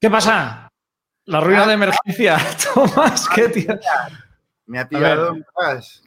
¿Qué 0.00 0.08
pasa? 0.08 0.70
La 1.26 1.40
ruina 1.40 1.66
de 1.66 1.74
emergencia. 1.74 2.38
Tomás, 2.74 3.28
qué 3.34 3.48
tío. 3.50 3.78
Me 4.66 4.78
ha 4.78 4.88
pillado. 4.88 5.36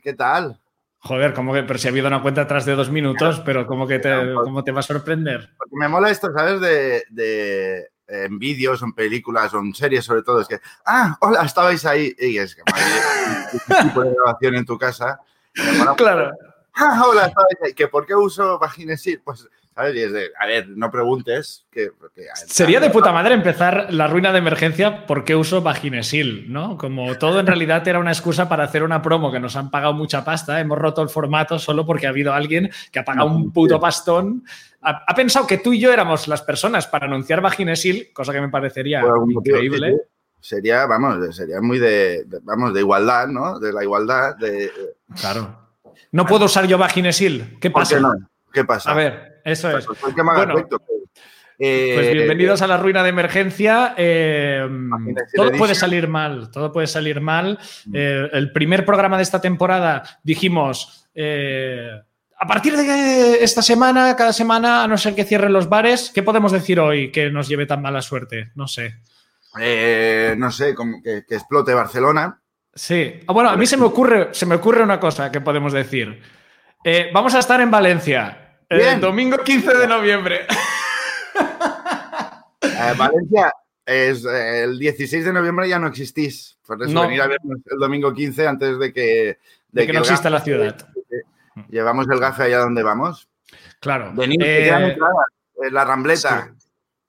¿Qué 0.02 0.14
tal? 0.14 0.60
Joder, 0.98 1.34
como 1.34 1.54
que, 1.54 1.64
pero 1.64 1.78
si 1.78 1.88
ha 1.88 1.92
habido 1.92 2.08
una 2.08 2.22
cuenta 2.22 2.42
atrás 2.42 2.66
de 2.66 2.76
dos 2.76 2.90
minutos, 2.90 3.42
pero 3.46 3.68
como 3.68 3.86
que 3.86 4.00
te, 4.00 4.34
¿cómo 4.34 4.64
te 4.64 4.72
va 4.72 4.80
a 4.80 4.84
sorprender? 4.84 5.54
Porque 5.58 5.76
me 5.76 5.88
mola 5.90 6.10
esto, 6.10 6.32
¿sabes? 6.34 6.62
De, 6.62 7.04
de 7.10 7.90
en 8.08 8.40
vídeos, 8.40 8.82
en 8.82 8.94
películas, 8.94 9.54
o 9.54 9.60
en 9.60 9.76
series 9.76 10.06
sobre 10.06 10.24
todo, 10.24 10.42
es 10.42 10.48
que, 10.48 10.60
ah, 10.86 11.16
hola, 11.20 11.44
estabais 11.44 11.86
ahí. 11.86 12.16
Y 12.18 12.38
es 12.38 12.56
que, 12.56 12.64
madre, 12.72 13.84
tipo 13.84 14.02
de 14.02 14.14
grabación 14.16 14.56
en 14.56 14.66
tu 14.66 14.78
casa. 14.78 15.20
claro. 15.98 16.32
Ah, 16.74 17.04
hola, 17.06 17.28
estabais 17.28 17.58
ahí. 17.64 17.74
¿Que 17.74 17.88
¿Por 17.88 18.08
qué 18.08 18.16
uso 18.16 18.58
Vaginesil? 18.58 19.22
Pues 19.24 19.48
a 19.76 20.46
ver, 20.46 20.70
no 20.70 20.92
preguntes. 20.92 21.66
Que, 21.72 21.92
Sería 22.36 22.80
de 22.80 22.90
puta 22.90 23.12
madre 23.12 23.34
empezar 23.34 23.88
la 23.92 24.08
ruina 24.08 24.32
de 24.32 24.38
emergencia 24.38 25.06
por 25.08 25.24
qué 25.24 25.36
uso 25.36 25.62
Vaginesil, 25.62 26.52
¿no? 26.52 26.78
Como 26.78 27.18
todo 27.18 27.40
en 27.40 27.48
realidad 27.48 27.88
era 27.88 28.00
una 28.00 28.12
excusa 28.12 28.48
para 28.48 28.66
hacer 28.66 28.84
una 28.84 29.02
promo 29.02 29.32
que 29.32 29.40
nos 29.40 29.56
han 29.56 29.72
pagado 29.72 29.94
mucha 29.94 30.24
pasta, 30.24 30.60
hemos 30.60 30.78
roto 30.78 31.02
el 31.02 31.10
formato 31.10 31.58
solo 31.58 31.86
porque 31.86 32.06
ha 32.06 32.10
habido 32.10 32.34
alguien 32.34 32.70
que 32.92 33.00
ha 33.00 33.06
pagado 33.06 33.30
un 33.30 33.52
puto 33.52 33.80
pastón. 33.80 34.44
Ha, 34.82 35.16
pensado 35.16 35.48
que 35.48 35.58
tú 35.58 35.74
y 35.74 35.80
yo 35.80 35.92
éramos 35.92 36.28
las 36.28 36.42
personas 36.42 36.86
para 36.88 37.06
anunciar 37.08 37.42
Vaginesil, 37.42 38.12
cosa 38.14 38.34
que 38.34 38.42
me 38.42 38.50
parecería 38.50 39.02
increíble. 39.28 39.98
sería, 40.40 40.86
vamos, 40.86 41.36
sería 41.36 41.62
muy 41.62 41.80
de, 41.80 42.26
vamos, 42.44 42.74
de 42.74 42.82
igualdad, 42.82 43.28
¿no? 43.28 43.60
De 43.60 43.72
la 43.72 43.82
igualdad. 43.82 44.36
De, 44.36 44.72
claro. 45.20 45.64
No 46.12 46.26
puedo 46.26 46.46
usar 46.46 46.68
yo 46.68 46.78
Vaginesil. 46.78 47.58
¿Qué 47.60 47.72
pasa? 47.72 48.00
no? 48.00 48.14
¿Qué 48.52 48.64
pasa? 48.66 48.92
A 48.92 48.94
ver, 48.94 49.33
eso 49.44 49.78
es. 49.78 49.86
pues 51.58 52.12
bienvenidos 52.14 52.62
a 52.62 52.68
la 52.68 52.78
ruina 52.78 53.04
de 53.04 53.10
emergencia. 53.10 53.94
Eh, 53.98 54.68
todo 55.36 55.52
puede 55.52 55.76
salir 55.76 56.08
mal, 56.08 56.50
todo 56.52 56.72
puede 56.72 56.88
salir 56.88 57.22
mal. 57.22 57.60
Mm. 57.86 57.96
Eh, 57.96 58.30
el 58.34 58.52
primer 58.52 58.86
programa 58.86 59.18
de 59.18 59.24
esta 59.24 59.40
temporada 59.40 60.04
dijimos, 60.24 61.08
eh, 61.14 61.90
a 62.40 62.48
partir 62.48 62.76
de 62.76 63.44
esta 63.44 63.62
semana, 63.62 64.16
cada 64.16 64.34
semana, 64.34 64.84
a 64.84 64.88
no 64.88 64.98
ser 64.98 65.16
que 65.16 65.26
cierren 65.26 65.54
los 65.54 65.70
bares, 65.70 66.12
¿qué 66.14 66.24
podemos 66.24 66.52
decir 66.52 66.80
hoy 66.80 67.12
que 67.12 67.30
nos 67.30 67.48
lleve 67.48 67.66
tan 67.66 67.82
mala 67.82 68.02
suerte? 68.02 68.52
No 68.56 68.68
sé. 68.68 68.96
no 70.38 70.52
sé, 70.52 70.74
como 70.74 71.02
que, 71.02 71.24
explote 71.30 71.74
Barcelona. 71.74 72.40
Sí. 72.74 73.22
Ah, 73.28 73.34
bueno, 73.34 73.50
a 73.50 73.56
mí 73.56 73.66
se 73.68 73.78
me 73.78 73.86
ocurre, 73.86 74.30
se 74.32 74.46
me 74.46 74.56
ocurre 74.56 74.82
una 74.82 75.00
cosa 75.00 75.32
que 75.32 75.42
podemos 75.42 75.72
decir. 75.72 76.20
vamos 77.14 77.36
a 77.36 77.40
estar 77.40 77.62
en 77.62 77.70
Valencia. 77.70 78.43
El 78.70 79.00
domingo 79.00 79.38
15 79.38 79.78
de 79.78 79.88
noviembre. 79.88 80.48
Eh, 82.66 82.94
Valencia, 82.98 83.54
es, 83.86 84.26
eh, 84.26 84.64
el 84.64 84.80
16 84.80 85.26
de 85.26 85.34
noviembre 85.34 85.70
ya 85.70 85.78
no 85.78 85.88
existís. 85.88 86.58
Por 86.66 86.82
eso 86.82 87.02
venir 87.02 87.22
a 87.22 87.28
vernos 87.28 87.60
el 87.70 87.78
domingo 87.78 88.14
15 88.14 88.48
antes 88.48 88.80
de 88.80 88.92
que... 88.92 89.38
De, 89.72 89.86
que, 89.86 89.94
no 89.94 90.00
exista 90.00 90.30
la 90.30 90.40
ciudad. 90.40 90.76
Llevamos 91.70 92.08
el 92.10 92.20
gafe 92.20 92.44
allá 92.44 92.60
donde 92.60 92.82
vamos. 92.82 93.28
Claro. 93.80 94.12
Venid, 94.14 94.42
eh, 94.42 94.98
la 95.72 95.86
Rambleta, 95.86 96.54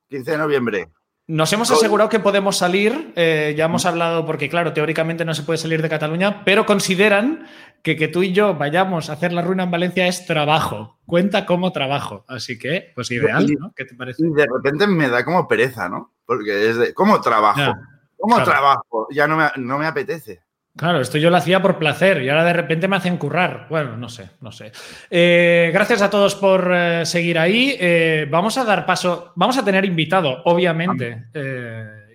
15 0.09 0.31
de 0.31 0.39
noviembre. 0.39 0.89
Nos 1.27 1.53
hemos 1.55 1.71
asegurado 1.71 2.11
que 2.11 2.21
podemos 2.21 2.59
salir, 2.59 3.15
ya 3.17 3.65
hemos 3.65 3.87
hablado, 3.87 4.27
porque 4.27 4.49
claro, 4.49 4.73
teóricamente 4.75 5.25
no 5.25 5.35
se 5.35 5.43
puede 5.43 5.57
salir 5.57 5.81
de 5.81 5.89
Cataluña, 5.89 6.43
pero 6.45 6.67
consideran 6.67 7.47
que 7.83 7.97
que 7.97 8.09
tú 8.09 8.23
y 8.23 8.33
yo 8.33 8.55
vayamos 8.55 9.09
a 9.09 9.15
hacer 9.15 9.33
la 9.33 9.43
ruina 9.43 9.63
en 9.63 9.71
Valencia 9.71 10.07
es 10.07 10.27
trabajo, 10.27 10.99
cuenta 11.07 11.47
como 11.47 11.73
trabajo, 11.73 12.25
así 12.29 12.59
que 12.59 12.93
pues 12.95 13.11
ideal, 13.11 13.47
¿no? 13.59 13.73
¿Qué 13.75 13.85
te 13.85 13.95
parece? 13.95 14.23
Y 14.27 14.33
de 14.33 14.47
repente 14.47 14.87
me 14.87 15.09
da 15.09 15.25
como 15.25 15.49
pereza, 15.49 15.89
¿no? 15.89 16.13
Porque 16.27 16.71
es 16.71 16.77
de, 16.77 16.95
¿cómo 16.95 17.21
trabajo? 17.21 17.75
¿Cómo 18.17 18.43
trabajo? 18.43 19.09
Ya 19.11 19.27
no 19.27 19.37
me, 19.37 19.49
no 19.57 19.79
me 19.79 19.87
apetece. 19.87 20.43
Claro, 20.77 21.01
esto 21.01 21.19
yo 21.19 21.31
lo 21.31 21.37
hacía 21.37 21.63
por 21.63 21.79
placer 21.79 22.23
y 22.23 22.29
ahora 22.29 22.45
de 22.45 22.53
repente 22.53 22.89
me 22.89 22.97
hacen 22.97 23.17
currar. 23.17 23.67
Bueno, 23.71 23.97
no 23.97 24.09
sé, 24.09 24.31
no 24.41 24.51
sé. 24.51 24.73
Eh, 25.09 25.71
gracias 25.73 26.03
a 26.03 26.11
todos 26.11 26.35
por 26.35 26.69
eh, 26.75 27.07
seguir 27.07 27.39
ahí. 27.39 27.77
Eh, 27.79 28.27
vamos 28.29 28.59
a 28.59 28.65
dar 28.65 28.85
paso, 28.85 29.33
vamos 29.37 29.57
a 29.57 29.65
tener 29.65 29.85
invitado, 29.85 30.43
obviamente. 30.45 31.27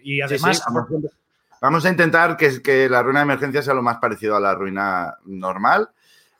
y 0.04 0.22
además, 0.22 0.64
Vamos 1.62 1.86
a 1.86 1.90
intentar 1.90 2.38
que, 2.38 2.62
que, 2.62 2.88
la 2.88 3.04
ruina 3.04 3.20
de 3.20 3.24
emergencia 3.24 3.62
sea 3.62 3.74
lo 3.74 3.82
más 3.82 3.98
parecido 3.98 4.36
a 4.36 4.40
la 4.40 4.56
ruina 4.56 5.18
normal. 5.26 5.90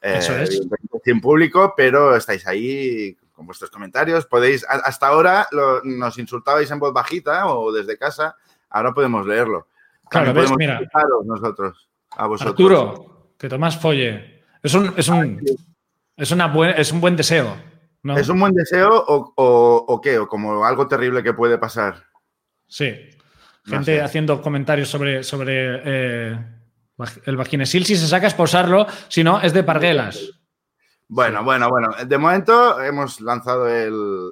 Eso 0.02 0.38
es. 0.38 0.62
En 1.06 1.20
público, 1.20 1.74
pero 1.76 2.16
estáis 2.16 2.48
ahí 2.48 3.18
con 3.34 3.46
vuestros 3.46 3.72
comentarios. 3.72 4.26
Podéis, 4.26 4.66
hasta 4.70 5.08
ahora 5.08 5.48
nos 5.84 6.18
insultabais 6.18 6.70
en 6.72 6.80
voz 6.80 6.94
bajita 6.94 7.48
o 7.48 7.72
desde 7.72 7.98
casa, 7.98 8.36
ahora 8.70 8.94
podemos 8.94 9.26
leerlo. 9.26 9.68
Claro, 10.10 10.34
ves, 10.34 10.52
mira. 10.58 10.82
nosotros, 11.26 11.89
a 12.20 12.28
vosotros. 12.28 12.52
Arturo, 12.52 13.34
que 13.38 13.48
Tomás 13.48 13.78
folle. 13.78 14.44
Es 14.62 14.74
un, 14.74 14.94
es 14.98 15.08
un, 15.08 15.42
es 16.18 16.32
una 16.32 16.54
es 16.72 16.92
un 16.92 17.00
buen 17.00 17.16
deseo. 17.16 17.56
¿no? 18.04 18.18
¿Es 18.18 18.28
un 18.28 18.40
buen 18.40 18.54
deseo 18.54 18.90
o, 18.94 19.34
o, 19.36 19.86
o 19.88 20.02
qué? 20.02 20.20
¿O 20.20 20.28
como 20.28 20.66
algo 20.66 20.88
terrible 20.88 21.24
que 21.24 21.34
puede 21.34 21.58
pasar? 21.58 22.04
Sí. 22.68 22.94
Gente 23.66 24.02
haciendo 24.02 24.42
comentarios 24.42 24.90
sobre, 24.90 25.24
sobre 25.24 25.82
eh, 25.86 26.38
el 27.26 27.38
vaginesil. 27.38 27.86
Si 27.86 27.96
se 27.96 28.08
saca 28.08 28.28
es 28.28 28.34
posarlo, 28.34 28.88
si 29.08 29.24
no, 29.24 29.42
es 29.42 29.54
de 29.54 29.64
parguelas. 29.64 30.20
Bueno, 31.08 31.44
bueno, 31.44 31.70
bueno. 31.70 31.90
De 32.06 32.18
momento 32.18 32.82
hemos 32.82 33.22
lanzado 33.22 33.68
el, 33.68 34.32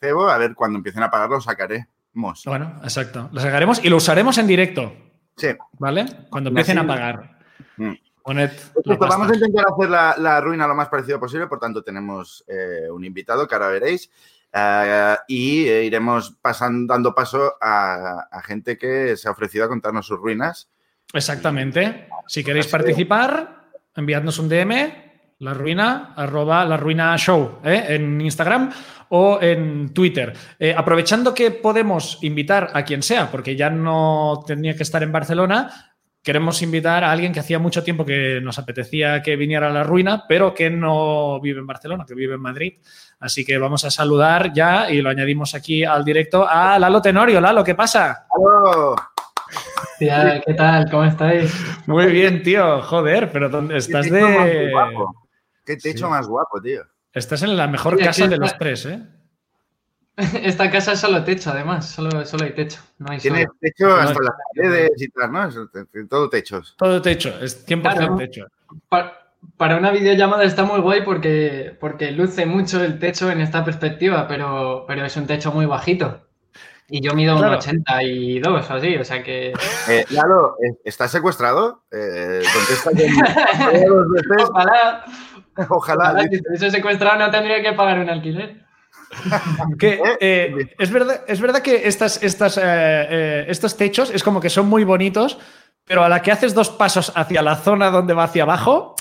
cebo. 0.00 0.28
A 0.28 0.38
ver, 0.38 0.54
cuando 0.54 0.78
empiecen 0.78 1.02
a 1.02 1.10
pagarlo, 1.10 1.40
sacaremos. 1.40 2.42
Bueno, 2.46 2.80
exacto. 2.82 3.28
Lo 3.32 3.40
sacaremos 3.40 3.84
y 3.84 3.88
lo 3.88 3.96
usaremos 3.96 4.38
en 4.38 4.46
directo. 4.46 4.92
Sí. 5.36 5.48
¿Vale? 5.78 6.06
Cuando 6.30 6.50
empiecen 6.50 6.78
a 6.78 6.86
pagar. 6.86 7.38
Mm. 7.76 7.92
vamos 8.24 9.30
a 9.30 9.34
intentar 9.34 9.66
hacer 9.72 9.90
la, 9.90 10.40
ruina 10.40 10.66
lo 10.66 10.74
más 10.74 10.88
parecido 10.88 11.18
posible, 11.20 11.46
por 11.46 11.58
tanto 11.58 11.82
tenemos 11.82 12.44
eh, 12.46 12.88
un 12.90 13.04
invitado 13.04 13.46
que 13.46 13.54
ahora 13.54 13.68
veréis. 13.68 14.10
Eh, 14.52 15.16
y 15.26 15.64
eh, 15.66 15.84
iremos 15.84 16.36
pasando, 16.40 16.92
dando 16.92 17.14
paso 17.14 17.54
a, 17.60 18.40
gente 18.44 18.78
que 18.78 19.16
se 19.16 19.26
ha 19.26 19.32
ofrecido 19.32 19.64
a 19.64 19.68
contarnos 19.68 20.06
sus 20.06 20.18
ruinas. 20.18 20.68
Exactamente. 21.12 22.08
Si 22.26 22.44
queréis 22.44 22.68
participar, 22.68 23.66
enviadnos 23.96 24.38
un 24.38 24.48
DM, 24.48 25.04
la 25.40 25.54
ruina, 25.54 26.14
arroba 26.16 26.64
la 26.64 26.76
ruina 26.76 27.16
show, 27.18 27.58
en 27.64 28.20
Instagram 28.20 28.70
o 29.10 29.38
en 29.40 29.92
Twitter. 29.92 30.32
aprovechando 30.76 31.34
que 31.34 31.50
podemos 31.50 32.18
invitar 32.22 32.70
a 32.74 32.84
quien 32.84 33.02
sea, 33.02 33.30
porque 33.30 33.56
ya 33.56 33.70
no 33.70 34.42
tenía 34.46 34.76
que 34.76 34.82
estar 34.82 35.02
en 35.02 35.12
Barcelona, 35.12 35.94
queremos 36.24 36.62
invitar 36.62 37.04
a 37.04 37.12
alguien 37.12 37.32
que 37.32 37.40
hacía 37.40 37.58
mucho 37.58 37.84
tiempo 37.84 38.04
que 38.04 38.40
nos 38.42 38.58
apetecía 38.58 39.22
que 39.22 39.36
viniera 39.36 39.68
a 39.68 39.70
la 39.70 39.84
ruina, 39.84 40.24
pero 40.26 40.54
que 40.54 40.70
no 40.70 41.38
vive 41.40 41.60
en 41.60 41.66
Barcelona, 41.66 42.06
que 42.08 42.14
vive 42.14 42.34
en 42.34 42.40
Madrid. 42.40 42.78
Así 43.20 43.44
que 43.44 43.58
vamos 43.58 43.84
a 43.84 43.90
saludar 43.90 44.52
ya 44.52 44.90
y 44.90 45.02
lo 45.02 45.10
añadimos 45.10 45.54
aquí 45.54 45.84
al 45.84 46.02
directo 46.02 46.48
a 46.48 46.78
Lalo 46.78 47.02
Tenorio. 47.02 47.40
Lalo, 47.40 47.62
¿qué 47.62 47.74
pasa? 47.74 48.26
¡Hola! 48.30 49.10
¿Qué 49.98 50.54
tal? 50.54 50.90
¿Cómo 50.90 51.04
estáis? 51.04 51.54
Muy 51.86 52.06
bien, 52.06 52.42
tío. 52.42 52.80
Joder, 52.82 53.30
pero 53.30 53.50
¿dónde 53.50 53.76
estás 53.76 54.10
de...? 54.10 54.72
Qué 55.64 55.76
techo 55.76 56.08
más 56.08 56.26
guapo, 56.26 56.60
tío. 56.60 56.82
Estás 57.14 57.42
en 57.42 57.56
la 57.56 57.68
mejor 57.68 57.96
casa 57.96 58.26
de 58.26 58.36
los 58.36 58.58
tres, 58.58 58.86
¿eh? 58.86 59.00
Esta 60.42 60.70
casa 60.70 60.92
es 60.92 61.00
solo 61.00 61.22
techo, 61.22 61.50
además, 61.50 61.88
solo, 61.88 62.24
solo 62.24 62.44
hay 62.44 62.52
techo. 62.52 62.80
No 62.98 63.12
hay 63.12 63.18
Tiene 63.18 63.46
techo 63.60 63.94
hasta 63.94 64.20
las 64.20 64.32
paredes 64.54 64.90
y 64.96 65.08
tal, 65.08 65.32
¿no? 65.32 65.48
todo 66.08 66.28
techos. 66.28 66.74
Todo 66.76 67.00
techo, 67.00 67.32
es 67.40 67.66
100% 67.66 68.18
techo. 68.18 68.46
Para, 69.56 69.76
una 69.76 69.90
videollamada 69.90 70.44
está 70.44 70.64
muy 70.64 70.80
guay 70.80 71.02
porque, 71.02 71.76
porque 71.78 72.10
luce 72.10 72.46
mucho 72.46 72.82
el 72.82 72.98
techo 72.98 73.30
en 73.30 73.40
esta 73.40 73.64
perspectiva, 73.64 74.26
pero, 74.26 74.84
pero 74.86 75.04
es 75.04 75.16
un 75.16 75.26
techo 75.26 75.52
muy 75.52 75.66
bajito. 75.66 76.20
Y 76.88 77.00
yo 77.00 77.14
mido 77.14 77.36
un 77.36 77.44
82, 77.44 78.70
así, 78.70 78.96
o 78.96 79.04
sea 79.04 79.22
que. 79.22 79.54
Eh, 79.88 80.04
Lalo, 80.10 80.56
¿estás 80.84 81.10
secuestrado? 81.10 81.84
Eh, 81.90 82.42
contesta 82.52 82.90
que. 82.90 83.08
Ojalá. 84.50 85.04
Ojalá. 85.68 86.10
Ojalá. 86.10 86.22
Si 86.28 86.36
estuviese 86.36 86.70
secuestrado 86.70 87.18
no 87.18 87.30
tendría 87.30 87.62
que 87.62 87.72
pagar 87.72 87.98
un 87.98 88.10
alquiler. 88.10 88.64
que, 89.78 90.00
eh, 90.20 90.74
es, 90.78 90.90
verdad, 90.90 91.22
es 91.26 91.40
verdad 91.40 91.60
que 91.60 91.86
estas, 91.86 92.22
estas, 92.22 92.58
eh, 92.58 92.62
eh, 92.64 93.44
estos 93.48 93.76
techos 93.76 94.10
es 94.10 94.22
como 94.22 94.40
que 94.40 94.50
son 94.50 94.66
muy 94.66 94.84
bonitos, 94.84 95.38
pero 95.84 96.02
a 96.02 96.08
la 96.08 96.22
que 96.22 96.32
haces 96.32 96.54
dos 96.54 96.70
pasos 96.70 97.12
hacia 97.14 97.42
la 97.42 97.56
zona 97.56 97.90
donde 97.90 98.14
va 98.14 98.24
hacia 98.24 98.42
abajo, 98.42 98.93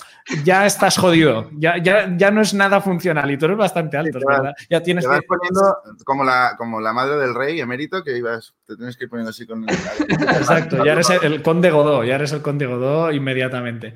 ya 0.44 0.66
estás 0.66 0.98
jodido. 0.98 1.50
Ya, 1.54 1.78
ya, 1.78 2.16
ya 2.16 2.32
no 2.32 2.42
es 2.42 2.54
nada 2.54 2.82
funcional 2.82 3.30
y 3.32 3.38
tú 3.38 3.46
eres 3.46 3.58
bastante 3.58 3.98
alto, 3.98 4.20
¿verdad? 4.26 4.54
Ya 4.70 4.82
tienes 4.82 5.04
te 5.04 5.10
vas 5.10 5.22
poniendo 5.28 5.78
como 6.06 6.24
la, 6.24 6.56
como 6.58 6.80
la 6.80 6.94
madre 6.94 7.18
del 7.18 7.36
rey 7.36 7.60
emérito 7.60 8.04
que 8.04 8.18
ibas, 8.18 8.54
te 8.66 8.76
tienes 8.76 8.98
que 8.98 9.06
ir 9.06 9.10
poniendo 9.10 9.32
así 9.32 9.46
con 9.46 9.68
Exacto, 9.70 10.84
ya 10.84 10.94
eres 10.94 11.10
el, 11.10 11.42
conde 11.42 11.72
Godó, 11.72 12.04
ya 12.04 12.16
eres 12.16 12.32
el 12.32 12.42
conde 12.42 12.66
Godó 12.66 13.12
inmediatamente. 13.12 13.94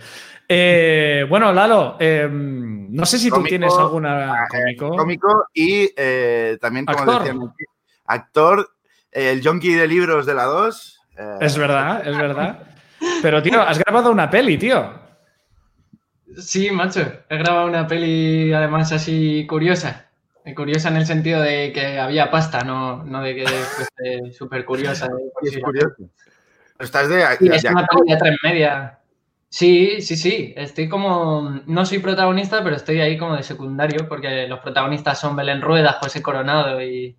Eh, 0.47 1.25
bueno, 1.29 1.51
Lalo, 1.51 1.97
em, 1.99 2.93
no 2.93 3.05
sé 3.05 3.17
si 3.17 3.29
tú 3.29 3.43
tienes 3.43 3.73
alguna 3.77 4.33
ah, 4.33 4.47
cómico. 4.49 4.89
cómico 4.89 5.47
y 5.53 5.89
eh, 5.95 6.57
también, 6.61 6.85
como 6.85 7.11
actor. 7.11 7.53
actor 8.05 8.69
el 9.11 9.41
junkie 9.45 9.73
de 9.73 9.87
libros 9.87 10.25
de 10.25 10.33
la 10.33 10.43
2. 10.43 11.01
Eh, 11.17 11.37
es 11.41 11.57
verdad, 11.57 12.07
es 12.07 12.17
verdad. 12.17 12.59
Pero, 13.21 13.41
tío, 13.41 13.61
has 13.61 13.79
grabado 13.79 14.11
una 14.11 14.29
peli, 14.29 14.57
tío. 14.57 15.06
Sí, 16.35 16.71
macho. 16.71 17.01
He 17.29 17.37
grabado 17.37 17.67
una 17.67 17.87
peli, 17.87 18.53
además, 18.53 18.91
así 18.91 19.45
curiosa. 19.47 20.07
Curiosa 20.55 20.87
en 20.89 20.97
el 20.97 21.05
sentido 21.05 21.41
de 21.41 21.73
que 21.73 21.99
había 21.99 22.31
pasta, 22.31 22.61
no, 22.61 23.03
no 23.03 23.21
de 23.21 23.35
que 23.35 23.45
fuese 23.45 24.31
súper 24.37 24.63
curiosa. 24.63 25.09
Es 25.41 25.57
curioso. 25.59 26.09
Estás 26.79 27.09
de. 27.09 27.21
es 27.21 27.63
una 27.65 27.85
peli 27.85 28.11
de 28.11 28.17
tres 28.17 28.37
media. 28.43 28.99
Sí, 29.49 30.01
sí, 30.01 30.15
sí. 30.15 30.53
Estoy 30.55 30.87
como. 30.87 31.61
No 31.65 31.85
soy 31.85 31.99
protagonista, 31.99 32.63
pero 32.63 32.75
estoy 32.75 33.01
ahí 33.01 33.17
como 33.17 33.35
de 33.35 33.43
secundario, 33.43 34.07
porque 34.07 34.47
los 34.47 34.59
protagonistas 34.59 35.19
son 35.19 35.35
Belén 35.35 35.61
Rueda, 35.61 35.97
José 36.01 36.21
Coronado 36.21 36.81
y, 36.81 37.17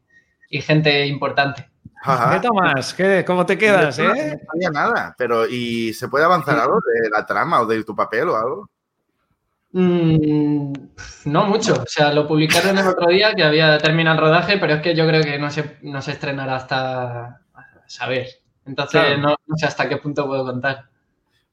gente 0.51 1.07
importante. 1.07 1.69
¿Qué 2.05 2.41
tomas? 2.41 2.95
¿Qué, 2.95 3.25
¿Cómo 3.27 3.45
te 3.45 3.59
quedas? 3.59 3.99
No, 3.99 4.15
eh? 4.15 4.39
no 4.41 4.53
sabía 4.53 4.71
nada, 4.71 5.15
pero 5.19 5.47
¿y 5.47 5.93
se 5.93 6.09
puede 6.09 6.25
avanzar 6.25 6.59
algo 6.59 6.79
de 6.81 7.11
la 7.11 7.27
trama 7.27 7.61
o 7.61 7.67
de 7.67 7.83
tu 7.85 7.95
papel 7.95 8.29
o 8.29 8.37
algo? 8.37 8.71
Mm, 9.73 10.73
no 11.27 11.47
mucho. 11.47 11.75
O 11.75 11.87
sea, 11.87 12.13
lo 12.13 12.27
publicaron 12.27 12.79
el 12.79 12.87
otro 12.87 13.11
día 13.11 13.35
que 13.35 13.45
había 13.45 13.79
terminado 13.79 14.17
el 14.17 14.23
rodaje, 14.23 14.59
pero 14.59 14.75
es 14.75 14.83
que 14.83 14.95
yo 14.95 15.07
creo 15.07 15.23
que 15.23 15.39
no 15.39 15.51
se, 15.51 15.77
no 15.83 16.01
se 16.01 16.13
estrenará 16.13 16.57
hasta 16.57 17.41
saber. 17.87 18.27
Entonces, 18.65 19.19
no, 19.19 19.37
sé 19.57 19.67
hasta 19.67 19.89
qué 19.89 19.97
punto 19.97 20.27
puedo 20.27 20.45
contar. 20.45 20.85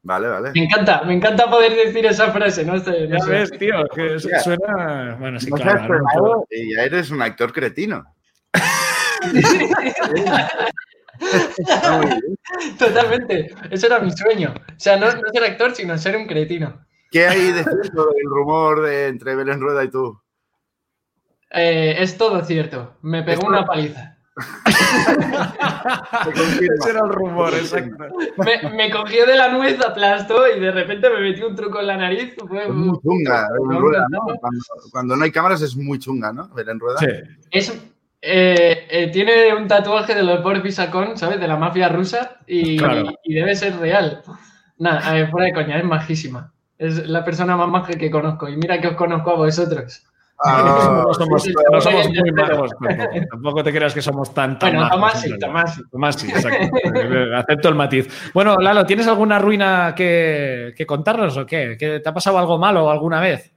Vale, 0.04 0.28
vale. 0.28 0.52
Me 0.54 0.66
encanta, 0.66 1.02
me 1.04 1.14
encanta 1.14 1.50
poder 1.50 1.74
decir 1.74 2.06
esa 2.06 2.32
frase, 2.32 2.64
¿no? 2.64 2.76
Este, 2.76 3.08
ya 3.08 3.26
ves, 3.26 3.52
tío, 3.52 3.88
que 3.94 4.20
suena. 4.20 5.16
Bueno, 5.20 5.40
sí, 5.40 5.50
claro. 5.50 6.46
Y 6.52 6.76
ya 6.76 6.84
eres 6.84 7.10
un 7.10 7.22
actor 7.22 7.52
cretino. 7.52 8.06
Totalmente. 12.78 13.56
Eso 13.72 13.88
era 13.88 14.00
mi 14.00 14.12
sueño. 14.12 14.54
O 14.56 14.80
sea, 14.80 14.98
no, 14.98 15.10
ser 15.10 15.44
actor, 15.44 15.74
sino 15.74 15.98
ser 15.98 16.18
un 16.18 16.28
cretino. 16.28 16.85
¿Qué 17.16 17.26
hay 17.26 17.54
de 17.54 17.64
cierto 17.64 18.08
del 18.08 18.26
rumor 18.26 18.82
de 18.82 19.08
entre 19.08 19.36
Belén 19.36 19.62
Rueda 19.62 19.86
y 19.86 19.90
tú? 19.90 20.20
Eh, 21.50 21.96
es 22.00 22.18
todo 22.18 22.44
cierto. 22.44 22.98
Me 23.04 23.24
pegó 23.24 23.48
una 23.48 23.66
paliza. 23.66 24.18
Ese 26.36 26.90
era 26.90 27.00
el 27.06 27.14
rumor, 27.14 27.54
exacto. 27.54 28.04
Me, 28.74 28.92
cogió 28.92 29.26
de 29.26 29.38
la 29.38 29.48
nuez, 29.48 29.80
aplastó 29.80 30.46
y 30.46 30.60
de 30.60 30.72
repente 30.72 31.10
me 31.10 31.22
metió 31.22 31.48
un 31.48 31.56
truco 31.56 31.80
en 31.80 31.88
la 31.88 31.96
nariz. 31.96 32.36
Fue 32.50 32.68
muy 32.68 33.00
chunga, 33.02 33.48
Cuando, 34.92 35.16
no 35.16 35.24
hay 35.24 35.32
cámaras 35.32 35.62
es 35.62 35.78
muy 35.78 35.98
chunga, 36.00 36.34
¿no? 36.34 36.50
En 36.58 36.78
rueda. 36.78 37.00
Sí. 37.00 37.72
Eh, 38.22 38.88
eh, 38.90 39.10
tiene 39.14 39.56
un 39.56 39.70
tatuaje 39.70 40.16
de 40.16 40.24
los 40.24 40.44
Boris 40.44 40.76
¿sabes? 40.76 41.40
De 41.40 41.48
la 41.48 41.56
mafia 41.56 41.88
rusa 41.88 42.40
y, 42.46 42.78
debe 43.26 43.56
ser 43.56 43.78
real. 43.78 44.22
Nada, 44.78 45.30
fuera 45.32 45.46
de 45.46 45.54
coña, 45.54 45.78
es 45.78 45.86
majísima. 45.86 46.52
Es 46.78 47.08
la 47.08 47.24
persona 47.24 47.56
más 47.56 47.70
maja 47.70 47.94
que 47.94 48.12
conozco 48.12 48.50
y 48.50 48.58
mira 48.58 48.82
que 48.82 48.90
os 48.90 48.96
conozco 48.96 49.32
a 49.32 49.36
vosotros. 49.36 50.06
Ah, 50.44 51.04
no, 51.06 51.14
somos, 51.82 52.10
muy 52.10 52.32
majos. 52.32 52.72
Tampoco 53.32 53.64
te 53.64 53.72
creas 53.72 53.94
que 53.94 54.02
somos 54.02 54.34
tan, 54.34 54.60
tan 54.60 54.74
Bueno, 54.74 54.90
Tomás 54.90 55.22
sí, 55.22 55.40
Tomás 55.40 55.82
Tomás 55.90 56.16
sí, 56.16 56.30
exacto. 56.30 56.68
Acepto 57.38 57.70
el 57.70 57.76
matiz. 57.76 58.32
Bueno, 58.34 58.58
Lalo, 58.58 58.86
¿tienes 58.86 59.08
alguna 59.08 59.40
ruina 59.40 59.94
que, 59.96 60.74
que 60.76 60.86
contarnos 60.86 61.38
o 61.38 61.46
qué? 61.46 61.78
¿Que 61.80 62.02
¿Te 62.02 62.10
ha 62.10 62.14
pasado 62.14 62.38
algo 62.38 62.58
malo 62.58 62.90
alguna 62.92 63.22
vez? 63.22 63.54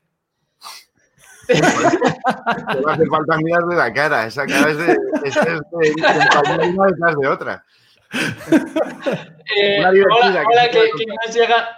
Te 1.48 1.60
va 1.60 2.92
a 2.92 2.94
hacer 2.94 3.08
falta 3.08 3.36
mirar 3.38 3.64
de 3.64 3.76
la 3.76 3.92
cara. 3.92 4.26
Esa 4.26 4.46
cara 4.46 4.70
es 4.70 4.78
de, 4.78 4.96
es 5.24 5.34
de, 5.34 5.50
de, 5.50 6.68
una 6.68 6.86
detrás 6.86 7.16
de 7.18 7.26
otra. 7.26 7.64
Eh, 9.56 9.82
hola, 9.82 10.44
hola 10.46 10.68
que, 10.70 10.90
que 10.96 11.06
nos 11.06 11.34
llega 11.34 11.68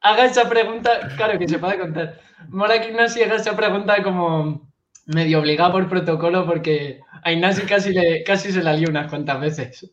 haga 0.00 0.24
esa 0.24 0.48
pregunta, 0.48 0.90
claro 1.16 1.38
que 1.38 1.48
se 1.48 1.58
puede 1.58 1.78
contar. 1.78 2.20
Mola 2.48 2.80
que 2.80 2.88
Ignasi 2.88 3.22
haga 3.22 3.36
esa 3.36 3.56
pregunta 3.56 4.02
como 4.02 4.68
medio 5.06 5.40
obligada 5.40 5.72
por 5.72 5.88
protocolo 5.88 6.46
porque 6.46 7.00
a 7.22 7.32
Ignasi 7.32 7.62
casi, 7.62 7.92
le, 7.92 8.22
casi 8.24 8.52
se 8.52 8.62
la 8.62 8.74
lió 8.74 8.88
unas 8.88 9.08
cuantas 9.08 9.40
veces. 9.40 9.90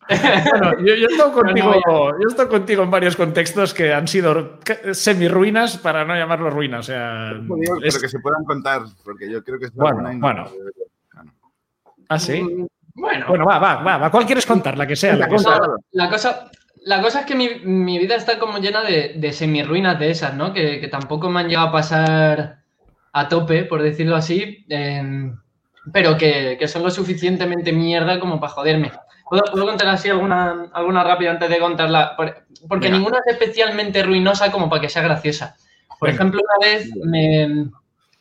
Bueno, 0.51 0.79
yo, 0.79 0.95
yo, 0.95 1.07
estoy 1.07 1.31
contigo, 1.43 1.73
yo 1.85 2.27
estoy 2.27 2.47
contigo 2.47 2.83
en 2.83 2.91
varios 2.91 3.15
contextos 3.15 3.73
que 3.73 3.93
han 3.93 4.07
sido 4.07 4.59
semi-ruinas 4.91 5.77
para 5.77 6.05
no 6.05 6.15
llamarlo 6.15 6.49
ruinas. 6.49 6.81
O 6.81 6.83
sea, 6.83 7.31
Pero 7.33 7.99
que 7.99 8.09
se 8.09 8.19
puedan 8.19 8.43
contar, 8.43 8.83
porque 9.03 9.29
yo 9.29 9.43
creo 9.43 9.59
que 9.59 9.65
es 9.65 9.73
bueno, 9.73 10.09
bueno. 10.19 10.49
¿Ah, 12.09 12.19
sí? 12.19 12.41
Mm, 12.41 12.67
bueno. 12.93 13.25
Bueno, 13.27 13.45
va, 13.45 13.59
va, 13.59 13.97
va. 13.97 14.11
¿Cuál 14.11 14.25
quieres 14.25 14.45
contar? 14.45 14.77
La 14.77 14.85
que 14.85 14.95
sea. 14.95 15.15
La, 15.15 15.27
cosa, 15.27 15.59
la 15.91 16.09
cosa, 16.09 16.49
la 16.85 17.01
cosa 17.01 17.21
es 17.21 17.25
que 17.25 17.35
mi, 17.35 17.97
vida 17.97 18.15
está 18.15 18.37
como 18.37 18.59
llena 18.59 18.83
de, 18.83 19.13
de 19.15 19.33
semi-ruinas 19.33 19.99
de 19.99 20.11
esas, 20.11 20.35
¿no? 20.35 20.53
Que, 20.53 20.87
tampoco 20.89 21.29
me 21.29 21.39
han 21.39 21.49
llegado 21.49 21.69
a 21.69 21.71
pasar 21.71 22.59
a 23.11 23.27
tope, 23.27 23.63
por 23.63 23.81
decirlo 23.81 24.15
así, 24.15 24.65
em, 24.69 25.35
pero 25.91 26.15
que, 26.15 26.59
son 26.67 26.83
lo 26.83 26.91
suficientemente 26.91 27.71
mierda 27.71 28.19
como 28.19 28.39
para 28.39 28.53
joderme. 28.53 28.91
¿Puedo, 29.27 29.65
contar 29.65 29.87
así 29.87 30.09
alguna, 30.09 30.69
alguna 30.73 31.03
rápida 31.03 31.31
antes 31.31 31.49
de 31.49 31.57
contarla? 31.57 32.15
Porque 32.69 32.91
ninguna 32.91 33.17
es 33.25 33.33
especialmente 33.33 34.03
ruinosa 34.03 34.51
como 34.51 34.69
para 34.69 34.81
que 34.81 34.89
sea 34.89 35.01
graciosa. 35.01 35.55
Por 35.99 36.09
ejemplo, 36.09 36.39
una 36.39 36.67
vez 36.67 36.89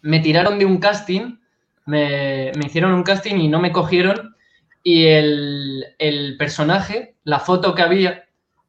me, 0.00 0.20
tiraron 0.20 0.58
de 0.58 0.64
un 0.64 0.78
casting, 0.78 1.36
me, 1.84 2.50
me, 2.56 2.66
hicieron 2.66 2.94
un 2.94 3.02
casting 3.02 3.36
y 3.36 3.48
no 3.48 3.60
me 3.60 3.72
cogieron 3.72 4.34
y 4.82 5.06
el, 5.06 5.84
el 5.98 6.38
personaje, 6.38 7.16
la 7.24 7.40
foto 7.40 7.74
que 7.74 7.82
había, 7.82 8.23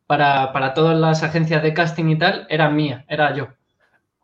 para, 0.08 0.52
para, 0.54 0.74
todas 0.74 0.98
las 0.98 1.24
agencias 1.24 1.64
de 1.64 1.74
casting 1.74 2.06
y 2.06 2.18
tal, 2.18 2.46
era 2.50 2.70
mía, 2.70 3.06
era 3.08 3.34
yo. 3.34 3.48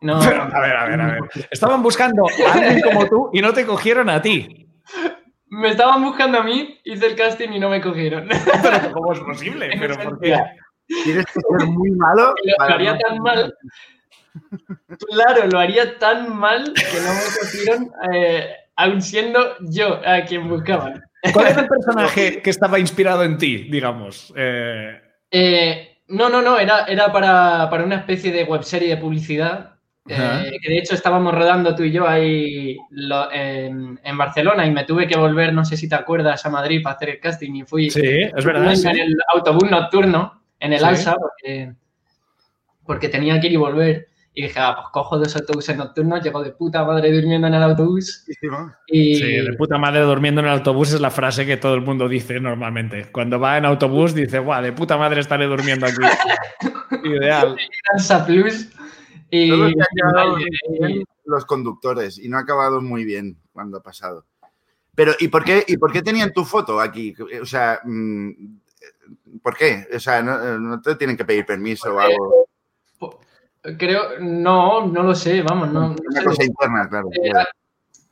No, 0.00 0.20
a 0.20 0.28
ver, 0.28 0.40
a 0.40 0.86
ver, 0.86 1.00
a 1.00 1.06
ver. 1.06 1.20
Estaban 1.50 1.82
buscando 1.82 2.24
a 2.26 2.52
alguien 2.52 2.80
como 2.80 3.06
tú 3.06 3.30
y 3.32 3.40
no 3.40 3.52
te 3.52 3.64
cogieron 3.64 4.10
a 4.10 4.20
ti. 4.20 4.66
Me 5.46 5.68
estaban 5.68 6.02
buscando 6.02 6.38
a 6.38 6.42
mí, 6.42 6.80
hice 6.82 7.06
el 7.06 7.14
casting 7.14 7.50
y 7.50 7.60
no 7.60 7.68
me 7.68 7.80
cogieron. 7.80 8.26
Pero 8.28 8.92
¿cómo 8.92 9.12
es 9.12 9.20
posible? 9.20 9.70
¿Pero 9.78 9.96
por 9.98 10.18
qué? 10.18 10.36
Tienes 10.86 11.26
que 11.26 11.32
ser 11.40 11.68
muy 11.68 11.90
malo. 11.90 12.34
Lo, 12.42 12.64
haría 12.64 12.98
tan 12.98 13.18
mal. 13.18 13.54
Claro, 15.10 15.46
lo 15.46 15.58
haría 15.58 15.98
tan 15.98 16.34
mal 16.34 16.72
que 16.72 17.00
no 17.00 17.12
me 17.12 17.38
cogieron, 17.38 17.92
eh, 18.14 18.48
aun 18.76 19.02
siendo 19.02 19.56
yo 19.60 20.00
a 20.06 20.24
quien 20.24 20.48
buscaban. 20.48 21.02
¿Cuál 21.34 21.48
es 21.48 21.56
el 21.58 21.68
personaje 21.68 22.40
que 22.42 22.48
estaba 22.48 22.78
inspirado 22.78 23.22
en 23.24 23.36
ti, 23.36 23.68
digamos? 23.70 24.32
Eh, 24.34 25.01
eh, 25.32 25.98
no, 26.08 26.28
no, 26.28 26.42
no, 26.42 26.58
era, 26.58 26.84
era 26.84 27.10
para, 27.10 27.68
una 27.84 27.96
especie 27.96 28.30
de 28.30 28.44
webserie 28.44 28.90
de 28.90 28.96
publicidad. 28.98 29.70
Eh, 30.08 30.58
que 30.60 30.68
de 30.68 30.78
hecho 30.78 30.94
estábamos 30.94 31.32
rodando 31.32 31.76
tú 31.76 31.84
y 31.84 31.92
yo 31.92 32.08
ahí 32.08 32.76
en, 32.90 34.18
Barcelona 34.18 34.66
y 34.66 34.72
me 34.72 34.82
tuve 34.84 35.06
que 35.06 35.16
volver, 35.16 35.52
no 35.52 35.64
sé 35.64 35.76
si 35.76 35.88
te 35.88 35.94
acuerdas, 35.94 36.44
a 36.44 36.50
Madrid 36.50 36.82
para 36.82 36.96
hacer 36.96 37.10
el 37.10 37.20
casting 37.20 37.54
y 37.54 37.62
fui 37.62 37.88
sí, 37.88 38.02
es 38.02 38.44
verdad, 38.44 38.74
en 38.74 38.98
el 38.98 39.16
autobús 39.32 39.70
nocturno, 39.70 40.42
en 40.58 40.72
el 40.72 40.84
Alsa, 40.84 41.14
porque, 41.14 41.72
porque 42.84 43.08
tenía 43.08 43.40
que 43.40 43.46
ir 43.46 43.52
y 43.52 43.56
volver. 43.56 44.08
Y 44.34 44.44
dije, 44.44 44.58
ah, 44.60 44.74
pues 44.74 44.88
cojo 44.92 45.18
dos 45.18 45.36
autobuses 45.36 45.76
nocturnos, 45.76 46.22
llego 46.22 46.42
de 46.42 46.52
puta 46.52 46.82
madre 46.84 47.12
durmiendo 47.12 47.48
en 47.48 47.54
el 47.54 47.62
autobús. 47.62 48.24
Y... 48.86 49.16
Sí, 49.16 49.24
de 49.24 49.52
puta 49.58 49.76
madre 49.76 50.00
durmiendo 50.00 50.40
en 50.40 50.46
el 50.46 50.54
autobús 50.54 50.94
es 50.94 51.00
la 51.02 51.10
frase 51.10 51.44
que 51.44 51.58
todo 51.58 51.74
el 51.74 51.82
mundo 51.82 52.08
dice 52.08 52.40
normalmente. 52.40 53.10
Cuando 53.12 53.38
va 53.38 53.58
en 53.58 53.66
autobús 53.66 54.14
dice, 54.14 54.38
guau, 54.38 54.62
de 54.62 54.72
puta 54.72 54.96
madre 54.96 55.20
estaré 55.20 55.46
durmiendo 55.46 55.84
aquí. 55.84 55.96
Ideal. 57.04 57.56
Plus. 58.26 58.68
Y... 59.30 59.50
los 61.24 61.44
conductores 61.44 62.18
y 62.18 62.28
no 62.28 62.38
ha 62.38 62.40
acabado 62.40 62.80
muy 62.80 63.04
bien 63.04 63.36
cuando 63.52 63.78
ha 63.78 63.82
pasado. 63.82 64.24
Pero, 64.94 65.12
¿y 65.20 65.28
por 65.28 65.44
qué, 65.44 65.64
y 65.66 65.76
por 65.76 65.92
qué 65.92 66.00
tenían 66.00 66.32
tu 66.32 66.44
foto 66.44 66.80
aquí? 66.80 67.14
O 67.40 67.46
sea, 67.46 67.80
mm, 67.84 68.30
¿por 69.42 69.56
qué? 69.56 69.86
O 69.94 70.00
sea, 70.00 70.22
no, 70.22 70.58
no 70.58 70.80
te 70.80 70.96
tienen 70.96 71.18
que 71.18 71.24
pedir 71.24 71.44
permiso 71.44 71.94
o 71.94 71.98
algo. 71.98 72.41
Creo, 73.78 74.18
no, 74.20 74.86
no 74.86 75.02
lo 75.04 75.14
sé, 75.14 75.42
vamos, 75.42 75.70
no. 75.70 75.94
Una 76.10 76.24
cosa 76.24 76.44
interna, 76.44 76.88
claro. 76.88 77.08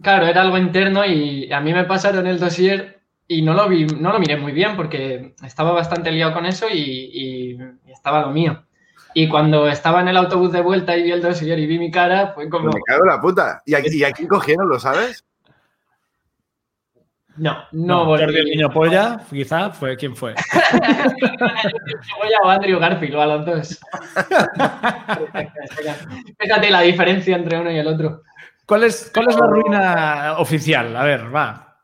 claro, 0.01 0.27
era 0.27 0.43
algo 0.43 0.57
interno 0.59 1.05
y 1.05 1.53
a 1.53 1.61
mí 1.61 1.73
me 1.73 1.85
pasaron 1.85 2.27
el 2.27 2.39
dossier 2.39 3.01
y 3.27 3.43
no 3.43 3.55
lo 3.55 3.69
vi, 3.69 3.85
no 3.87 4.13
lo 4.13 4.21
miré 4.21 4.37
muy 4.37 4.53
bien 4.53 4.77
porque 4.77 5.35
estaba 5.45 5.73
bastante 5.73 6.13
liado 6.13 6.35
con 6.35 6.47
eso 6.47 6.67
y, 6.73 7.59
estaba 7.87 8.23
lo 8.23 8.31
mío. 8.31 8.65
Y 9.13 9.29
cuando 9.29 9.67
estaba 9.69 10.01
en 10.01 10.09
el 10.09 10.17
autobús 10.17 10.53
de 10.53 10.61
vuelta 10.61 10.97
y 10.97 11.03
vi 11.03 11.11
el 11.11 11.23
dossier 11.23 11.59
y 11.59 11.67
vi 11.67 11.79
mi 11.79 11.91
cara, 11.91 12.33
fue 12.33 12.49
como. 12.49 12.67
Me 12.67 12.81
cago 12.87 13.05
la 13.05 13.21
puta. 13.21 13.61
¿Y 13.67 13.75
aquí, 13.75 13.89
y 13.93 14.05
aquí 14.05 14.29
cogieron, 14.29 14.69
lo 14.69 14.79
sabes? 14.79 15.25
No, 17.37 17.65
no, 17.73 18.05
no 18.05 18.17
el 18.17 18.45
niño 18.45 18.71
polla, 18.71 19.21
quizá, 19.31 19.71
fue 19.71 19.97
quién 19.97 20.17
fue. 20.17 20.35
polla 22.21 22.39
o 22.45 22.49
Andrew 22.49 22.79
Garfield, 22.79 23.15
o 23.15 23.23
a 23.23 23.27
los 23.27 23.47
dos. 23.47 23.81
Fíjate 26.39 26.71
la 26.71 26.81
diferencia 26.83 27.37
entre 27.37 27.61
uno 27.61 27.71
y 27.71 27.79
el 27.79 27.87
otro. 27.87 28.23
¿Cuál 28.67 28.85
es, 28.85 29.11
cuál 29.13 29.29
es 29.29 29.37
la 29.37 29.47
ruina 29.47 30.35
oficial? 30.39 30.97
A 30.97 31.05
ver, 31.05 31.35
va. 31.35 31.79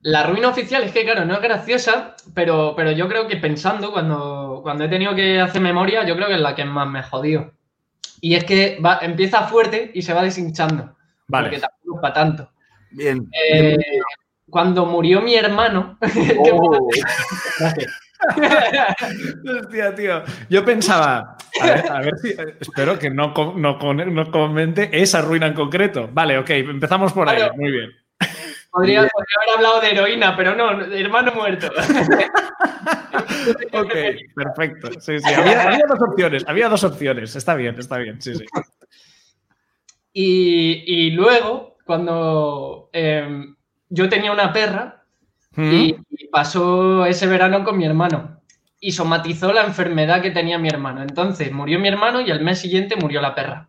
la 0.00 0.24
ruina 0.24 0.48
oficial 0.48 0.82
es 0.82 0.92
que, 0.92 1.04
claro, 1.04 1.24
no 1.24 1.34
es 1.34 1.42
graciosa, 1.42 2.16
pero, 2.34 2.74
pero 2.76 2.92
yo 2.92 3.08
creo 3.08 3.28
que 3.28 3.36
pensando, 3.36 3.92
cuando, 3.92 4.60
cuando 4.62 4.84
he 4.84 4.88
tenido 4.88 5.14
que 5.14 5.40
hacer 5.40 5.60
memoria, 5.60 6.04
yo 6.04 6.16
creo 6.16 6.28
que 6.28 6.34
es 6.34 6.40
la 6.40 6.54
que 6.54 6.64
más 6.64 6.88
me 6.88 7.02
jodió. 7.02 7.52
Y 8.20 8.34
es 8.34 8.44
que 8.44 8.80
va, 8.84 8.98
empieza 9.02 9.46
fuerte 9.46 9.90
y 9.94 10.02
se 10.02 10.14
va 10.14 10.22
deshinchando. 10.22 10.96
Vale. 11.26 11.48
Porque 11.48 11.60
tampoco 11.60 11.96
es 11.96 12.02
para 12.02 12.14
tanto. 12.14 12.50
Bien. 12.90 13.28
Eh, 13.32 13.76
cuando 14.50 14.86
murió 14.86 15.20
mi 15.20 15.34
hermano. 15.34 15.98
Oh. 16.50 16.88
Hostia, 19.60 19.94
tío. 19.94 20.22
Yo 20.50 20.64
pensaba, 20.64 21.36
a 21.60 21.66
ver, 21.66 21.92
a 21.92 22.00
ver 22.00 22.18
si. 22.18 22.34
Espero 22.60 22.98
que 22.98 23.10
no, 23.10 23.32
no, 23.54 23.78
comente 23.78 24.90
esa 24.92 25.22
ruina 25.22 25.46
en 25.46 25.54
concreto. 25.54 26.10
Vale, 26.12 26.36
ok, 26.38 26.50
empezamos 26.50 27.12
por 27.12 27.28
ahí. 27.28 27.40
Muy 27.56 27.70
bien. 27.70 27.90
podría, 28.72 29.06
podría 29.06 29.36
haber 29.40 29.56
hablado 29.56 29.80
de 29.80 29.90
heroína, 29.92 30.36
pero 30.36 30.56
no, 30.56 30.84
de 30.84 31.00
hermano 31.00 31.32
muerto. 31.32 31.68
Ok, 33.72 33.94
perfecto. 34.34 35.00
Sí, 35.00 35.18
sí. 35.20 35.34
Había, 35.34 35.62
había 35.62 35.86
dos 35.88 36.00
opciones, 36.00 36.44
había 36.46 36.68
dos 36.68 36.84
opciones. 36.84 37.36
Está 37.36 37.54
bien, 37.54 37.76
está 37.78 37.98
bien. 37.98 38.20
Sí, 38.20 38.34
sí. 38.34 38.44
Y, 40.12 40.82
y 40.86 41.10
luego, 41.12 41.76
cuando 41.84 42.90
em, 42.92 43.54
yo 43.90 44.08
tenía 44.08 44.32
una 44.32 44.52
perra 44.52 45.04
y, 45.68 45.94
Mm. 45.94 46.04
y 46.10 46.28
pasó 46.28 47.06
ese 47.06 47.26
verano 47.26 47.64
con 47.64 47.78
mi 47.78 47.84
hermano 47.86 48.40
y 48.80 48.92
somatizó 48.92 49.52
la 49.52 49.64
enfermedad 49.64 50.22
que 50.22 50.30
tenía 50.30 50.58
mi 50.58 50.68
hermano. 50.68 51.02
Entonces 51.02 51.52
murió 51.52 51.78
mi 51.80 51.88
hermano 51.88 52.20
y 52.20 52.30
al 52.30 52.42
mes 52.42 52.60
siguiente 52.60 52.96
murió 52.96 53.20
la 53.20 53.34
perra. 53.34 53.68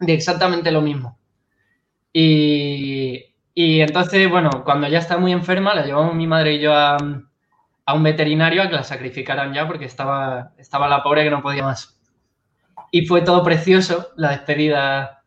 De 0.00 0.14
exactamente 0.14 0.70
lo 0.72 0.82
mismo. 0.82 1.18
Y, 2.12 3.34
y 3.54 3.80
entonces, 3.80 4.28
bueno, 4.30 4.50
cuando 4.64 4.88
ya 4.88 4.98
está 4.98 5.18
muy 5.18 5.32
enferma, 5.32 5.74
la 5.74 5.84
llevamos 5.86 6.14
mi 6.14 6.26
madre 6.26 6.54
y 6.54 6.60
yo 6.60 6.74
a, 6.74 6.96
a 7.86 7.94
un 7.94 8.02
veterinario 8.02 8.62
a 8.62 8.68
que 8.68 8.74
la 8.76 8.84
sacrificaran 8.84 9.54
ya 9.54 9.66
porque 9.66 9.84
estaba, 9.86 10.52
estaba 10.58 10.88
la 10.88 11.02
pobre 11.02 11.24
que 11.24 11.30
no 11.30 11.42
podía 11.42 11.64
más. 11.64 11.98
Y 12.90 13.06
fue 13.06 13.22
todo 13.22 13.42
precioso, 13.44 14.10
la 14.16 14.30
despedida, 14.30 15.19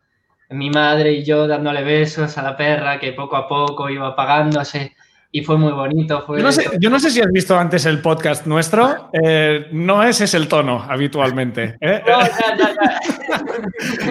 mi 0.54 0.70
madre 0.70 1.12
y 1.12 1.24
yo 1.24 1.48
dándole 1.48 1.84
besos 1.84 2.38
a 2.38 2.44
la 2.44 2.56
perra 2.56 3.00
que 3.00 3.14
poco 3.14 3.36
a 3.36 3.48
poco 3.48 3.90
iba 3.90 4.08
apagándose 4.08 4.96
y 5.36 5.44
fue 5.44 5.58
muy 5.58 5.72
bonito. 5.72 6.24
Fue... 6.26 6.38
Yo 6.38 6.44
no, 6.44 6.52
sé, 6.52 6.70
yo 6.80 6.90
no 6.92 7.00
sé 7.00 7.10
si 7.10 7.20
has 7.20 7.32
visto 7.32 7.58
antes 7.58 7.86
el 7.88 8.02
podcast 8.02 8.46
nuestro. 8.46 9.10
eh, 9.14 9.66
no 9.72 10.04
ese 10.04 10.26
es 10.26 10.34
el 10.36 10.48
tono 10.48 10.86
habitualmente. 10.88 11.76
¿eh? 11.82 12.04
No, 12.08 12.22
ya, 12.22 12.58
ya, 12.58 12.70
ya. 12.70 13.00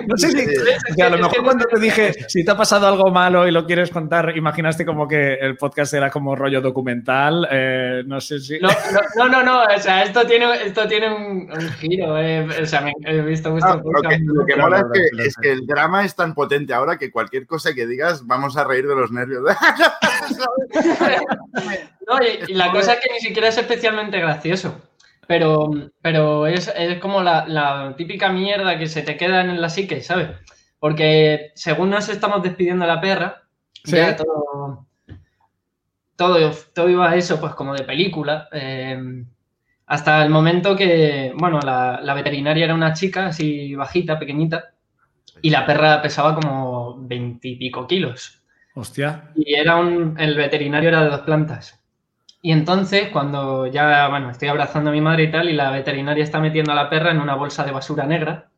No 0.07 0.17
sé 0.17 0.31
si, 0.31 1.01
a 1.01 1.09
lo 1.11 1.19
mejor 1.19 1.45
cuando 1.45 1.65
te 1.67 1.79
dije 1.81 2.13
si 2.29 2.45
te 2.45 2.51
ha 2.51 2.57
pasado 2.57 2.87
algo 2.87 3.11
malo 3.11 3.47
y 3.47 3.51
lo 3.51 3.67
quieres 3.67 3.91
contar, 3.91 4.37
imaginaste 4.37 4.85
como 4.85 5.07
que 5.09 5.35
el 5.35 5.57
podcast 5.57 5.95
era 5.95 6.11
como 6.11 6.35
rollo 6.37 6.61
documental. 6.61 7.47
eh, 7.51 8.03
no 8.07 8.21
sé 8.21 8.41
si. 8.41 8.59
No, 8.61 8.69
no, 9.17 9.29
no, 9.29 9.43
no, 9.43 9.63
o 9.65 9.79
sea, 9.79 10.03
esto 10.03 10.27
tiene, 10.27 10.47
esto 10.65 10.87
tiene 10.89 11.15
un, 11.15 11.51
un 11.53 11.69
giro. 11.81 12.19
eh, 12.19 12.47
O 12.63 12.67
sea, 12.67 12.81
me, 12.83 12.93
he 13.05 13.21
visto 13.23 13.51
vuestro 13.51 13.73
Ah, 13.75 13.83
lo 13.83 14.09
que, 14.09 14.19
lo 14.25 14.45
que 14.47 14.57
mola 14.57 14.79
es 14.79 14.85
que, 14.93 15.23
es 15.27 15.35
el 15.43 15.67
drama 15.67 16.05
es 16.05 16.15
tan 16.15 16.35
potente 16.35 16.75
ahora 16.75 16.99
que 16.99 17.11
cualquier 17.11 17.47
cosa 17.47 17.75
que 17.75 17.87
digas 17.87 18.27
vamos 18.27 18.57
a 18.57 18.65
reír 18.65 18.87
de 18.87 18.95
los 18.95 19.11
nervios. 19.13 19.43
No, 22.09 22.19
y, 22.21 22.51
y 22.53 22.55
la 22.55 22.71
cosa 22.73 22.95
es 22.95 23.01
que 23.01 23.13
ni 23.13 23.21
siquiera 23.21 23.49
es 23.49 23.57
especialmente 23.59 24.19
gracioso. 24.19 24.81
Pero, 25.33 25.71
pero 26.03 26.47
es, 26.47 26.71
es 26.77 26.99
como 26.99 27.23
la, 27.23 27.47
la 27.49 27.95
típica 27.97 28.29
mierda 28.31 28.79
que 28.79 28.87
se 28.87 29.01
te 29.03 29.17
queda 29.17 29.41
en 29.41 29.59
la 29.63 29.71
psique, 29.71 30.03
¿sabes? 30.03 30.29
Porque 30.79 31.53
según 31.55 31.89
nos 31.89 32.09
estamos 32.11 32.43
despidiendo 32.43 32.85
de 32.85 32.93
la 32.93 33.01
perra, 33.01 33.39
Sí. 33.85 33.97
ya 33.97 34.15
todo, 34.15 34.87
todo, 36.17 36.53
todo 36.75 36.89
iba 36.89 37.11
a 37.11 37.17
eso, 37.17 37.41
pues 37.41 37.55
como 37.55 37.73
de 37.75 37.85
película. 37.85 38.49
eh, 38.53 39.25
hasta 39.87 40.23
el 40.25 40.31
momento 40.31 40.77
que, 40.77 41.33
bueno, 41.37 41.61
la, 41.61 42.01
la 42.03 42.15
veterinaria 42.15 42.65
era 42.65 42.75
una 42.75 42.93
chica 42.93 43.27
así 43.27 43.75
bajita, 43.75 44.19
pequeñita, 44.19 44.73
y 45.43 45.51
la 45.51 45.65
perra 45.67 46.01
pesaba 46.03 46.35
como 46.35 46.97
veintipico 47.01 47.87
kilos. 47.87 48.43
Hostia. 48.75 49.31
Y 49.35 49.55
era 49.55 49.77
un, 49.77 50.15
el 50.19 50.37
veterinario 50.37 50.89
era 50.91 51.03
de 51.05 51.11
dos 51.11 51.21
plantas. 51.23 51.82
Y 52.43 52.53
entonces, 52.53 53.09
cuando 53.11 53.67
ya, 53.67 54.09
bueno, 54.09 54.31
estoy 54.31 54.49
abrazando 54.49 54.91
a 54.91 54.93
mi 54.93 55.01
madre 55.01 55.25
y 55.25 55.31
tal, 55.31 55.49
y 55.49 55.55
la 55.55 55.71
veterinaria 55.71 56.25
está 56.25 56.41
metiendo 56.41 56.73
a 56.73 56.75
la 56.75 56.91
perra 56.91 57.13
en 57.13 57.21
una 57.21 57.37
bolsa 57.37 57.65
de 57.65 57.71
basura 57.73 58.05
negra, 58.05 58.51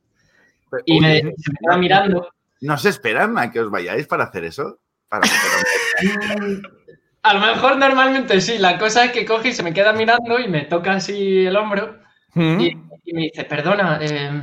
y 0.87 1.01
me, 1.01 1.19
se 1.21 1.25
me 1.27 1.59
queda 1.61 1.77
mirando. 1.77 2.29
¿No 2.63 2.79
se 2.79 2.89
esperan 2.89 3.39
a 3.39 3.53
que 3.53 3.61
os 3.61 3.71
vayáis 3.71 4.07
para 4.07 4.25
hacer 4.25 4.45
eso? 4.45 4.79
Para 5.09 5.29
A 7.23 7.35
lo 7.35 7.41
mejor 7.41 7.77
normalmente 7.79 8.41
sí, 8.41 8.59
la 8.59 8.79
cosa 8.79 9.05
es 9.05 9.13
que 9.13 9.25
coge 9.25 9.49
y 9.49 9.53
se 9.53 9.63
me 9.63 9.73
queda 9.73 9.93
mirando 9.93 10.39
y 10.39 10.49
me 10.49 10.63
toca 10.63 10.95
así 10.95 11.47
el 11.47 11.57
hombro 11.57 12.05
Mm. 12.35 12.61
y, 12.61 12.67
y 13.05 13.15
me 13.15 13.23
dice, 13.23 13.45
perdona, 13.45 13.99
eh, 14.01 14.43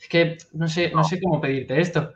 es 0.00 0.08
que 0.08 0.38
no 0.52 0.68
sé, 0.68 0.90
no 0.94 1.04
sé 1.04 1.20
cómo 1.20 1.40
pedirte 1.40 1.80
esto. 1.80 2.12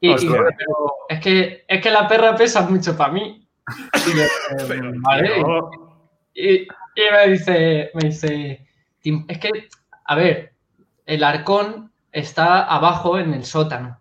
Y, 0.00 0.10
y 0.10 0.28
pero 0.28 0.92
es 1.08 1.20
que, 1.20 1.64
es 1.68 1.82
que 1.82 1.90
la 1.90 2.08
perra 2.08 2.34
pesa 2.34 2.62
mucho 2.62 2.96
para 2.96 3.12
mí. 3.12 3.46
Y 4.06 4.16
yo, 4.16 4.22
eh, 4.74 4.92
vale. 4.96 5.42
Y, 6.34 6.66
me 6.96 7.28
dice, 7.32 7.90
me 7.94 8.08
dice, 8.08 8.66
"Tim, 9.00 9.24
es 9.28 9.38
que, 9.38 9.50
a 10.04 10.14
ver, 10.14 10.52
el 11.06 11.24
arcón 11.24 11.92
está 12.12 12.64
abajo 12.64 13.18
en 13.18 13.34
el 13.34 13.44
sótano. 13.44 14.00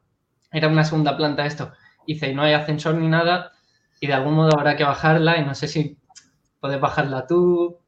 Era 0.52 0.68
una 0.68 0.84
segunda 0.84 1.16
planta 1.18 1.46
esto. 1.46 1.72
Dice, 2.08 2.34
no 2.34 2.42
hay 2.44 2.54
ascensor 2.54 2.96
ni 2.96 3.08
nada, 3.08 3.52
y 4.00 4.08
de 4.08 4.14
algún 4.14 4.34
modo 4.36 4.58
habrá 4.58 4.76
que 4.76 4.84
bajarla, 4.84 5.38
y 5.38 5.46
no 5.46 5.56
sé 5.56 5.68
si 5.68 5.98
puedes 6.60 6.80
bajarla 6.80 7.28
tú. 7.28 7.80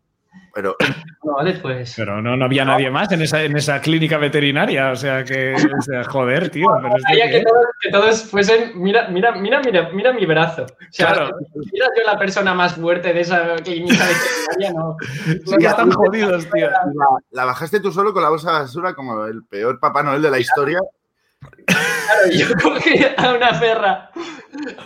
Pero 0.53 0.75
No, 1.23 1.35
vale, 1.35 1.53
pues. 1.53 1.93
Pero 1.95 2.19
no, 2.21 2.35
no 2.35 2.45
había 2.45 2.65
nadie 2.65 2.89
más 2.89 3.11
en 3.11 3.21
esa, 3.21 3.43
en 3.43 3.55
esa 3.55 3.79
clínica 3.79 4.17
veterinaria. 4.17 4.91
O 4.91 4.95
sea 4.95 5.23
que, 5.23 5.53
o 5.53 5.81
sea, 5.81 6.03
joder, 6.03 6.49
tío. 6.49 6.65
Pero 6.81 6.95
que 7.31 7.41
todos, 7.41 7.65
que 7.79 7.89
todos 7.91 8.23
fuesen, 8.23 8.71
mira, 8.75 9.07
mira, 9.09 9.31
mira, 9.33 9.61
mira, 9.63 9.89
mira 9.93 10.13
mi 10.13 10.25
brazo. 10.25 10.63
O 10.63 10.67
sea, 10.89 11.13
Claro. 11.13 11.37
mira 11.71 11.85
yo 11.95 12.03
la 12.11 12.17
persona 12.17 12.53
más 12.55 12.73
fuerte 12.73 13.13
de 13.13 13.21
esa 13.21 13.55
clínica 13.57 14.03
veterinaria, 14.03 14.73
no. 14.73 14.97
Sí 15.45 15.57
que 15.59 15.67
están 15.67 15.91
jodidos, 15.91 16.49
tío. 16.49 16.69
la, 16.69 16.79
la 17.29 17.45
bajaste 17.45 17.79
tú 17.79 17.91
solo 17.91 18.11
con 18.11 18.23
la 18.23 18.29
bolsa 18.29 18.51
de 18.51 18.59
basura 18.61 18.93
como 18.95 19.23
el 19.25 19.43
peor 19.45 19.79
Papá 19.79 20.01
Noel 20.01 20.21
de 20.23 20.31
la 20.31 20.39
historia. 20.39 20.79
Claro, 21.65 22.31
y 22.31 22.37
yo 22.39 22.47
cogí 22.61 23.05
a 23.17 23.33
una 23.33 23.59
perra 23.59 24.11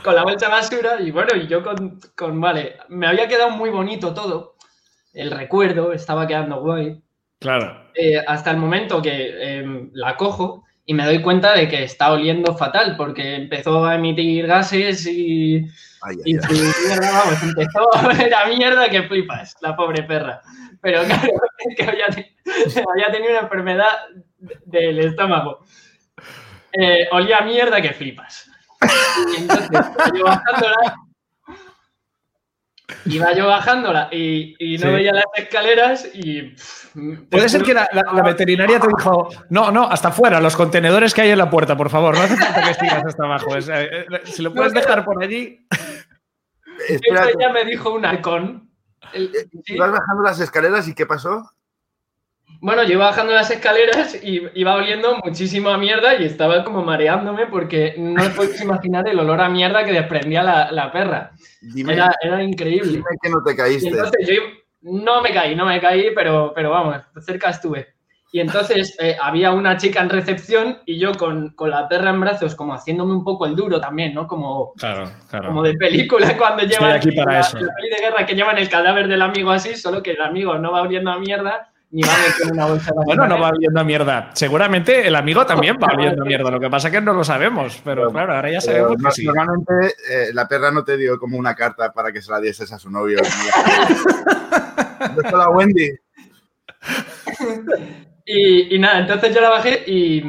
con 0.03 0.15
la 0.15 0.23
bolsa 0.23 0.47
de 0.47 0.51
basura 0.51 1.01
y 1.01 1.11
bueno, 1.11 1.35
y 1.35 1.47
yo 1.47 1.63
con, 1.63 1.99
con, 2.15 2.39
vale, 2.39 2.77
me 2.89 3.07
había 3.07 3.27
quedado 3.27 3.49
muy 3.51 3.69
bonito 3.69 4.13
todo, 4.13 4.54
el 5.15 5.31
recuerdo 5.31 5.91
estaba 5.93 6.27
quedando 6.27 6.61
guay, 6.61 7.01
Claro. 7.39 7.89
eh, 7.95 8.21
hasta 8.27 8.51
el 8.51 8.57
momento 8.57 9.01
que 9.01 9.11
eh, 9.13 9.89
la 9.93 10.15
cojo 10.17 10.63
y 10.85 10.93
me 10.93 11.05
doy 11.05 11.21
cuenta 11.21 11.53
de 11.55 11.67
que 11.67 11.83
está 11.83 12.11
oliendo 12.11 12.55
fatal 12.55 12.95
porque 12.95 13.35
empezó 13.35 13.85
a 13.85 13.95
emitir 13.95 14.45
gases 14.47 15.05
y, 15.07 15.65
Ay, 16.01 16.15
ay, 16.17 16.21
y 16.25 16.35
ay. 16.35 16.41
su 16.43 16.53
mierda, 16.87 17.11
vamos, 17.11 17.43
empezó 17.43 17.95
a 17.95 18.07
ver 18.09 18.33
a 18.33 18.45
mierda 18.47 18.89
que 18.89 19.03
flipas, 19.03 19.55
la 19.61 19.75
pobre 19.75 20.03
perra. 20.03 20.41
Pero 20.81 21.03
claro, 21.03 21.23
es 21.69 21.75
que 21.75 21.83
había, 21.83 22.05
había 22.07 23.11
tenido 23.11 23.31
una 23.31 23.41
enfermedad 23.41 23.89
del 24.65 24.99
estómago. 24.99 25.65
Eh, 26.73 27.07
olía 27.11 27.37
a 27.37 27.45
mierda 27.45 27.81
que 27.81 27.93
flipas. 27.93 28.51
Y 29.33 29.41
entonces 29.41 29.69
iba 29.71 30.11
yo 30.17 30.25
bajándola, 30.25 30.95
iba 33.05 33.33
yo 33.33 33.47
bajándola 33.47 34.09
y, 34.11 34.55
y 34.59 34.77
no 34.77 34.87
Sí. 34.87 34.93
veía 34.93 35.11
las 35.13 35.25
escaleras 35.35 36.07
y... 36.13 36.41
pff, 36.51 36.85
Puede 37.29 37.49
ser 37.49 37.63
que 37.63 37.73
la, 37.73 37.89
la- 37.91 38.13
la 38.13 38.21
veterinaria 38.23 38.79
te 38.79 38.87
dijo, 38.87 39.29
no, 39.49 39.71
no, 39.71 39.83
hasta 39.89 40.09
afuera, 40.09 40.39
los 40.39 40.55
contenedores 40.55 41.13
que 41.13 41.21
hay 41.21 41.31
en 41.31 41.37
la 41.37 41.49
puerta, 41.49 41.75
por 41.75 41.89
favor, 41.89 42.15
no 42.15 42.21
hace 42.23 42.37
falta 42.37 42.63
que 42.63 42.73
sigas 42.75 43.03
hasta 43.05 43.23
abajo. 43.25 43.55
es, 43.57 43.67
eh, 43.69 43.89
eh, 43.91 44.05
si 44.25 44.41
lo 44.43 44.53
puedes 44.53 44.73
dejar 44.73 45.03
por 45.03 45.21
allí. 45.23 45.65
Eso 46.87 47.01
ya 47.39 47.49
me 47.51 47.65
dijo 47.65 47.91
un 47.93 48.05
halcón. 48.05 48.69
El- 49.13 49.31
ibas 49.65 49.91
bajando 49.91 50.23
las 50.23 50.39
escaleras 50.39 50.87
y 50.87 50.93
¿qué 50.95 51.05
pasó? 51.05 51.51
Bueno, 52.65 52.81
yo 52.83 52.93
iba 52.93 53.05
bajando 53.05 53.31
las 53.33 53.51
escaleras 53.51 54.17
y 54.23 54.41
iba 54.55 54.73
oliendo 54.73 55.17
muchísimo 55.23 55.69
a 55.69 55.77
mierda 55.77 56.15
y 56.15 56.25
estaba 56.25 56.63
como 56.63 56.81
mareándome 56.81 57.45
porque 57.45 57.93
no 57.95 58.19
os 58.23 58.29
podéis 58.29 58.59
imaginar 58.59 59.07
el 59.07 59.19
olor 59.19 59.39
a 59.39 59.49
mierda 59.49 59.83
que 59.85 59.91
desprendía 59.91 60.41
la, 60.41 60.71
la 60.71 60.91
perra. 60.91 61.31
Dime, 61.61 61.93
Era, 61.93 62.09
era 62.21 62.41
increíble. 62.41 62.91
dime 62.93 63.05
que 63.21 63.29
no 63.29 63.43
te 63.43 63.51
Y 63.51 63.55
caíste. 63.55 63.89
entonces 63.89 64.27
yo 64.27 64.41
no 64.81 65.21
me 65.21 65.31
caí, 65.31 65.55
no 65.55 65.67
me 65.67 65.79
caí, 65.79 66.07
pero, 66.15 66.53
pero 66.55 66.71
vamos, 66.71 66.97
cerca 67.23 67.51
estuve. 67.51 67.93
Y 68.31 68.39
entonces 68.39 68.97
eh, 68.99 69.15
había 69.21 69.51
una 69.51 69.77
chica 69.77 70.01
en 70.01 70.09
recepción 70.09 70.79
y 70.87 70.97
yo 70.97 71.13
con, 71.13 71.51
con 71.51 71.69
la 71.69 71.87
perra 71.87 72.09
en 72.09 72.19
brazos, 72.19 72.55
como 72.55 72.73
haciéndome 72.73 73.13
un 73.13 73.23
poco 73.23 73.45
el 73.45 73.55
duro 73.55 73.79
también, 73.79 74.15
¿no? 74.15 74.25
Como, 74.27 74.73
Claro, 74.73 75.07
claro. 75.29 75.49
como 75.49 75.61
de 75.61 75.75
película 75.75 76.35
cuando 76.35 76.63
llevan 76.63 76.93
aquí 76.93 77.11
para 77.11 77.33
la, 77.33 77.39
eso. 77.41 77.59
la 77.59 77.71
peli 77.75 77.89
de 77.91 78.01
guerra 78.01 78.25
que 78.25 78.33
llevan 78.35 78.57
el 78.57 78.69
cadáver 78.69 79.07
del 79.07 79.21
amigo 79.21 79.51
así, 79.51 79.75
solo 79.75 80.01
que 80.01 80.13
el 80.13 80.21
amigo 80.21 80.57
no 80.57 80.71
va 80.71 80.81
oliendo 80.81 81.11
a 81.11 81.19
mierda 81.19 81.71
ni 81.91 82.01
va 82.01 82.13
a 82.13 82.17
meter 82.17 82.51
una 82.51 82.65
bolsa 82.65 82.91
Bueno, 83.05 83.27
no 83.27 83.39
va 83.39 83.49
oliendo 83.49 83.79
a 83.79 83.83
mierda. 83.83 84.31
Seguramente 84.33 85.07
el 85.07 85.15
amigo 85.15 85.45
también 85.45 85.77
va 85.81 85.87
oliendo 85.95 86.23
a 86.23 86.25
mierda. 86.25 86.51
Lo 86.51 86.59
que 86.59 86.69
pasa 86.69 86.89
es 86.89 86.93
que 86.93 87.01
no 87.01 87.13
lo 87.13 87.23
sabemos, 87.23 87.81
pero 87.83 88.11
claro, 88.11 88.35
ahora 88.35 88.51
ya 88.51 88.61
sabemos 88.61 88.97
que 89.03 89.11
sí. 89.11 89.25
Normalmente 89.25 89.95
eh, 90.09 90.29
la 90.33 90.47
perra 90.47 90.71
no 90.71 90.83
te 90.83 90.97
dio 90.97 91.19
como 91.19 91.37
una 91.37 91.55
carta 91.55 91.93
para 91.93 92.11
que 92.11 92.21
se 92.21 92.31
la 92.31 92.39
dieses 92.39 92.71
a 92.71 92.79
su 92.79 92.89
novio. 92.89 93.19
la 95.31 95.49
Wendy. 95.49 95.91
Y, 98.25 98.79
nada, 98.79 98.99
entonces 98.99 99.35
yo 99.35 99.41
la 99.41 99.49
bajé 99.49 99.83
y 99.85 100.23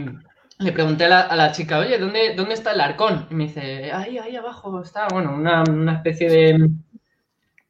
le 0.59 0.73
pregunté 0.73 1.07
a 1.07 1.35
la, 1.35 1.53
chica, 1.53 1.79
oye, 1.79 1.99
¿dónde, 1.99 2.35
¿dónde 2.35 2.55
está 2.55 2.73
el 2.73 2.81
arcón? 2.81 3.27
Y 3.31 3.35
me 3.35 3.45
dice, 3.45 3.91
ahí, 3.93 4.19
ahí 4.19 4.37
abajo 4.37 4.83
está, 4.83 5.09
bueno, 5.09 5.35
una, 5.35 5.63
una 5.63 5.95
especie 5.95 6.29
de, 6.29 6.69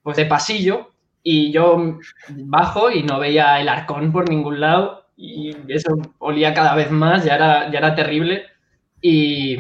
pues 0.03 0.17
de 0.17 0.27
pasillo. 0.27 0.93
Y 1.29 1.51
yo 1.51 1.99
bajo 2.31 2.89
y 2.89 3.03
no 3.03 3.19
veía 3.19 3.61
el 3.61 3.69
arcón 3.69 4.13
por 4.13 4.29
ningún 4.29 4.61
lado 4.61 5.07
y 5.17 5.57
eso 5.67 5.93
olía 6.19 6.55
cada 6.55 6.77
vez 6.77 6.89
más, 6.93 7.25
ya 7.25 7.35
era, 7.35 7.69
ya 7.69 7.79
era 7.79 7.97
terrible. 7.97 8.47
Y, 9.01 9.59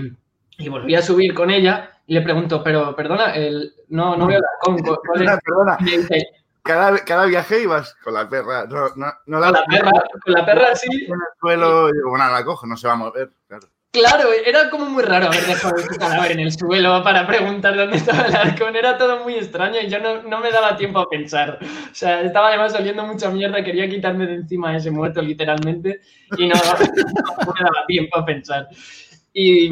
y 0.58 0.68
volví 0.68 0.94
a 0.94 1.02
subir 1.02 1.34
con 1.34 1.50
ella 1.50 1.90
y 2.06 2.14
le 2.14 2.22
pregunto, 2.22 2.62
pero 2.62 2.94
perdona, 2.94 3.34
el, 3.34 3.74
no, 3.88 4.16
no 4.16 4.28
veo 4.28 4.38
el 4.38 4.44
arcón. 4.44 4.96
Perdona, 5.12 5.38
perdona. 5.44 5.76
Dice, 5.80 6.28
cada, 6.62 6.96
cada 6.98 7.24
viaje 7.24 7.62
ibas 7.62 7.96
con 7.96 8.14
la 8.14 8.28
perra. 8.28 8.66
No, 8.66 8.90
no, 8.94 9.12
no 9.26 9.40
la, 9.40 9.46
con, 9.48 9.56
la 9.56 9.66
perra, 9.66 9.92
con 10.22 10.32
la 10.34 10.46
perra 10.46 10.76
sí. 10.76 11.04
En 11.06 11.14
el 11.14 11.18
suelo, 11.40 11.88
y 11.88 12.08
bueno, 12.08 12.30
la 12.30 12.44
cojo, 12.44 12.64
no 12.68 12.76
se 12.76 12.86
va 12.86 12.92
a 12.92 12.96
mover. 12.96 13.32
Claro. 13.48 13.66
Claro, 13.96 14.28
era 14.44 14.68
como 14.68 14.84
muy 14.90 15.02
raro 15.02 15.28
haber 15.28 15.46
dejado 15.46 15.78
su 15.78 15.96
cadáver 15.96 16.32
en 16.32 16.40
el 16.40 16.52
suelo 16.52 17.02
para 17.02 17.26
preguntar 17.26 17.74
dónde 17.74 17.96
estaba 17.96 18.26
el 18.26 18.36
arcón. 18.36 18.76
Era 18.76 18.98
todo 18.98 19.24
muy 19.24 19.36
extraño 19.36 19.80
y 19.80 19.88
yo 19.88 19.98
no, 20.00 20.22
no, 20.22 20.40
me 20.40 20.50
daba 20.50 20.76
tiempo 20.76 20.98
a 20.98 21.08
pensar. 21.08 21.58
O 21.62 21.94
sea, 21.94 22.20
estaba 22.20 22.48
además 22.48 22.74
oliendo 22.74 23.06
mucha 23.06 23.30
mierda, 23.30 23.64
quería 23.64 23.88
quitarme 23.88 24.26
de 24.26 24.34
encima 24.34 24.76
ese 24.76 24.90
muerto 24.90 25.22
literalmente 25.22 26.00
y 26.36 26.46
no, 26.46 26.54
no 27.46 27.54
me 27.54 27.64
daba 27.64 27.86
tiempo 27.86 28.18
a 28.18 28.26
pensar. 28.26 28.68
Y, 29.32 29.70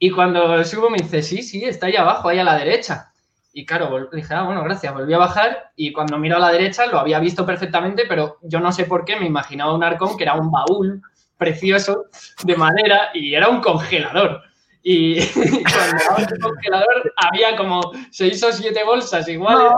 y 0.00 0.10
cuando 0.10 0.64
subo 0.64 0.90
me 0.90 0.98
dice, 0.98 1.22
sí, 1.22 1.40
sí, 1.40 1.62
está 1.62 1.86
ahí 1.86 1.94
abajo, 1.94 2.28
ahí 2.28 2.40
a 2.40 2.44
la 2.44 2.58
derecha. 2.58 3.12
Y 3.52 3.64
claro, 3.64 4.08
dije, 4.12 4.34
ah, 4.34 4.42
bueno, 4.42 4.64
gracias, 4.64 4.92
volví 4.92 5.14
a 5.14 5.18
bajar 5.18 5.70
y 5.76 5.92
cuando 5.92 6.18
miro 6.18 6.36
a 6.36 6.40
la 6.40 6.50
derecha 6.50 6.86
lo 6.86 6.98
había 6.98 7.20
visto 7.20 7.46
perfectamente, 7.46 8.06
pero 8.08 8.38
yo 8.42 8.58
no 8.58 8.72
sé 8.72 8.86
por 8.86 9.04
qué 9.04 9.14
me 9.14 9.26
imaginaba 9.26 9.72
un 9.72 9.84
arcón 9.84 10.16
que 10.16 10.24
era 10.24 10.34
un 10.34 10.50
baúl 10.50 11.00
precioso 11.36 12.06
de 12.44 12.56
madera 12.56 13.10
y 13.14 13.34
era 13.34 13.48
un 13.48 13.60
congelador. 13.60 14.42
Y, 14.88 15.16
cuando 15.34 16.22
era 16.22 16.28
un 16.32 16.40
congelador 16.40 17.12
había 17.16 17.56
como 17.56 17.80
seis 18.12 18.40
o 18.44 18.52
siete 18.52 18.84
bolsas 18.84 19.26
iguales. 19.26 19.72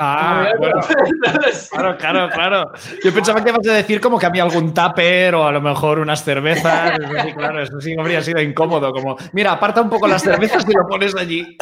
Ah, 0.00 0.48
claro, 1.70 1.96
claro, 1.96 2.28
claro. 2.28 2.72
Yo 3.04 3.14
pensaba 3.14 3.44
que 3.44 3.50
ibas 3.50 3.68
a 3.68 3.74
decir 3.74 4.00
como 4.00 4.18
que 4.18 4.26
había 4.26 4.42
algún 4.42 4.74
tupper 4.74 5.36
o 5.36 5.46
a 5.46 5.52
lo 5.52 5.60
mejor 5.60 6.00
unas 6.00 6.24
cervezas. 6.24 6.98
sí, 7.22 7.32
claro, 7.34 7.62
eso 7.62 7.80
sí 7.80 7.94
habría 7.96 8.20
sido 8.20 8.40
incómodo. 8.40 8.90
Como, 8.90 9.16
mira, 9.32 9.52
aparta 9.52 9.80
un 9.80 9.90
poco 9.90 10.08
las 10.08 10.22
cervezas 10.22 10.64
y 10.68 10.72
lo 10.72 10.88
pones 10.88 11.14
allí. 11.14 11.56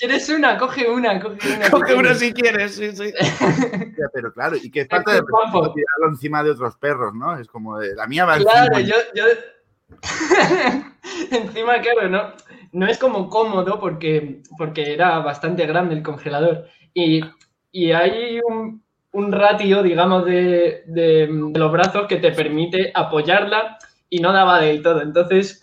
¿Quieres 0.00 0.30
una? 0.30 0.56
Coge 0.56 0.88
una, 0.88 1.20
coge 1.20 1.56
una. 1.56 1.70
Coge 1.70 1.94
una 1.94 2.14
si 2.14 2.32
quieres, 2.32 2.74
sí, 2.74 2.90
sí. 2.96 3.12
pero 4.14 4.32
claro, 4.32 4.56
y 4.56 4.70
que 4.70 4.86
falta 4.86 5.12
de 5.12 5.20
tirarlo 5.20 6.08
encima 6.08 6.42
de 6.42 6.52
otros 6.52 6.74
perros, 6.78 7.14
¿no? 7.14 7.38
Es 7.38 7.46
como 7.48 7.78
de 7.78 7.94
la 7.94 8.06
mía 8.06 8.24
va 8.24 8.38
Claro, 8.38 8.80
yo, 8.80 8.94
yo... 9.14 9.24
encima, 11.30 11.82
claro, 11.82 12.08
no, 12.08 12.32
no 12.72 12.86
es 12.86 12.96
como 12.96 13.28
cómodo 13.28 13.78
porque, 13.78 14.40
porque 14.56 14.94
era 14.94 15.18
bastante 15.18 15.66
grande 15.66 15.96
el 15.96 16.02
congelador. 16.02 16.64
Y, 16.94 17.20
y 17.70 17.92
hay 17.92 18.40
un, 18.40 18.82
un 19.12 19.32
ratio, 19.32 19.82
digamos, 19.82 20.24
de, 20.24 20.82
de, 20.86 21.28
de 21.30 21.58
los 21.58 21.72
brazos 21.72 22.06
que 22.06 22.16
te 22.16 22.32
permite 22.32 22.90
apoyarla 22.94 23.76
y 24.08 24.20
no 24.20 24.32
daba 24.32 24.62
del 24.62 24.82
todo. 24.82 25.02
Entonces, 25.02 25.62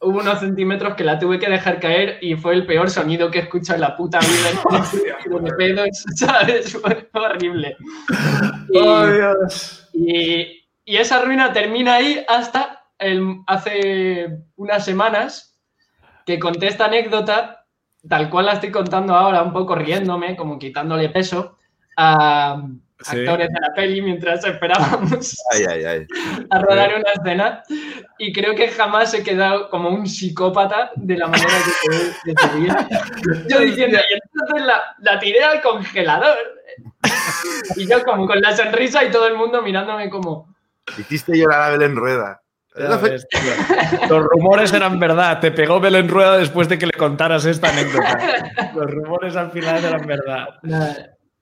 hubo 0.00 0.20
unos 0.20 0.40
centímetros 0.40 0.94
que 0.94 1.04
la 1.04 1.18
tuve 1.18 1.38
que 1.38 1.50
dejar 1.50 1.80
caer 1.80 2.18
y 2.20 2.36
fue 2.36 2.54
el 2.54 2.66
peor 2.66 2.90
sonido 2.90 3.30
que 3.30 3.38
he 3.38 3.42
escuchado 3.42 3.76
en 3.76 3.80
la 3.82 3.96
puta 3.96 4.20
vida. 4.20 5.40
de 5.40 5.52
pedo, 5.54 5.84
¿sabes? 6.16 6.72
Fue 6.72 7.08
horrible. 7.12 7.76
Y, 8.70 8.78
oh, 8.78 9.06
Dios. 9.06 9.88
Y, 9.92 10.64
y, 10.84 10.96
esa 10.96 11.22
ruina 11.22 11.52
termina 11.52 11.96
ahí 11.96 12.24
hasta 12.28 12.84
el, 12.98 13.38
hace 13.46 14.28
unas 14.56 14.84
semanas 14.84 15.58
que 16.24 16.38
conté 16.38 16.68
esta 16.68 16.86
anécdota, 16.86 17.66
tal 18.08 18.30
cual 18.30 18.46
la 18.46 18.52
estoy 18.52 18.70
contando 18.70 19.14
ahora, 19.14 19.42
un 19.42 19.52
poco 19.52 19.74
riéndome, 19.74 20.36
como 20.36 20.58
quitándole 20.58 21.08
peso, 21.08 21.56
a 21.96 22.62
actores 23.06 23.48
de 23.48 23.60
la 23.60 23.74
peli 23.74 24.02
mientras 24.02 24.44
esperábamos 24.44 25.36
a 26.50 26.58
rodar 26.58 26.94
una 26.94 27.12
escena. 27.12 27.62
Y 28.18 28.32
creo 28.32 28.54
que 28.54 28.68
jamás 28.68 29.14
he 29.14 29.22
quedado 29.22 29.68
como 29.70 29.90
un 29.90 30.06
psicópata 30.06 30.90
de 30.96 31.16
la 31.16 31.28
manera 31.28 31.52
que 32.24 32.34
te 32.34 32.58
día. 32.58 32.88
Yo 33.48 33.60
diciendo, 33.60 33.98
y 33.98 34.14
entonces 34.14 34.66
la, 34.66 34.82
la, 35.00 35.18
tiré 35.18 35.42
al 35.44 35.60
congelador. 35.60 36.36
Y 37.76 37.86
yo 37.86 38.02
como 38.02 38.26
con 38.26 38.40
la 38.40 38.56
sonrisa 38.56 39.04
y 39.04 39.10
todo 39.10 39.26
el 39.26 39.36
mundo 39.36 39.62
mirándome 39.62 40.08
como... 40.08 40.54
Hiciste 40.96 41.36
llorar 41.36 41.62
a 41.62 41.70
Belén 41.70 41.94
Rueda. 41.94 42.40
Los 44.08 44.24
rumores 44.24 44.72
eran 44.72 44.98
verdad. 44.98 45.40
Te 45.40 45.50
pegó 45.50 45.80
Belén 45.80 46.08
Rueda 46.08 46.38
después 46.38 46.68
de 46.68 46.78
que 46.78 46.86
le 46.86 46.92
contaras 46.92 47.44
esta 47.44 47.68
anécdota. 47.68 48.18
Los 48.74 48.90
rumores 48.90 49.36
al 49.36 49.50
final 49.50 49.84
eran 49.84 50.06
verdad. 50.06 50.48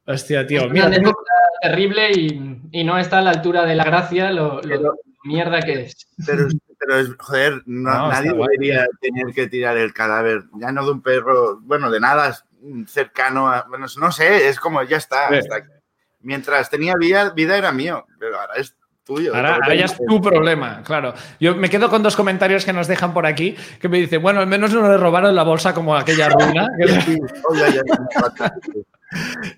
Hostia, 0.06 0.46
tío. 0.46 0.68
Mira, 0.68 0.90
tengo... 0.90 1.12
terrible 1.60 2.10
y, 2.12 2.60
y, 2.70 2.84
no 2.84 2.98
está 2.98 3.18
a 3.18 3.22
la 3.22 3.30
altura 3.30 3.64
de 3.64 3.74
la 3.74 3.84
gracia 3.84 4.30
lo, 4.30 4.60
lo 4.62 4.96
mierda 5.24 5.60
que 5.62 5.82
es. 5.82 6.06
Pero, 6.24 6.48
pero 6.78 6.98
es, 6.98 7.10
joder, 7.18 7.62
no, 7.66 7.90
no, 7.90 8.08
nadie 8.10 8.32
debería 8.32 8.86
tener 9.00 9.34
que 9.34 9.48
tirar 9.48 9.76
el 9.76 9.92
cadáver, 9.92 10.44
ya 10.60 10.70
no 10.70 10.84
de 10.84 10.92
un 10.92 11.02
perro, 11.02 11.58
bueno, 11.60 11.90
de 11.90 12.00
nada 12.00 12.36
cercano 12.86 13.48
a. 13.48 13.66
Bueno, 13.68 13.86
no 13.98 14.12
sé, 14.12 14.48
es 14.48 14.60
como 14.60 14.82
ya 14.82 14.96
está. 14.96 15.28
Sí. 15.28 15.36
está 15.36 15.64
mientras 16.26 16.68
tenía 16.68 16.94
vida, 16.96 17.30
vida 17.30 17.56
era 17.56 17.72
mío, 17.72 18.04
pero 18.18 18.40
ahora 18.40 18.54
es 18.56 18.75
Tuyo, 19.06 19.36
ahora, 19.36 19.54
ahora, 19.54 19.74
ya 19.76 19.84
es 19.84 19.96
tu 19.96 20.20
problema, 20.20 20.82
claro. 20.84 21.14
Yo 21.38 21.54
me 21.54 21.70
quedo 21.70 21.88
con 21.88 22.02
dos 22.02 22.16
comentarios 22.16 22.64
que 22.64 22.72
nos 22.72 22.88
dejan 22.88 23.14
por 23.14 23.24
aquí, 23.24 23.54
que 23.80 23.88
me 23.88 23.98
dicen, 23.98 24.20
bueno, 24.20 24.40
al 24.40 24.48
menos 24.48 24.74
no 24.74 24.82
le 24.88 24.96
robaron 24.96 25.32
la 25.32 25.44
bolsa 25.44 25.72
como 25.72 25.94
aquella 25.94 26.28
ruina. 26.28 26.66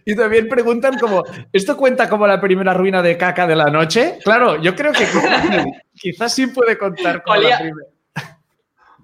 Y 0.05 0.15
también 0.15 0.47
preguntan 0.49 0.99
como, 0.99 1.25
¿esto 1.51 1.77
cuenta 1.77 2.09
como 2.09 2.27
la 2.27 2.39
primera 2.39 2.75
ruina 2.75 3.01
de 3.01 3.17
caca 3.17 3.47
de 3.47 3.57
la 3.57 3.71
noche? 3.71 4.19
Claro, 4.23 4.61
yo 4.61 4.75
creo 4.75 4.93
que 4.93 5.07
quizás, 5.07 5.67
quizás 5.95 6.35
sí 6.35 6.49
puede 6.49 6.77
contar 6.77 7.23
como 7.23 7.39
olía, 7.39 7.51
la 7.51 7.59
primera. 7.59 7.89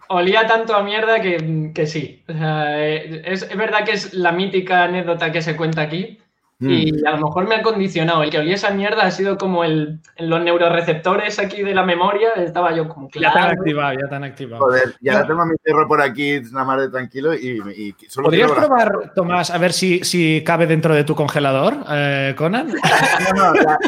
Olía 0.09 0.47
tanto 0.47 0.75
a 0.75 0.83
mierda 0.83 1.21
que, 1.21 1.73
que 1.75 1.87
sí. 1.87 2.23
O 2.29 2.33
sea, 2.33 2.87
es, 2.87 3.43
es, 3.43 3.57
verdad 3.57 3.85
que 3.85 3.93
es 3.93 4.13
la 4.13 4.33
mítica 4.33 4.85
anécdota 4.85 5.33
que 5.33 5.41
se 5.41 5.57
cuenta 5.57 5.83
aquí. 5.83 6.19
Y 6.61 7.05
a 7.05 7.11
lo 7.13 7.27
mejor 7.27 7.49
me 7.49 7.57
ha 7.57 7.63
condicionado. 7.63 8.23
El 8.23 8.31
que 8.31 8.39
olía 8.39 8.55
esa 8.55 8.71
mierda 8.71 9.03
ha 9.03 9.11
sido 9.11 9.37
como 9.37 9.65
el, 9.65 10.01
los 10.19 10.41
neuroreceptores 10.43 11.39
aquí 11.39 11.63
de 11.63 11.75
la 11.75 11.85
memoria. 11.85 12.31
Estaba 12.37 12.75
yo 12.75 12.89
como 12.89 13.09
claro. 13.09 13.35
Ya 13.35 13.41
tan 13.41 13.59
activado, 13.59 13.99
ya 14.01 14.09
tan 14.09 14.25
activado. 14.25 14.65
Joder, 14.65 14.95
ya 15.01 15.21
no. 15.21 15.27
tengo 15.27 15.43
a 15.43 15.47
mi 15.47 15.57
perro 15.63 15.89
por 15.89 16.01
aquí, 16.01 16.41
nada 16.53 16.65
más 16.65 16.81
de 16.81 16.91
tranquilo. 16.91 17.35
Y, 17.35 17.61
y 17.77 17.95
solo 18.09 18.27
¿Podrías 18.27 18.53
probar, 18.53 19.13
Tomás, 19.15 19.51
a 19.51 19.59
ver 19.59 19.73
si, 19.73 20.05
si 20.05 20.43
cabe 20.45 20.67
dentro 20.67 20.95
de 20.95 21.05
tu 21.05 21.15
congelador, 21.15 21.77
eh, 21.91 22.35
Conan? 22.37 22.69
No, 23.35 23.53
no, 23.53 23.55
ya, 23.55 23.79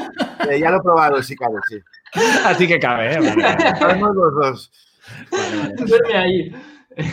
eh, 0.50 0.58
ya, 0.58 0.70
lo 0.70 0.78
he 0.78 0.82
probado, 0.82 1.22
sí 1.22 1.36
cabe, 1.36 1.58
sí. 1.68 1.78
Así 2.44 2.66
que 2.66 2.78
cabe, 2.78 3.14
¿eh? 3.14 3.18
Vale. 3.18 4.00
Los 4.00 4.34
dos. 4.34 4.72
Vale, 5.30 5.56
vale. 5.56 5.74
Duerme 5.76 6.16
ahí. 6.16 6.52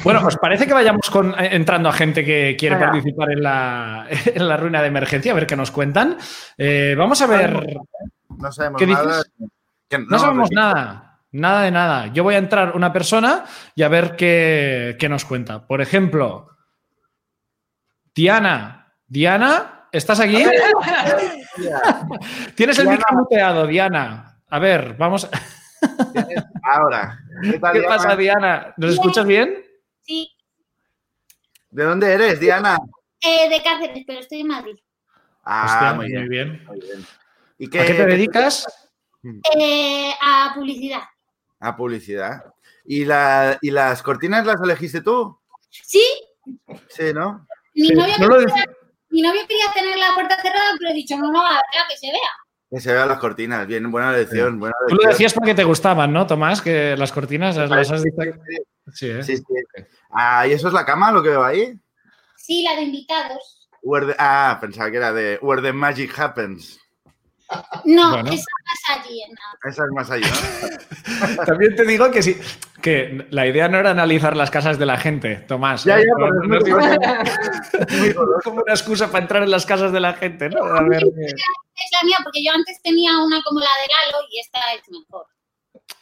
Bueno, 0.04 0.26
¿os 0.26 0.38
parece 0.38 0.66
que 0.66 0.74
vayamos 0.74 1.10
con, 1.10 1.32
eh, 1.32 1.50
entrando 1.52 1.90
a 1.90 1.94
gente 1.94 2.24
que 2.24 2.56
quiere 2.58 2.78
participar 2.78 3.32
en 3.32 3.44
la, 3.44 4.08
en 4.26 4.48
la, 4.48 4.58
ruina 4.58 4.82
de 4.82 4.88
emergencia? 4.88 5.32
A 5.32 5.36
ver 5.36 5.46
qué 5.46 5.56
nos 5.56 5.72
cuentan. 5.72 6.18
Eh, 6.58 6.96
vamos 6.98 7.22
a 7.22 7.28
ver. 7.28 7.78
No 8.38 8.52
sabemos 8.52 8.80
¿Qué 8.80 8.88
nada. 8.88 9.24
Que 9.90 9.98
no, 9.98 10.06
no, 10.08 10.20
sabemos 10.20 10.52
nada. 10.52 11.20
Nada 11.32 11.64
de 11.64 11.72
nada. 11.72 12.08
Yo 12.08 12.24
voy 12.24 12.36
a 12.36 12.38
entrar 12.38 12.76
una 12.76 12.94
persona 12.94 13.44
y 13.76 13.84
a 13.84 13.90
ver 13.90 14.16
qué, 14.16 14.96
qué 15.00 15.10
nos 15.10 15.26
cuenta. 15.26 15.68
Por 15.68 15.82
ejemplo, 15.82 16.50
Diana. 18.16 18.94
Diana, 19.08 19.88
¿estás 19.92 20.20
aquí? 20.20 20.44
Tienes 22.56 22.80
el 22.80 22.88
micro 22.88 23.06
muteado, 23.12 23.68
Diana. 23.68 24.40
A 24.50 24.60
ver, 24.60 24.96
vamos. 24.98 25.30
Ahora. 26.64 27.20
¿Qué, 27.42 27.60
tal, 27.60 27.74
¿Qué 27.74 27.80
Diana? 27.80 27.96
pasa, 27.96 28.16
Diana? 28.16 28.74
¿Nos 28.78 28.94
escuchas 28.94 29.26
bien? 29.26 29.64
Sí. 30.04 30.32
¿De 31.70 31.84
dónde 31.84 32.12
eres, 32.14 32.40
Diana? 32.40 32.78
Eh, 33.20 33.50
de 33.50 33.64
Cáceres, 33.64 34.04
pero 34.06 34.20
estoy 34.20 34.42
en 34.42 34.48
Madrid. 34.48 34.76
Ah, 35.44 35.66
Hostia, 35.66 35.94
muy, 35.94 36.08
bien. 36.08 36.22
muy, 36.22 36.30
bien. 36.30 36.66
muy 36.66 36.80
bien. 36.80 37.08
¿Y 37.58 37.70
qué, 37.70 37.80
¿A 37.82 37.86
qué 37.86 37.94
te 37.94 38.06
dedicas? 38.06 38.66
Eh, 39.58 40.12
a 40.22 40.52
publicidad. 40.54 41.04
A 41.60 41.76
publicidad. 41.76 42.54
¿Y, 42.86 43.06
la, 43.06 43.58
¿Y 43.62 43.72
las 43.72 44.04
cortinas 44.04 44.46
las 44.46 44.62
elegiste 44.62 45.02
tú? 45.02 45.40
Sí. 45.70 46.04
Sí, 46.90 47.14
¿no? 47.14 47.48
Mi, 47.74 47.88
sí. 47.88 47.94
Novio, 47.96 48.14
no 48.20 48.38
quería, 48.38 48.66
mi 49.10 49.22
novio 49.22 49.42
quería 49.48 49.72
tener 49.74 49.98
la 49.98 50.14
puerta 50.14 50.42
cerrada, 50.42 50.76
pero 50.78 50.92
he 50.92 50.94
dicho, 50.94 51.18
no, 51.18 51.32
no, 51.32 51.46
a 51.46 51.54
ver, 51.54 51.62
que 51.90 51.98
se 51.98 52.08
vea. 52.08 52.20
Que 52.74 52.80
se 52.80 52.92
vean 52.92 53.08
las 53.08 53.20
cortinas, 53.20 53.68
bien, 53.68 53.92
buena 53.92 54.12
lección. 54.12 54.60
Buena 54.60 54.74
Tú 54.88 54.96
lo 54.96 55.08
decías 55.08 55.32
porque 55.32 55.54
te 55.54 55.64
gustaban, 55.64 56.12
¿no, 56.12 56.26
Tomás? 56.26 56.60
Que 56.60 56.98
las 56.98 57.12
cortinas 57.12 57.56
las, 57.56 57.92
has 57.92 58.02
visto. 58.02 58.24
Sí, 58.92 59.10
¿eh? 59.12 59.22
sí, 59.22 59.38
sí. 59.38 59.44
Ah, 60.10 60.48
¿y 60.48 60.54
eso 60.54 60.70
es 60.70 60.74
la 60.74 60.84
cama, 60.84 61.12
lo 61.12 61.22
que 61.22 61.30
veo 61.30 61.44
ahí? 61.44 61.80
Sí, 62.36 62.64
la 62.64 62.76
de 62.76 62.82
invitados. 62.82 63.70
ah, 64.18 64.58
pensaba 64.60 64.90
que 64.90 64.98
era 64.98 65.14
de 65.14 65.38
Where 65.40 65.62
the 65.62 65.72
Magic 65.72 66.18
Happens. 66.18 66.80
No, 67.86 68.18
esa 68.20 68.34
es 68.34 68.46
más 68.66 68.98
allí. 68.98 69.24
Esa 69.64 69.84
es 69.84 69.92
más 69.92 70.12
allí. 70.12 70.24
También 71.46 71.76
te 71.76 71.86
digo 71.86 72.10
que 72.12 72.22
sí, 72.24 72.40
que 72.82 73.28
la 73.30 73.48
idea 73.48 73.68
no 73.68 73.78
era 73.78 73.92
analizar 73.92 74.36
las 74.36 74.52
casas 74.52 74.78
de 74.78 74.86
la 74.86 74.98
gente, 74.98 75.38
Tomás. 75.48 75.84
Ya, 75.84 76.00
¿eh? 76.00 76.06
ya, 76.06 76.14
no, 76.18 76.58
es 76.58 78.14
como 78.44 78.62
una 78.62 78.74
excusa 78.74 79.08
para 79.08 79.24
entrar 79.24 79.44
en 79.44 79.52
las 79.52 79.66
casas 79.66 79.92
de 79.92 80.00
la 80.00 80.14
gente, 80.14 80.50
¿no? 80.50 80.64
A 80.64 80.82
ver, 80.84 81.04
es 81.04 81.92
la 81.92 82.06
mía, 82.06 82.18
porque 82.24 82.44
yo 82.44 82.52
antes 82.54 82.82
tenía 82.82 83.18
una 83.20 83.42
como 83.44 83.60
la 83.60 83.66
de 83.66 84.12
Lalo 84.12 84.26
y 84.30 84.40
esta 84.40 84.60
es 84.74 84.82
mejor. 84.90 85.26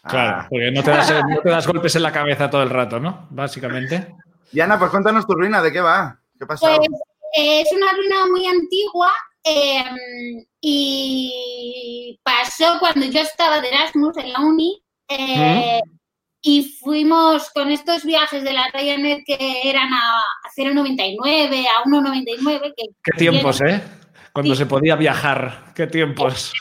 Claro, 0.03 0.37
ah. 0.41 0.47
porque 0.49 0.71
no 0.71 0.83
te, 0.83 0.91
das, 0.91 1.13
no 1.29 1.41
te, 1.41 1.49
das, 1.49 1.67
golpes 1.67 1.95
en 1.95 2.03
la 2.03 2.11
cabeza 2.11 2.49
todo 2.49 2.63
el 2.63 2.69
rato, 2.69 2.99
¿no? 2.99 3.27
Básicamente. 3.29 4.15
Diana, 4.51 4.77
pues 4.77 4.91
cuéntanos 4.91 5.25
tu 5.25 5.33
ruina, 5.33 5.61
¿de 5.61 5.71
qué 5.71 5.81
va? 5.81 6.19
¿Qué 6.37 6.45
pasó? 6.45 6.65
Pues 6.65 6.89
eh, 7.37 7.61
es 7.61 7.71
una 7.71 7.91
ruina 7.93 8.25
muy 8.27 8.45
antigua 8.45 9.11
eh, 9.43 9.83
y 10.61 12.19
pasó 12.23 12.77
cuando 12.79 13.05
yo 13.07 13.21
estaba 13.21 13.61
de 13.61 13.69
Erasmus 13.69 14.17
en 14.17 14.33
la 14.33 14.39
uni. 14.39 14.81
Eh, 15.07 15.81
y 16.43 16.63
fuimos 16.79 17.51
con 17.51 17.69
estos 17.69 18.03
viajes 18.03 18.43
de 18.43 18.53
la 18.53 18.67
Ryanair 18.73 19.23
que 19.25 19.61
eran 19.63 19.93
a 19.93 20.23
0,99, 20.57 21.65
a 21.67 21.83
1,99. 21.83 22.73
Qué 23.03 23.11
tiempos, 23.17 23.61
¿eh? 23.61 23.81
Cuando 24.33 24.55
se 24.55 24.65
podía 24.65 24.95
viajar, 24.95 25.73
qué 25.75 25.87
tiempos. 25.87 26.53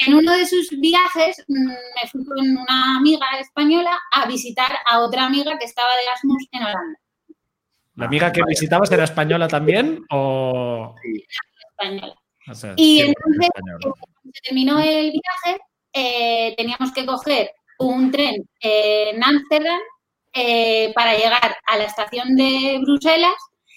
En 0.00 0.14
uno 0.14 0.32
de 0.32 0.46
sus 0.46 0.68
viajes 0.78 1.44
mm, 1.48 1.66
me 1.66 2.10
fui 2.10 2.24
con 2.24 2.38
una 2.38 2.98
amiga 2.98 3.26
española 3.40 3.98
a 4.12 4.26
visitar 4.26 4.70
a 4.88 5.00
otra 5.00 5.26
amiga 5.26 5.58
que 5.58 5.64
estaba 5.64 5.88
de 5.96 6.02
Erasmus 6.02 6.46
en 6.52 6.62
Holanda. 6.62 6.98
¿La 7.94 8.06
amiga 8.06 8.32
que 8.32 8.42
visitabas 8.46 8.92
era 8.92 9.04
española 9.04 9.48
también 9.48 10.04
o...? 10.10 10.94
Y 12.76 13.00
entonces, 13.00 13.48
cuando 13.52 13.94
se 14.32 14.40
terminó 14.42 14.78
el 14.80 15.12
viaje, 15.12 15.60
eh, 15.92 16.54
teníamos 16.56 16.92
que 16.92 17.04
coger 17.04 17.50
un 17.78 18.10
tren 18.10 18.48
en 18.60 19.22
Ámsterdam 19.22 19.80
eh, 20.32 20.92
para 20.94 21.14
llegar 21.14 21.56
a 21.66 21.76
la 21.76 21.84
estación 21.84 22.36
de 22.36 22.78
Bruselas 22.82 23.34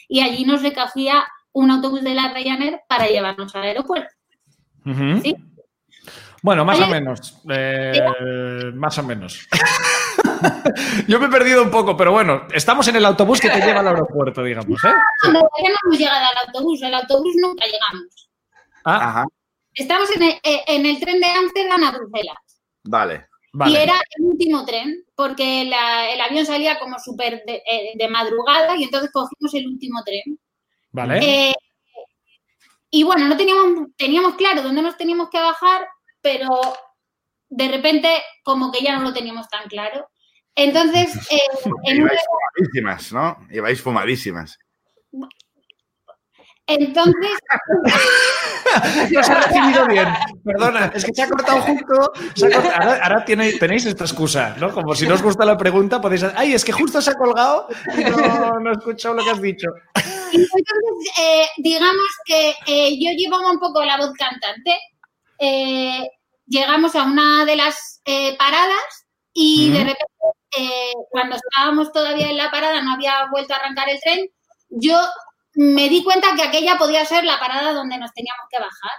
y 0.07 0.21
allí 0.21 0.45
nos 0.45 0.61
recogía 0.61 1.25
un 1.53 1.71
autobús 1.71 2.03
de 2.03 2.15
la 2.15 2.33
Ryanair 2.33 2.79
para 2.87 3.07
llevarnos 3.07 3.55
al 3.55 3.63
aeropuerto. 3.63 4.13
Bueno, 6.43 6.65
más 6.65 6.79
o 6.79 6.87
menos. 6.87 7.41
Eh, 7.49 8.71
más 8.73 8.97
o 8.97 9.03
menos. 9.03 9.47
Yo 11.07 11.19
me 11.19 11.27
he 11.27 11.29
perdido 11.29 11.63
un 11.63 11.71
poco, 11.71 11.95
pero 11.95 12.11
bueno, 12.11 12.47
estamos 12.53 12.87
en 12.87 12.95
el 12.95 13.05
autobús 13.05 13.39
que 13.39 13.49
te 13.49 13.61
lleva 13.61 13.79
al 13.79 13.87
aeropuerto, 13.87 14.43
digamos. 14.43 14.83
¿eh? 14.83 14.93
No, 15.25 15.33
no 15.33 15.49
hemos 15.57 15.99
llegado 15.99 16.25
al 16.25 16.47
autobús, 16.47 16.81
el 16.81 16.93
autobús 16.93 17.33
nunca 17.41 17.65
llegamos. 17.65 18.29
Ah. 18.85 19.25
Estamos 19.73 20.09
en 20.15 20.23
el, 20.23 20.31
eh, 20.43 20.63
en 20.67 20.85
el 20.85 20.99
tren 20.99 21.19
de 21.19 21.27
Ámsterdam 21.27 21.83
a 21.83 21.91
Bruselas. 21.91 22.37
Vale. 22.83 23.27
Y 23.67 23.75
era 23.75 23.95
el 24.17 24.25
último 24.25 24.65
tren, 24.65 25.03
porque 25.13 25.63
el 25.63 25.73
avión 26.21 26.45
salía 26.45 26.79
como 26.79 26.97
súper 26.99 27.43
eh, 27.45 27.91
de, 27.95 28.07
madrugada 28.07 28.77
y 28.77 28.83
entonces 28.83 29.11
cogimos 29.11 29.53
el 29.53 29.67
último 29.67 30.01
tren. 30.05 30.39
Vale. 30.91 31.19
Eh, 31.21 31.53
y 32.89 33.03
bueno, 33.03 33.27
no 33.27 33.35
teníamos, 33.35 33.89
teníamos 33.97 34.35
claro 34.35 34.61
dónde 34.61 34.81
nos 34.81 34.97
teníamos 34.97 35.29
que 35.29 35.39
bajar, 35.39 35.87
pero 36.21 36.47
de 37.49 37.67
repente 37.67 38.21
como 38.43 38.71
que 38.71 38.83
ya 38.83 38.95
no 38.95 39.03
lo 39.03 39.13
teníamos 39.13 39.49
tan 39.49 39.67
claro. 39.67 40.09
Entonces, 40.55 41.15
eh, 41.31 41.39
Ibais 41.93 42.19
fumadísimas, 42.27 43.13
¿no? 43.13 43.37
Ibais 43.49 43.81
fumadísimas. 43.81 44.59
Entonces. 46.67 47.31
no 49.11 49.23
se 49.23 49.31
ha 49.31 49.41
recibido 49.41 49.87
bien. 49.87 50.07
Perdona, 50.43 50.91
es 50.93 51.05
que 51.05 51.13
se 51.13 51.21
ha 51.23 51.29
cortado 51.29 51.61
justo. 51.61 52.13
Ahora, 52.79 53.25
tenéis 53.25 53.85
esta 53.85 54.05
excusa, 54.05 54.55
¿no? 54.59 54.71
Como 54.71 54.95
si 54.95 55.07
no 55.07 55.15
os 55.15 55.21
gusta 55.21 55.45
la 55.45 55.57
pregunta, 55.57 55.99
podéis. 55.99 56.23
¡Ay, 56.35 56.53
es 56.53 56.63
que 56.63 56.71
justo 56.71 57.01
se 57.01 57.11
ha 57.11 57.15
colgado 57.15 57.67
y 57.97 58.03
no, 58.03 58.59
no 58.59 58.69
he 58.69 58.73
escuchado 58.73 59.15
lo 59.15 59.23
que 59.23 59.29
has 59.31 59.41
dicho! 59.41 59.67
Entonces, 59.95 61.13
eh, 61.19 61.45
digamos 61.57 62.07
que 62.25 62.55
eh, 62.67 62.97
yo 62.99 63.11
llevaba 63.17 63.51
un 63.51 63.59
poco 63.59 63.83
la 63.83 63.97
voz 63.97 64.13
cantante. 64.13 64.77
Eh, 65.39 66.07
llegamos 66.47 66.95
a 66.95 67.03
una 67.03 67.45
de 67.45 67.55
las 67.55 68.01
paradas 68.37 69.00
y 69.33 69.71
de 69.71 69.79
repente, 69.79 70.93
cuando 71.09 71.35
estábamos 71.35 71.91
todavía 71.91 72.29
en 72.29 72.37
la 72.37 72.51
parada, 72.51 72.81
no 72.81 72.93
había 72.93 73.25
vuelto 73.31 73.53
a 73.53 73.57
arrancar 73.57 73.89
el 73.89 73.99
tren. 74.01 74.29
Yo 74.69 74.99
me 75.53 75.89
di 75.89 76.03
cuenta 76.03 76.35
que 76.35 76.43
aquella 76.43 76.77
podía 76.77 77.05
ser 77.05 77.23
la 77.23 77.39
parada 77.39 77.73
donde 77.73 77.97
nos 77.97 78.13
teníamos 78.13 78.45
que 78.49 78.59
bajar. 78.59 78.97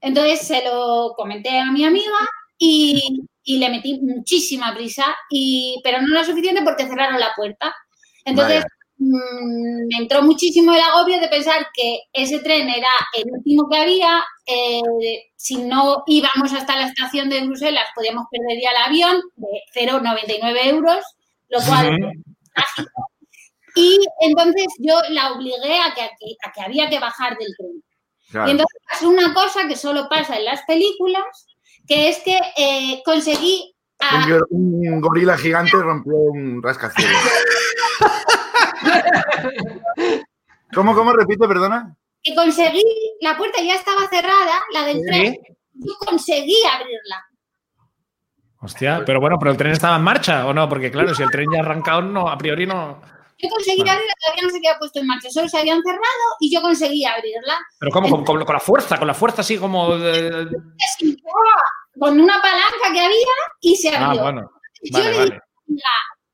Entonces 0.00 0.46
se 0.46 0.64
lo 0.64 1.14
comenté 1.16 1.58
a 1.58 1.70
mi 1.70 1.84
amiga 1.84 2.18
y, 2.56 3.24
le 3.44 3.70
metí 3.70 3.98
muchísima 4.00 4.74
prisa, 4.74 5.16
y, 5.30 5.80
pero 5.82 6.02
no 6.02 6.08
lo 6.08 6.22
suficiente 6.24 6.62
porque 6.62 6.86
cerraron 6.86 7.18
la 7.18 7.32
puerta. 7.34 7.74
Entonces 8.24 8.64
mm, 8.98 9.86
me 9.88 9.96
entró 10.02 10.22
muchísimo 10.22 10.72
el 10.72 10.80
agobio 10.80 11.20
de 11.20 11.28
pensar 11.28 11.66
que 11.74 12.00
ese 12.12 12.40
tren 12.40 12.68
era 12.68 12.90
el 13.16 13.24
último 13.32 13.68
que 13.68 13.78
había. 13.78 14.22
Eh, 14.46 14.80
si 15.36 15.56
no 15.56 16.02
íbamos 16.06 16.52
hasta 16.52 16.76
la 16.76 16.86
estación 16.86 17.28
de 17.28 17.44
Bruselas, 17.46 17.86
podíamos 17.94 18.26
perder 18.30 18.62
ya 18.62 18.70
el 18.70 18.76
avión 18.76 19.20
de 19.36 19.62
0,99 19.74 20.66
euros, 20.66 21.04
lo 21.48 21.60
cual 21.60 21.96
y 23.78 24.00
entonces 24.20 24.66
yo 24.80 25.00
la 25.10 25.32
obligué 25.32 25.78
a 25.78 25.94
que, 25.94 26.02
a 26.02 26.52
que 26.52 26.60
había 26.60 26.90
que 26.90 26.98
bajar 26.98 27.38
del 27.38 27.54
tren. 27.56 27.82
Y 28.46 28.50
entonces 28.50 28.76
pasó 28.90 29.08
una 29.08 29.32
cosa 29.32 29.68
que 29.68 29.76
solo 29.76 30.08
pasa 30.08 30.36
en 30.36 30.46
las 30.46 30.62
películas, 30.62 31.46
que 31.86 32.08
es 32.08 32.18
que 32.18 32.38
eh, 32.56 33.02
conseguí... 33.04 33.74
Un, 34.50 35.00
gorila 35.00 35.36
gigante 35.36 35.76
rompió 35.76 36.14
un 36.14 36.62
rascacielos. 36.62 37.16
¿Cómo, 40.74 40.94
cómo? 40.94 41.12
Repite, 41.12 41.48
perdona. 41.48 41.96
Que 42.22 42.34
conseguí, 42.34 42.84
la 43.20 43.36
puerta 43.36 43.62
ya 43.62 43.74
estaba 43.74 44.08
cerrada, 44.08 44.62
la 44.72 44.84
del 44.84 45.00
tren, 45.06 45.38
yo 45.74 45.92
conseguí 46.04 46.60
abrirla. 46.66 47.24
Hostia, 48.60 49.02
pero 49.06 49.20
bueno, 49.20 49.36
pero 49.38 49.52
el 49.52 49.56
tren 49.56 49.72
estaba 49.72 49.96
en 49.96 50.02
marcha 50.02 50.46
o 50.46 50.52
no, 50.52 50.68
porque 50.68 50.90
claro, 50.90 51.14
si 51.14 51.22
el 51.22 51.30
tren 51.30 51.46
ya 51.52 51.58
ha 51.60 51.62
arrancado, 51.62 52.02
no, 52.02 52.28
a 52.28 52.36
priori 52.36 52.66
no. 52.66 53.00
Yo 53.40 53.48
conseguí 53.48 53.88
abrirla, 53.88 54.14
todavía 54.20 54.42
no 54.42 54.50
se 54.50 54.56
había 54.56 54.78
puesto 54.78 54.98
en 54.98 55.06
marcha, 55.06 55.30
solo 55.30 55.48
se 55.48 55.58
habían 55.58 55.80
cerrado 55.80 56.02
y 56.40 56.52
yo 56.52 56.60
conseguí 56.60 57.04
abrirla. 57.04 57.56
¿Pero 57.78 57.92
cómo? 57.92 58.24
¿Con, 58.24 58.40
la 58.40 58.60
fuerza? 58.60 58.98
¿Con 58.98 59.06
la 59.06 59.14
fuerza 59.14 59.42
así 59.42 59.58
como...? 59.58 59.90
Con 61.98 62.20
una 62.20 62.42
palanca 62.42 62.92
que 62.92 63.00
había 63.00 63.26
y 63.60 63.76
se 63.76 63.90
ah, 63.90 64.06
abrió. 64.06 64.20
Ah, 64.20 64.24
bueno. 64.24 64.50
yo 64.82 64.98
le 64.98 65.10
dije, 65.10 65.40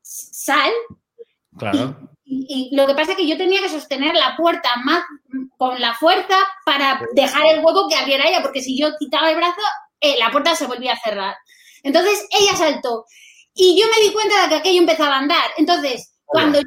sal. 0.01 0.71
Claro. 1.57 2.14
Y, 2.47 2.75
lo 2.75 2.85
que 2.87 2.95
pasa 2.95 3.11
es 3.11 3.17
que 3.17 3.27
yo 3.27 3.37
tenía 3.37 3.61
que 3.61 3.69
sostener 3.69 4.13
la 4.15 4.35
puerta 4.35 4.69
más 4.83 5.03
con 5.57 5.79
la 5.79 5.93
fuerza 5.93 6.35
para 6.65 7.01
dejar 7.13 7.45
el 7.47 7.63
hueco 7.63 7.87
que 7.87 7.95
abriera 7.95 8.27
ella, 8.27 8.41
porque 8.41 8.61
si 8.61 8.77
yo 8.77 8.89
quitaba 8.97 9.29
el 9.29 9.37
brazo, 9.37 9.61
eh, 10.01 10.17
la 10.19 10.31
puerta 10.31 10.55
se 10.55 10.67
volvía 10.67 10.93
a 10.93 10.99
cerrar. 10.99 11.35
Entonces 11.83 12.27
ella 12.31 12.55
saltó 12.55 13.05
y 13.53 13.79
yo 13.79 13.87
me 13.87 14.03
di 14.03 14.11
cuenta 14.11 14.43
de 14.43 14.49
que 14.49 14.55
aquello 14.55 14.79
empezaba 14.79 15.15
a 15.15 15.19
andar. 15.19 15.49
Entonces, 15.57 16.13
cuando 16.25 16.59
yo 16.59 16.65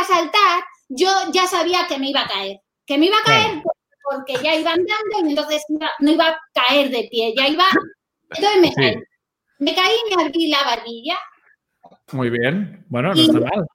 a 0.00 0.04
saltar, 0.04 0.64
yo 0.88 1.08
ya 1.32 1.46
sabía 1.46 1.86
que 1.86 1.98
me 1.98 2.10
iba 2.10 2.22
a 2.22 2.28
caer. 2.28 2.60
Que 2.86 2.98
me 2.98 3.06
iba 3.06 3.18
a 3.18 3.24
caer 3.24 3.62
porque 4.10 4.34
ya 4.42 4.56
iba 4.56 4.72
andando 4.72 5.18
y 5.22 5.30
entonces 5.30 5.62
no 5.68 6.10
iba 6.10 6.28
a 6.28 6.40
caer 6.52 6.90
de 6.90 7.08
pie, 7.10 7.34
ya 7.36 7.48
iba. 7.48 7.64
Entonces 8.30 8.60
me 8.60 8.74
caí. 8.74 8.96
Me 9.58 9.74
caí 9.74 9.92
y 10.06 10.16
me 10.16 10.22
abrí 10.22 10.48
la 10.48 10.64
barbilla. 10.64 11.18
Muy 12.12 12.30
bien. 12.30 12.84
Bueno, 12.88 13.14
no 13.14 13.20
está 13.20 13.40
mal. 13.40 13.66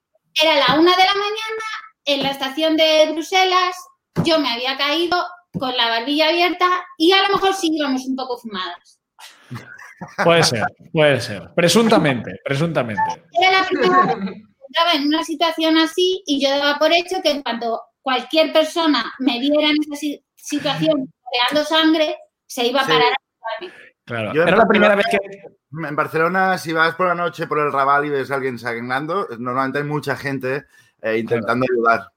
Era 0.42 0.54
la 0.56 0.78
una 0.78 0.96
de 0.96 1.04
la 1.04 1.14
mañana 1.14 1.66
en 2.04 2.22
la 2.22 2.30
estación 2.30 2.76
de 2.76 3.10
Bruselas. 3.12 3.76
Yo 4.24 4.38
me 4.38 4.50
había 4.50 4.76
caído 4.76 5.16
con 5.58 5.76
la 5.76 5.88
barbilla 5.88 6.28
abierta 6.28 6.68
y 6.98 7.12
a 7.12 7.22
lo 7.22 7.34
mejor 7.34 7.54
sí 7.54 7.70
íbamos 7.72 8.04
un 8.06 8.16
poco 8.16 8.38
fumadas. 8.38 9.00
Puede 10.22 10.42
ser, 10.42 10.64
puede 10.92 11.20
ser. 11.20 11.50
Presuntamente, 11.54 12.38
presuntamente. 12.44 13.24
Era 13.40 13.62
la 13.62 13.66
primera 13.66 14.16
estaba 14.68 14.92
en 14.92 15.06
una 15.06 15.24
situación 15.24 15.78
así 15.78 16.22
y 16.26 16.42
yo 16.42 16.50
daba 16.50 16.78
por 16.78 16.92
hecho 16.92 17.22
que 17.22 17.30
en 17.30 17.42
cuanto 17.42 17.80
cualquier 18.02 18.52
persona 18.52 19.04
me 19.20 19.38
viera 19.40 19.68
en 19.68 19.76
esa 19.80 20.18
situación 20.34 21.12
creando 21.30 21.64
sangre, 21.64 22.16
se 22.46 22.66
iba 22.66 22.82
a 22.82 22.86
parar 22.86 23.12
a 23.12 23.16
Claro. 24.04 24.40
Era 24.40 24.56
la 24.56 24.68
primera 24.68 24.94
vez 24.94 25.06
que. 25.10 25.18
En 25.76 25.96
Barcelona, 25.96 26.58
si 26.58 26.72
vas 26.72 26.94
por 26.94 27.08
la 27.08 27.14
noche 27.14 27.46
por 27.46 27.58
el 27.58 27.72
Raval 27.72 28.06
y 28.06 28.10
ves 28.10 28.30
a 28.30 28.36
alguien 28.36 28.58
sangrando, 28.58 29.28
normalmente 29.38 29.78
hay 29.78 29.84
mucha 29.84 30.16
gente 30.16 30.64
eh, 31.02 31.18
intentando 31.18 31.66
ayudar. 31.70 32.08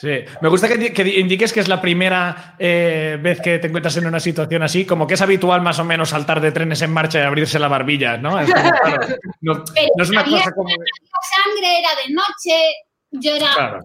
Sí, 0.00 0.24
me 0.40 0.48
gusta 0.48 0.66
que, 0.68 1.18
indiques 1.18 1.52
que 1.52 1.60
es 1.60 1.68
la 1.68 1.80
primera 1.80 2.56
eh, 2.58 3.18
vez 3.20 3.40
que 3.40 3.58
te 3.58 3.66
encuentras 3.66 3.96
en 3.98 4.06
una 4.06 4.18
situación 4.18 4.62
así, 4.62 4.86
como 4.86 5.06
que 5.06 5.14
es 5.14 5.20
habitual 5.20 5.60
más 5.60 5.78
o 5.78 5.84
menos 5.84 6.08
saltar 6.08 6.40
de 6.40 6.52
trenes 6.52 6.80
en 6.80 6.92
marcha 6.92 7.18
y 7.18 7.22
abrirse 7.22 7.58
la 7.58 7.68
barbilla, 7.68 8.16
¿no? 8.16 8.40
Es 8.40 8.48
no, 9.42 9.62
es 9.74 10.10
una 10.10 10.24
cosa 10.24 10.50
como... 10.52 10.68
sangre, 10.68 11.80
era 11.80 11.90
de 12.06 12.14
noche, 12.14 12.74
yo 13.10 13.36
era, 13.36 13.84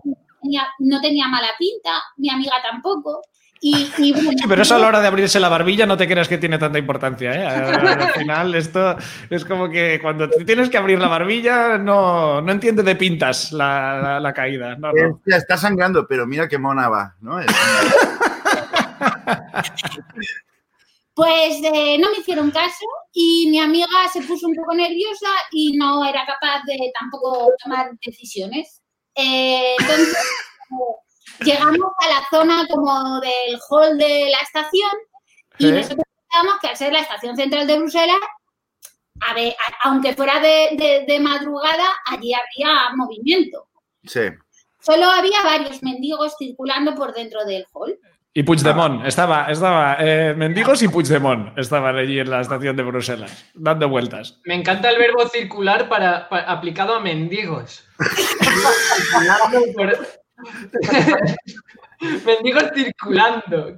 no 0.80 1.02
tenía 1.02 1.28
mala 1.28 1.50
pinta, 1.60 2.02
mi 2.18 2.30
amiga 2.30 2.54
tampoco 2.64 3.22
sí, 3.72 4.14
pero 4.48 4.62
eso 4.62 4.76
a 4.76 4.80
la 4.80 4.88
hora 4.88 5.00
de 5.00 5.08
abrirse 5.08 5.40
la 5.40 5.48
barbilla 5.48 5.86
no 5.86 5.96
te 5.96 6.08
creas 6.08 6.28
que 6.28 6.38
tiene 6.38 6.58
tanta 6.58 6.78
importancia. 6.78 7.34
¿eh? 7.34 7.46
Al 7.46 8.12
final, 8.12 8.56
esto 8.56 8.98
es 9.30 9.46
como 9.46 9.70
que 9.70 10.00
cuando 10.02 10.30
tienes 10.30 10.70
que 10.70 10.78
abrir 10.78 11.00
la 11.00 11.08
barbilla, 11.08 11.78
no, 11.78 12.42
no 12.42 12.52
entiende 12.52 12.84
de 12.84 12.96
pintas 12.96 13.52
la, 13.54 14.34
caída. 14.36 14.76
No, 14.76 14.92
Está 15.26 15.58
sangrando, 15.58 16.06
pero 16.08 16.28
mira 16.28 16.48
qué 16.48 16.58
mona 16.58 16.90
va. 16.90 17.16
¿no? 17.22 17.40
Pues 21.16 21.62
eh, 21.64 21.98
no 22.00 22.10
me 22.10 22.18
hicieron 22.18 22.50
caso 22.50 22.86
y 23.12 23.48
mi 23.52 23.60
amiga 23.60 23.88
se 24.12 24.22
puso 24.24 24.48
un 24.48 24.56
poco 24.56 24.74
nerviosa 24.74 25.28
y 25.52 25.78
no 25.78 26.04
era 26.04 26.26
capaz 26.26 26.64
de 26.66 26.92
tampoco 27.00 27.52
tomar 27.64 27.92
decisiones. 28.04 28.82
Eh, 29.14 29.76
entonces, 29.78 30.18
llegamos 31.40 31.92
a 32.00 32.10
la 32.10 32.28
zona 32.30 32.68
como 32.68 33.20
del 33.20 33.60
hall 33.70 33.98
de 33.98 34.30
la 34.32 34.40
estación 34.40 34.92
y 35.58 35.72
nosotros 35.72 36.06
pensábamos 36.30 36.60
que 36.62 36.68
al 36.68 36.78
ser 36.78 36.94
la 36.94 37.00
estación 37.00 37.36
central 37.36 37.68
de 37.68 37.80
Bruselas, 37.80 38.18
a 39.22 39.34
ver, 39.34 39.56
aunque 39.84 40.14
fuera 40.14 40.40
de, 40.40 41.20
madrugada, 41.22 41.86
allí 42.06 42.34
había 42.34 42.90
movimiento. 42.96 43.68
Sí. 44.04 44.22
Solo 44.80 45.06
había 45.06 45.42
varios 45.44 45.82
mendigos 45.82 46.36
circulando 46.38 46.94
por 46.96 47.14
dentro 47.14 47.46
del 47.46 47.66
hall. 47.74 47.98
Y 48.36 48.42
Puigdemont, 48.42 49.06
estaba, 49.06 49.46
estaba 49.46 49.96
eh, 50.00 50.34
mendigos 50.36 50.82
y 50.82 50.88
Puigdemont 50.88 51.58
estaban 51.58 51.96
allí 51.96 52.20
en 52.20 52.32
la 52.32 52.42
estación 52.42 52.76
de 52.76 52.82
Bruselas, 52.82 53.46
dando 53.54 53.88
vueltas. 53.88 54.40
Me 54.46 54.56
encanta 54.56 54.90
el 54.90 54.98
verbo 54.98 55.30
circular 55.30 55.88
para, 55.88 56.28
aplicado 56.48 56.96
a 56.96 57.00
mendigos. 57.00 57.88
Mendigos 62.26 62.66
circulando. 62.74 63.78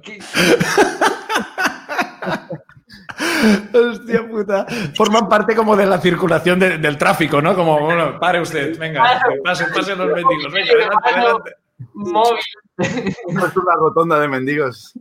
Hostia 3.72 4.28
puta. 4.28 4.66
Forman 4.94 5.28
parte 5.28 5.54
como 5.54 5.76
de 5.76 5.86
la 5.86 6.00
circulación 6.00 6.58
del 6.58 6.98
tráfico, 6.98 7.40
¿no? 7.40 7.54
Como, 7.54 7.80
bueno, 7.80 8.18
pare 8.18 8.40
usted, 8.40 8.76
venga, 8.78 9.20
pasen, 9.44 9.68
pasen 9.72 9.98
los 9.98 10.08
mendigos, 10.08 10.52
venga, 10.52 10.72
adelante, 10.72 11.10
adelante. 11.10 11.52
Móvil. 11.94 12.40
Es 12.78 13.56
una 13.56 13.74
rotonda 13.74 14.18
de 14.20 14.28
mendigos. 14.28 14.94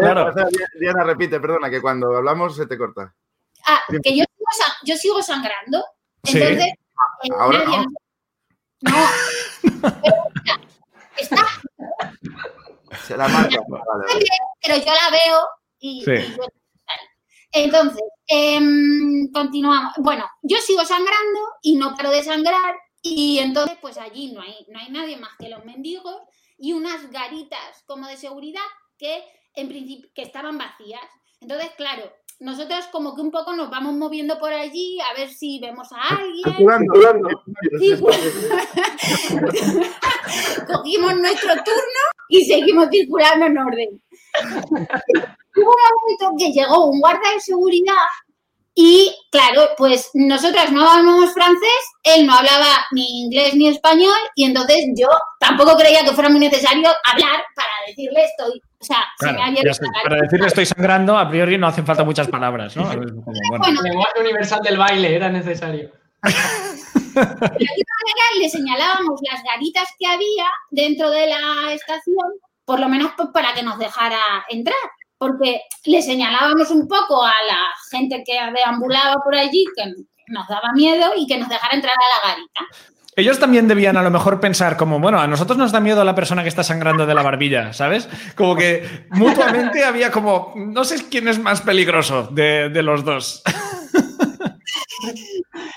Diana, 0.00 1.04
repite, 1.04 1.40
perdona, 1.40 1.70
que 1.70 1.80
cuando 1.80 2.16
hablamos 2.16 2.56
se 2.56 2.66
te 2.66 2.76
corta. 2.76 3.14
Ah, 3.66 3.80
que 4.02 4.16
yo 4.16 4.24
sigo, 4.24 4.46
yo 4.84 4.96
sigo 4.96 5.22
sangrando. 5.22 5.84
Entonces, 6.24 6.74
Ahora 7.38 7.64
no. 7.64 7.84
No. 8.80 9.06
está. 11.16 11.46
Se 13.04 13.16
la 13.16 13.28
marca. 13.28 13.58
Pero 14.62 14.76
yo 14.76 14.84
la 14.84 15.10
veo 15.10 15.48
y, 15.78 16.04
Entonces, 17.52 18.02
em, 18.26 19.30
continuamos. 19.32 19.92
Bueno, 19.98 20.24
yo 20.42 20.58
sigo 20.58 20.84
sangrando 20.84 21.40
y 21.62 21.76
no 21.76 21.94
paro 21.94 22.10
de 22.10 22.22
sangrar. 22.22 22.76
Y 23.02 23.38
entonces, 23.38 23.76
pues 23.80 23.98
allí 23.98 24.32
no 24.32 24.40
hay, 24.40 24.66
no 24.68 24.78
hay 24.78 24.90
nadie 24.90 25.16
más 25.18 25.32
que 25.38 25.50
los 25.50 25.64
mendigos 25.64 26.16
y 26.56 26.72
unas 26.72 27.10
garitas 27.10 27.84
como 27.86 28.06
de 28.06 28.16
seguridad 28.16 28.62
que 28.96 29.22
en 29.54 29.68
principio 29.68 30.08
que 30.14 30.22
estaban 30.22 30.56
vacías. 30.56 31.02
Entonces, 31.40 31.70
claro, 31.76 32.10
nosotros 32.44 32.86
como 32.92 33.14
que 33.14 33.22
un 33.22 33.30
poco 33.30 33.54
nos 33.54 33.70
vamos 33.70 33.94
moviendo 33.94 34.38
por 34.38 34.52
allí 34.52 34.98
a 35.00 35.14
ver 35.18 35.30
si 35.30 35.58
vemos 35.60 35.88
a 35.92 36.14
alguien. 36.14 36.44
Cogimos 40.66 41.16
nuestro 41.16 41.54
turno 41.54 42.02
y 42.28 42.44
seguimos 42.44 42.88
circulando 42.90 43.46
en 43.46 43.58
orden. 43.58 44.02
Hubo 45.56 45.70
un 45.70 46.20
momento 46.20 46.34
que 46.38 46.52
llegó 46.52 46.90
un 46.90 47.00
guarda 47.00 47.32
de 47.32 47.40
seguridad 47.40 47.94
y 48.74 49.14
claro, 49.30 49.70
pues 49.76 50.10
nosotras 50.14 50.72
no 50.72 50.88
hablábamos 50.88 51.32
francés, 51.32 51.70
él 52.02 52.26
no 52.26 52.34
hablaba 52.34 52.66
ni 52.90 53.22
inglés 53.22 53.54
ni 53.54 53.68
español 53.68 54.16
y 54.34 54.44
entonces 54.44 54.86
yo 54.96 55.08
tampoco 55.38 55.76
creía 55.76 56.04
que 56.04 56.12
fuera 56.12 56.28
muy 56.28 56.40
necesario 56.40 56.88
hablar 57.04 57.44
para 57.54 57.70
decirle 57.86 58.24
estoy 58.24 58.60
o 58.80 58.84
sea, 58.86 59.04
para 59.18 60.20
decirle 60.20 60.46
estoy 60.46 60.66
sangrando, 60.66 61.16
a 61.16 61.26
priori 61.26 61.56
no 61.56 61.68
hacen 61.68 61.86
falta 61.86 62.04
muchas 62.04 62.28
palabras, 62.28 62.76
¿no? 62.76 62.84
bueno. 62.84 63.66
El 63.66 63.82
lenguaje 63.82 64.20
universal 64.20 64.60
del 64.62 64.76
baile 64.76 65.14
era 65.14 65.30
necesario. 65.30 65.90
De 66.22 67.20
alguna 67.20 67.94
manera 68.02 68.40
le 68.40 68.48
señalábamos 68.50 69.20
las 69.30 69.42
garitas 69.42 69.88
que 69.98 70.06
había 70.06 70.46
dentro 70.70 71.10
de 71.10 71.28
la 71.28 71.72
estación, 71.72 72.26
por 72.66 72.78
lo 72.78 72.88
menos 72.88 73.12
pues, 73.16 73.30
para 73.32 73.54
que 73.54 73.62
nos 73.62 73.78
dejara 73.78 74.44
entrar, 74.50 74.76
porque 75.24 75.62
le 75.86 76.02
señalábamos 76.02 76.70
un 76.70 76.86
poco 76.86 77.24
a 77.24 77.32
la 77.48 77.60
gente 77.90 78.22
que 78.26 78.34
deambulaba 78.54 79.16
por 79.24 79.34
allí 79.34 79.64
que 79.74 79.84
nos 80.28 80.46
daba 80.48 80.70
miedo 80.74 81.12
y 81.16 81.26
que 81.26 81.38
nos 81.38 81.48
dejara 81.48 81.74
entrar 81.74 81.94
a 81.94 82.28
la 82.28 82.34
garita. 82.34 82.60
Ellos 83.16 83.38
también 83.38 83.66
debían 83.66 83.96
a 83.96 84.02
lo 84.02 84.10
mejor 84.10 84.38
pensar 84.38 84.76
como, 84.76 85.00
bueno, 85.00 85.18
a 85.18 85.26
nosotros 85.26 85.56
nos 85.56 85.72
da 85.72 85.80
miedo 85.80 86.04
la 86.04 86.14
persona 86.14 86.42
que 86.42 86.50
está 86.50 86.62
sangrando 86.62 87.06
de 87.06 87.14
la 87.14 87.22
barbilla, 87.22 87.72
¿sabes? 87.72 88.06
Como 88.34 88.54
que 88.54 89.06
mutuamente 89.12 89.82
había 89.82 90.10
como, 90.10 90.52
no 90.56 90.84
sé 90.84 91.08
quién 91.08 91.28
es 91.28 91.38
más 91.38 91.62
peligroso 91.62 92.28
de, 92.30 92.68
los 92.82 93.02
dos. 93.02 93.42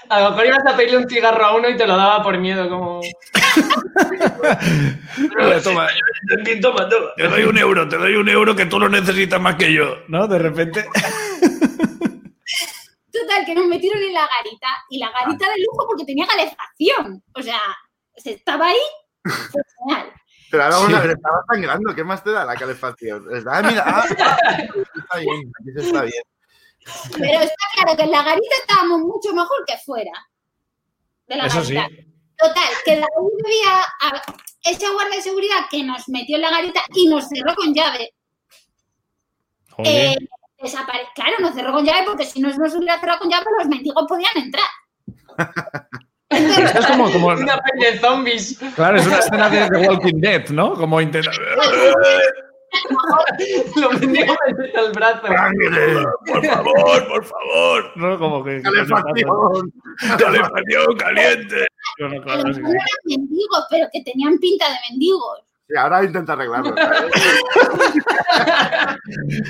A 0.09 0.21
lo 0.21 0.29
mejor 0.31 0.45
ibas 0.45 0.65
a 0.65 0.75
pedirle 0.75 0.97
un 0.97 1.09
cigarro 1.09 1.45
a 1.45 1.55
uno 1.55 1.69
y 1.69 1.77
te 1.77 1.87
lo 1.87 1.95
daba 1.95 2.23
por 2.23 2.37
miedo, 2.37 2.69
como... 2.69 3.01
toma, 5.61 5.61
toma, 5.63 5.87
toma, 6.61 6.89
te 7.15 7.27
doy 7.27 7.43
un 7.43 7.57
euro, 7.57 7.87
te 7.87 7.97
doy 7.97 8.15
un 8.15 8.29
euro 8.29 8.55
que 8.55 8.65
tú 8.65 8.79
lo 8.79 8.89
necesitas 8.89 9.41
más 9.41 9.55
que 9.55 9.73
yo, 9.73 9.97
¿no? 10.07 10.27
De 10.27 10.39
repente... 10.39 10.85
Total, 13.11 13.45
que 13.45 13.55
nos 13.55 13.67
metieron 13.67 14.01
en 14.01 14.13
la 14.13 14.27
garita. 14.27 14.67
Y 14.89 14.99
la 14.99 15.11
garita 15.11 15.45
de 15.49 15.63
lujo 15.65 15.87
porque 15.87 16.05
tenía 16.05 16.27
calefacción. 16.27 17.23
O 17.33 17.41
sea, 17.41 17.59
se 18.15 18.33
estaba 18.33 18.67
ahí. 18.67 18.77
genial. 19.79 20.13
Pero 20.49 20.63
ahora 20.63 20.79
una 20.79 20.99
vez 21.01 21.11
estaba 21.11 21.43
sangrando, 21.51 21.93
¿qué 21.93 22.03
más 22.03 22.23
te 22.23 22.31
da 22.31 22.45
la 22.45 22.55
calefacción? 22.55 23.25
Ah, 23.47 23.61
mira, 23.61 23.83
ah, 23.85 24.05
está 24.07 25.17
bien, 25.19 25.51
aquí 25.59 25.71
se 25.75 25.87
está 25.87 26.03
bien. 26.03 26.23
Pero 27.17 27.39
está 27.41 27.65
claro 27.73 27.97
que 27.97 28.03
en 28.03 28.11
la 28.11 28.23
garita 28.23 28.55
estábamos 28.61 28.99
mucho 29.01 29.33
mejor 29.33 29.65
que 29.65 29.77
fuera. 29.77 30.11
De 31.27 31.35
la 31.35 31.45
Eso 31.45 31.61
garita. 31.61 31.87
Sí. 31.89 32.03
Total, 32.37 32.69
que 32.85 32.95
la 32.97 33.07
había 33.15 34.21
ese 34.63 34.89
guardia 34.91 35.15
de 35.15 35.21
seguridad 35.23 35.65
que 35.71 35.83
nos 35.83 36.07
metió 36.07 36.35
en 36.35 36.43
la 36.43 36.51
garita 36.51 36.81
y 36.93 37.07
nos 37.07 37.27
cerró 37.27 37.55
con 37.55 37.73
llave. 37.73 38.13
Eh, 39.83 40.15
Claro, 41.15 41.35
no 41.39 41.53
cerró 41.53 41.71
con 41.71 41.85
llave 41.85 42.03
porque 42.05 42.25
si 42.25 42.39
no 42.39 42.49
nos 42.49 42.73
hubiera 42.73 42.99
cerrado 42.99 43.19
con 43.19 43.29
llave, 43.29 43.45
los 43.59 43.67
mendigos 43.67 44.05
podían 44.07 44.35
entrar. 44.35 44.65
es 46.29 46.85
como, 46.87 47.11
como, 47.11 47.27
una 47.27 47.59
peli 47.59 47.85
de 47.85 47.99
zombies. 47.99 48.59
Claro, 48.75 48.97
es 48.97 49.05
una 49.05 49.19
escena 49.19 49.49
de 49.49 49.69
The 49.69 49.87
Walking 49.87 50.19
Dead, 50.19 50.49
¿no? 50.49 50.73
Como 50.73 50.99
intentar. 50.99 51.33
Los 53.75 54.01
mendigos 54.01 54.37
me 54.57 54.81
el 54.81 54.91
brazo. 54.91 55.21
Por 56.25 56.45
favor, 56.45 57.07
por 57.07 57.25
favor. 57.25 57.91
No, 57.95 58.19
como 58.19 58.43
que. 58.43 58.61
Calefacción. 58.61 59.73
Calefacción 60.17 60.97
caliente. 60.97 61.67
no, 61.99 62.21
claro, 62.21 62.43
no 62.43 62.49
eran 62.49 62.85
mendigos, 63.05 63.65
pero 63.69 63.87
que 63.91 64.01
tenían 64.03 64.37
pinta 64.39 64.67
de 64.69 64.75
mendigos. 64.89 65.46
Sí, 65.67 65.75
ahora 65.77 66.01
intenta 66.01 66.31
arreglarlo. 66.31 66.73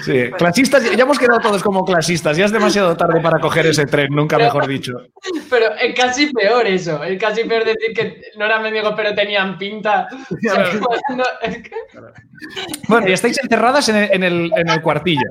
sí, 0.03 0.31
clasistas, 0.35 0.83
ya 0.95 1.03
hemos 1.03 1.19
quedado 1.19 1.39
todos 1.39 1.61
como 1.61 1.85
clasistas, 1.85 2.35
ya 2.35 2.45
es 2.45 2.51
demasiado 2.51 2.97
tarde 2.97 3.21
para 3.21 3.39
coger 3.39 3.67
ese 3.67 3.85
tren, 3.85 4.07
nunca 4.09 4.39
mejor 4.39 4.65
dicho. 4.65 4.93
Pero 5.47 5.75
es 5.75 5.93
casi 5.93 6.33
peor 6.33 6.65
eso, 6.65 7.03
es 7.03 7.19
casi 7.19 7.43
peor 7.43 7.65
decir 7.65 7.93
que 7.93 8.31
no 8.35 8.45
eran 8.45 8.63
mendigos 8.63 8.93
pero 8.95 9.13
tenían 9.13 9.57
pinta. 9.57 10.07
Bueno, 12.87 13.09
y 13.09 13.13
estáis 13.13 13.39
encerradas 13.41 13.89
en 13.89 14.23
el, 14.23 14.51
cuartillo. 14.83 15.27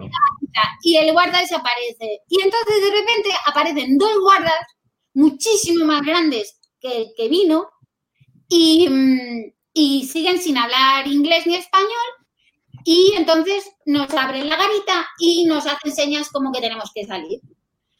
Y 0.82 0.96
el 0.96 1.12
guarda 1.12 1.38
desaparece. 1.40 2.20
Y 2.28 2.42
entonces 2.42 2.82
de 2.82 2.90
repente 2.90 3.30
aparecen 3.46 3.96
dos 3.96 4.10
guardas 4.20 4.58
muchísimo 5.14 5.84
más 5.84 6.02
grandes 6.02 6.58
que 6.80 6.98
el 6.98 7.06
que 7.16 7.28
vino 7.28 7.70
y... 8.48 9.52
Y 9.78 10.06
siguen 10.06 10.40
sin 10.40 10.56
hablar 10.56 11.06
inglés 11.06 11.46
ni 11.46 11.54
español 11.54 12.08
y 12.82 13.12
entonces 13.14 13.68
nos 13.84 14.08
abren 14.14 14.48
la 14.48 14.56
garita 14.56 15.06
y 15.18 15.44
nos 15.44 15.66
hacen 15.66 15.94
señas 15.94 16.30
como 16.30 16.50
que 16.50 16.62
tenemos 16.62 16.90
que 16.94 17.04
salir. 17.04 17.40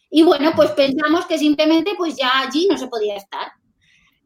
Y 0.09 0.23
bueno, 0.23 0.53
pues 0.57 0.71
pensamos 0.71 1.27
que 1.27 1.37
simplemente 1.37 1.93
pues 1.99 2.17
ya 2.17 2.39
allí 2.39 2.67
no 2.71 2.79
se 2.79 2.87
podía 2.87 3.17
estar. 3.17 3.53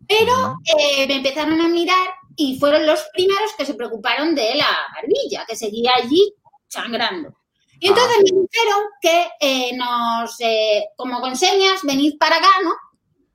Pero 0.06 0.58
eh, 0.78 1.08
me 1.08 1.16
empezaron 1.16 1.60
a 1.60 1.66
mirar 1.66 2.10
y 2.36 2.56
fueron 2.60 2.86
los 2.86 3.00
primeros 3.14 3.52
que 3.58 3.66
se 3.66 3.74
preocuparon 3.74 4.32
de 4.34 4.54
la 4.54 4.68
barbilla, 4.94 5.44
que 5.44 5.56
seguía 5.56 5.90
allí 5.96 6.32
sangrando. 6.68 7.34
Y 7.80 7.88
entonces 7.88 8.18
me 8.18 8.42
dijeron 8.42 8.82
que 9.00 9.28
eh, 9.40 9.76
nos, 9.76 10.36
eh, 10.38 10.84
como 10.94 11.20
con 11.20 11.34
señas, 11.34 11.80
venid 11.82 12.16
para 12.16 12.36
acá, 12.36 12.50
¿no? 12.62 12.70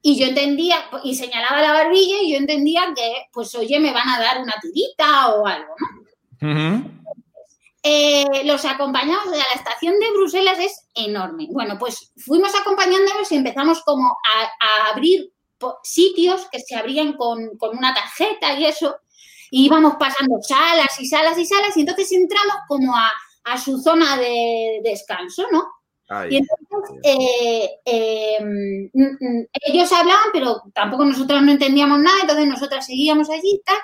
Y 0.08 0.20
yo 0.20 0.28
entendía, 0.28 0.86
y 1.04 1.16
señalaba 1.16 1.64
la 1.64 1.74
barbilla 1.74 2.22
y 2.22 2.32
yo 2.32 2.38
entendía 2.38 2.94
que, 2.96 3.28
pues, 3.34 3.56
oye, 3.56 3.80
me 3.80 3.92
van 3.92 4.08
a 4.08 4.20
dar 4.20 4.40
una 4.40 4.54
tirita 4.62 5.34
o 5.34 5.48
algo, 5.48 5.74
¿no? 6.40 6.92
Eh, 7.82 8.44
los 8.46 8.64
acompañamos 8.66 9.32
de 9.32 9.40
la 9.40 9.54
estación 9.56 10.00
de 10.00 10.12
Bruselas, 10.12 10.60
es 10.60 10.88
enorme. 10.94 11.48
Bueno, 11.50 11.80
pues 11.80 12.14
fuimos 12.18 12.54
acompañándolos 12.54 13.32
y 13.32 13.36
empezamos 13.38 13.82
como 13.82 14.08
a, 14.08 14.92
abrir 14.92 15.34
sitios 15.82 16.48
que 16.52 16.60
se 16.60 16.76
abrían 16.76 17.14
con, 17.14 17.50
una 17.60 17.96
tarjeta 17.96 18.54
y 18.60 18.68
eso. 18.68 18.98
Y 19.50 19.66
íbamos 19.66 19.96
pasando 20.00 20.38
salas 20.44 21.00
y 21.00 21.08
salas 21.08 21.36
y 21.40 21.48
salas 21.48 21.76
y 21.78 21.80
entonces 21.80 22.12
entramos 22.12 22.58
como 22.68 22.96
a, 22.96 23.12
a 23.46 23.58
su 23.58 23.82
zona 23.82 24.18
de 24.18 24.82
descanso, 24.84 25.48
¿no? 25.52 25.64
Y 26.30 26.38
entonces 26.38 26.98
eh, 27.04 27.70
eh, 27.84 28.38
mm, 28.40 29.04
mm, 29.04 29.46
ellos 29.68 29.92
hablaban, 29.92 30.30
pero 30.32 30.62
tampoco 30.74 31.04
nosotros 31.04 31.42
no 31.42 31.52
entendíamos 31.52 32.00
nada, 32.00 32.22
entonces 32.22 32.48
nosotras 32.48 32.86
seguíamos 32.86 33.30
allí, 33.30 33.62
tal, 33.66 33.78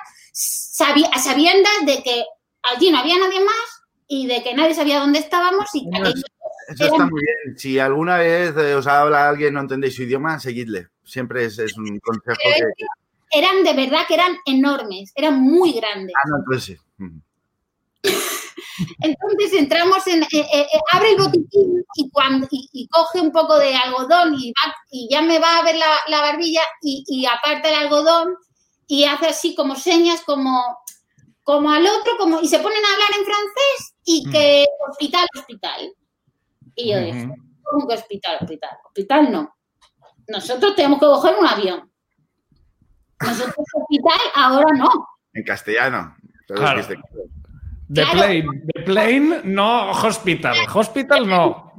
a 1.12 1.18
sabiendas 1.18 1.72
de 1.84 2.02
que 2.02 2.24
allí 2.62 2.90
no 2.90 2.98
había 2.98 3.18
nadie 3.18 3.40
más 3.40 3.82
y 4.06 4.26
de 4.28 4.42
que 4.42 4.54
nadie 4.54 4.74
sabía 4.74 5.00
dónde 5.00 5.18
estábamos. 5.18 5.68
Y 5.74 5.88
eso, 5.96 6.84
está 6.84 7.06
muy 7.06 7.22
bien. 7.22 7.58
Si 7.58 7.78
alguna 7.78 8.18
vez 8.18 8.56
eh, 8.56 8.74
os 8.74 8.86
habla 8.86 9.28
alguien 9.28 9.54
no 9.54 9.60
entendéis 9.60 9.96
su 9.96 10.02
idioma, 10.02 10.38
seguidle. 10.38 10.88
Siempre 11.02 11.44
es, 11.44 11.58
un 11.76 11.98
consejo 11.98 12.38
que... 12.40 12.84
Eran 13.34 13.64
de 13.64 13.72
verdad 13.72 14.06
que 14.06 14.14
eran 14.14 14.36
enormes, 14.46 15.10
eran 15.16 15.40
muy 15.40 15.72
grandes. 15.72 16.14
Ah, 16.14 16.28
no, 16.28 16.36
entonces 16.38 16.78
sí. 16.98 17.04
Entonces 19.00 19.52
entramos 19.54 20.06
en, 20.06 20.22
eh, 20.22 20.28
eh, 20.32 20.46
eh, 20.72 20.80
abre 20.92 21.10
el 21.10 21.18
botiquín 21.18 21.84
y, 21.94 22.10
cuando, 22.10 22.48
y, 22.50 22.88
coge 22.88 23.20
un 23.20 23.32
poco 23.32 23.58
de 23.58 23.74
algodón 23.74 24.34
y, 24.38 24.52
y 24.90 25.08
ya 25.10 25.22
me 25.22 25.38
va 25.38 25.58
a 25.58 25.62
ver 25.62 25.76
la, 25.76 26.20
barbilla 26.20 26.62
y, 26.80 27.26
aparta 27.26 27.68
el 27.68 27.74
algodón 27.74 28.34
y 28.86 29.04
hace 29.04 29.26
así 29.26 29.54
como 29.54 29.76
señas 29.76 30.22
como, 30.22 30.78
como 31.42 31.70
al 31.70 31.86
otro 31.86 32.16
como, 32.18 32.40
y 32.40 32.48
se 32.48 32.58
ponen 32.58 32.84
a 32.84 32.92
hablar 32.92 33.08
en 33.18 33.24
francés 33.24 33.94
y 34.04 34.26
mm. 34.26 34.32
que 34.32 34.66
hospital, 34.90 35.26
hospital. 35.38 35.94
Y 36.74 36.92
yo 36.92 37.00
dije, 37.00 37.28
¿cómo 37.62 37.86
que 37.86 37.94
hospital, 37.94 38.38
hospital? 38.40 38.70
Hospital 38.86 39.32
no. 39.32 39.54
Nosotros 40.28 40.74
tenemos 40.74 40.98
que 40.98 41.06
coger 41.06 41.36
un 41.38 41.46
avión. 41.46 41.92
Nosotros 43.20 43.66
hospital 43.74 44.20
ahora 44.34 44.72
no. 44.76 45.08
En 45.34 45.44
castellano. 45.44 46.16
The 47.92 48.06
plane, 48.06 48.62
the 48.74 48.82
plane, 48.82 49.40
no 49.44 49.90
hospital. 49.90 50.56
Hospital 50.72 51.28
no. 51.28 51.72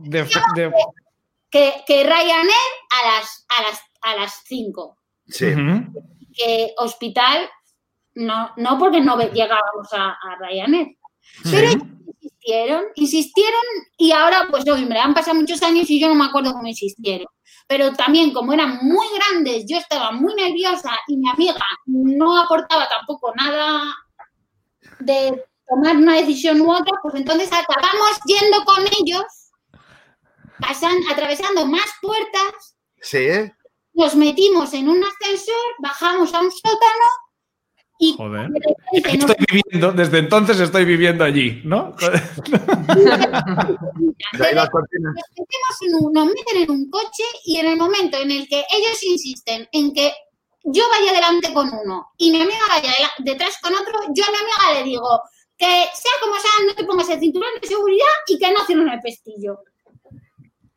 Que, 1.49 1.73
que, 1.87 2.03
Ryanair 2.03 2.73
a 2.89 3.07
las, 3.07 3.45
a 3.49 3.61
las, 3.63 3.81
a 4.01 4.15
las 4.15 4.41
5. 4.45 4.97
Sí. 5.27 5.53
Que 6.35 6.73
hospital, 6.77 7.49
no, 8.15 8.51
no 8.57 8.77
porque 8.77 9.01
no 9.01 9.17
llegábamos 9.19 9.91
a, 9.93 10.09
a 10.09 10.37
Ryanair. 10.39 10.97
Pero 11.43 11.71
insistieron, 12.21 12.83
insistieron 12.95 13.61
y 13.97 14.11
ahora, 14.11 14.47
pues 14.51 14.65
me 14.65 14.99
han 14.99 15.13
pasado 15.13 15.35
muchos 15.35 15.63
años 15.63 15.89
y 15.89 15.99
yo 15.99 16.09
no 16.09 16.15
me 16.15 16.25
acuerdo 16.25 16.53
cómo 16.53 16.67
insistieron. 16.67 17.27
Pero 17.67 17.93
también, 17.93 18.33
como 18.33 18.53
eran 18.53 18.79
muy 18.83 19.07
grandes, 19.15 19.65
yo 19.67 19.77
estaba 19.77 20.11
muy 20.11 20.35
nerviosa 20.35 20.91
y 21.07 21.17
mi 21.17 21.29
amiga 21.29 21.65
no 21.85 22.37
aportaba 22.39 22.87
tampoco 22.87 23.33
nada 23.35 23.95
de 24.99 25.43
tomar 25.73 25.97
una 25.97 26.15
decisión 26.15 26.61
u 26.61 26.71
otra, 26.71 26.93
pues 27.01 27.15
entonces 27.15 27.49
acabamos 27.51 28.19
yendo 28.25 28.63
con 28.65 28.83
ellos, 28.99 29.23
pasan, 30.59 30.97
atravesando 31.11 31.65
más 31.65 31.87
puertas. 32.01 32.75
Sí. 33.01 33.27
Nos 33.93 34.15
metimos 34.15 34.73
en 34.73 34.89
un 34.89 35.03
ascensor, 35.03 35.55
bajamos 35.79 36.33
a 36.33 36.41
un 36.41 36.51
sótano 36.51 37.09
y. 37.99 38.15
Joder. 38.17 38.49
Estoy 38.91 39.35
viviendo, 39.51 39.91
desde 39.91 40.19
entonces 40.19 40.59
estoy 40.59 40.85
viviendo 40.85 41.23
allí, 41.23 41.61
¿no? 41.63 41.95
nos 46.13 46.25
meten 46.25 46.57
en 46.57 46.71
un 46.71 46.89
coche 46.89 47.23
y 47.45 47.57
en 47.57 47.67
el 47.67 47.77
momento 47.77 48.17
en 48.17 48.31
el 48.31 48.47
que 48.47 48.63
ellos 48.71 49.03
insisten 49.03 49.67
en 49.71 49.93
que 49.93 50.11
yo 50.63 50.83
vaya 50.89 51.13
delante 51.13 51.53
con 51.53 51.69
uno 51.73 52.07
y 52.17 52.31
mi 52.31 52.41
amiga 52.41 52.59
vaya 52.69 52.93
detrás 53.19 53.57
con 53.61 53.73
otro, 53.73 53.99
yo 54.13 54.23
a 54.23 54.31
mi 54.31 54.37
amiga 54.37 54.79
le 54.79 54.83
digo, 54.85 55.21
que 55.57 55.65
sea 55.65 56.11
como 56.21 56.33
sea, 56.35 56.65
no 56.67 56.75
te 56.75 56.83
pongas 56.83 57.09
el 57.09 57.19
cinturón 57.19 57.49
de 57.61 57.67
seguridad 57.67 58.05
y 58.27 58.39
que 58.39 58.51
no 58.51 58.65
cierren 58.65 58.89
el 58.89 59.01
pestillo. 59.01 59.59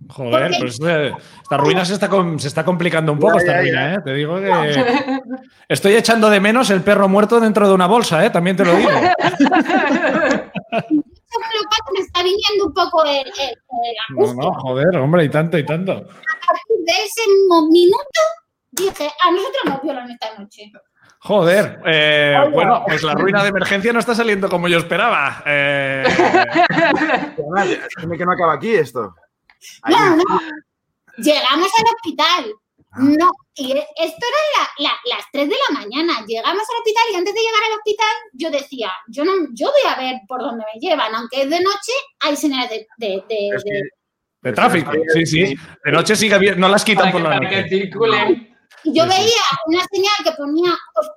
Joder, 0.09 0.53
pues 0.61 0.79
eh, 0.87 1.13
esta 1.43 1.57
ruina 1.57 1.85
se 1.85 1.95
está, 1.95 2.09
se 2.39 2.49
está 2.49 2.65
complicando 2.65 3.13
un 3.13 3.19
poco, 3.19 3.39
esta 3.39 3.61
ruina, 3.61 3.95
¿eh? 3.95 3.99
Te 4.05 4.15
digo 4.15 4.37
que 4.37 4.51
estoy 5.69 5.95
echando 5.95 6.31
de 6.31 6.39
menos 6.39 6.71
el 6.71 6.83
perro 6.83 7.09
muerto 7.09 7.41
dentro 7.41 7.67
de 7.67 7.75
una 7.75 7.87
bolsa, 7.87 8.25
¿eh? 8.25 8.31
También 8.31 8.57
te 8.57 8.65
lo 8.65 8.77
digo. 8.77 8.91
me 11.93 12.01
está 12.01 12.23
viniendo 12.23 12.67
un 12.67 12.75
poco 12.75 13.05
el, 13.05 13.33
No, 14.11 14.35
no, 14.35 14.53
joder, 14.61 14.97
hombre, 14.97 15.25
y 15.25 15.29
tanto, 15.29 15.59
y 15.59 15.67
tanto. 15.67 15.93
A 15.93 15.97
partir 15.97 16.77
de 16.85 16.93
ese 17.05 17.23
minuto 17.71 18.21
dije, 18.71 19.11
a 19.23 19.31
nosotros 19.31 19.63
nos 19.67 19.83
violan 19.83 20.11
esta 20.11 20.39
noche. 20.39 20.73
Joder, 21.21 21.81
eh, 21.87 22.37
bueno, 22.53 22.85
pues 22.87 23.03
la 23.03 23.15
ruina 23.15 23.43
de 23.43 23.49
emergencia 23.49 23.93
no 23.93 23.99
está 23.99 24.15
saliendo 24.15 24.49
como 24.49 24.69
yo 24.69 24.79
esperaba. 24.79 25.43
Eh... 25.47 26.05
que 27.37 28.25
no 28.25 28.33
acaba 28.33 28.55
aquí 28.55 28.75
esto. 28.75 29.15
No, 29.89 30.17
no. 30.17 30.25
Llegamos 31.19 31.69
al 31.79 31.95
hospital. 31.95 32.55
Ah. 32.93 32.99
No, 33.01 33.31
y 33.55 33.73
esto 33.73 34.27
era 34.57 34.69
las 34.79 35.25
3 35.33 35.49
de 35.49 35.55
la 35.69 35.81
mañana. 35.81 36.25
Llegamos 36.27 36.63
al 36.63 36.79
hospital 36.79 37.03
y 37.13 37.17
antes 37.17 37.35
de 37.35 37.41
llegar 37.41 37.61
al 37.67 37.79
hospital 37.79 38.17
yo 38.33 38.51
decía, 38.51 38.93
yo 39.09 39.25
no, 39.25 39.33
yo 39.53 39.71
voy 39.71 39.93
a 39.93 39.97
ver 39.99 40.21
por 40.29 40.41
dónde 40.41 40.65
me 40.73 40.81
llevan, 40.81 41.15
aunque 41.15 41.43
es 41.43 41.51
de 41.51 41.61
noche, 41.61 41.93
hay 42.21 42.37
señales 42.37 42.71
de, 42.71 42.87
de, 42.99 43.23
de, 44.43 44.53
tráfico. 44.53 44.93
Sí, 45.13 45.27
sí. 45.27 45.57
De 45.85 45.93
noche 45.93 46.17
sigue 46.17 46.39
bien, 46.39 46.61
no 46.61 46.69
las 46.69 46.85
quitan 46.85 47.11
por 47.11 47.21
la 47.21 47.41
noche. 47.41 47.67
Y 48.85 48.95
yo 48.95 49.07
veía 49.07 49.43
una 49.67 49.85
señal 49.91 50.15
que 50.16 50.16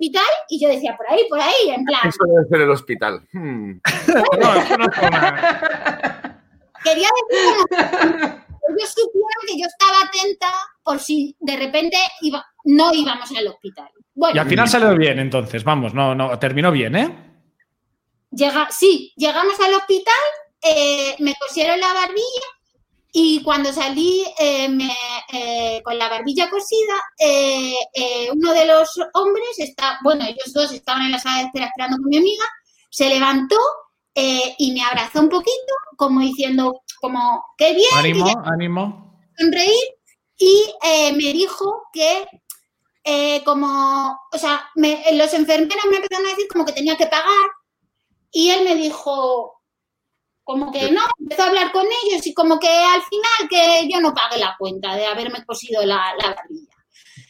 hospital 0.10 0.32
y 0.50 0.60
yo 0.60 0.70
decía, 0.70 0.96
por 0.98 1.10
ahí, 1.12 1.26
por 1.30 1.40
ahí, 1.40 1.70
en 1.70 1.86
plan. 1.86 2.08
Eso 2.08 2.24
debe 2.26 2.48
ser 2.50 2.62
el 2.62 2.70
hospital. 2.70 3.28
Hmm. 3.32 3.80
no, 4.40 4.56
eso 4.56 4.78
no 4.78 4.90
Quería 6.84 7.10
decir 7.30 7.66
que 7.70 7.76
ellos 7.76 8.90
supieron 8.90 9.42
que 9.48 9.60
yo 9.60 9.66
estaba 9.68 10.02
atenta 10.08 10.48
por 10.84 11.00
si 11.00 11.36
de 11.40 11.58
repente 11.58 11.98
iba, 12.22 12.46
no 12.66 12.94
íbamos 12.94 13.30
al 13.36 13.48
hospital. 13.48 13.90
Bueno, 14.14 14.36
y 14.36 14.40
al 14.40 14.48
final 14.48 14.70
salió 14.70 14.96
bien, 14.96 15.20
entonces, 15.20 15.64
vamos, 15.64 15.94
no, 15.94 16.16
no, 16.16 16.38
terminó 16.40 16.72
bien, 16.72 16.96
¿eh? 16.96 17.16
Llega, 18.32 18.70
sí, 18.72 19.14
llegamos 19.16 19.60
al 19.60 19.74
hospital, 19.74 20.14
eh, 20.62 21.16
me 21.20 21.34
cosieron 21.36 21.80
la 21.80 21.94
barbilla 21.94 22.59
y 23.12 23.42
cuando 23.42 23.74
salí 23.74 24.24
eh, 24.40 24.70
eh, 25.34 25.82
con 25.84 25.98
la 25.98 26.10
barbilla 26.10 26.50
cosida, 26.50 26.94
eh, 27.18 27.74
uno 28.32 28.54
de 28.54 28.66
los 28.66 28.90
hombres, 29.14 29.48
está, 29.58 30.00
bueno, 30.04 30.26
ellos 30.26 30.54
dos 30.54 30.72
estaban 30.72 31.04
en 31.04 31.12
la 31.12 31.20
sala 31.20 31.40
de 31.40 31.46
espera 31.46 31.66
esperando 31.66 31.98
con 31.98 32.10
mi 32.10 32.18
amiga, 32.18 32.46
se 32.90 33.10
levantó 33.10 33.58
y 34.16 34.74
me 34.74 34.84
abrazó 34.84 35.22
un 35.22 35.30
poquito, 35.30 35.74
como 35.96 36.20
diciendo, 36.20 36.82
como, 37.00 37.42
qué 37.58 37.74
bien. 37.74 37.88
Ánimo, 37.96 38.26
ánimo. 38.44 39.18
Sonreír 39.38 39.86
y 40.38 40.66
me 41.14 41.32
dijo 41.32 41.84
que 41.94 42.28
como, 43.46 44.20
o 44.32 44.38
sea, 44.38 44.70
los 44.76 45.34
enfermeros 45.34 45.86
me 45.90 45.98
empezaron 45.98 46.28
a 46.28 46.30
decir 46.32 46.48
como 46.52 46.66
que 46.66 46.74
tenía 46.74 46.98
que 46.98 47.08
pagar 47.08 47.48
y 48.30 48.50
él 48.50 48.66
me 48.66 48.76
dijo, 48.76 49.59
como 50.50 50.72
que 50.72 50.92
no, 50.92 51.02
empezó 51.20 51.44
a 51.44 51.48
hablar 51.50 51.72
con 51.72 51.86
ellos 51.86 52.26
y 52.26 52.34
como 52.34 52.60
que 52.60 52.68
al 52.68 53.04
final 53.04 53.48
que 53.48 53.88
yo 53.88 54.02
no 54.02 54.16
pagué 54.16 54.40
la 54.40 54.56
cuenta 54.58 54.96
de 54.96 55.06
haberme 55.06 55.46
cosido 55.46 55.86
la, 55.86 56.16
la 56.20 56.34
barbilla. 56.34 56.74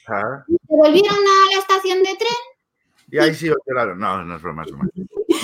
Ah. 0.08 0.44
Y 0.48 0.54
se 0.54 0.74
volvieron 0.74 1.18
a 1.18 1.54
la 1.54 1.60
estación 1.60 1.98
de 1.98 2.16
tren. 2.16 2.32
Y 3.12 3.20
ahí 3.20 3.36
sí, 3.36 3.52
claro, 3.66 3.94
no, 3.94 4.24
no 4.24 4.38
es 4.38 4.42
broma, 4.42 4.64
es 4.64 4.72
broma. 4.72 4.90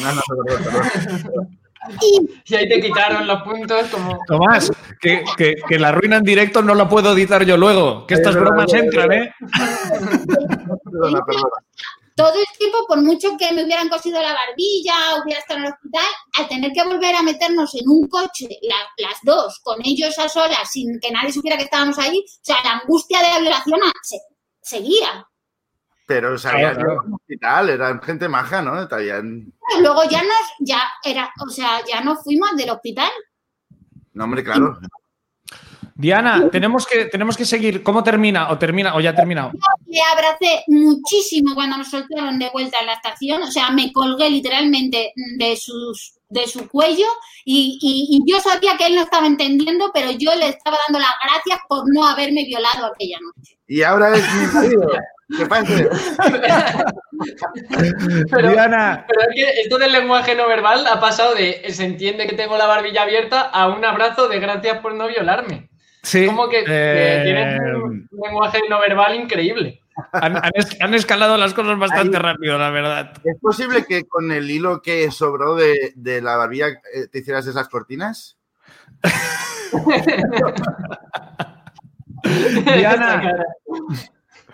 No, 0.01 0.13
no, 0.13 0.21
perdón, 0.45 1.59
Y... 2.01 2.55
ahí 2.55 2.69
te 2.69 2.79
quitaron 2.79 3.27
los 3.27 3.41
puntos 3.41 3.87
como... 3.89 4.19
Tomás, 4.25 4.71
que, 5.01 5.25
que, 5.35 5.55
que, 5.67 5.77
la 5.77 5.91
ruina 5.91 6.15
en 6.15 6.23
directo 6.23 6.61
no 6.61 6.75
la 6.75 6.87
puedo 6.87 7.11
editar 7.11 7.43
yo 7.43 7.57
luego, 7.57 8.07
que 8.07 8.13
estas 8.13 8.35
bromas 8.35 8.73
entran, 8.73 9.11
¿eh? 9.11 9.33
Perdona, 10.85 11.25
perdona 11.25 11.49
todo 12.15 12.33
el 12.39 12.57
tiempo, 12.57 12.77
por 12.87 13.01
mucho 13.01 13.35
que 13.37 13.51
me 13.51 13.63
hubieran 13.63 13.89
cosido 13.89 14.21
la 14.21 14.33
barbilla, 14.33 15.21
hubiera 15.21 15.41
estado 15.41 15.59
en 15.59 15.65
el 15.65 15.73
hospital, 15.73 16.07
al 16.37 16.47
tener 16.47 16.71
que 16.71 16.83
volver 16.83 17.13
a 17.15 17.21
meternos 17.21 17.75
en 17.75 17.89
un 17.89 18.07
coche, 18.07 18.47
las 18.97 19.19
dos, 19.23 19.59
con 19.61 19.79
ellos 19.83 20.17
a 20.17 20.29
solas, 20.29 20.71
sin 20.71 20.97
que 21.01 21.11
nadie 21.11 21.33
supiera 21.33 21.57
que 21.57 21.65
estábamos 21.65 21.99
ahí, 21.99 22.17
o 22.19 22.39
sea, 22.41 22.57
la 22.63 22.79
angustia 22.79 23.19
de 23.19 23.29
la 23.29 23.39
violación 23.39 23.79
se, 24.01 24.17
seguía. 24.61 25.27
Pero 26.07 26.37
sabía 26.37 26.73
que 26.73 26.81
era 26.81 27.01
un 27.01 27.15
hospital, 27.15 27.69
eran 27.69 28.01
gente 28.01 28.29
maja, 28.29 28.61
¿no? 28.61 28.81
Estarían... 28.81 29.51
Luego 29.81 30.03
ya 30.09 30.21
nos, 30.23 30.53
ya 30.59 30.83
era, 31.03 31.33
o 31.45 31.49
sea, 31.49 31.81
ya 31.85 31.99
nos 32.01 32.23
fuimos 32.23 32.55
del 32.55 32.69
hospital. 32.69 33.11
No, 34.13 34.23
hombre, 34.23 34.43
claro. 34.43 34.79
Diana, 35.97 36.49
tenemos 36.51 36.85
que, 36.85 37.05
tenemos 37.05 37.37
que 37.37 37.45
seguir. 37.45 37.81
¿Cómo 37.81 38.03
termina? 38.03 38.51
¿O 38.51 38.57
termina? 38.57 38.95
¿O 38.95 38.99
ya 38.99 39.11
ha 39.11 39.15
terminado? 39.15 39.51
Yo 39.53 39.59
le 39.87 40.01
abracé 40.01 40.63
muchísimo 40.67 41.55
cuando 41.55 41.77
nos 41.77 41.89
soltaron 41.89 42.37
de 42.37 42.49
vuelta 42.49 42.77
en 42.81 42.87
la 42.87 42.93
estación. 42.93 43.41
O 43.41 43.49
sea, 43.49 43.69
me 43.71 43.93
colgué 43.93 44.29
literalmente 44.29 45.13
de 45.37 45.55
sus 45.55 46.15
de 46.27 46.47
su 46.47 46.67
cuello 46.67 47.05
y, 47.45 47.77
y, 47.81 48.17
y, 48.17 48.29
yo 48.29 48.39
sabía 48.39 48.75
que 48.77 48.87
él 48.87 48.95
no 48.95 49.03
estaba 49.03 49.27
entendiendo, 49.27 49.91
pero 49.93 50.09
yo 50.11 50.33
le 50.35 50.49
estaba 50.49 50.77
dando 50.87 50.99
las 50.99 51.13
gracias 51.23 51.59
por 51.69 51.83
no 51.93 52.05
haberme 52.05 52.43
violado 52.45 52.87
aquella 52.87 53.17
noche. 53.21 53.57
Y 53.67 53.83
ahora 53.83 54.17
es 54.17 54.33
mi 54.33 54.47
marido. 54.47 54.89
¿Qué 55.37 55.45
pasa? 55.45 55.73
pero, 58.31 58.51
Diana. 58.51 59.05
Pero 59.07 59.21
es 59.21 59.35
que 59.35 59.61
esto 59.61 59.77
del 59.77 59.91
lenguaje 59.93 60.35
no 60.35 60.47
verbal 60.47 60.85
ha 60.87 60.99
pasado 60.99 61.35
de 61.35 61.63
se 61.71 61.85
entiende 61.85 62.27
que 62.27 62.35
tengo 62.35 62.57
la 62.57 62.67
barbilla 62.67 63.03
abierta 63.03 63.41
a 63.41 63.69
un 63.69 63.85
abrazo 63.85 64.27
de 64.27 64.39
gracias 64.39 64.79
por 64.79 64.93
no 64.93 65.07
violarme. 65.07 65.69
Sí. 66.05 66.27
Como 66.27 66.47
que 66.49 66.63
eh, 66.67 67.21
tienes 67.23 67.59
un 67.75 68.07
lenguaje 68.11 68.59
no 68.69 68.79
verbal 68.79 69.15
increíble. 69.15 69.81
Han, 70.11 70.37
han, 70.37 70.51
es, 70.53 70.79
han, 70.81 70.93
escalado 70.93 71.35
las 71.37 71.53
cosas 71.53 71.79
bastante 71.79 72.17
Ahí, 72.17 72.23
rápido, 72.23 72.59
la 72.59 72.69
verdad. 72.69 73.13
¿Es 73.23 73.39
posible 73.39 73.85
que 73.87 74.03
con 74.05 74.31
el 74.31 74.51
hilo 74.51 74.81
que 74.81 75.09
sobró 75.09 75.55
de, 75.55 75.93
de 75.95 76.21
la 76.21 76.37
barbilla 76.37 76.67
eh, 76.67 77.07
te 77.11 77.19
hicieras 77.19 77.47
esas 77.47 77.69
cortinas? 77.69 78.37
Diana, 82.23 83.45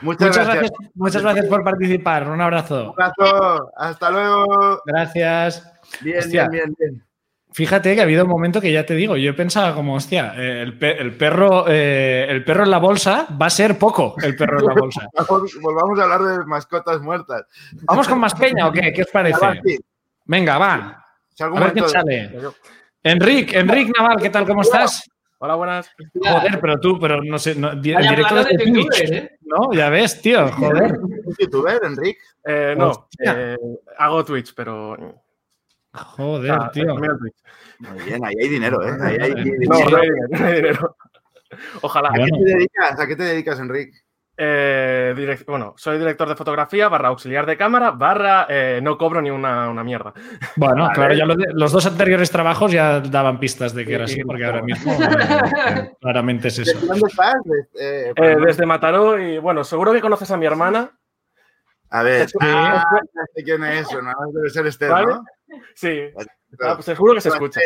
Muchas, 0.02 0.30
muchas 0.30 0.46
gracias. 0.46 0.72
gracias. 0.72 0.92
Muchas 0.96 1.22
gracias 1.22 1.46
por 1.48 1.64
participar. 1.64 2.30
Un 2.30 2.42
abrazo. 2.42 2.94
Un 2.98 3.02
abrazo. 3.04 3.72
Hasta 3.76 4.10
luego. 4.10 4.82
Gracias. 4.86 5.70
Bien, 6.02 6.20
Hostia. 6.20 6.48
bien, 6.48 6.74
bien, 6.78 6.94
bien. 6.94 7.11
Fíjate 7.54 7.94
que 7.94 8.00
ha 8.00 8.04
habido 8.04 8.24
un 8.24 8.30
momento 8.30 8.62
que 8.62 8.72
ya 8.72 8.86
te 8.86 8.96
digo, 8.96 9.18
yo 9.18 9.36
pensaba 9.36 9.76
como, 9.76 9.96
hostia, 9.96 10.34
eh, 10.38 10.62
el, 10.62 10.78
pe 10.78 10.98
el, 11.02 11.18
perro, 11.18 11.66
eh, 11.68 12.26
el 12.30 12.46
perro 12.46 12.64
en 12.64 12.72
la 12.72 12.78
bolsa 12.78 13.28
va 13.40 13.48
a 13.48 13.50
ser 13.50 13.78
poco 13.78 14.16
el 14.24 14.36
perro 14.38 14.60
en 14.60 14.66
la 14.68 14.74
bolsa. 14.74 15.08
Volvamos 15.62 16.00
a 16.00 16.04
hablar 16.04 16.22
de 16.22 16.46
mascotas 16.46 17.02
muertas. 17.02 17.44
¿Vamos 17.84 18.08
con 18.08 18.20
más 18.20 18.34
peña 18.36 18.68
o 18.68 18.72
qué? 18.72 18.94
¿Qué 18.94 19.02
os 19.02 19.12
parece? 19.12 19.40
Va, 19.46 19.54
sí. 19.66 19.78
Venga, 20.26 20.58
va. 20.58 21.06
Si 21.34 21.44
A 21.44 21.48
ver 21.50 21.74
quién 21.74 21.90
sale. 21.90 22.32
Enric, 23.04 23.54
Enric 23.54 23.98
Naval, 23.98 24.22
¿qué 24.22 24.30
tal? 24.30 24.46
¿Cómo 24.48 24.62
estás? 24.62 25.10
Hola, 25.40 25.56
buenas. 25.56 25.90
Joder, 26.24 26.60
pero 26.62 26.80
tú, 26.80 27.00
pero 27.00 27.24
no 27.24 27.40
sé, 27.40 27.56
no, 27.56 27.76
di- 27.76 27.94
Vaya 27.94 28.12
directo 28.12 28.44
de 28.44 28.58
Twitch, 28.60 29.02
¿eh? 29.12 29.38
¿no? 29.42 29.74
Ya 29.74 29.90
ves, 29.90 30.22
tío, 30.22 30.48
joder. 30.52 30.94
¿Es 31.28 31.38
youtuber, 31.40 31.82
Enric? 31.84 32.18
Eh, 32.46 32.76
no, 32.78 33.10
eh, 33.26 33.58
hago 33.98 34.24
Twitch, 34.24 34.54
pero. 34.56 35.21
Joder, 35.94 36.52
Ah, 36.52 36.72
tío. 36.74 36.96
Muy 36.96 38.00
bien, 38.06 38.24
ahí 38.24 38.36
hay 38.40 38.48
dinero, 38.50 38.82
¿eh? 38.88 38.98
Ahí 39.02 39.18
hay 39.20 39.34
No, 39.34 39.44
dinero. 39.44 39.90
no 39.90 39.98
hay 39.98 40.10
dinero, 40.10 40.28
no 40.40 40.46
hay 40.46 40.56
dinero. 40.56 40.96
Ojalá. 41.82 42.10
¿A 42.10 42.14
qué 42.14 42.32
te 42.32 42.44
dedicas? 42.46 43.00
¿A 43.00 43.08
qué 43.08 43.16
te 43.16 43.24
dedicas, 43.24 43.60
Enric? 43.60 43.94
Eh, 44.44 45.14
direc- 45.16 45.46
bueno, 45.46 45.74
soy 45.78 46.00
director 46.00 46.28
de 46.30 46.36
fotografía, 46.36 46.88
barra 46.88 47.10
auxiliar 47.10 47.46
de 47.46 47.58
cámara, 47.58 47.92
barra 47.92 48.48
eh, 48.50 48.80
no 48.82 48.98
cobro 48.98 49.22
ni 49.22 49.30
una, 49.30 49.70
una 49.70 49.84
mierda. 49.84 50.14
Bueno, 50.56 50.84
Vale. 50.84 50.96
claro, 50.96 51.14
ya 51.14 51.26
lo 51.26 51.36
de- 51.36 51.50
los 51.54 51.72
dos 51.72 51.86
anteriores 51.86 52.32
trabajos 52.32 52.72
ya 52.72 53.02
daban 53.02 53.40
pistas 53.40 53.76
de 53.76 53.86
que 53.86 53.94
era 53.96 54.06
así, 54.06 54.24
porque 54.24 54.46
ahora 54.46 54.64
mismo 54.64 54.94
eh, 54.94 55.92
claramente 56.00 56.48
es 56.48 56.60
eso. 56.60 56.80
¿De 56.80 56.88
¿Dónde 56.88 57.08
estás? 57.08 57.36
De- 57.44 58.08
eh, 58.10 58.14
Eh, 58.16 58.38
desde 58.46 58.66
Mataró 58.66 59.20
y 59.20 59.38
bueno, 59.38 59.64
seguro 59.64 59.92
que 59.92 60.02
conoces 60.02 60.32
a 60.32 60.38
mi 60.38 60.46
hermana. 60.46 60.90
A 61.92 62.04
ver, 62.04 62.30
Sí. 62.30 62.38
ah, 62.42 62.84
ya 63.14 63.22
sé 63.36 63.44
quién 63.44 63.64
es 63.66 63.82
eso, 63.88 64.02
¿no? 64.02 64.14
Debe 64.34 64.50
ser 64.50 64.66
Esther, 64.68 64.90
¿Vale? 64.92 65.08
¿no? 65.08 65.24
Sí, 65.76 66.00
ah, 66.64 66.74
pues 66.76 66.86
seguro 66.86 67.14
que 67.16 67.22
se 67.22 67.30
escucha. 67.30 67.60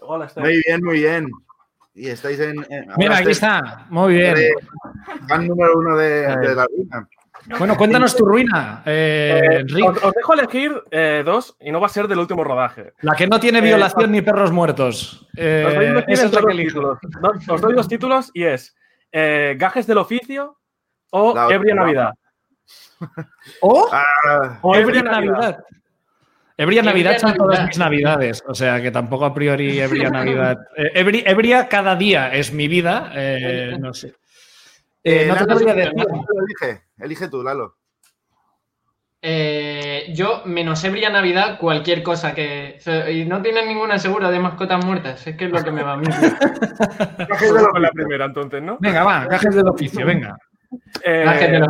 Hola, 0.00 0.26
Esther. 0.26 0.42
Muy 0.44 0.62
bien, 0.66 0.80
muy 0.84 0.98
bien. 0.98 1.28
Y 1.94 2.08
estáis 2.08 2.38
en... 2.40 2.64
en- 2.68 2.88
Mira, 2.98 3.18
aquí 3.18 3.30
está. 3.30 3.86
Muy 3.88 4.14
bien. 4.14 4.34
de- 4.34 4.52
Fan 5.28 5.46
número 5.46 5.78
uno 5.78 5.96
de, 5.96 6.36
de 6.36 6.54
la 6.54 6.66
ruina. 6.66 7.08
Bueno, 7.58 7.76
cuéntanos 7.76 8.16
tu 8.16 8.24
ruina, 8.24 8.82
eh, 8.84 9.64
Eh, 9.68 9.82
os, 9.84 10.02
os 10.02 10.12
dejo 10.14 10.34
elegir 10.34 10.82
eh, 10.90 11.22
dos 11.24 11.56
y 11.60 11.70
no 11.70 11.80
va 11.80 11.86
a 11.86 11.90
ser 11.90 12.08
del 12.08 12.18
último 12.18 12.42
rodaje. 12.42 12.92
La 13.02 13.14
que 13.14 13.28
no 13.28 13.38
tiene 13.38 13.60
eh, 13.60 13.62
violación 13.62 14.10
ni 14.10 14.20
perros 14.20 14.50
muertos. 14.50 15.28
Eh, 15.36 15.64
Os 15.64 15.74
doy, 15.74 15.86
dos 15.92 16.04
esa 16.08 16.26
es 16.26 16.32
la 16.32 16.40
que 16.40 16.56
títulos. 16.56 16.98
Os 17.48 17.60
doy 17.60 17.74
dos 17.74 17.86
títulos 17.86 18.30
y 18.34 18.44
es 18.44 18.74
eh, 19.12 19.54
Gajes 19.56 19.86
del 19.86 19.98
oficio 19.98 20.58
o 21.12 21.38
Ebria 21.50 21.76
Navidad. 21.76 22.14
O 23.60 23.88
Ah, 23.92 24.58
O 24.62 24.74
Ebria 24.76 25.02
Navidad. 25.02 25.58
Ebria 26.58 26.82
Navidad 26.82 27.12
Ebria 27.12 27.18
son 27.28 27.34
todas 27.36 27.58
Navidad. 27.58 27.66
mis 27.68 27.78
navidades, 27.78 28.44
o 28.46 28.54
sea 28.54 28.80
que 28.80 28.90
tampoco 28.90 29.26
a 29.26 29.34
priori 29.34 29.78
Ebria 29.78 30.08
Navidad. 30.10 30.56
Eh, 30.76 31.04
Ebri- 31.04 31.22
Ebria 31.26 31.68
cada 31.68 31.96
día 31.96 32.32
es 32.32 32.52
mi 32.52 32.66
vida, 32.68 33.10
eh, 33.14 33.76
no 33.78 33.92
sé. 33.92 34.14
Eh, 35.04 35.22
eh, 35.22 35.26
no 35.28 35.34
te 35.36 35.46
Lalo, 35.46 35.60
decir. 35.74 35.92
Elige, 35.94 36.82
elige 36.98 37.28
tú, 37.28 37.42
Lalo. 37.42 37.76
Eh, 39.22 40.12
yo, 40.14 40.42
menos 40.44 40.82
ebria 40.84 41.10
Navidad, 41.10 41.58
cualquier 41.58 42.02
cosa 42.02 42.34
que. 42.34 42.76
o 42.78 42.80
sea, 42.80 43.10
Y 43.10 43.24
no 43.24 43.42
tienen 43.42 43.66
ninguna 43.66 43.98
segura 43.98 44.30
de 44.30 44.38
mascotas 44.38 44.84
muertas. 44.84 45.26
Es 45.26 45.36
que 45.36 45.46
es 45.46 45.50
lo 45.50 45.64
que 45.64 45.72
me 45.72 45.82
va 45.82 45.94
a 45.94 45.96
mí. 45.96 46.06
Gajes 47.28 47.52
de 47.54 47.80
la 47.80 47.90
primera, 47.90 48.24
entonces, 48.26 48.62
¿no? 48.62 48.76
Venga, 48.80 49.02
va, 49.04 49.24
gajes 49.26 49.54
del 49.54 49.66
oficio, 49.68 50.06
venga. 50.06 50.36
Eh, 51.02 51.22
Gajes 51.24 51.50
del. 51.50 51.66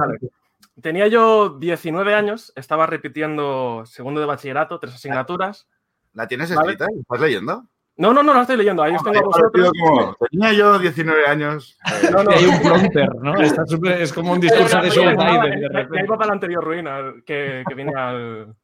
Tenía 0.80 1.06
yo 1.06 1.56
19 1.58 2.14
años, 2.14 2.52
estaba 2.54 2.86
repitiendo 2.86 3.84
segundo 3.86 4.20
de 4.20 4.26
bachillerato, 4.26 4.78
tres 4.78 4.94
asignaturas. 4.94 5.66
¿La 6.12 6.26
tienes 6.28 6.54
Vale. 6.54 6.72
escrita? 6.72 6.86
¿La 6.92 7.00
¿Estás 7.00 7.20
leyendo? 7.20 7.64
No, 7.98 8.12
no, 8.12 8.22
no 8.22 8.34
la 8.34 8.42
estoy 8.42 8.58
leyendo, 8.58 8.82
ahí 8.82 8.94
os 8.94 9.02
tengo 9.02 9.18
a 9.18 9.22
vosotros. 9.22 9.70
como, 9.80 10.14
Tenía 10.30 10.52
yo 10.52 10.78
19 10.78 11.26
años. 11.26 11.78
No, 12.12 12.22
no, 12.22 12.30
Y 12.30 12.34
hay 12.34 12.44
un 12.46 12.60
prompter, 12.62 13.08
¿no? 13.16 13.34
Está 13.40 13.64
súper- 13.64 14.02
es 14.02 14.12
como 14.12 14.32
un 14.32 14.40
discurso 14.40 14.80
de 14.82 14.90
Joe 14.90 15.14
no, 15.14 15.24
Biden, 15.24 15.60
de 15.60 16.04
para 16.06 16.26
la 16.26 16.32
anterior 16.34 16.62
ruina 16.62 16.96
al- 16.96 17.24
que, 17.24 17.64
que 17.66 17.74
viene 17.74 17.92
al, 17.98 18.54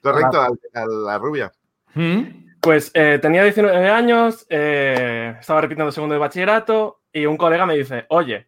Correcto, 0.00 0.40
a, 0.40 0.46
a 0.74 0.86
la 0.86 1.18
rubia. 1.18 1.50
¿Mm? 1.94 2.20
Pues 2.60 2.90
eh, 2.94 3.18
tenía 3.20 3.42
19 3.42 3.88
años, 3.90 4.46
eh, 4.48 5.36
estaba 5.40 5.60
repitiendo 5.60 5.90
segundo 5.90 6.14
de 6.14 6.18
bachillerato 6.20 7.00
y 7.12 7.26
un 7.26 7.36
colega 7.36 7.66
me 7.66 7.76
dice, 7.76 8.06
oye, 8.10 8.47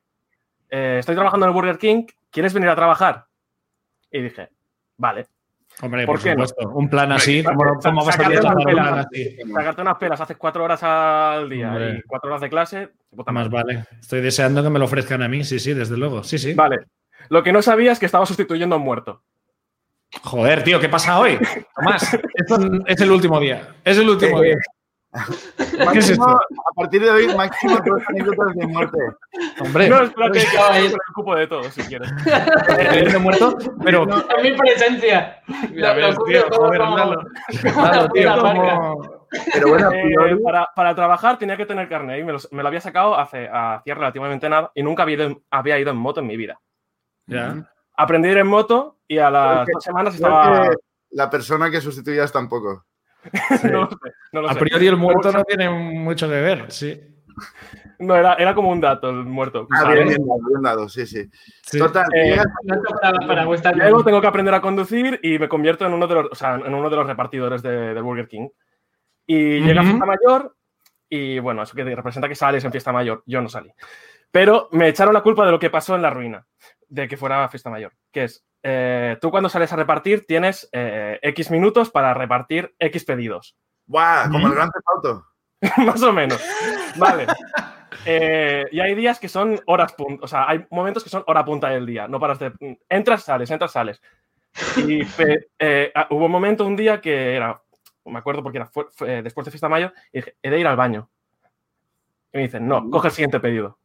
eh, 0.71 0.97
estoy 1.01 1.15
trabajando 1.15 1.47
en 1.47 1.51
el 1.51 1.55
Burger 1.55 1.79
King, 1.79 2.05
¿quieres 2.31 2.55
venir 2.55 2.69
a 2.69 2.77
trabajar? 2.77 3.27
Y 4.11 4.23
dije, 4.23 4.49
vale. 4.97 5.27
Hombre, 5.83 6.05
¿Por 6.05 6.17
por, 6.17 6.25
qué 6.25 6.35
no? 6.37 6.47
supuesto. 6.47 6.75
Un 6.77 6.91
plan 6.91 7.13
así, 7.13 7.43
¿cómo, 7.43 7.65
vas 8.05 8.09
a 8.09 8.13
Sacarte 8.13 8.37
rechazar 8.37 8.55
unas 8.57 8.67
un 8.67 8.73
plan 8.73 8.85
pelas, 8.87 9.07
así? 9.07 9.37
sacarte 9.55 9.83
unas 9.83 9.97
pelas, 9.99 10.21
haces 10.21 10.37
cuatro 10.37 10.65
horas 10.65 10.83
al 10.83 11.49
día 11.49 11.69
Hombre. 11.69 11.95
y 11.99 12.03
cuatro 12.03 12.29
horas 12.31 12.41
de 12.43 12.51
clase, 12.51 12.89
puta 13.15 13.33
Más 13.33 13.51
madre. 13.51 13.75
vale. 13.77 13.87
Estoy 13.99 14.21
deseando 14.21 14.63
que 14.63 14.69
me 14.71 14.79
lo 14.79 14.85
ofrezcan 14.85 15.23
a 15.23 15.29
mí, 15.29 15.43
sí, 15.45 15.59
sí, 15.59 15.73
desde 15.73 15.97
luego. 15.97 16.23
Sí, 16.23 16.39
sí. 16.39 16.53
Vale. 16.55 16.79
Lo 17.31 17.43
que 17.43 17.53
no 17.53 17.63
sabía 17.63 17.93
es 17.93 17.99
que 17.99 18.07
estaba 18.07 18.27
sustituyendo 18.27 18.75
a 18.75 18.79
un 18.79 18.85
muerto. 18.85 19.23
Joder, 20.23 20.65
tío, 20.65 20.81
¿qué 20.81 20.89
pasa 20.89 21.19
hoy? 21.19 21.39
Tomás, 21.77 22.15
esto 22.35 22.59
es 22.87 23.01
el 23.01 23.11
último 23.13 23.39
día. 23.41 23.69
Es 23.85 23.97
el 23.97 24.09
último 24.11 24.43
Eh, 24.43 24.47
día. 24.49 24.57
¿Qué 25.57 25.65
es 25.65 25.79
Máximo, 25.85 26.25
esto? 26.27 26.27
a 26.71 26.73
partir 26.77 27.03
de 27.03 27.11
hoy, 27.11 27.35
máximo 27.37 27.77
dos 27.85 28.03
anécdotas 28.09 28.55
de 28.55 28.67
muerte. 28.69 28.99
Hombre, 29.61 29.89
No, 29.89 30.03
espérate, 30.03 30.39
que 30.39 30.45
Estaba 30.45 30.75
ahí. 30.75 30.83
con 30.85 30.93
el 30.93 31.15
cupo 31.15 31.35
de 31.35 31.47
todo, 31.49 31.63
si 31.65 31.83
quieres. 31.83 32.11
estoy 32.27 33.21
muerto, 33.21 33.57
pero. 33.83 34.07
Es 34.09 34.43
mi 34.43 34.57
presencia. 34.57 35.43
Ya 35.75 35.95
Lo- 35.95 36.01
lo 36.01 36.07
ves, 36.07 36.17
cubre 36.17 36.33
tío, 36.41 36.49
todo 36.51 36.67
joder, 36.67 36.81
como- 36.81 36.97
Lalo. 36.97 37.23
Lalo, 37.77 38.09
tío, 38.11 38.37
La 38.37 38.43
marca. 38.43 38.77
como- 38.79 39.27
Pero 39.53 39.69
bueno, 39.69 39.91
Eh, 39.93 40.37
para, 40.45 40.69
para 40.75 40.95
trabajar 40.95 41.39
tenía 41.39 41.57
que 41.57 41.67
tener 41.67 41.89
carne 41.89 42.19
y 42.19 42.25
me, 42.25 42.33
los- 42.33 42.53
me 42.53 42.63
lo 42.63 42.69
había 42.69 42.81
sacado 42.81 43.17
hace 43.19 43.49
hacía 43.53 43.95
relativamente 43.95 44.49
nada 44.49 44.71
y 44.75 44.83
nunca 44.83 45.03
había 45.03 45.15
ido, 45.17 45.25
en- 45.25 45.43
había 45.51 45.79
ido 45.79 45.91
en 45.91 45.97
moto 45.97 46.21
en 46.21 46.27
mi 46.29 46.37
vida. 46.37 46.61
Ya. 47.27 47.69
Aprendí 47.97 48.29
a 48.29 48.33
ir 48.33 48.39
en 48.39 48.47
moto 48.47 48.99
y 49.09 49.19
a 49.19 49.29
las 49.31 49.67
que- 49.67 49.73
dos 49.73 49.83
semanas 49.85 50.15
estaba... 50.15 50.71
la 51.11 51.29
persona 51.31 51.69
que 51.71 51.81
sustituías 51.81 52.31
tampoco. 52.33 52.85
no 53.65 53.81
lo 53.81 53.91
sé, 53.91 53.97
no 54.33 54.41
lo 54.43 54.49
A 54.51 54.55
sé. 54.55 54.61
priori 54.61 54.87
el 54.87 54.97
muerto 54.97 55.31
no 55.33 55.45
tiene 55.45 55.69
mucho 55.69 56.29
que 56.29 56.41
ver, 56.41 56.71
sí. 56.71 57.01
No, 57.99 58.17
era, 58.17 58.35
era 58.35 58.55
como 58.55 58.71
un 58.71 58.81
dato 58.81 59.11
el 59.11 59.25
muerto. 59.27 59.69
Ah, 59.73 59.93
bien, 59.93 60.09
bien 60.09 60.27
dado, 60.27 60.41
bien 60.49 60.63
dado, 60.63 60.89
sí, 60.89 61.07
sí. 61.07 61.29
Sí. 61.63 61.79
Total, 61.79 62.07
Eh, 62.15 62.39
No 62.65 62.81
para, 63.01 63.19
para 63.27 63.45
vuestra 63.45 63.73
Luego 63.73 64.03
tengo 64.03 64.21
que 64.23 64.27
aprender 64.27 64.55
a 64.55 64.61
conducir 64.63 65.21
y 65.23 65.39
me 65.39 65.49
convierto 65.49 65.87
en 65.87 65.93
uno 65.93 66.07
de 66.07 66.15
los, 66.15 66.27
o 66.31 66.35
sea, 66.35 66.55
en 66.55 66.75
uno 66.75 66.89
de 66.89 66.97
los 66.97 67.07
repartidores 67.07 67.63
de, 67.63 67.93
del 67.95 68.03
Burger 68.03 68.27
King. 68.27 68.49
Y 69.27 69.61
llega 69.61 69.83
Ujú. 69.83 69.91
fiesta 69.91 70.07
mayor 70.07 70.57
y 71.09 71.39
bueno, 71.41 71.63
eso 71.63 71.75
que 71.75 71.85
representa 71.85 72.29
que 72.29 72.35
sales 72.35 72.65
en 72.65 72.73
fiesta 72.73 72.91
mayor. 72.93 73.23
Yo 73.27 73.43
no 73.43 73.49
salí. 73.49 73.71
Pero 74.31 74.69
me 74.73 74.89
echaron 74.89 75.13
la 75.13 75.23
culpa 75.23 75.45
de 75.45 75.53
lo 75.53 75.59
que 75.59 75.71
pasó 75.71 75.95
en 75.95 76.03
la 76.03 76.11
ruina, 76.11 76.47
de 76.89 77.07
que 77.07 77.17
fuera 77.17 77.49
fiesta 77.49 77.69
mayor. 77.69 77.93
Que 78.11 78.25
es, 78.25 78.45
eh, 78.63 79.17
tú 79.21 79.31
cuando 79.31 79.49
sales 79.49 79.73
a 79.73 79.77
repartir 79.77 80.27
tienes 80.27 80.69
eh, 80.73 81.19
X 81.23 81.51
minutos 81.51 81.91
para 81.91 82.15
repartir 82.15 82.75
X 82.79 83.05
pedidos. 83.05 83.57
¡Buah! 83.87 84.29
Como 84.31 84.47
¿Mm? 84.47 84.51
el 84.51 84.55
gran 84.55 84.71
Auto. 84.95 85.27
Más 85.79 86.03
o 86.03 86.13
menos. 86.13 86.41
Vale. 86.97 87.27
Eh, 88.05 88.67
y 88.71 88.81
hay 88.81 88.95
días 88.95 89.19
que 89.19 89.29
son 89.29 89.61
horas 89.67 89.93
punta, 89.93 90.25
o 90.25 90.29
sea, 90.29 90.49
hay 90.49 90.65
momentos 90.71 91.05
que 91.05 91.11
son 91.11 91.23
hora 91.27 91.45
punta 91.45 91.69
del 91.69 91.85
día, 91.85 92.09
no 92.09 92.19
paras 92.19 92.39
de... 92.39 92.53
Entras, 92.89 93.25
sales, 93.25 93.51
entras, 93.51 93.73
sales. 93.73 94.01
Y 94.77 95.03
eh, 95.59 95.93
ah, 95.95 96.07
hubo 96.11 96.27
un 96.27 96.33
momento, 96.33 96.65
un 96.65 96.77
día 96.77 97.01
que 97.01 97.35
era, 97.35 97.63
me 98.05 98.19
acuerdo 98.19 98.43
porque 98.43 98.59
era 98.59 98.71
después 99.23 99.45
de 99.45 99.51
Fiesta 99.51 99.69
Mayo, 99.69 99.93
y 100.13 100.19
dije, 100.19 100.37
he 100.43 100.51
de 100.51 100.61
ir 100.61 100.67
al 100.67 100.77
baño. 100.77 101.11
Y 102.33 102.39
me 102.39 102.43
dicen, 102.45 102.67
no, 102.67 102.89
coge 102.91 103.09
el 103.09 103.15
siguiente 103.15 103.41
pedido. 103.41 103.79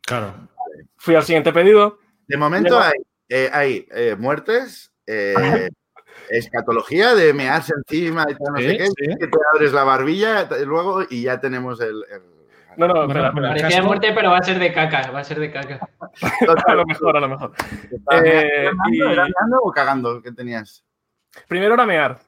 Claro. 0.00 0.48
Fui 0.96 1.14
al 1.14 1.24
siguiente 1.24 1.52
pedido. 1.52 1.98
De 2.26 2.36
momento 2.36 2.78
hay, 2.78 2.94
hay 3.52 3.86
muertes, 4.18 4.92
escatología 6.30 7.14
de 7.14 7.32
mearse 7.32 7.72
encima 7.76 8.26
y 8.28 8.34
tal, 8.34 8.52
no 8.54 8.58
sé 8.58 8.76
qué, 8.76 9.16
que 9.18 9.26
te 9.26 9.38
abres 9.52 9.72
la 9.72 9.84
barbilla 9.84 10.48
luego 10.64 11.02
y 11.08 11.22
ya 11.22 11.40
tenemos 11.40 11.80
el... 11.80 12.04
No, 12.76 12.86
no, 12.86 13.08
pero, 13.08 13.32
parecía 13.32 13.82
muerte, 13.82 14.12
pero 14.14 14.30
va 14.30 14.38
a 14.38 14.42
ser 14.42 14.58
de 14.58 14.72
caca, 14.72 15.10
va 15.10 15.20
a 15.20 15.24
ser 15.24 15.40
de 15.40 15.50
caca. 15.50 15.80
a 16.66 16.74
lo 16.74 16.86
mejor, 16.86 17.16
a 17.16 17.20
lo 17.20 17.28
mejor. 17.28 17.52
Eh, 18.24 18.70
¿Era 18.92 19.24
meando 19.24 19.58
o 19.62 19.72
cagando 19.72 20.22
que 20.22 20.32
tenías? 20.32 20.84
Primero 21.48 21.74
era 21.74 21.84
mear. 21.84 22.20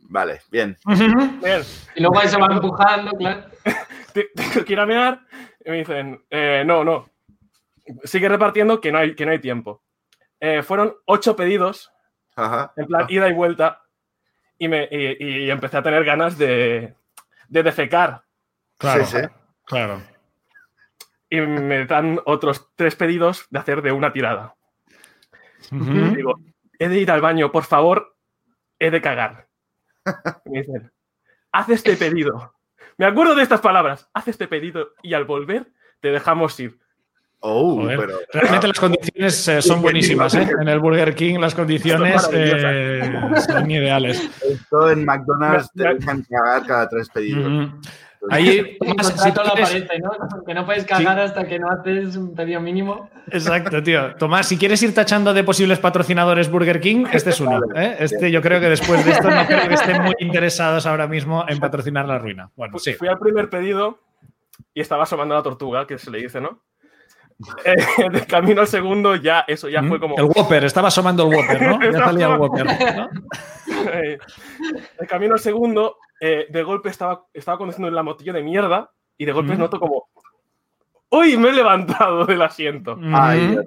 Vale, 0.00 0.40
bien. 0.50 0.76
bien. 1.42 1.62
Y 1.94 2.00
luego 2.00 2.18
ahí 2.18 2.28
se 2.28 2.38
va 2.38 2.46
empujando, 2.50 3.10
claro. 3.12 3.44
Tengo 4.14 4.64
que 4.64 4.72
ir 4.72 4.80
a 4.80 4.86
mear 4.86 5.20
y 5.64 5.70
me 5.70 5.76
dicen, 5.78 6.24
eh, 6.30 6.62
no, 6.64 6.84
no, 6.84 7.10
sigue 8.04 8.28
repartiendo 8.28 8.80
que 8.80 8.90
no 8.90 8.98
hay, 8.98 9.14
que 9.14 9.26
no 9.26 9.32
hay 9.32 9.38
tiempo. 9.38 9.82
Eh, 10.40 10.62
fueron 10.62 10.96
ocho 11.04 11.34
pedidos 11.34 11.92
en 12.76 12.86
plan, 12.86 13.06
ida 13.08 13.28
y 13.28 13.32
vuelta. 13.32 13.82
Y, 14.58 14.68
me, 14.68 14.88
y, 14.90 15.50
empecé 15.50 15.76
a 15.76 15.82
tener 15.82 16.04
ganas 16.04 16.36
de, 16.36 16.94
de 17.48 17.62
defecar. 17.62 18.24
Claro, 18.76 19.06
sí, 19.06 19.18
claro. 19.64 20.02
Y 21.30 21.40
me 21.40 21.84
dan 21.86 22.20
otros 22.24 22.70
tres 22.74 22.96
pedidos 22.96 23.46
de 23.50 23.58
hacer 23.58 23.82
de 23.82 23.92
una 23.92 24.12
tirada. 24.12 24.56
Digo, 25.70 26.40
he 26.78 26.88
de 26.88 26.98
ir 26.98 27.10
al 27.10 27.20
baño, 27.20 27.52
por 27.52 27.64
favor, 27.64 28.16
he 28.78 28.90
de 28.90 29.00
cagar. 29.00 29.48
me 30.46 30.60
dicen, 30.60 30.92
haz 31.52 31.68
este 31.68 31.96
pedido. 31.96 32.54
Me 32.96 33.06
acuerdo 33.06 33.34
de 33.34 33.42
estas 33.42 33.60
palabras, 33.60 34.08
haz 34.12 34.28
este 34.28 34.48
pedido 34.48 34.90
y 35.02 35.14
al 35.14 35.24
volver 35.24 35.72
te 36.00 36.10
dejamos 36.10 36.58
ir. 36.58 36.80
Oh, 37.40 37.84
pero... 37.86 38.18
Realmente 38.32 38.68
las 38.68 38.80
condiciones 38.80 39.48
eh, 39.48 39.62
son 39.62 39.80
buenísimas, 39.80 40.34
¿eh? 40.34 40.48
En 40.60 40.68
el 40.68 40.80
Burger 40.80 41.14
King 41.14 41.38
las 41.38 41.54
condiciones 41.54 42.28
eh, 42.32 43.12
son 43.46 43.70
ideales. 43.70 44.28
Esto 44.42 44.90
en 44.90 45.04
McDonald's 45.04 45.70
te 45.72 45.94
dejan 45.94 46.24
cagar 46.28 46.66
cada 46.66 46.88
tres 46.88 47.08
pedidos. 47.08 47.70
Ahí, 48.30 48.76
si 48.80 49.30
la 49.30 49.98
¿no? 50.00 50.44
Que 50.44 50.52
no 50.52 50.66
puedes 50.66 50.84
cagar 50.84 51.20
hasta 51.20 51.46
que 51.46 51.58
no 51.58 51.70
haces 51.70 52.16
un 52.16 52.34
pedido 52.34 52.60
mínimo. 52.60 53.08
Exacto, 53.30 53.80
tío. 53.82 54.16
Tomás, 54.16 54.48
si 54.48 54.58
quieres 54.58 54.82
ir 54.82 54.92
tachando 54.92 55.32
de 55.32 55.44
posibles 55.44 55.78
patrocinadores 55.78 56.50
Burger 56.50 56.80
King, 56.80 57.06
este 57.12 57.30
es 57.30 57.40
uno. 57.40 57.60
¿eh? 57.76 57.96
Este 58.00 58.30
yo 58.32 58.42
creo 58.42 58.60
que 58.60 58.68
después 58.68 59.04
de 59.04 59.12
esto 59.12 59.30
no 59.30 59.46
creo 59.46 59.68
que 59.68 59.74
estén 59.74 60.02
muy 60.02 60.14
interesados 60.18 60.86
ahora 60.86 61.06
mismo 61.06 61.44
en 61.48 61.60
patrocinar 61.60 62.06
la 62.06 62.18
ruina. 62.18 62.50
Bueno, 62.56 62.78
sí. 62.78 62.94
Fui 62.94 63.08
al 63.08 63.18
primer 63.18 63.48
pedido 63.48 64.00
y 64.74 64.80
estaba 64.80 65.04
asomando 65.04 65.34
la 65.36 65.42
tortuga, 65.42 65.86
que 65.86 65.98
se 65.98 66.10
le 66.10 66.18
dice, 66.18 66.40
¿no? 66.40 66.60
Eh, 67.64 67.76
de 68.12 68.26
camino 68.26 68.62
al 68.62 68.66
segundo, 68.66 69.14
ya, 69.14 69.44
eso 69.46 69.68
ya 69.68 69.82
fue 69.82 70.00
como. 70.00 70.16
El 70.16 70.24
Whopper, 70.24 70.64
estaba 70.64 70.88
asomando 70.88 71.28
el 71.28 71.34
Whopper, 71.34 71.62
¿no? 71.62 71.80
Ya 71.92 71.98
salía 71.98 72.26
el 72.26 72.40
Whopper. 72.40 72.66
¿no? 72.66 73.08
Eh, 73.92 74.18
de 75.00 75.06
camino 75.06 75.34
al 75.34 75.40
segundo, 75.40 75.98
eh, 76.20 76.46
de 76.48 76.62
golpe 76.62 76.88
estaba, 76.88 77.26
estaba 77.32 77.58
conduciendo 77.58 77.88
en 77.88 77.94
la 77.94 78.02
motilla 78.02 78.32
de 78.32 78.42
mierda 78.42 78.90
y 79.16 79.24
de 79.24 79.32
golpe 79.32 79.56
noto 79.56 79.78
como. 79.78 80.08
¡Uy! 81.10 81.36
Me 81.36 81.50
he 81.50 81.52
levantado 81.52 82.26
del 82.26 82.42
asiento. 82.42 82.98
Ay, 83.12 83.58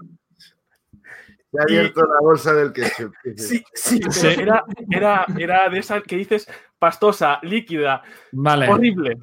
se 1.51 1.59
ha 1.59 1.63
abierto 1.63 2.01
la 2.01 2.19
bolsa 2.21 2.53
del 2.53 2.71
ketchup. 2.71 3.13
Sí, 3.35 3.63
sí, 3.73 3.99
Era, 4.23 4.63
era, 4.89 5.25
era, 5.37 5.69
de 5.69 5.79
esa 5.79 5.99
que 6.01 6.15
dices 6.15 6.47
pastosa, 6.77 7.39
líquida, 7.41 8.03
vale. 8.31 8.69
horrible. 8.69 9.17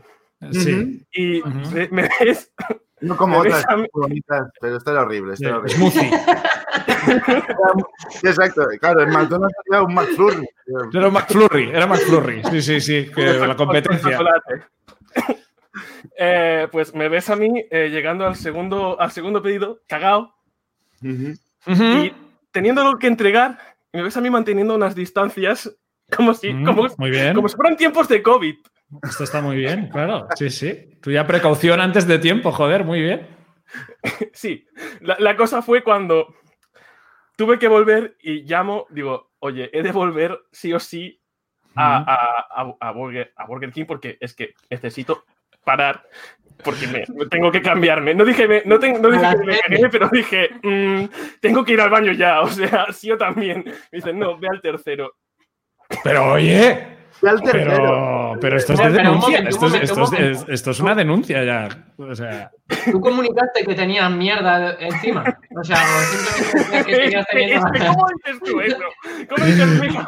Sí. 0.51 1.07
Y 1.13 1.43
me 1.91 2.09
ves 2.21 2.53
no 3.01 3.17
como 3.17 3.39
otras 3.39 3.65
bonitas, 3.93 4.51
pero 4.61 4.77
esto 4.77 4.91
era 4.91 5.03
horrible. 5.03 5.35
Esto 5.35 5.49
era 5.49 5.59
horrible. 5.59 6.11
Exacto, 8.23 8.67
claro, 8.81 9.03
en 9.03 9.11
McDonald's 9.11 9.57
era 9.71 9.83
un 9.83 9.95
McFlurry. 9.95 10.49
Era 10.93 11.09
un 11.09 11.15
McFlurry, 11.15 11.71
era 11.71 11.87
McFlurry. 11.87 12.43
Sí, 12.51 12.63
sí, 12.63 12.81
sí, 12.81 13.11
que 13.15 13.25
la 13.35 13.57
competencia. 13.57 14.19
Eh, 16.21 16.67
pues 16.73 16.93
me 16.95 17.09
ves 17.09 17.31
a 17.31 17.37
mí 17.37 17.65
eh, 17.71 17.91
llegando 17.91 18.27
al 18.27 18.35
segundo, 18.35 19.01
al 19.01 19.13
segundo 19.13 19.41
pedido, 19.41 19.81
cagado, 19.87 20.35
y 21.01 22.13
teniendo 22.51 22.81
algo 22.81 22.99
que 22.99 23.07
entregar, 23.07 23.59
me 23.93 24.03
ves 24.03 24.17
a 24.17 24.21
mí 24.21 24.29
manteniendo 24.29 24.75
unas 24.75 24.97
distancias 24.97 25.71
como 26.15 26.35
si, 26.35 26.51
como, 26.65 26.89
muy 26.97 27.11
bien. 27.11 27.35
como 27.35 27.49
si 27.49 27.57
fueran 27.57 27.77
tiempos 27.77 28.09
de 28.09 28.23
COVID. 28.23 28.57
Esto 29.03 29.25
está 29.25 29.41
muy 29.41 29.57
bien, 29.57 29.89
claro. 29.89 30.27
Sí, 30.35 30.51
sí. 30.51 30.99
Tú 31.03 31.11
ya 31.11 31.27
precaución 31.27 31.81
antes 31.81 32.07
de 32.07 32.19
tiempo, 32.19 32.53
joder, 32.53 32.85
muy 32.85 33.01
bien. 33.01 33.27
Sí. 34.33 34.67
La, 35.01 35.37
cosa 35.37 35.61
fue 35.61 35.83
cuando 35.83 36.35
tuve 37.37 37.59
que 37.59 37.69
volver 37.69 38.17
y 38.23 38.45
llamo, 38.45 38.87
digo, 38.91 39.33
oye, 39.41 39.69
he 39.73 39.83
de 39.83 39.93
volver 39.93 40.41
sí 40.53 40.73
o 40.73 40.81
sí 40.81 41.21
a, 41.77 42.93
Burger, 42.95 43.73
King 43.73 43.85
porque 43.87 44.17
es 44.21 44.35
que 44.35 44.55
necesito 44.71 45.25
parar 45.65 46.03
porque 46.65 46.87
me, 46.87 47.05
tengo 47.27 47.53
que 47.53 47.63
cambiarme. 47.63 48.15
No 48.15 48.25
dije, 48.25 48.63
no, 48.65 48.79
dije 48.79 48.95
que 48.95 49.01
me 49.01 49.21
cagué, 49.21 49.89
pero 49.91 50.09
dije, 50.09 50.51
mm, 50.63 51.05
tengo 51.41 51.65
que 51.65 51.75
ir 51.75 51.81
al 51.81 51.91
baño 51.91 52.13
ya. 52.13 52.41
O 52.49 52.49
sea, 52.49 52.87
sí 52.93 53.09
yo 53.09 53.19
también. 53.19 53.65
Me 53.65 53.99
dicen, 53.99 54.19
no, 54.19 54.39
ve 54.39 54.49
al 54.49 54.61
tercero. 54.61 55.15
Pero 56.03 56.33
oye, 56.33 56.99
pero, 57.21 57.39
pero 58.41 58.57
esto 58.57 58.73
es 58.75 58.79
de 58.79 58.91
denuncia. 58.91 59.39
Esto 60.49 60.71
es, 60.71 60.81
una 60.81 60.95
denuncia 60.95 61.45
ya. 61.45 61.69
O 61.97 62.15
sea. 62.15 62.51
Tú 62.91 63.01
comunicaste 63.01 63.65
que 63.65 63.75
tenías 63.75 64.11
mierda 64.11 64.77
encima. 64.81 65.25
O 65.57 65.65
sea, 65.65 65.79
simplemente 66.11 66.93
que 66.93 67.25
tenías 67.33 67.65
¿Cómo 67.65 68.07
dices 68.25 68.41
tú 68.45 68.61
eso? 68.61 68.79
¿Cómo 69.29 69.45
dices 69.45 69.83
eso? 69.83 70.07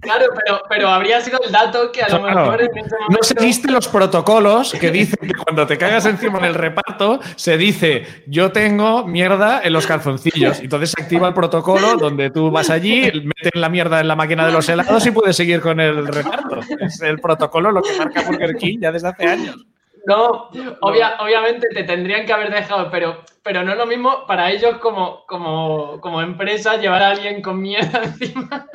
Claro, 0.00 0.26
pero, 0.44 0.62
pero 0.68 0.88
habría 0.88 1.20
sido 1.20 1.40
el 1.44 1.50
dato 1.50 1.90
que 1.90 2.02
a 2.02 2.08
lo 2.08 2.22
mejor 2.22 2.62
en 2.62 2.78
ese 2.78 2.94
momento... 2.94 3.08
No 3.10 3.18
seguiste 3.22 3.72
los 3.72 3.88
protocolos 3.88 4.72
que 4.72 4.92
dicen 4.92 5.18
que 5.20 5.34
cuando 5.34 5.66
te 5.66 5.76
cagas 5.76 6.06
encima 6.06 6.38
en 6.38 6.44
el 6.44 6.54
reparto, 6.54 7.18
se 7.34 7.58
dice 7.58 8.06
yo 8.28 8.52
tengo 8.52 9.04
mierda 9.04 9.60
en 9.64 9.72
los 9.72 9.88
calzoncillos. 9.88 10.60
Entonces 10.60 10.92
se 10.96 11.02
activa 11.02 11.26
el 11.26 11.34
protocolo 11.34 11.96
donde 11.96 12.30
tú 12.30 12.48
vas 12.52 12.70
allí, 12.70 13.02
metes 13.02 13.54
la 13.54 13.68
mierda 13.68 14.00
en 14.00 14.06
la 14.06 14.14
máquina 14.14 14.46
de 14.46 14.52
los 14.52 14.68
helados 14.68 15.04
y 15.04 15.10
puedes 15.10 15.34
seguir 15.34 15.60
con 15.60 15.80
el 15.80 16.06
reparto. 16.06 16.60
Es 16.78 17.02
el 17.02 17.18
protocolo 17.18 17.72
lo 17.72 17.82
que 17.82 17.96
marca 17.98 18.22
Burger 18.22 18.54
King 18.54 18.78
ya 18.80 18.92
desde 18.92 19.08
hace 19.08 19.26
años. 19.26 19.66
No, 20.08 20.48
obviamente 20.80 21.68
te 21.68 21.84
tendrían 21.84 22.24
que 22.24 22.32
haber 22.32 22.50
dejado, 22.50 22.90
pero, 22.90 23.22
pero 23.42 23.62
no 23.62 23.72
es 23.72 23.76
lo 23.76 23.84
mismo 23.84 24.26
para 24.26 24.50
ellos 24.50 24.78
como, 24.78 25.26
como, 25.26 26.00
como 26.00 26.22
empresa 26.22 26.78
llevar 26.78 27.02
a 27.02 27.10
alguien 27.10 27.42
con 27.42 27.60
mierda 27.60 28.02
encima, 28.04 28.66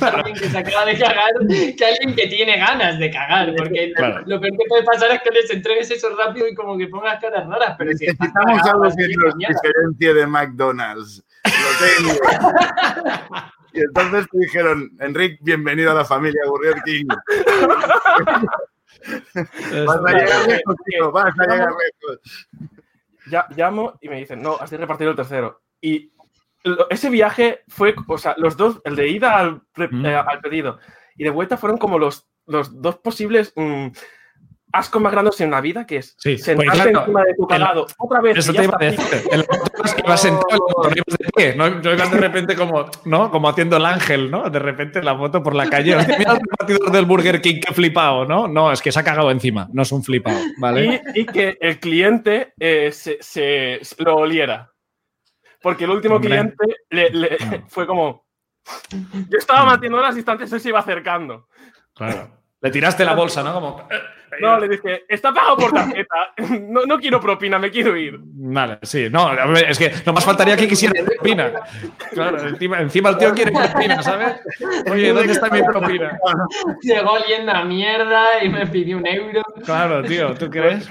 alguien 0.00 0.36
que 0.36 0.48
se 0.48 0.58
acaba 0.58 0.84
de 0.84 0.96
cagar, 0.96 1.32
que 1.48 1.84
alguien 1.84 2.14
que 2.14 2.28
tiene 2.28 2.56
ganas 2.56 3.00
de 3.00 3.10
cagar, 3.10 3.52
porque 3.56 3.92
lo 4.26 4.40
peor 4.40 4.52
que 4.52 4.64
puede 4.68 4.84
pasar 4.84 5.10
es 5.10 5.22
que 5.22 5.30
les 5.30 5.50
entregues 5.50 5.90
eso 5.90 6.14
rápido 6.16 6.46
y 6.46 6.54
como 6.54 6.78
que 6.78 6.86
pongas 6.86 7.20
caras 7.20 7.48
raras. 7.48 7.74
Pero 7.76 7.90
si 7.94 8.06
Necesitamos 8.06 8.62
algo 8.62 8.84
que 8.96 9.08
nos 9.08 9.36
diferencie 9.38 10.14
de 10.14 10.26
McDonald's. 10.28 11.24
Lo 11.46 11.86
tengo. 12.06 12.14
Y 13.72 13.80
entonces 13.80 14.26
te 14.30 14.38
dijeron, 14.38 14.90
Enrique, 15.00 15.38
bienvenido 15.40 15.90
a 15.90 15.94
la 15.94 16.04
familia 16.04 16.42
Burger 16.46 16.80
King. 16.84 17.06
Vas 19.86 20.00
a 20.06 20.12
llegar 20.12 20.48
lejos, 20.48 20.76
tío, 20.84 21.12
vas 21.12 21.34
a 21.38 21.42
llegar 21.46 21.68
lejos. 21.70 22.48
Ya, 23.30 23.46
llamo 23.56 23.98
y 24.00 24.08
me 24.08 24.18
dicen, 24.18 24.42
no, 24.42 24.56
has 24.58 24.70
de 24.70 24.76
repartir 24.76 25.08
el 25.08 25.16
tercero. 25.16 25.62
Y 25.80 26.12
ese 26.90 27.10
viaje 27.10 27.62
fue, 27.68 27.94
o 28.06 28.18
sea, 28.18 28.34
los 28.38 28.56
dos, 28.56 28.80
el 28.84 28.96
de 28.96 29.08
ida 29.08 29.38
al, 29.38 29.62
mm. 29.76 30.06
eh, 30.06 30.14
al 30.14 30.40
pedido 30.40 30.78
y 31.16 31.24
de 31.24 31.30
vuelta 31.30 31.58
fueron 31.58 31.78
como 31.78 31.98
los, 31.98 32.28
los 32.46 32.80
dos 32.80 32.96
posibles 32.98 33.52
mm, 33.54 33.88
asco 34.72 35.00
más 35.00 35.40
en 35.40 35.50
la 35.50 35.60
vida, 35.60 35.86
que 35.86 35.98
es 35.98 36.14
sí, 36.18 36.38
sentarse 36.38 36.90
encima 36.90 37.24
de 37.24 37.34
tu 37.34 37.46
calado 37.46 37.86
otra 37.98 38.20
vez. 38.20 38.38
Eso 38.38 38.52
te 38.52 38.64
iba 38.64 38.76
a 38.78 38.84
decir. 38.84 39.22
El 39.30 39.44
ibas 40.04 40.22
sentado 40.22 40.66
ibas 40.84 41.18
de 41.18 41.28
pie, 41.34 41.54
¿no? 41.56 41.80
Yo 41.80 41.92
ibas 41.92 42.10
de 42.10 42.18
repente 42.18 42.56
como, 42.56 42.86
¿no? 43.04 43.30
Como 43.30 43.48
haciendo 43.48 43.76
el 43.76 43.84
ángel, 43.84 44.30
¿no? 44.30 44.48
De 44.50 44.58
repente 44.58 45.02
la 45.02 45.14
moto 45.14 45.42
por 45.42 45.54
la 45.54 45.68
calle. 45.68 45.96
Mira 46.18 46.32
el 46.32 46.40
repartidor 46.40 46.90
del 46.90 47.04
Burger 47.04 47.40
King, 47.40 47.60
que 47.60 47.74
flipado, 47.74 48.24
¿no? 48.24 48.48
No, 48.48 48.72
es 48.72 48.80
que 48.80 48.92
se 48.92 49.00
ha 49.00 49.04
cagado 49.04 49.30
encima, 49.30 49.68
no 49.72 49.82
es 49.82 49.92
un 49.92 50.02
flipado, 50.02 50.38
¿vale? 50.58 51.02
Y, 51.14 51.26
que 51.26 51.58
el 51.60 51.78
cliente 51.78 52.54
eh, 52.58 52.90
se, 52.92 53.18
se, 53.20 53.80
lo 53.98 54.16
oliera. 54.16 54.72
Porque 55.62 55.84
el 55.84 55.90
último 55.90 56.20
cliente 56.20 56.64
le, 56.90 57.38
fue 57.68 57.86
como... 57.86 58.26
Yo 58.90 59.38
estaba 59.38 59.64
manteniendo 59.64 60.00
las 60.00 60.14
distancias 60.14 60.52
y 60.52 60.60
se 60.60 60.68
iba 60.68 60.80
acercando. 60.80 61.48
Claro. 61.94 62.30
Le 62.60 62.70
tiraste 62.70 63.04
la 63.04 63.14
bolsa, 63.14 63.42
¿no? 63.42 63.54
Como... 63.54 63.88
No, 64.40 64.58
le 64.58 64.68
dije, 64.68 65.04
está 65.08 65.32
pagado 65.32 65.56
por 65.56 65.72
tarjeta. 65.74 66.34
No, 66.60 66.84
no 66.86 66.98
quiero 66.98 67.20
propina, 67.20 67.58
me 67.58 67.70
quiero 67.70 67.96
ir. 67.96 68.18
Vale, 68.22 68.78
sí. 68.82 69.08
No, 69.10 69.30
es 69.56 69.78
que 69.78 69.92
no 70.06 70.12
más 70.12 70.24
faltaría 70.24 70.56
que 70.56 70.68
quisiera 70.68 70.94
propina. 71.04 71.52
Claro, 72.12 72.48
encima, 72.48 72.80
encima 72.80 73.10
el 73.10 73.18
tío 73.18 73.32
quiere 73.34 73.52
propina, 73.52 74.02
¿sabes? 74.02 74.36
Oye, 74.90 75.12
¿dónde 75.12 75.32
está 75.32 75.48
mi 75.50 75.62
propina? 75.62 76.18
Llegó 76.82 77.12
oliendo 77.12 77.52
a 77.52 77.64
mierda 77.64 78.42
y 78.42 78.48
me 78.48 78.66
pidió 78.66 78.98
un 78.98 79.06
euro. 79.06 79.42
Claro, 79.64 80.02
tío, 80.02 80.34
¿tú 80.34 80.48
crees? 80.50 80.88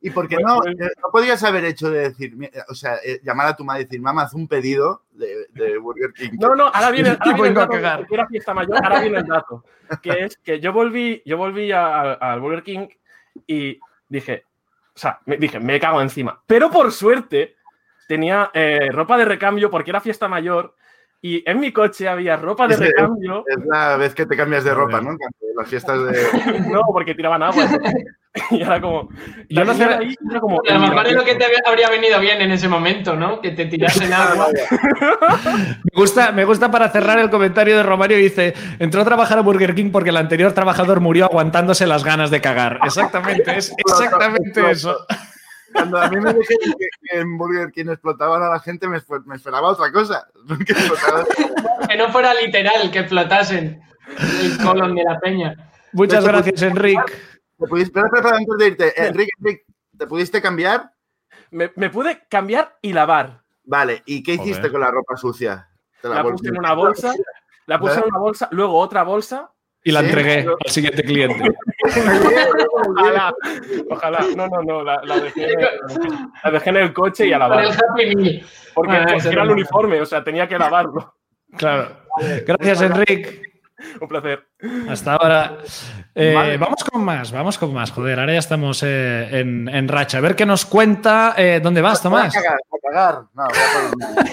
¿Y 0.00 0.10
por 0.10 0.28
qué 0.28 0.36
no? 0.36 0.64
Eh, 0.64 0.74
No 1.02 1.10
podrías 1.10 1.42
haber 1.42 1.64
hecho 1.64 1.90
de 1.90 2.10
decir, 2.10 2.36
o 2.68 2.74
sea, 2.74 2.96
eh, 3.04 3.20
llamar 3.22 3.48
a 3.48 3.56
tu 3.56 3.64
madre 3.64 3.82
y 3.82 3.84
decir, 3.84 4.00
mamá, 4.00 4.22
haz 4.22 4.34
un 4.34 4.46
pedido 4.46 5.02
de, 5.10 5.46
de 5.50 5.76
Burger 5.78 6.12
King. 6.12 6.30
No, 6.40 6.54
no, 6.54 6.66
ahora 6.68 6.90
viene, 6.90 7.10
ahora 7.20 7.32
viene 7.34 7.48
el 7.48 7.54
dato, 7.54 7.72
cagar. 7.72 7.98
porque 7.98 8.14
era 8.14 8.26
fiesta 8.28 8.54
mayor, 8.54 8.76
ahora 8.84 9.00
viene 9.00 9.18
el 9.18 9.26
dato. 9.26 9.64
Que 10.02 10.24
es 10.24 10.36
que 10.38 10.60
yo 10.60 10.72
volví, 10.72 11.22
yo 11.26 11.36
volví 11.36 11.72
al 11.72 12.40
Burger 12.40 12.62
King 12.62 12.88
y 13.46 13.80
dije, 14.08 14.44
o 14.94 14.98
sea, 14.98 15.20
me, 15.26 15.36
dije, 15.36 15.58
me 15.58 15.80
cago 15.80 16.00
encima. 16.00 16.40
Pero 16.46 16.70
por 16.70 16.92
suerte 16.92 17.56
tenía 18.06 18.50
eh, 18.54 18.90
ropa 18.92 19.16
de 19.18 19.24
recambio 19.24 19.70
porque 19.70 19.90
era 19.90 20.00
fiesta 20.00 20.28
mayor 20.28 20.74
y 21.20 21.42
en 21.50 21.58
mi 21.60 21.72
coche 21.72 22.08
había 22.08 22.36
ropa 22.36 22.68
de 22.68 22.76
recambio. 22.76 23.44
Es 23.46 23.58
la 23.66 23.96
vez 23.96 24.14
que 24.14 24.26
te 24.26 24.36
cambias 24.36 24.64
de 24.64 24.72
ropa. 24.74 25.00
¿no? 25.00 25.16
Las 25.56 25.68
fiestas 25.68 25.98
de... 26.04 26.60
No, 26.70 26.82
porque 26.92 27.14
tiraban 27.14 27.42
agua. 27.42 27.64
Y 28.50 28.62
era 28.62 28.80
como. 28.80 29.08
Yo 29.48 29.74
sé- 29.74 29.84
ahí 29.84 30.14
era 30.30 30.38
como. 30.38 30.60
A 30.68 30.74
lo 30.74 30.80
mejor 30.80 31.06
es 31.08 31.12
lo 31.14 31.24
que 31.24 31.34
te 31.34 31.44
habría 31.66 31.90
venido 31.90 32.20
bien 32.20 32.40
en 32.40 32.52
ese 32.52 32.68
momento, 32.68 33.16
¿no? 33.16 33.40
Que 33.40 33.50
te 33.50 33.66
tirasen 33.66 34.12
agua. 34.12 34.46
Me 35.82 35.90
gusta, 35.94 36.30
me 36.30 36.44
gusta 36.44 36.70
para 36.70 36.88
cerrar 36.90 37.18
el 37.18 37.30
comentario 37.30 37.76
de 37.76 37.82
Romario. 37.82 38.16
Dice: 38.16 38.54
Entró 38.78 39.00
a 39.02 39.04
trabajar 39.04 39.38
a 39.38 39.40
Burger 39.40 39.74
King 39.74 39.90
porque 39.90 40.10
el 40.10 40.16
anterior 40.16 40.52
trabajador 40.52 41.00
murió 41.00 41.24
aguantándose 41.24 41.86
las 41.88 42.04
ganas 42.04 42.30
de 42.30 42.40
cagar. 42.40 42.78
Exactamente, 42.84 43.56
es 43.56 43.72
exactamente 43.76 44.70
eso. 44.70 44.96
Cuando 45.78 45.98
a 45.98 46.08
mí 46.08 46.16
me 46.20 46.34
dijeron 46.34 46.74
que, 46.78 46.86
que 47.02 47.18
en 47.20 47.38
Burger 47.38 47.70
King 47.72 47.86
explotaban 47.90 48.42
a 48.42 48.48
la 48.50 48.60
gente, 48.60 48.88
me, 48.88 48.98
esper- 48.98 49.24
me 49.24 49.36
esperaba 49.36 49.68
otra 49.68 49.90
cosa. 49.92 50.26
Que 51.88 51.96
no 51.96 52.10
fuera 52.10 52.34
literal, 52.34 52.90
que 52.90 52.98
explotasen 52.98 53.80
el 54.42 54.58
colon 54.58 54.94
de 54.94 55.04
la 55.04 55.18
peña. 55.20 55.70
Muchas 55.92 56.24
gracias, 56.24 56.60
Enrique. 56.62 57.00
¿Te 57.58 57.66
pudiste, 57.66 57.98
espera, 57.98 58.06
espera, 58.06 58.20
espera, 58.20 58.36
antes 58.36 58.58
de 58.58 58.66
irte. 58.66 59.06
Enrique, 59.06 59.30
Enrique, 59.40 59.64
¿te 59.96 60.06
pudiste 60.06 60.42
cambiar? 60.42 60.92
Me, 61.50 61.72
me 61.76 61.88
pude 61.88 62.26
cambiar 62.28 62.76
y 62.82 62.92
lavar. 62.92 63.42
Vale, 63.64 64.02
¿y 64.06 64.22
qué 64.22 64.34
hiciste 64.34 64.56
Joder. 64.58 64.72
con 64.72 64.80
la 64.82 64.90
ropa 64.90 65.16
sucia? 65.16 65.68
¿Te 66.02 66.08
La 66.08 66.22
puse 66.22 66.48
en 66.48 66.58
una 66.58 66.74
bolsa, 66.74 67.14
la 67.66 67.78
puse 67.80 67.98
en 67.98 68.04
una 68.04 68.18
bolsa, 68.18 68.48
luego 68.52 68.78
otra 68.78 69.02
bolsa. 69.02 69.50
Y 69.84 69.92
la 69.92 70.00
Sí. 70.00 70.06
entregué 70.06 70.46
al 70.64 70.70
siguiente 70.70 71.02
cliente. 71.04 71.50
Ojalá, 72.96 73.32
ojalá. 73.90 74.18
No, 74.36 74.48
no, 74.48 74.62
no, 74.62 74.82
la, 74.84 75.00
la 75.04 75.18
dejé, 75.20 75.46
la 76.44 76.50
dejé 76.50 76.70
en 76.70 76.76
el 76.76 76.92
coche 76.92 77.26
y 77.26 77.32
a 77.32 77.36
el 77.36 77.40
lavar. 77.40 77.64
Meal. 77.94 78.42
Porque, 78.74 78.96
era 79.30 79.42
el 79.42 79.50
uniforme, 79.50 80.00
o 80.00 80.06
sea, 80.06 80.22
tenía 80.22 80.46
que 80.48 80.58
lavarlo. 80.58 81.14
Claro. 81.56 81.88
Gracias, 82.46 82.82
Enrique. 82.82 83.42
Un 84.00 84.08
placer. 84.08 84.44
Hasta 84.88 85.14
ahora. 85.14 85.58
Eh, 86.14 86.32
Vale. 86.34 86.56
Vamos 86.58 86.82
con 86.82 87.04
más, 87.04 87.30
vamos 87.30 87.56
con 87.58 87.72
más. 87.72 87.92
Joder, 87.92 88.18
ahora 88.18 88.32
ya 88.32 88.40
estamos 88.40 88.82
eh, 88.84 89.28
en, 89.38 89.68
en 89.68 89.86
racha. 89.86 90.18
A 90.18 90.20
ver 90.20 90.34
qué 90.34 90.44
nos 90.44 90.66
cuenta. 90.66 91.34
eh, 91.36 91.60
¿Dónde 91.62 91.80
vas, 91.80 92.02
Tomás? 92.02 92.36
A 92.36 92.42
cagar, 92.42 92.58
a 92.58 92.78
cagar. 92.90 93.22
No, 93.34 93.44
voy 93.46 93.58
a 93.58 93.70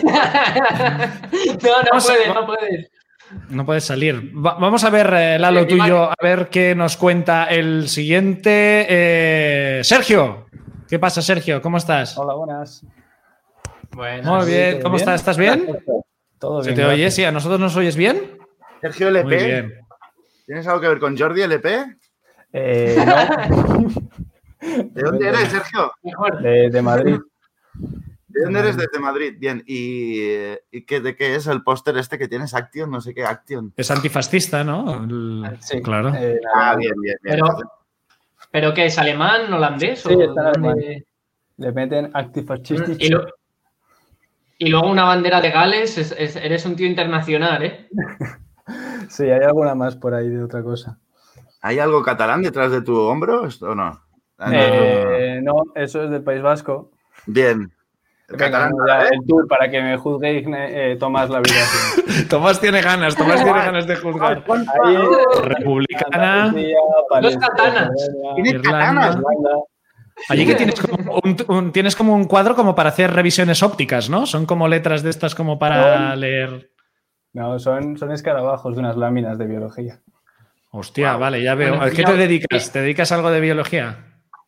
poner- 0.02 1.10
No, 1.64 1.84
no 1.84 2.00
puedes, 2.04 2.28
no 2.34 2.46
puedes. 2.48 2.92
No 3.50 3.66
puedes 3.66 3.84
salir. 3.84 4.32
Va- 4.36 4.56
vamos 4.56 4.84
a 4.84 4.90
ver, 4.90 5.14
eh, 5.14 5.40
Lalo, 5.40 5.62
Sí, 5.62 5.68
tú 5.68 5.76
y 5.76 5.80
vale. 5.80 5.90
yo, 5.90 6.04
a 6.10 6.16
ver 6.22 6.50
qué 6.50 6.76
nos 6.76 6.98
cuenta 6.98 7.46
el 7.46 7.88
siguiente. 7.90 8.86
eh, 8.90 9.82
Sergio. 9.84 10.48
¿Qué 10.88 11.00
pasa, 11.00 11.22
Sergio? 11.22 11.62
¿Cómo 11.62 11.78
estás? 11.78 12.18
Hola, 12.18 12.34
buenas. 12.36 12.86
Bueno, 13.92 14.36
Muy 14.38 14.46
bien. 14.48 14.72
¿todo 14.74 14.84
¿Cómo 14.84 14.96
bien? 14.96 15.02
estás? 15.10 15.22
¿Estás 15.22 15.38
bien? 15.38 15.68
Todo 16.40 16.64
¿Se 16.64 16.70
bien. 16.72 16.76
te 16.82 16.86
oye? 16.86 17.12
Sí, 17.12 17.24
¿a 17.24 17.32
nosotros 17.32 17.60
nos 17.60 17.76
oyes 17.76 17.96
bien? 17.96 18.38
Sergio 18.82 19.10
Muy 19.10 19.20
LP, 19.22 19.46
bien. 19.46 19.74
¿tienes 20.46 20.68
algo 20.68 20.82
que 20.82 20.88
ver 20.90 21.00
con 21.00 21.18
Jordi 21.18 21.42
LP? 21.44 21.86
Eh, 22.54 22.96
no, 23.06 23.16
¿De 24.62 25.02
dónde 25.02 25.28
eres, 25.28 25.50
Sergio? 25.50 25.92
de 26.42 26.82
Madrid. 26.82 27.18
¿De 28.36 28.44
dónde 28.44 28.60
eres? 28.60 28.76
Desde 28.76 29.00
Madrid. 29.00 29.36
Bien, 29.40 29.64
¿y, 29.66 30.20
¿y 30.72 30.86
qué, 30.86 31.00
de 31.00 31.16
qué 31.16 31.36
es 31.36 31.48
el 31.48 31.64
póster 31.64 31.98
este 31.98 32.18
que 32.18 32.28
tienes? 32.28 32.54
Action, 32.54 32.92
no 32.92 33.00
sé 33.00 33.14
qué, 33.14 33.24
Action. 33.24 33.74
Es 33.78 33.90
antifascista, 33.92 34.64
¿no? 34.64 35.04
El- 35.06 35.58
Sí, 35.62 35.82
Claro. 35.82 36.14
eh, 36.14 36.40
Ah, 36.54 36.76
bien, 36.76 36.94
bien, 37.02 37.16
bien. 37.24 37.40
Pero, 37.40 37.58
¿Pero 38.52 38.74
qué 38.74 38.86
es? 38.88 38.98
¿Alemán? 39.00 39.52
¿Holandés? 39.54 40.02
Sí, 40.02 40.14
o 40.14 40.22
está 40.22 40.50
alemán. 40.50 40.78
Le 41.58 41.72
meten 41.72 42.12
Actifascistic. 42.14 42.98
Y, 43.02 43.10
lo- 43.10 43.26
y 44.58 44.70
luego 44.70 44.90
una 44.90 45.06
bandera 45.06 45.40
de 45.40 45.52
Gales, 45.52 45.98
es- 45.98 46.16
es- 46.18 46.36
eres 46.36 46.66
un 46.66 46.76
tío 46.76 46.88
internacional, 46.88 47.64
¿eh? 47.64 47.90
Sí, 49.10 49.24
hay 49.30 49.44
alguna 49.44 49.76
más 49.76 49.96
por 49.96 50.14
ahí 50.16 50.28
de 50.28 50.44
otra 50.44 50.64
cosa. 50.64 50.98
¿Hay 51.62 51.80
algo 51.80 52.02
catalán 52.04 52.42
detrás 52.42 52.72
de 52.72 52.82
tu 52.82 52.98
hombro 53.00 53.48
o 53.62 53.76
no? 53.76 54.02
Ah, 54.38 54.50
no. 54.52 54.58
Eh, 54.60 55.40
no, 55.44 55.54
eso 55.76 56.04
es 56.04 56.10
del 56.10 56.24
País 56.24 56.42
Vasco. 56.42 56.92
Bien. 57.28 57.72
El 58.28 58.38
Venga, 58.38 58.46
catalán, 58.52 58.72
no, 58.76 58.88
ya, 58.88 59.04
¿eh? 59.04 59.10
el 59.12 59.28
tour 59.28 59.48
para 59.48 59.70
que 59.70 59.82
me 59.82 59.98
juzguéis, 59.98 60.48
eh, 60.50 60.98
Tomás 61.00 61.30
la 61.30 61.40
vida. 61.42 61.54
Tomás 62.30 62.60
tiene 62.60 62.82
ganas, 62.82 63.16
Tomás 63.16 63.44
tiene 63.44 63.60
ganas 63.60 63.86
de 63.86 63.96
juzgar. 63.98 64.44
Ahí, 64.84 64.98
Republicana. 65.44 66.54
Palestina, 67.10 67.48
katanas. 67.56 67.90
Tiene. 68.36 68.60
Allí 70.30 70.46
que 70.46 70.56
tienes 70.56 70.80
como 70.80 71.20
un, 71.24 71.36
un- 71.50 71.72
tienes 71.72 71.96
como 71.96 72.16
un 72.16 72.26
cuadro 72.26 72.56
como 72.56 72.74
para 72.74 72.90
hacer 72.90 73.12
revisiones 73.14 73.62
ópticas, 73.62 74.10
¿no? 74.10 74.26
Son 74.26 74.46
como 74.46 74.68
letras 74.68 75.04
de 75.04 75.10
estas 75.10 75.36
como 75.36 75.60
para 75.60 76.16
leer. 76.16 76.72
No, 77.34 77.60
son, 77.60 77.98
son 77.98 78.12
escarabajos 78.12 78.76
de 78.76 78.80
unas 78.80 78.96
láminas 78.96 79.38
de 79.38 79.46
biología. 79.46 80.00
Hostia, 80.72 81.18
vale, 81.18 81.44
ya 81.44 81.54
veo. 81.56 81.76
Bueno, 81.76 81.84
¿A 81.86 81.90
qué 81.92 82.04
te 82.04 82.14
dedicas? 82.16 82.72
¿Te 82.72 82.80
dedicas 82.82 83.12
a 83.12 83.16
algo 83.16 83.30
de 83.30 83.42
biología? 83.42 83.98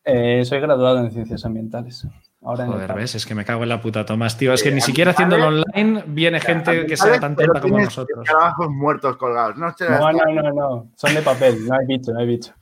Eh, 0.04 0.42
soy 0.44 0.58
graduado 0.60 0.98
en 1.00 1.10
ciencias 1.10 1.44
ambientales. 1.44 2.06
Ahora 2.40 2.66
Joder, 2.66 2.92
ves, 2.94 3.16
es 3.16 3.26
que 3.26 3.34
me 3.34 3.44
cago 3.44 3.64
en 3.64 3.68
la 3.68 3.80
puta, 3.80 4.06
Tomás, 4.06 4.38
tío. 4.38 4.52
Es 4.52 4.62
que 4.62 4.68
Eh, 4.68 4.72
ni 4.74 4.80
siquiera 4.80 5.10
haciéndolo 5.10 5.48
online 5.48 6.04
viene 6.06 6.38
gente 6.40 6.86
que 6.86 6.96
sea 6.96 7.18
tan 7.18 7.34
tonta 7.34 7.60
como 7.60 7.78
nosotros. 7.80 8.20
Escarabajos 8.24 8.70
muertos 8.70 9.16
colgados. 9.16 9.56
No, 9.56 9.66
No, 9.66 10.12
no, 10.12 10.42
no, 10.42 10.52
no. 10.52 10.90
Son 10.94 11.14
de 11.14 11.22
papel, 11.22 11.66
no 11.66 11.74
hay 11.74 11.86
bicho, 11.86 12.12
no 12.12 12.20
hay 12.20 12.26
bicho. 12.28 12.52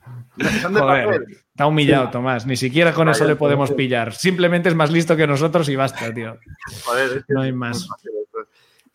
Son 0.61 0.73
de 0.73 0.79
Joder, 0.81 1.05
papel. 1.05 1.25
está 1.49 1.67
humillado, 1.67 2.09
Tomás. 2.09 2.45
Ni 2.47 2.55
siquiera 2.57 2.91
con 2.93 3.07
eso 3.09 3.25
le 3.25 3.35
podemos 3.35 3.69
sí. 3.69 3.75
pillar. 3.75 4.13
Simplemente 4.13 4.67
es 4.69 4.75
más 4.75 4.91
listo 4.91 5.15
que 5.15 5.27
nosotros 5.27 5.69
y 5.69 5.75
basta, 5.75 6.11
tío. 6.11 6.37
Joder, 6.85 7.17
es 7.19 7.25
que 7.25 7.33
No 7.33 7.41
hay 7.41 7.51
más. 7.53 7.87
fácil. 7.87 8.11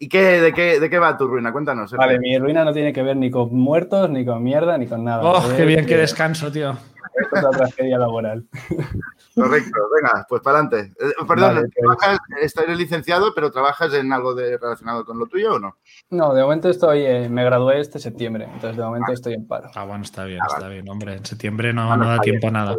¿Y 0.03 0.09
qué, 0.09 0.40
de, 0.40 0.53
qué, 0.53 0.80
de 0.80 0.90
qué 0.90 0.98
va 0.98 1.16
tu 1.16 1.28
ruina? 1.28 1.53
Cuéntanos. 1.53 1.88
Sergio. 1.88 2.05
Vale, 2.05 2.18
mi 2.18 2.36
ruina 2.36 2.64
no 2.64 2.72
tiene 2.72 2.92
que 2.92 3.05
ver 3.05 3.16
ni 3.16 3.30
con 3.30 3.55
muertos, 3.55 4.11
ni 4.11 4.24
con 4.24 4.42
mierda, 4.42 4.76
ni 4.76 4.88
con 4.88 5.05
nada. 5.05 5.22
Oh, 5.22 5.48
qué 5.57 5.64
bien, 5.64 5.86
qué 5.86 5.96
descanso, 5.96 6.50
tío. 6.50 6.72
Es 6.72 7.28
otra 7.28 7.50
tragedia 7.50 7.98
laboral. 7.98 8.44
Correcto, 9.36 9.70
venga, 9.94 10.26
pues 10.28 10.42
para 10.42 10.59
adelante. 10.59 10.92
perdón, 11.28 11.55
Vale, 11.55 11.68
pues. 11.68 12.50
trabajas, 12.53 12.76
licenciado, 12.76 13.32
pero 13.32 13.53
¿trabajas 13.53 13.94
en 13.94 14.12
algo 14.12 14.34
de, 14.34 14.59
relacionado 14.59 15.05
con 15.05 15.20
lo 15.20 15.26
tuyo 15.26 15.55
o 15.55 15.59
no? 15.61 15.76
No, 16.11 16.34
de 16.34 16.42
momento 16.42 16.68
estoy, 16.68 17.07
eh, 17.07 17.28
me 17.28 17.44
gradué 17.44 17.78
este 17.78 18.00
septiembre, 18.00 18.46
entonces 18.53 18.76
de 18.76 18.82
momento 18.82 19.12
estoy 19.12 19.34
en 19.34 19.46
paro. 19.46 19.70
Ah, 19.76 19.84
bueno, 19.84 20.03
está 20.03 20.24
bien, 20.24 20.40
Ah, 20.42 20.46
está 20.53 20.68
bien, 20.68 20.88
hombre. 20.88 21.14
En 21.14 21.24
septiembre 21.24 21.72
no, 21.72 21.86
Bueno, 21.86 22.05
no 22.07 22.11
da 22.11 22.18
tiempo 22.18 22.48
a 22.48 22.50
nada. 22.50 22.76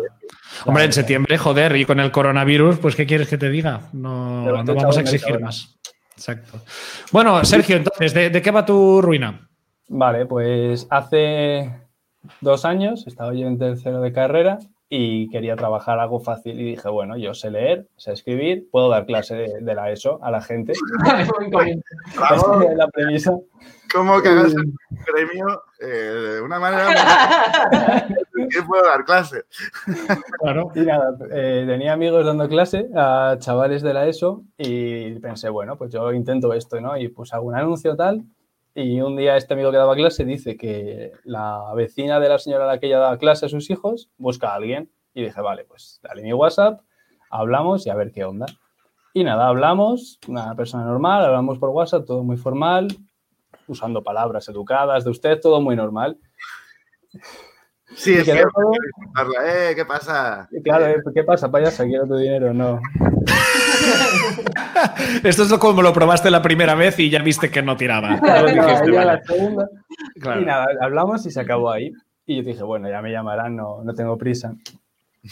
Hombre, 0.65 0.83
en 0.83 0.91
septiembre, 0.91 1.37
joder, 1.37 1.73
y 1.77 1.85
con 1.85 2.01
el 2.01 2.11
coronavirus, 2.11 2.79
pues 2.79 2.97
¿qué 2.97 3.05
quieres 3.05 3.29
que 3.29 3.37
te 3.37 3.49
diga? 3.49 3.83
No, 3.93 4.43
no 4.43 4.65
te 4.65 4.73
vamos 4.73 4.97
a 4.97 5.01
exigir 5.01 5.39
más. 5.39 5.79
Exacto. 6.15 6.59
Bueno, 7.11 7.43
Sergio, 7.43 7.75
entonces, 7.75 8.13
¿de, 8.13 8.41
qué 8.41 8.51
va 8.51 8.65
tu 8.65 9.01
ruina? 9.01 9.47
Vale, 9.87 10.25
pues 10.25 10.87
hace 10.89 11.71
dos 12.41 12.65
años 12.65 13.05
estaba 13.07 13.33
yo 13.33 13.47
en 13.47 13.57
tercero 13.57 14.01
de 14.01 14.13
carrera 14.13 14.59
y 14.95 15.27
quería 15.29 15.55
trabajar 15.55 15.97
algo 15.97 16.19
fácil 16.19 16.59
y 16.59 16.65
dije, 16.65 16.87
bueno, 16.87 17.17
yo 17.17 17.33
sé 17.33 17.49
leer, 17.49 17.87
sé 17.97 18.13
escribir, 18.13 18.69
puedo 18.69 18.89
dar 18.89 19.07
clase 19.07 19.33
de, 19.33 19.59
de 19.59 19.73
la 19.73 19.89
ESO 19.89 20.19
a 20.23 20.29
la 20.29 20.39
gente. 20.39 20.73
Es 22.13 22.77
la 22.77 22.87
premisa. 22.89 23.35
¿Cómo 23.91 24.21
cagas 24.21 24.53
el 24.53 24.71
gremio 25.11 25.63
eh, 25.79 25.87
de 25.87 26.41
una 26.41 26.59
manera 26.59 26.89
muy... 28.35 28.47
¿Qué 28.49 28.61
puedo 28.61 28.83
dar 28.83 29.03
clase? 29.03 29.45
Claro. 30.39 30.71
Y 30.75 30.81
nada, 30.81 31.17
eh, 31.31 31.63
tenía 31.67 31.93
amigos 31.93 32.23
dando 32.23 32.47
clase 32.47 32.87
a 32.95 33.37
chavales 33.39 33.81
de 33.81 33.95
la 33.95 34.05
ESO 34.05 34.43
y 34.59 35.17
pensé, 35.19 35.49
bueno, 35.49 35.75
pues 35.75 35.91
yo 35.91 36.13
intento 36.13 36.53
esto, 36.53 36.79
¿no? 36.79 36.97
Y 36.97 37.07
pues 37.07 37.33
hago 37.33 37.47
un 37.47 37.55
anuncio 37.55 37.95
tal. 37.95 38.23
Y 38.75 39.01
un 39.01 39.15
día 39.15 39.37
este 39.37 39.53
amigo 39.53 39.69
que 39.71 39.77
daba 39.77 39.95
clase 39.95 40.25
dice 40.25 40.57
que 40.57 41.11
la 41.23 41.73
vecina 41.75 42.19
de 42.19 42.29
la 42.29 42.39
señora 42.39 42.63
a 42.63 42.67
la 42.67 42.79
que 42.79 42.87
ella 42.87 42.97
daba 42.97 43.17
clase 43.19 43.45
a 43.45 43.49
sus 43.49 43.69
hijos 43.69 44.09
busca 44.17 44.49
a 44.49 44.55
alguien. 44.55 44.91
Y 45.13 45.23
dije, 45.23 45.41
vale, 45.41 45.63
pues 45.65 45.99
dale 46.01 46.23
mi 46.23 46.33
WhatsApp, 46.33 46.81
hablamos 47.29 47.85
y 47.85 47.91
a 47.91 47.95
ver 47.95 48.11
qué 48.11 48.23
onda. 48.23 48.47
Y 49.13 49.23
nada, 49.23 49.47
hablamos, 49.47 50.19
una 50.27 50.55
persona 50.55 50.85
normal, 50.85 51.23
hablamos 51.23 51.59
por 51.59 51.69
WhatsApp, 51.69 52.05
todo 52.07 52.23
muy 52.23 52.35
formal, 52.35 52.87
usando 53.67 54.01
palabras 54.01 54.49
educadas 54.49 55.03
de 55.03 55.11
usted, 55.11 55.39
todo 55.39 55.61
muy 55.61 55.75
normal. 55.75 56.17
Sí, 57.95 58.13
es 58.13 58.23
que 58.25 58.43
todo- 58.53 58.71
eh, 59.45 59.73
¿qué 59.75 59.85
pasa? 59.85 60.47
Y 60.51 60.61
Claro, 60.63 60.87
eh, 60.87 60.95
¿qué 61.13 61.23
pasa, 61.23 61.51
payasa? 61.51 61.83
¿Quiero 61.85 62.07
tu 62.07 62.15
dinero? 62.17 62.53
No. 62.53 62.79
Esto 65.23 65.43
es 65.43 65.53
como 65.53 65.81
lo 65.81 65.93
probaste 65.93 66.29
la 66.31 66.41
primera 66.41 66.75
vez 66.75 66.99
y 66.99 67.09
ya 67.09 67.21
viste 67.21 67.49
que 67.51 67.61
no 67.61 67.75
tiraba. 67.77 68.19
Ya 68.25 68.41
lo 68.41 68.47
dijiste, 68.49 68.91
Ya 68.91 68.99
vale. 68.99 69.05
la 69.05 69.23
segunda. 69.23 69.69
Claro. 70.19 70.41
Y 70.41 70.45
nada, 70.45 70.65
hablamos 70.81 71.25
y 71.25 71.31
se 71.31 71.39
acabó 71.41 71.71
ahí. 71.71 71.91
Y 72.25 72.37
yo 72.37 72.43
dije, 72.43 72.63
bueno, 72.63 72.89
ya 72.89 73.01
me 73.01 73.11
llamarán, 73.11 73.55
no, 73.55 73.83
no 73.83 73.93
tengo 73.93 74.17
prisa. 74.17 74.53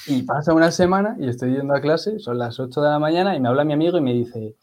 Y 0.08 0.24
pasa 0.24 0.54
una 0.54 0.72
semana 0.72 1.16
y 1.20 1.28
estoy 1.30 1.54
yendo 1.56 1.76
a 1.76 1.82
clase, 1.82 2.20
son 2.20 2.38
las 2.38 2.60
8 2.60 2.82
de 2.82 2.90
la 2.90 3.00
mañana 3.00 3.36
y 3.36 3.40
me 3.42 3.50
habla 3.50 3.64
mi 3.64 3.74
amigo 3.74 3.98
y 3.98 4.02
me 4.02 4.14
dice 4.14 4.56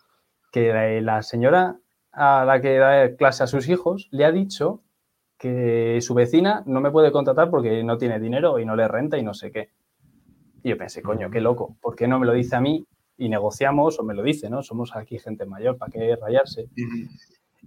que 0.53 0.73
la, 0.73 1.01
la 1.17 1.23
señora 1.23 1.77
a 2.13 2.45
la 2.47 2.61
que 2.61 2.79
da 2.79 3.15
clase 3.17 3.45
a 3.45 3.47
sus 3.47 3.69
hijos 3.69 4.09
le 4.11 4.25
ha 4.25 4.33
dicho 4.33 4.81
que 5.39 6.01
su 6.03 6.15
vecina 6.15 6.63
no 6.67 6.81
me 6.81 6.91
puede 6.91 7.13
contratar 7.13 7.49
porque 7.49 7.83
no 7.85 7.97
tiene 7.97 8.19
dinero 8.19 8.59
y 8.59 8.67
no 8.67 8.77
le 8.77 8.89
renta 8.89 9.17
y 9.17 9.23
no 9.23 9.35
sé 9.35 9.51
qué. 9.51 9.71
Y 10.63 10.71
yo 10.71 10.77
pensé, 10.77 11.01
coño, 11.03 11.31
qué 11.31 11.41
loco, 11.41 11.77
¿por 11.81 11.95
qué 11.95 12.09
no 12.09 12.19
me 12.19 12.27
lo 12.27 12.33
dice 12.33 12.57
a 12.57 12.61
mí 12.61 12.85
y 13.17 13.29
negociamos 13.29 13.99
o 13.99 14.05
me 14.05 14.15
lo 14.15 14.23
dice, 14.23 14.51
¿no? 14.51 14.63
Somos 14.63 14.95
aquí 14.97 15.19
gente 15.19 15.47
mayor, 15.47 15.79
¿para 15.79 15.91
qué 15.93 16.17
rayarse? 16.17 16.69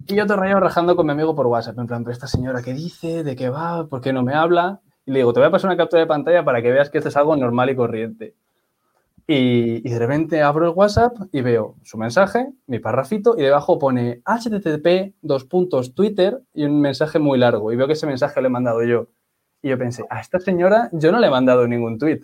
Y 0.06 0.14
yo 0.14 0.26
te 0.26 0.36
rayo 0.36 0.60
rajando 0.60 0.96
con 0.96 1.06
mi 1.06 1.12
amigo 1.12 1.34
por 1.34 1.46
WhatsApp, 1.46 1.78
en 1.78 1.86
plan, 1.86 2.04
pero 2.04 2.12
esta 2.12 2.26
señora, 2.26 2.62
¿qué 2.62 2.74
dice? 2.74 3.22
¿De 3.24 3.36
qué 3.36 3.48
va? 3.48 3.86
¿Por 3.88 4.00
qué 4.00 4.12
no 4.12 4.22
me 4.22 4.34
habla? 4.34 4.80
Y 5.04 5.12
le 5.12 5.20
digo, 5.20 5.32
te 5.32 5.40
voy 5.40 5.48
a 5.48 5.50
pasar 5.50 5.68
una 5.68 5.76
captura 5.76 6.00
de 6.00 6.06
pantalla 6.06 6.44
para 6.44 6.62
que 6.62 6.70
veas 6.70 6.90
que 6.90 6.98
esto 6.98 7.08
es 7.08 7.16
algo 7.16 7.36
normal 7.36 7.70
y 7.70 7.76
corriente. 7.76 8.34
Y, 9.26 9.86
y 9.88 9.90
de 9.92 9.98
repente 9.98 10.42
abro 10.42 10.66
el 10.66 10.74
WhatsApp 10.74 11.12
y 11.30 11.40
veo 11.42 11.76
su 11.84 11.96
mensaje, 11.96 12.48
mi 12.66 12.80
parrafito, 12.80 13.36
y 13.38 13.42
debajo 13.42 13.78
pone 13.78 14.20
http 14.26 15.14
dos 15.22 15.44
puntos 15.44 15.94
Twitter 15.94 16.40
y 16.52 16.64
un 16.64 16.80
mensaje 16.80 17.18
muy 17.18 17.38
largo. 17.38 17.72
Y 17.72 17.76
veo 17.76 17.86
que 17.86 17.92
ese 17.92 18.06
mensaje 18.06 18.40
lo 18.40 18.48
he 18.48 18.50
mandado 18.50 18.82
yo. 18.82 19.06
Y 19.62 19.68
yo 19.68 19.78
pensé, 19.78 20.04
a 20.10 20.20
esta 20.20 20.40
señora 20.40 20.88
yo 20.92 21.12
no 21.12 21.20
le 21.20 21.28
he 21.28 21.30
mandado 21.30 21.66
ningún 21.68 21.98
tweet. 21.98 22.20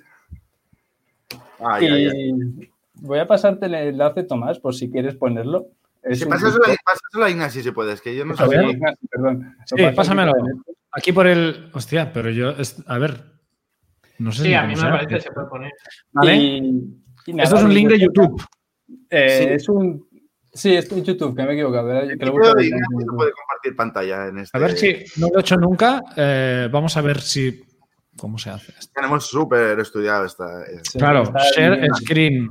Ay, 1.61 1.85
y 1.87 1.89
ay, 1.89 2.07
ay. 2.09 2.71
voy 2.95 3.19
a 3.19 3.27
pasarte 3.27 3.67
el 3.67 3.75
enlace, 3.75 4.23
Tomás, 4.25 4.59
por 4.59 4.75
si 4.75 4.91
quieres 4.91 5.15
ponerlo. 5.17 5.69
Es 6.03 6.19
Si 6.19 6.25
un 6.25 6.31
pásaselo, 6.31 6.65
TikTok. 6.65 6.85
pásaselo 6.85 7.25
a 7.25 7.31
Ignacio 7.31 7.63
si 7.63 7.71
puedes, 7.73 8.01
que 8.01 8.15
yo 8.17 8.25
no 8.25 8.37
sabía. 8.37 8.63
Ignacio, 8.63 9.09
perdón. 9.11 9.57
Sí, 9.67 9.77
pásamelo. 9.95 10.33
aquí 10.33 10.43
por 10.43 10.47
el- 10.49 10.79
Aquí 10.91 11.13
por 11.13 11.27
el. 11.27 11.71
Hostia, 11.75 12.13
pero 12.13 12.31
yo. 12.31 12.51
es- 12.51 12.83
A 12.87 12.99
ver. 12.99 13.25
No 14.19 14.33
sé 14.33 14.43
Sí, 14.43 14.49
ni 14.49 14.55
a 14.55 14.63
mí 14.65 14.75
me 14.75 14.83
parece 14.83 15.07
que 15.15 15.21
se 15.21 15.31
puede 15.31 15.47
poner. 15.49 15.73
Vale. 16.13 16.37
Y- 16.37 17.03
y 17.27 17.33
nada, 17.33 17.45
Esto 17.45 17.57
es 17.57 17.63
un 17.65 17.75
link 17.75 17.89
de 17.91 17.99
YouTube. 18.01 18.43
Eh, 19.11 19.39
Sí. 19.39 19.45
Es 19.55 19.69
un. 19.69 20.09
Sí, 20.53 20.75
es 20.75 20.91
en 20.91 21.05
YouTube, 21.05 21.37
que 21.37 21.43
me 21.45 21.51
he 21.51 21.55
equivocado. 21.55 21.93
este. 22.03 22.25
A 24.53 24.59
ver 24.59 24.77
si 24.77 25.05
no 25.21 25.29
lo 25.29 25.39
he 25.39 25.41
hecho 25.41 25.57
nunca. 25.57 26.03
eh, 26.17 26.69
vamos 26.73 26.97
a 26.97 27.01
ver 27.03 27.21
si. 27.21 27.63
¿Cómo 28.17 28.37
se 28.39 28.51
hace 28.51 28.73
esto? 28.77 28.93
Tenemos 28.95 29.27
súper 29.29 29.79
estudiado 29.79 30.25
esta. 30.25 30.63
eh, 30.65 30.81
Sí, 30.83 30.99
Claro, 30.99 31.33
share 31.55 31.79
bien. 31.81 31.95
screen. 31.95 32.51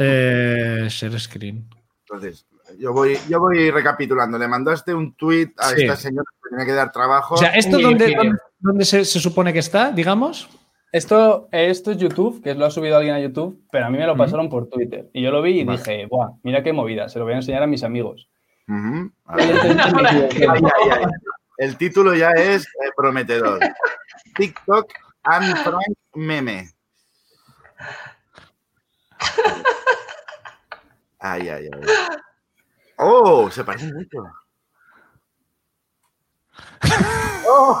Eh, 0.00 0.86
share 0.88 1.20
screen. 1.20 1.68
Entonces, 2.00 2.46
yo 2.78 2.92
voy, 2.92 3.16
yo 3.28 3.38
voy 3.38 3.70
recapitulando. 3.70 4.36
Le 4.38 4.48
mandaste 4.48 4.92
un 4.92 5.14
tweet 5.14 5.52
a 5.58 5.68
Sí. 5.70 5.82
esta 5.82 5.94
señora 5.96 6.24
que 6.42 6.48
tenía 6.50 6.66
que 6.66 6.72
dar 6.72 6.90
trabajo. 6.90 7.34
O 7.34 7.38
sea, 7.38 7.50
¿esto 7.50 7.76
Un 7.76 7.82
dónde, 7.82 8.14
dónde- 8.16 8.38
dónde 8.58 8.84
se, 8.84 9.04
se 9.04 9.20
supone 9.20 9.52
que 9.52 9.60
está, 9.60 9.92
digamos? 9.92 10.48
Esto, 10.96 11.50
esto 11.52 11.90
es 11.90 11.98
YouTube, 11.98 12.42
que 12.42 12.54
lo 12.54 12.64
ha 12.64 12.70
subido 12.70 12.96
alguien 12.96 13.14
a 13.14 13.20
YouTube, 13.20 13.62
pero 13.70 13.84
a 13.84 13.90
mí 13.90 13.98
me 13.98 14.06
lo 14.06 14.16
pasaron 14.16 14.48
por 14.48 14.70
Twitter. 14.70 15.10
Y 15.12 15.22
yo 15.22 15.30
lo 15.30 15.42
vi 15.42 15.60
y 15.60 15.64
Vale. 15.64 15.76
dije, 15.76 16.06
¡buah! 16.06 16.30
Mira 16.42 16.62
qué 16.62 16.72
movida, 16.72 17.10
se 17.10 17.18
lo 17.18 17.26
voy 17.26 17.34
a 17.34 17.36
enseñar 17.36 17.62
a 17.62 17.66
mis 17.66 17.84
amigos. 17.84 18.30
A. 19.26 19.36
El 21.58 21.76
título 21.76 22.14
ya 22.14 22.30
es 22.30 22.64
eh, 22.64 22.90
prometedor. 22.96 23.60
TikTok 24.36 24.90
Anne 25.24 25.54
Frank 25.56 25.98
meme. 26.14 26.70
Ay, 31.18 31.48
ay, 31.50 31.68
ay. 31.74 31.80
Oh, 32.96 33.50
se 33.50 33.64
parece 33.64 33.92
mucho. 33.92 34.24
Oh, 37.48 37.80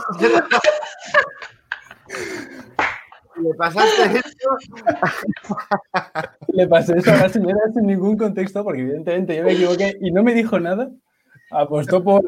¿Le 3.42 3.54
pasaste 3.54 4.18
esto? 4.18 4.48
Le 6.54 6.66
pasé 6.68 6.96
eso 6.96 7.12
a 7.12 7.16
la 7.16 7.28
señora 7.28 7.60
sin 7.74 7.86
ningún 7.86 8.16
contexto, 8.16 8.64
porque 8.64 8.82
evidentemente 8.82 9.36
yo 9.36 9.44
me 9.44 9.52
equivoqué 9.52 9.96
y 10.00 10.10
no 10.10 10.22
me 10.22 10.34
dijo 10.34 10.58
nada. 10.58 10.90
Apostó 11.50 12.02
por 12.02 12.22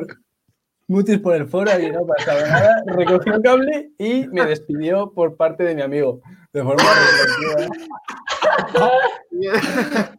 mutis 0.88 1.18
por 1.18 1.36
el 1.36 1.46
foro 1.46 1.70
y 1.78 1.90
no 1.90 2.04
pasaba 2.06 2.40
nada. 2.40 2.82
Recogió 2.86 3.34
el 3.34 3.42
cable 3.42 3.90
y 3.98 4.26
me 4.28 4.44
despidió 4.44 5.12
por 5.12 5.36
parte 5.36 5.62
de 5.62 5.74
mi 5.74 5.82
amigo. 5.82 6.20
De 6.52 6.62
forma 6.62 6.82
retroactiva. 6.82 7.76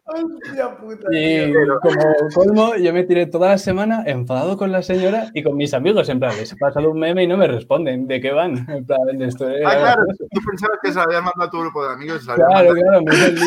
Y 1.12 1.52
como 1.82 2.14
colmo, 2.34 2.74
yo 2.76 2.92
me 2.92 3.04
tiré 3.04 3.26
toda 3.26 3.50
la 3.50 3.58
semana 3.58 4.02
enfadado 4.06 4.56
con 4.56 4.72
la 4.72 4.82
señora 4.82 5.30
y 5.34 5.42
con 5.42 5.56
mis 5.56 5.74
amigos. 5.74 6.08
En 6.08 6.18
plan, 6.18 6.34
les 6.36 6.52
he 6.52 6.56
pasado 6.56 6.90
un 6.90 6.98
meme 6.98 7.24
y 7.24 7.26
no 7.26 7.36
me 7.36 7.46
responden. 7.46 8.06
¿De 8.06 8.20
qué 8.20 8.32
van? 8.32 8.66
En 8.68 8.84
plan, 8.84 9.22
esto 9.22 9.48
es 9.48 9.64
Ah, 9.66 9.76
claro, 9.76 10.02
tú 10.18 10.40
pensabas 10.48 10.78
que 10.82 10.88
se 10.88 10.94
lo 10.94 11.02
habías 11.02 11.22
mandado 11.22 11.48
a 11.48 11.50
tu 11.50 11.60
grupo 11.60 11.86
de 11.86 11.92
amigos. 11.92 12.24
Claro, 12.24 12.72
claro, 12.72 13.02
me 13.02 13.12
lío 13.30 13.46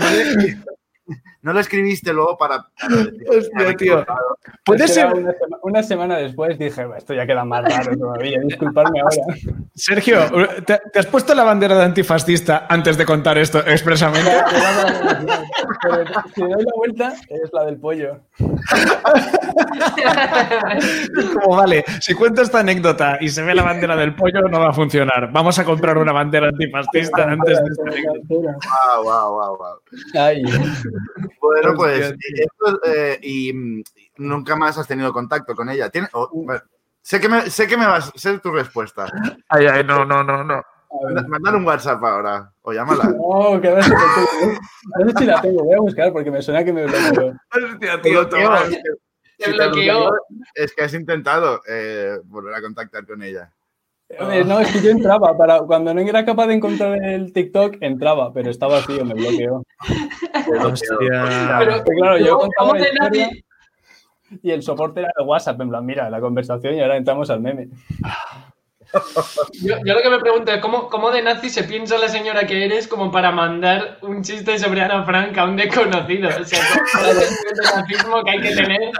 ahí, 0.00 0.56
¿no 1.42 1.52
le 1.52 1.60
escribiste 1.60 2.12
luego 2.12 2.36
para. 2.36 2.66
Hostia, 3.28 3.76
tío. 3.76 4.06
Puede 4.64 4.86
ser, 4.88 5.06
Una, 5.06 5.32
sema- 5.32 5.58
una 5.62 5.82
semana 5.82 6.16
después 6.18 6.58
dije, 6.58 6.84
"Bah, 6.84 6.98
esto 6.98 7.14
ya 7.14 7.26
queda 7.26 7.44
más 7.44 7.64
raro 7.64 7.96
todavía, 7.96 8.40
disculparme 8.40 9.00
ahora. 9.00 9.34
Sergio, 9.74 10.20
¿te, 10.66 10.80
te 10.92 10.98
has 10.98 11.06
puesto 11.06 11.34
la 11.34 11.44
bandera 11.44 11.76
de 11.76 11.84
antifascista 11.84 12.66
antes 12.68 12.96
de 12.98 13.04
contar 13.06 13.38
esto 13.38 13.60
expresamente? 13.66 14.30
Pero 15.82 16.04
si 16.34 16.40
doy 16.42 16.62
la 16.64 16.72
vuelta, 16.76 17.14
es 17.28 17.50
la 17.52 17.64
del 17.64 17.78
pollo. 17.78 18.18
Como 21.42 21.56
vale, 21.56 21.84
si 22.00 22.14
cuento 22.14 22.42
esta 22.42 22.60
anécdota 22.60 23.16
y 23.20 23.28
se 23.28 23.42
ve 23.42 23.54
la 23.54 23.62
bandera 23.62 23.96
del 23.96 24.14
pollo, 24.14 24.42
no 24.50 24.60
va 24.60 24.68
a 24.70 24.72
funcionar. 24.72 25.30
Vamos 25.32 25.58
a 25.58 25.64
comprar 25.64 25.96
una 25.98 26.12
bandera 26.12 26.48
antifascista 26.48 27.24
antes 27.24 27.58
de 27.62 27.70
esta 27.70 27.82
anécdota. 27.82 28.20
Wow, 28.28 29.04
wow, 29.04 29.30
wow, 29.32 29.56
wow. 29.58 29.76
Ay, 30.22 30.42
Bueno, 31.40 31.74
pues. 31.74 32.14
esto, 32.34 32.80
eh, 32.84 33.18
y 33.22 33.52
mm, 33.52 33.82
nunca 34.18 34.56
más 34.56 34.78
has 34.78 34.86
tenido 34.88 35.12
contacto 35.12 35.54
con 35.54 35.68
ella. 35.70 35.90
¿Tiene, 35.90 36.08
o- 36.12 36.30
bueno, 36.32 36.60
sé, 37.02 37.20
que 37.20 37.28
me, 37.28 37.50
sé 37.50 37.66
que 37.66 37.76
me 37.76 37.86
vas 37.86 38.08
a 38.14 38.18
ser 38.18 38.40
tu 38.40 38.50
respuesta. 38.50 39.06
Ay, 39.48 39.66
ay, 39.66 39.84
no, 39.84 40.04
no, 40.04 40.22
no, 40.24 40.42
no. 40.44 40.62
Mandar 41.28 41.54
un 41.54 41.64
WhatsApp 41.64 42.02
ahora. 42.02 42.52
O 42.62 42.72
llámala. 42.72 43.04
No, 43.16 43.60
que 43.60 43.68
ahora 43.68 43.82
sí 43.82 43.90
que 43.90 43.96
tengo. 43.96 44.58
No 44.98 45.10
sé 45.10 45.18
si 45.18 45.24
la 45.26 45.40
tengo, 45.40 45.64
voy 45.64 45.74
a 45.74 45.80
buscar 45.80 46.12
porque 46.12 46.30
me 46.30 46.42
suena 46.42 46.64
que 46.64 46.72
me 46.72 46.86
bloqueó. 46.86 47.32
Hostia, 47.72 48.02
tío, 48.02 48.28
Tomás. 48.28 48.68
Te 48.70 48.76
si 49.38 49.56
te 49.56 49.68
bloqueó. 49.68 50.10
Es 50.54 50.74
que 50.74 50.84
has 50.84 50.94
intentado 50.94 51.60
eh, 51.68 52.18
volver 52.24 52.54
a 52.54 52.60
contactar 52.60 53.06
con 53.06 53.22
ella. 53.22 53.52
No, 54.18 54.60
es 54.60 54.72
que 54.72 54.82
yo 54.82 54.90
entraba, 54.90 55.36
para, 55.36 55.60
cuando 55.60 55.94
no 55.94 56.00
era 56.00 56.24
capaz 56.24 56.48
de 56.48 56.54
encontrar 56.54 57.02
el 57.04 57.32
TikTok, 57.32 57.76
entraba, 57.80 58.32
pero 58.32 58.50
estaba 58.50 58.74
vacío, 58.74 59.04
me 59.04 59.14
bloqueó. 59.14 59.62
Hostia. 60.64 61.56
Pero, 61.58 61.84
claro, 61.84 62.18
yo 62.18 62.38
¿cómo- 62.38 62.40
contaba 62.40 62.68
cómo 62.70 62.74
la 62.74 63.08
de 63.08 63.44
y 64.42 64.50
el 64.52 64.62
soporte 64.62 65.00
era 65.00 65.10
el 65.18 65.26
WhatsApp, 65.26 65.60
en 65.60 65.68
plan, 65.70 65.84
mira, 65.84 66.08
la 66.08 66.20
conversación 66.20 66.74
y 66.74 66.80
ahora 66.80 66.96
entramos 66.96 67.30
al 67.30 67.40
meme. 67.40 67.68
Yo, 69.62 69.76
yo 69.84 69.94
lo 69.94 70.02
que 70.02 70.10
me 70.10 70.18
pregunto 70.18 70.50
es 70.52 70.60
¿cómo, 70.60 70.88
cómo 70.88 71.10
de 71.10 71.22
nazi 71.22 71.48
se 71.48 71.62
piensa 71.64 71.96
la 71.96 72.08
señora 72.08 72.46
que 72.46 72.64
eres 72.64 72.88
como 72.88 73.12
para 73.12 73.30
mandar 73.30 73.98
un 74.02 74.22
chiste 74.22 74.58
sobre 74.58 74.82
Ana 74.82 75.04
Frank 75.04 75.36
a 75.38 75.44
un 75.44 75.56
desconocido? 75.56 76.28
O 76.28 76.44
sea, 76.44 76.58
el 77.00 77.16
nivel 77.16 77.54
de 77.54 77.62
nazismo 77.76 78.24
que 78.24 78.30
hay 78.30 78.40
que 78.40 78.54
tener. 78.54 78.90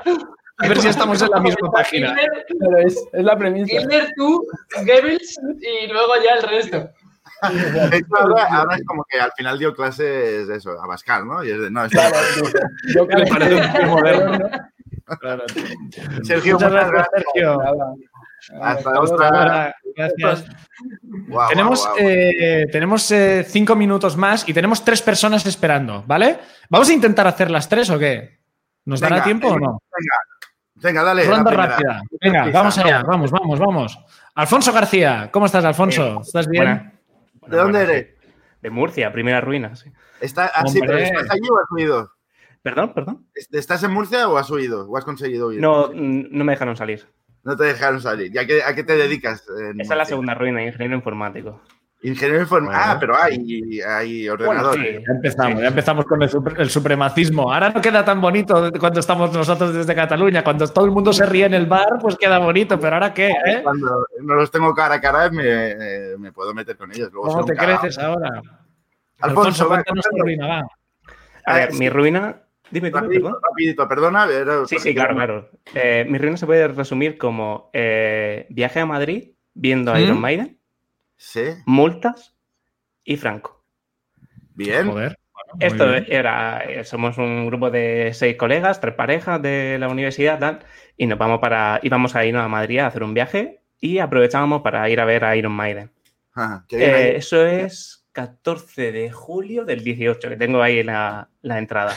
A 0.62 0.68
ver 0.68 0.80
si 0.80 0.88
estamos 0.88 1.20
en 1.22 1.30
la 1.30 1.40
misma 1.40 1.70
página. 1.70 2.16
Pero 2.58 2.78
es, 2.86 3.02
es 3.12 3.24
la 3.24 3.36
premisa. 3.36 3.74
Hitler, 3.80 4.08
tú, 4.16 4.46
Goebbels 4.84 5.38
y 5.61 5.86
luego 5.92 6.12
ya 6.24 6.34
el 6.36 6.42
resto. 6.48 6.90
De 7.90 7.96
hecho, 7.96 8.16
ahora, 8.18 8.44
ahora 8.50 8.76
es 8.76 8.84
como 8.84 9.02
que 9.08 9.18
al 9.18 9.32
final 9.32 9.58
dio 9.58 9.74
clases 9.74 10.48
eso, 10.48 10.72
a 10.72 10.86
Pascal, 10.86 11.26
¿no? 11.26 11.42
Y 11.42 11.50
es 11.50 11.58
de, 11.61 11.70
no, 11.70 11.88
Claro, 11.88 12.16
sí. 12.34 12.42
Yo 12.94 13.06
Me 13.06 13.26
parece 13.26 13.82
un 13.82 13.88
moderno. 13.88 14.48
Sergio, 16.22 16.54
Muchas 16.54 16.70
muchas 16.70 16.90
gracias. 16.90 17.08
Sergio. 17.34 17.61
Hasta 18.61 19.00
otra. 19.00 19.28
Ahora, 19.28 19.74
Gracias. 19.96 20.44
Guau, 21.28 21.48
tenemos 21.48 21.84
guau. 21.86 21.96
eh, 21.98 22.66
tenemos 22.70 23.11
eh, 23.11 23.44
cinco 23.48 23.74
minutos 23.74 24.16
más 24.16 24.48
y 24.48 24.54
tenemos 24.54 24.84
tres 24.84 25.02
personas 25.02 25.44
esperando, 25.46 26.04
¿vale? 26.06 26.38
¿Vamos 26.68 26.88
a 26.88 26.92
intentar 26.92 27.26
hacer 27.26 27.50
las 27.50 27.68
tres 27.68 27.90
o 27.90 27.98
qué? 27.98 28.38
¿Nos 28.84 29.00
dará 29.00 29.22
tiempo 29.24 29.48
o 29.48 29.54
venga, 29.54 29.66
no? 29.66 29.82
Venga, 29.98 30.14
dale. 30.80 31.24
la 31.24 31.36
Ronda 31.36 31.50
rápida. 31.50 32.02
Venga, 32.20 32.50
vamos 32.50 32.78
allá. 32.78 33.02
Vamos, 33.02 33.30
vamos, 33.30 33.58
vamos. 33.58 33.98
Alfonso 34.34 34.72
García, 34.72 35.28
¿cómo 35.32 35.46
estás, 35.46 35.64
Alfonso? 35.64 36.20
¿Estás 36.22 36.48
bien? 36.48 36.64
Buena. 36.64 36.92
¿De 37.46 37.56
dónde 37.56 37.78
Buena, 37.78 37.92
eres? 37.92 38.14
De 38.62 38.70
Murcia, 38.70 39.12
primera 39.12 39.40
ruina, 39.40 39.74
sí. 39.74 39.90
Está, 40.20 40.50
ah, 40.54 40.66
sí, 40.66 40.80
pero. 40.80 40.98
¿estás 40.98 41.30
allí 41.30 41.48
o 41.50 41.58
has 41.58 41.70
huido? 41.70 42.12
Perdón, 42.62 42.92
perdón. 42.92 43.26
¿Estás 43.34 43.82
en 43.82 43.92
Murcia 43.92 44.28
o 44.28 44.36
has 44.36 44.50
huido? 44.50 44.86
¿O 44.88 44.96
has 44.96 45.04
conseguido 45.04 45.48
huir? 45.48 45.60
No, 45.60 45.88
mm, 45.88 46.26
no 46.30 46.44
me 46.44 46.52
dejaron 46.52 46.76
salir. 46.76 47.06
No 47.42 47.56
te 47.56 47.64
dejaron 47.64 48.00
salir. 48.00 48.34
¿Y 48.34 48.38
a 48.38 48.46
qué, 48.46 48.62
a 48.62 48.74
qué 48.74 48.84
te 48.84 48.96
dedicas? 48.96 49.46
Esa 49.78 49.94
es 49.94 49.98
la 49.98 50.04
segunda 50.04 50.34
ruina, 50.34 50.62
ingeniero 50.62 50.94
informático. 50.94 51.60
Ingeniero 52.03 52.40
informático. 52.40 52.78
Bueno. 52.78 52.92
Ah, 52.92 52.98
pero 52.98 53.14
hay, 53.16 53.80
hay 53.82 54.28
ordenadores. 54.28 54.96
sí. 54.98 55.05
Ya 55.07 55.12
empezamos, 55.14 55.61
ya 55.61 55.68
empezamos 55.68 56.05
con 56.07 56.22
el, 56.22 56.30
supre- 56.30 56.59
el 56.59 56.70
supremacismo. 56.70 57.53
Ahora 57.53 57.68
no 57.70 57.80
queda 57.82 58.03
tan 58.05 58.20
bonito 58.22 58.70
cuando 58.80 59.01
estamos 59.01 59.32
nosotros 59.34 59.74
desde 59.74 59.94
Cataluña. 59.94 60.42
Cuando 60.42 60.66
todo 60.68 60.86
el 60.86 60.92
mundo 60.92 61.12
se 61.12 61.26
ríe 61.26 61.44
en 61.44 61.53
el 61.55 61.66
bar, 61.66 61.98
pues 62.01 62.16
queda 62.16 62.38
bonito. 62.38 62.80
Pero 62.80 62.96
ahora 62.96 63.12
qué, 63.12 63.28
¿eh? 63.28 63.61
Cuando 63.62 64.07
no 64.22 64.34
los 64.34 64.51
tengo 64.51 64.72
cara 64.74 64.94
a 64.94 65.01
cara, 65.01 65.30
me, 65.30 65.42
eh, 65.44 66.14
me 66.18 66.32
puedo 66.32 66.55
meter 66.55 66.76
con 66.78 66.90
ellos. 66.90 67.11
Luego 67.12 67.28
¿Cómo 67.28 67.44
te 67.44 67.55
creces 67.55 67.98
ahora? 67.98 68.28
Alfonso, 69.20 69.48
Alfonso, 69.51 69.68
va, 69.68 69.74
cuéntanos 69.76 70.05
tu 70.11 70.22
ruina, 70.22 70.46
va. 70.46 70.62
A 71.44 71.55
ver, 71.55 71.72
sí. 71.72 71.78
mi 71.80 71.88
ruina. 71.90 72.36
Dime, 72.70 72.88
dime, 72.88 73.01
Rapidito, 73.01 73.24
perdón. 73.24 73.40
rapidito, 73.42 73.88
perdona. 73.88 74.26
pero- 74.26 74.66
Sí, 74.66 74.78
sí, 74.78 74.94
claro, 74.94 75.14
claro. 75.16 75.51
Eh, 75.74 76.07
mi 76.09 76.16
ruina 76.18 76.36
se 76.38 76.46
puede 76.46 76.66
resumir 76.68 77.18
como 77.18 77.68
eh, 77.74 78.46
viaje 78.48 78.80
a 78.80 78.86
Madrid 78.86 79.32
viendo 79.53 79.92
a 79.92 79.96
¿Mm? 79.96 80.01
Iron 80.03 80.20
Maiden, 80.20 80.59
Sí, 81.22 81.42
multas 81.66 82.34
y 83.04 83.18
Franco. 83.18 83.62
bien. 84.54 84.86
Joder. 84.86 85.18
bueno, 85.34 85.52
Esto 85.60 85.90
bien. 85.90 86.06
era, 86.08 86.64
eh, 86.64 86.82
somos 86.82 87.18
un 87.18 87.46
grupo 87.46 87.70
de 87.70 88.12
seis 88.14 88.36
colegas, 88.36 88.80
tres 88.80 88.94
parejas 88.94 89.42
de 89.42 89.76
la 89.78 89.88
universidad, 89.88 90.38
tal, 90.38 90.60
y 90.96 91.06
nos 91.06 91.18
vamos 91.18 91.38
para, 91.38 91.78
íbamos 91.82 92.16
a 92.16 92.24
irnos 92.24 92.42
a 92.42 92.48
Madrid 92.48 92.78
a 92.78 92.86
hacer 92.86 93.02
un 93.02 93.12
viaje 93.12 93.60
y 93.78 93.98
aprovechábamos 93.98 94.62
para 94.62 94.88
ir 94.88 94.98
a 94.98 95.04
ver 95.04 95.24
a 95.24 95.36
Iron 95.36 95.52
Maiden. 95.52 95.90
Ah, 96.34 96.64
Eh, 96.70 97.16
eso 97.16 97.44
es 97.44 98.06
14 98.12 98.90
de 98.90 99.10
julio 99.12 99.66
del 99.66 99.84
18, 99.84 100.26
que 100.26 100.36
tengo 100.36 100.62
ahí 100.62 100.82
la, 100.82 101.28
la 101.42 101.58
entrada. 101.58 101.94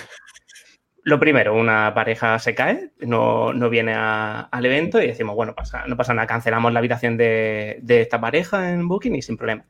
Lo 1.05 1.19
primero, 1.19 1.53
una 1.53 1.93
pareja 1.93 2.39
se 2.39 2.55
cae, 2.55 2.91
no, 2.99 3.51
no 3.53 3.69
viene 3.69 3.93
a- 3.93 4.41
al 4.51 4.65
evento 4.65 5.01
y 5.01 5.07
decimos, 5.07 5.35
bueno, 5.35 5.53
pasa, 5.53 5.85
no 5.85 5.97
pasa 5.97 6.13
nada, 6.13 6.27
cancelamos 6.27 6.71
la 6.71 6.79
habitación 6.79 7.17
de, 7.17 7.79
de 7.81 8.01
esta 8.01 8.21
pareja 8.21 8.71
en 8.71 8.87
Booking 8.87 9.15
y 9.15 9.21
sin 9.21 9.35
problema. 9.37 9.65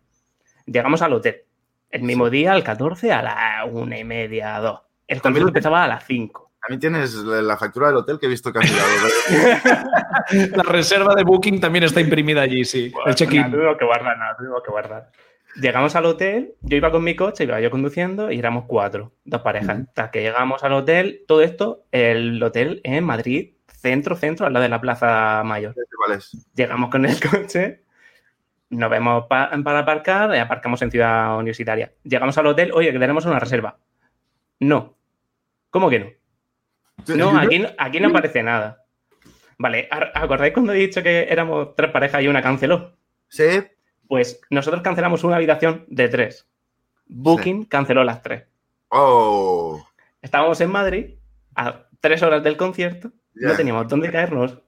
Llegamos 0.66 1.02
al 1.02 1.14
hotel. 1.14 1.42
El 1.90 2.04
mismo 2.04 2.30
día, 2.30 2.56
el 2.56 2.64
14, 2.64 3.12
a 3.12 3.22
las 3.24 3.36
una 3.72 3.98
y 3.98 4.04
media, 4.04 4.60
dos. 4.60 4.82
El 5.08 5.22
concierto 5.22 5.50
empezaba 5.50 5.84
a 5.84 5.88
las 5.88 6.04
5. 6.06 6.52
También 6.62 6.80
tienes 6.80 7.14
la 7.16 7.42
la 7.42 7.58
factura 7.58 7.88
del 7.88 7.98
hotel 7.98 8.18
que 8.20 8.26
he 8.28 8.30
visto 8.30 8.54
que. 8.54 8.60
La 10.56 10.64
reserva 10.64 11.14
de 11.16 11.24
Booking 11.24 11.60
también 11.60 11.84
está 11.84 12.00
imprimida 12.02 12.42
allí, 12.42 12.64
sí. 12.64 12.92
el 13.06 13.16
check-in. 13.16 13.42
Nada, 13.42 13.52
tuvimos 13.54 13.78
que 13.78 13.86
guardar, 13.86 14.18
nada, 14.18 14.36
tuvimos 14.38 14.62
que 14.64 14.72
guardar. 14.72 15.12
Llegamos 15.56 15.96
al 15.96 16.06
hotel, 16.06 16.56
yo 16.62 16.78
iba 16.78 16.90
con 16.92 17.04
mi 17.04 17.16
coche, 17.16 17.44
iba 17.44 17.60
yo 17.62 17.70
conduciendo 17.70 18.32
y 18.32 18.40
éramos 18.40 18.66
cuatro, 18.66 19.14
dos 19.24 19.42
parejas. 19.42 19.82
Hasta 19.88 20.10
que 20.12 20.22
llegamos 20.22 20.64
al 20.64 20.74
hotel, 20.74 21.24
todo 21.28 21.42
esto, 21.44 21.86
el 21.92 22.42
hotel 22.42 22.82
en 22.84 23.04
Madrid, 23.04 23.52
centro, 23.68 24.16
centro, 24.16 24.48
al 24.48 24.54
lado 24.54 24.64
de 24.64 24.70
la 24.70 24.82
Plaza 24.82 25.44
Mayor. 25.44 25.76
¿Cuál 26.06 26.18
es? 26.18 26.48
Llegamos 26.56 26.90
con 26.90 27.06
el 27.06 27.16
coche, 27.30 27.84
nos 28.70 28.90
vemos 28.90 29.26
pa- 29.28 29.52
para 29.64 29.80
aparcar 29.80 30.34
y 30.36 30.40
aparcamos 30.40 30.82
en 30.82 30.90
Ciudad 30.90 31.38
Universitaria. 31.38 31.92
Llegamos 32.04 32.36
al 32.38 32.48
hotel, 32.48 32.72
oye, 32.74 32.92
que 32.92 33.00
tenemos 33.00 33.26
una 33.26 33.38
reserva. 33.40 33.78
No. 34.60 34.96
¿Cómo 35.70 35.90
que 35.90 36.00
no? 36.00 36.08
No, 37.16 37.38
aquí, 37.38 37.60
no- 37.60 37.70
aquí 37.78 38.00
no 38.00 38.08
aparece 38.10 38.42
nada. 38.42 38.86
Vale, 39.60 39.88
¿ar- 39.92 40.12
¿acordáis 40.16 40.54
cuando 40.54 40.74
he 40.74 40.78
dicho 40.78 41.04
que 41.04 41.28
éramos 41.30 41.76
tres 41.76 41.92
parejas 41.92 42.24
y 42.24 42.28
una 42.28 42.42
canceló? 42.42 42.98
Sí. 43.28 43.44
Pues 44.14 44.40
nosotros 44.52 44.84
cancelamos 44.84 45.24
una 45.24 45.38
habitación 45.38 45.86
de 45.88 46.08
tres. 46.08 46.48
Booking 47.08 47.66
canceló 47.66 48.04
las 48.04 48.22
tres. 48.22 48.44
Oh. 48.90 49.84
Estábamos 50.22 50.62
en 50.62 50.70
Madrid 50.70 51.16
a 51.56 51.88
tres 52.00 52.22
horas 52.22 52.44
del 52.44 52.56
concierto, 52.56 53.10
no 53.34 53.50
Ya. 53.50 53.58
teníamos 53.58 53.88
dónde 53.88 54.12
caernos. 54.12 54.60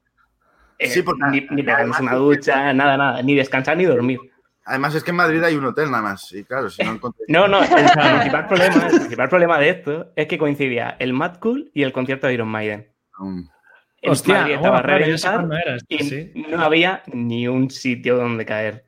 Eh, 0.79 0.87
Sí, 0.89 1.03
porque- 1.03 1.21
ni, 1.29 1.41
ni 1.51 1.61
pegarnos 1.61 1.99
una 1.99 2.15
ducha, 2.15 2.73
nada, 2.73 2.97
nada, 2.97 3.21
ni 3.21 3.35
descansar 3.35 3.77
ni 3.77 3.85
dormir. 3.85 4.17
Además 4.65 4.95
es 4.95 5.03
que 5.03 5.11
en 5.11 5.17
Madrid 5.17 5.43
hay 5.43 5.53
un 5.53 5.65
hotel 5.65 5.91
nada 5.91 6.01
más. 6.01 6.31
Y 6.33 6.43
claro, 6.43 6.71
si 6.71 6.83
no 6.83 6.93
encontré... 6.93 7.23
No, 7.27 7.47
no, 7.47 7.61
el 7.61 7.69
principal, 7.69 8.47
problema, 8.47 8.87
el 8.87 8.95
principal 8.95 9.29
problema 9.29 9.59
de 9.59 9.69
esto 9.69 10.11
es 10.15 10.25
que 10.25 10.39
coincidía 10.39 10.95
el 10.97 11.13
Mad 11.13 11.35
Cool 11.37 11.69
y 11.71 11.83
el 11.83 11.93
concierto 11.93 12.25
de 12.25 12.33
Iron 12.33 12.47
Maiden. 12.47 12.89
En 13.21 14.11
Hostia, 14.11 14.39
Madrid 14.39 14.55
estaba 14.55 14.81
claro, 14.81 15.05
esto, 15.05 15.85
y 15.87 15.99
sí. 15.99 16.31
no 16.49 16.63
había 16.63 17.03
ni 17.13 17.47
un 17.47 17.69
sitio 17.69 18.17
donde 18.17 18.43
caer. 18.43 18.85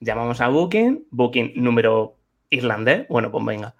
Llamamos 0.00 0.40
a 0.40 0.48
Booking, 0.48 1.06
Booking 1.10 1.52
número 1.56 2.16
irlandés, 2.50 3.06
bueno, 3.08 3.30
pues 3.30 3.44
venga. 3.44 3.74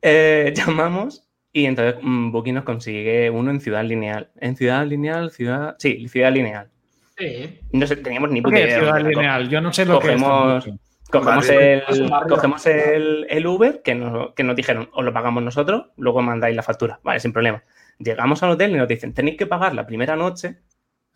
Eh, 0.00 0.52
llamamos 0.56 1.28
y 1.52 1.66
entonces 1.66 1.96
mm, 2.02 2.30
Booking 2.32 2.54
nos 2.54 2.64
consigue 2.64 3.30
uno 3.30 3.50
en 3.50 3.60
Ciudad 3.60 3.84
Lineal. 3.84 4.30
En 4.40 4.56
Ciudad 4.56 4.86
Lineal, 4.86 5.30
Ciudad... 5.30 5.76
Sí, 5.78 6.08
Ciudad 6.08 6.32
Lineal. 6.32 6.70
Sí. 7.18 7.60
No 7.72 7.86
sé, 7.86 7.96
teníamos 7.96 8.30
ni 8.30 8.40
¿Por 8.40 8.50
puta 8.50 8.62
idea. 8.64 8.74
de 8.74 8.80
Ciudad 8.82 9.00
lineal? 9.00 9.48
Yo 9.48 9.60
no 9.60 9.72
sé 9.72 9.84
lo 9.84 10.00
Cogemos- 10.00 10.64
que 10.64 10.70
es. 10.70 10.76
Cogemos, 11.10 11.48
el, 11.50 11.82
cogemos 12.26 12.66
el, 12.66 13.26
el 13.28 13.46
Uber 13.46 13.82
que 13.82 13.94
nos, 13.94 14.32
que 14.32 14.42
nos 14.44 14.56
dijeron, 14.56 14.88
os 14.94 15.04
lo 15.04 15.12
pagamos 15.12 15.42
nosotros, 15.42 15.88
luego 15.98 16.22
mandáis 16.22 16.56
la 16.56 16.62
factura. 16.62 17.00
Vale, 17.02 17.20
sin 17.20 17.34
problema. 17.34 17.62
Llegamos 17.98 18.42
al 18.42 18.52
hotel 18.52 18.70
y 18.70 18.76
nos 18.78 18.88
dicen, 18.88 19.12
tenéis 19.12 19.36
que 19.36 19.44
pagar 19.44 19.74
la 19.74 19.86
primera 19.86 20.16
noche 20.16 20.56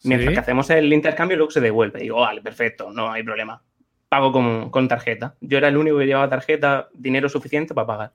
mientras 0.04 0.28
Sí. 0.28 0.34
que 0.34 0.40
hacemos 0.40 0.68
el 0.68 0.92
intercambio 0.92 1.36
y 1.36 1.38
luego 1.38 1.50
se 1.50 1.62
devuelve. 1.62 2.00
Digo, 2.00 2.20
vale, 2.20 2.42
perfecto, 2.42 2.90
no 2.92 3.10
hay 3.10 3.22
problema. 3.22 3.62
Pago 4.08 4.32
con, 4.32 4.70
con 4.70 4.88
tarjeta. 4.88 5.34
Yo 5.40 5.58
era 5.58 5.68
el 5.68 5.76
único 5.76 5.98
que 5.98 6.06
llevaba 6.06 6.28
tarjeta, 6.28 6.88
dinero 6.94 7.28
suficiente 7.28 7.74
para 7.74 7.86
pagar. 7.86 8.12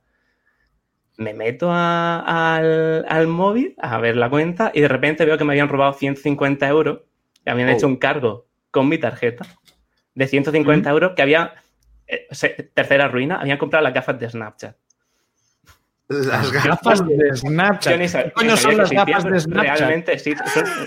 Me 1.18 1.34
meto 1.34 1.70
a- 1.72 2.56
al, 2.56 3.06
al 3.08 3.28
móvil 3.28 3.76
a 3.78 3.98
ver 4.00 4.16
la 4.16 4.30
cuenta 4.30 4.72
y 4.74 4.82
de 4.82 4.88
repente 4.88 5.26
veo 5.26 5.38
que 5.38 5.44
me 5.44 5.54
habían 5.54 5.70
robado 5.70 5.94
150 5.94 6.68
euros. 6.68 7.02
Habían 7.46 7.70
Oh. 7.70 7.72
hecho 7.74 7.88
un 7.88 7.98
cargo 7.98 8.48
con 8.72 8.88
mi 8.88 8.98
tarjeta 8.98 9.46
de 10.16 10.28
150 10.28 10.89
euros 10.89 11.12
que 11.16 11.22
había, 11.22 11.54
eh, 12.08 12.28
tercera 12.74 13.08
ruina, 13.08 13.38
habían 13.42 13.58
comprado 13.58 13.84
las 13.84 13.94
gafas 13.94 14.20
de 14.20 14.30
Snapchat. 14.30 14.76
Las 16.12 16.51
gafas. 16.51 16.66
Gafas 17.01 17.07
de 17.07 17.36
Snapchat. 17.36 17.93
Yo 17.93 17.97
ni 17.99 18.05
sab- 18.05 18.24
¿Qué 18.26 18.32
coño 18.32 18.51
ni 18.51 18.57
son 18.57 18.78
las 18.78 18.91
gafas 18.91 19.24
de 19.24 19.39
Snapchat? 19.39 19.78
Realmente 19.80 20.20
sí, 20.20 20.34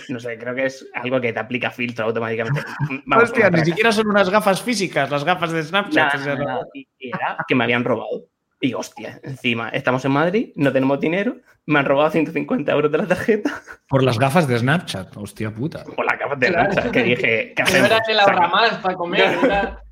no 0.09 0.20
sé, 0.20 0.39
creo 0.39 0.55
que 0.55 0.66
es 0.66 0.87
algo 0.95 1.20
que 1.20 1.33
te 1.33 1.41
aplica 1.41 1.70
filtro 1.70 2.05
automáticamente. 2.07 2.61
Vamos, 3.07 3.25
Hostia, 3.31 3.51
ni 3.51 3.64
siquiera 3.64 3.91
son 3.93 4.09
unas 4.09 4.29
gafas 4.31 4.62
físicas, 4.62 5.11
las 5.11 5.25
gafas 5.25 5.53
de 5.53 5.62
Snapchat. 5.62 6.14
No- 6.39 6.61
era 6.99 7.37
que 7.49 7.55
me 7.55 7.64
habían 7.64 7.85
robado. 7.85 8.27
Y 8.61 8.72
hostia, 8.72 9.20
encima, 9.22 9.68
estamos 9.70 10.05
en 10.07 10.12
Madrid, 10.12 10.53
no 10.57 10.72
tenemos 10.72 10.99
dinero, 10.99 11.37
me 11.66 11.81
han 11.81 11.85
robado 11.85 12.09
150 12.11 12.72
euros 12.72 12.91
de 12.91 12.97
la 12.97 13.07
tarjeta 13.07 13.51
Por 13.89 14.03
las 14.03 14.18
gafas 14.18 14.49
de 14.49 14.59
Snapchat. 14.59 15.14
Hostia 15.18 15.51
puta. 15.51 15.85
por 15.85 16.07
la 16.07 16.16
capa 16.16 16.35
de 16.37 16.51
lancha, 16.51 16.91
que 16.91 17.03
dije, 17.03 17.53
¿qué 17.55 17.62
No 17.62 17.64
hacemos? 17.64 17.91
era 17.91 18.01
el 18.09 18.20
ahorra 18.20 18.49
más 18.49 18.79
para 18.79 18.95
comer. 18.95 19.37
No. 19.37 19.45
era- 19.47 19.84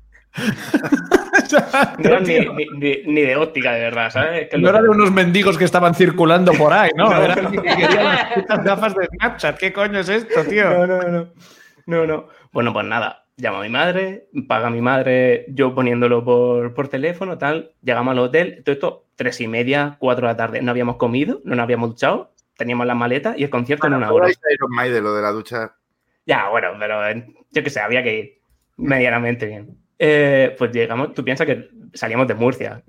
no 1.99 2.09
era 2.09 2.19
ni, 2.21 2.39
ni- 2.39 2.65
ni- 2.77 3.03
ni 3.13 3.21
de 3.21 3.35
óptica, 3.35 3.73
de 3.73 3.81
verdad, 3.81 4.09
¿sabes? 4.09 4.49
Que 4.49 4.57
No 4.57 4.63
lo- 4.63 4.69
era 4.69 4.81
de 4.81 4.89
unos 4.89 5.11
mendigos 5.11 5.57
que 5.57 5.65
estaban 5.65 5.93
circulando 5.95 6.51
por 6.53 6.73
ahí, 6.73 6.91
¿no? 6.95 7.09
No, 7.13 7.21
Era 7.23 7.35
no. 7.35 7.47
alguien 7.47 7.63
que 7.63 7.75
quería 7.75 8.03
las 8.03 8.33
putas 8.33 8.63
gafas 8.63 8.95
de 8.95 9.05
Snapchat. 9.07 9.57
¿Qué 9.57 9.73
coño 9.73 9.99
es 9.99 10.09
esto, 10.09 10.43
tío? 10.45 10.69
No, 10.69 10.87
no, 10.87 11.01
no. 11.03 11.27
No, 11.85 12.05
no. 12.07 12.27
Bueno, 12.51 12.71
pues 12.73 12.85
nada, 12.85 13.25
llamo 13.37 13.57
a 13.57 13.61
mi 13.63 13.69
madre, 13.69 14.27
paga 14.47 14.69
mi 14.69 14.81
madre, 14.81 15.45
yo 15.49 15.75
poniéndolo 15.75 16.23
por, 16.23 16.73
por 16.73 16.87
teléfono, 16.87 17.37
tal. 17.37 17.73
Llegamos 17.81 18.11
al 18.13 18.19
hotel, 18.19 18.61
todo 18.63 18.73
esto, 18.73 19.05
tres 19.15 19.41
y 19.41 19.47
media, 19.47 19.97
cuatro 19.99 20.27
de 20.27 20.33
la 20.33 20.37
tarde. 20.37 20.61
No 20.61 20.71
habíamos 20.71 20.95
comido, 20.97 21.41
no 21.43 21.55
nos 21.55 21.63
habíamos 21.63 21.89
duchado, 21.89 22.31
teníamos 22.57 22.87
las 22.87 22.95
maletas 22.95 23.37
y 23.37 23.43
el 23.43 23.49
concierto 23.49 23.87
en 23.87 23.95
una 23.95 24.11
hora. 24.11 24.29
Iron 24.29 24.71
Maiden, 24.71 25.03
lo 25.03 25.13
de 25.13 25.21
la 25.21 25.31
ducha. 25.31 25.75
Ya, 26.25 26.47
bueno, 26.49 26.69
pero 26.79 27.05
eh, 27.07 27.25
yo 27.51 27.63
qué 27.63 27.69
sé, 27.69 27.81
había 27.81 28.01
que 28.01 28.17
ir 28.17 28.33
medianamente 28.77 29.45
bien. 29.45 29.77
Eh, 30.05 30.53
pues 30.57 30.69
llegamos, 30.73 31.13
tú 31.13 31.23
piensas 31.23 31.47
que 31.47 31.69
salíamos 31.93 32.27
de 32.27 32.33
Murcia, 32.33 32.83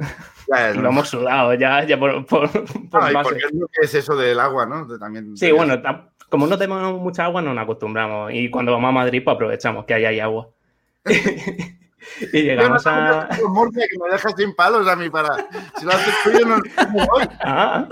Ya, 0.49 0.71
lo 0.75 0.89
hemos 0.89 1.09
sudado 1.09 1.55
ya, 1.55 1.85
ya 1.85 1.97
por, 1.97 2.27
por, 2.27 2.51
por 2.51 3.11
y 3.11 3.15
porque 3.23 3.39
es 3.83 3.95
eso 3.95 4.17
del 4.17 4.41
agua, 4.41 4.67
¿no? 4.67 4.85
También, 4.99 5.37
Sí, 5.37 5.53
bueno, 5.53 5.81
como 6.29 6.49
no 6.49 6.59
tenemos 6.59 7.01
mucha 7.01 7.27
agua, 7.27 7.41
no 7.41 7.55
nos 7.55 7.63
acostumbramos. 7.63 8.33
Y 8.35 8.51
cuando 8.51 8.73
vamos 8.73 8.89
a 8.89 8.93
Madrid, 8.93 9.23
pues 9.25 9.37
aprovechamos 9.37 9.85
que 9.85 9.95
ahí 9.95 10.07
hay 10.07 10.19
agua. 10.19 10.49
y 11.05 11.13
no 11.13 12.33
llegamos 12.33 12.85
a. 12.85 13.29
Murcia 13.49 13.87
que 13.89 13.97
me 14.03 14.11
dejas 14.11 14.35
sin 14.37 14.53
palos 14.57 14.89
a 14.89 14.97
mí 14.97 15.09
para. 15.09 15.37
Si 15.79 15.85
lo 15.85 15.93
haces 15.93 16.15
no 16.45 16.57
voy. 16.93 17.29
Ah. 17.45 17.87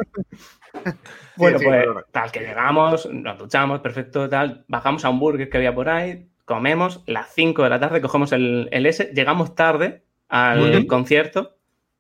Bueno, 1.37 1.61
sí, 1.61 1.65
pues 1.65 1.87
tal 2.11 2.33
que 2.33 2.41
llegamos, 2.41 3.07
nos 3.07 3.39
duchamos, 3.39 3.79
perfecto, 3.81 4.29
tal. 4.29 4.65
Bajamos 4.67 5.05
a 5.05 5.11
un 5.11 5.21
burger 5.21 5.49
que 5.49 5.59
había 5.59 5.73
por 5.73 5.89
ahí, 5.89 6.29
comemos, 6.45 7.03
las 7.07 7.29
5 7.33 7.63
de 7.63 7.71
la 7.71 7.81
tarde 7.81 8.01
cogemos 8.01 8.33
el, 8.33 8.69
el 8.73 8.87
S, 8.87 9.11
llegamos 9.15 9.55
tarde 9.55 10.03
al 10.29 10.87
concierto, 10.87 11.57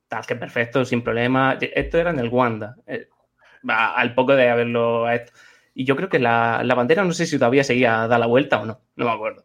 tal 0.08 0.24
que 0.26 0.36
perfecto, 0.36 0.84
sin 0.84 1.02
problema. 1.02 1.56
Esto 1.60 1.98
era 1.98 2.10
en 2.10 2.18
el 2.18 2.28
Wanda, 2.28 2.76
eh, 2.86 3.08
al 3.68 4.14
poco 4.14 4.34
de 4.34 4.48
haberlo. 4.48 5.08
esto. 5.10 5.32
Y 5.74 5.84
yo 5.84 5.96
creo 5.96 6.08
que 6.08 6.18
la, 6.18 6.62
la 6.64 6.74
bandera, 6.74 7.04
no 7.04 7.12
sé 7.12 7.24
si 7.26 7.38
todavía 7.38 7.64
seguía 7.64 8.02
a 8.02 8.08
dar 8.08 8.20
la 8.20 8.26
vuelta 8.26 8.60
o 8.60 8.66
no, 8.66 8.80
no 8.96 9.04
me 9.04 9.10
acuerdo. 9.10 9.44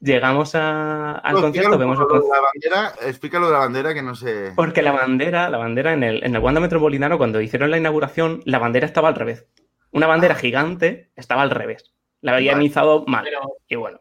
Llegamos 0.00 0.54
a- 0.54 1.12
al 1.12 1.34
No, 1.34 1.40
concierto, 1.40 1.78
vemos 1.78 1.98
el 1.98 2.06
concierto. 2.06 2.34
la 2.34 2.40
bandera, 2.82 3.08
explícalo 3.08 3.46
de 3.46 3.52
la 3.54 3.58
bandera 3.60 3.94
que 3.94 4.02
no 4.02 4.14
sé. 4.14 4.52
Porque 4.54 4.82
la 4.82 4.92
bandera, 4.92 5.48
la 5.48 5.56
bandera 5.56 5.94
en 5.94 6.02
el, 6.02 6.22
en 6.22 6.34
el 6.36 6.42
Wanda 6.42 6.60
Metropolitano, 6.60 7.16
cuando 7.16 7.40
hicieron 7.40 7.70
la 7.70 7.78
inauguración, 7.78 8.42
la 8.44 8.58
bandera 8.58 8.84
estaba 8.86 9.08
al 9.08 9.14
revés. 9.14 9.46
Una 9.92 10.06
bandera 10.06 10.34
gigante 10.34 11.10
estaba 11.16 11.40
al 11.40 11.50
revés. 11.50 11.94
La 12.20 12.34
habían 12.34 12.56
Vale. 12.56 12.66
izado 12.66 13.04
mal. 13.06 13.24
Pero, 13.24 13.40
Y 13.68 13.76
bueno, 13.76 13.98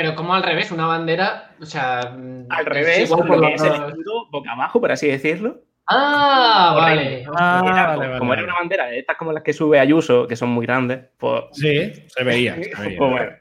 Pero 0.00 0.14
como 0.14 0.32
al 0.32 0.42
revés, 0.42 0.72
una 0.72 0.86
bandera, 0.86 1.50
o 1.60 1.66
sea... 1.66 2.00
Al 2.48 2.64
revés, 2.64 3.10
igual 3.10 3.28
por 3.28 3.44
es 3.44 3.62
el 3.62 3.74
escudo 3.74 4.30
boca 4.30 4.52
abajo, 4.52 4.80
por 4.80 4.90
así 4.90 5.08
decirlo. 5.08 5.60
Ah, 5.86 6.72
vale. 6.74 7.26
Ah, 7.36 7.62
Era 7.62 7.86
vale, 7.86 7.96
como, 7.96 7.98
vale, 8.08 8.18
como 8.18 8.32
era 8.32 8.44
una 8.44 8.54
bandera 8.54 8.86
de 8.86 9.00
estas 9.00 9.18
como 9.18 9.30
las 9.34 9.42
que 9.42 9.52
sube 9.52 9.78
Ayuso, 9.78 10.26
que 10.26 10.36
son 10.36 10.48
muy 10.48 10.64
grandes, 10.64 11.00
pues, 11.18 11.42
Sí, 11.52 11.92
se 12.06 12.24
veía. 12.24 12.54
se 12.54 12.60
veía. 12.60 12.72
pues 12.98 13.10
bueno. 13.10 13.32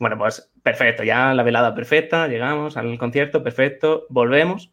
Bueno, 0.00 0.18
pues 0.18 0.52
perfecto, 0.64 1.04
ya 1.04 1.32
la 1.34 1.44
velada 1.44 1.72
perfecta, 1.72 2.26
llegamos 2.26 2.76
al 2.76 2.98
concierto, 2.98 3.44
perfecto, 3.44 4.06
volvemos 4.08 4.72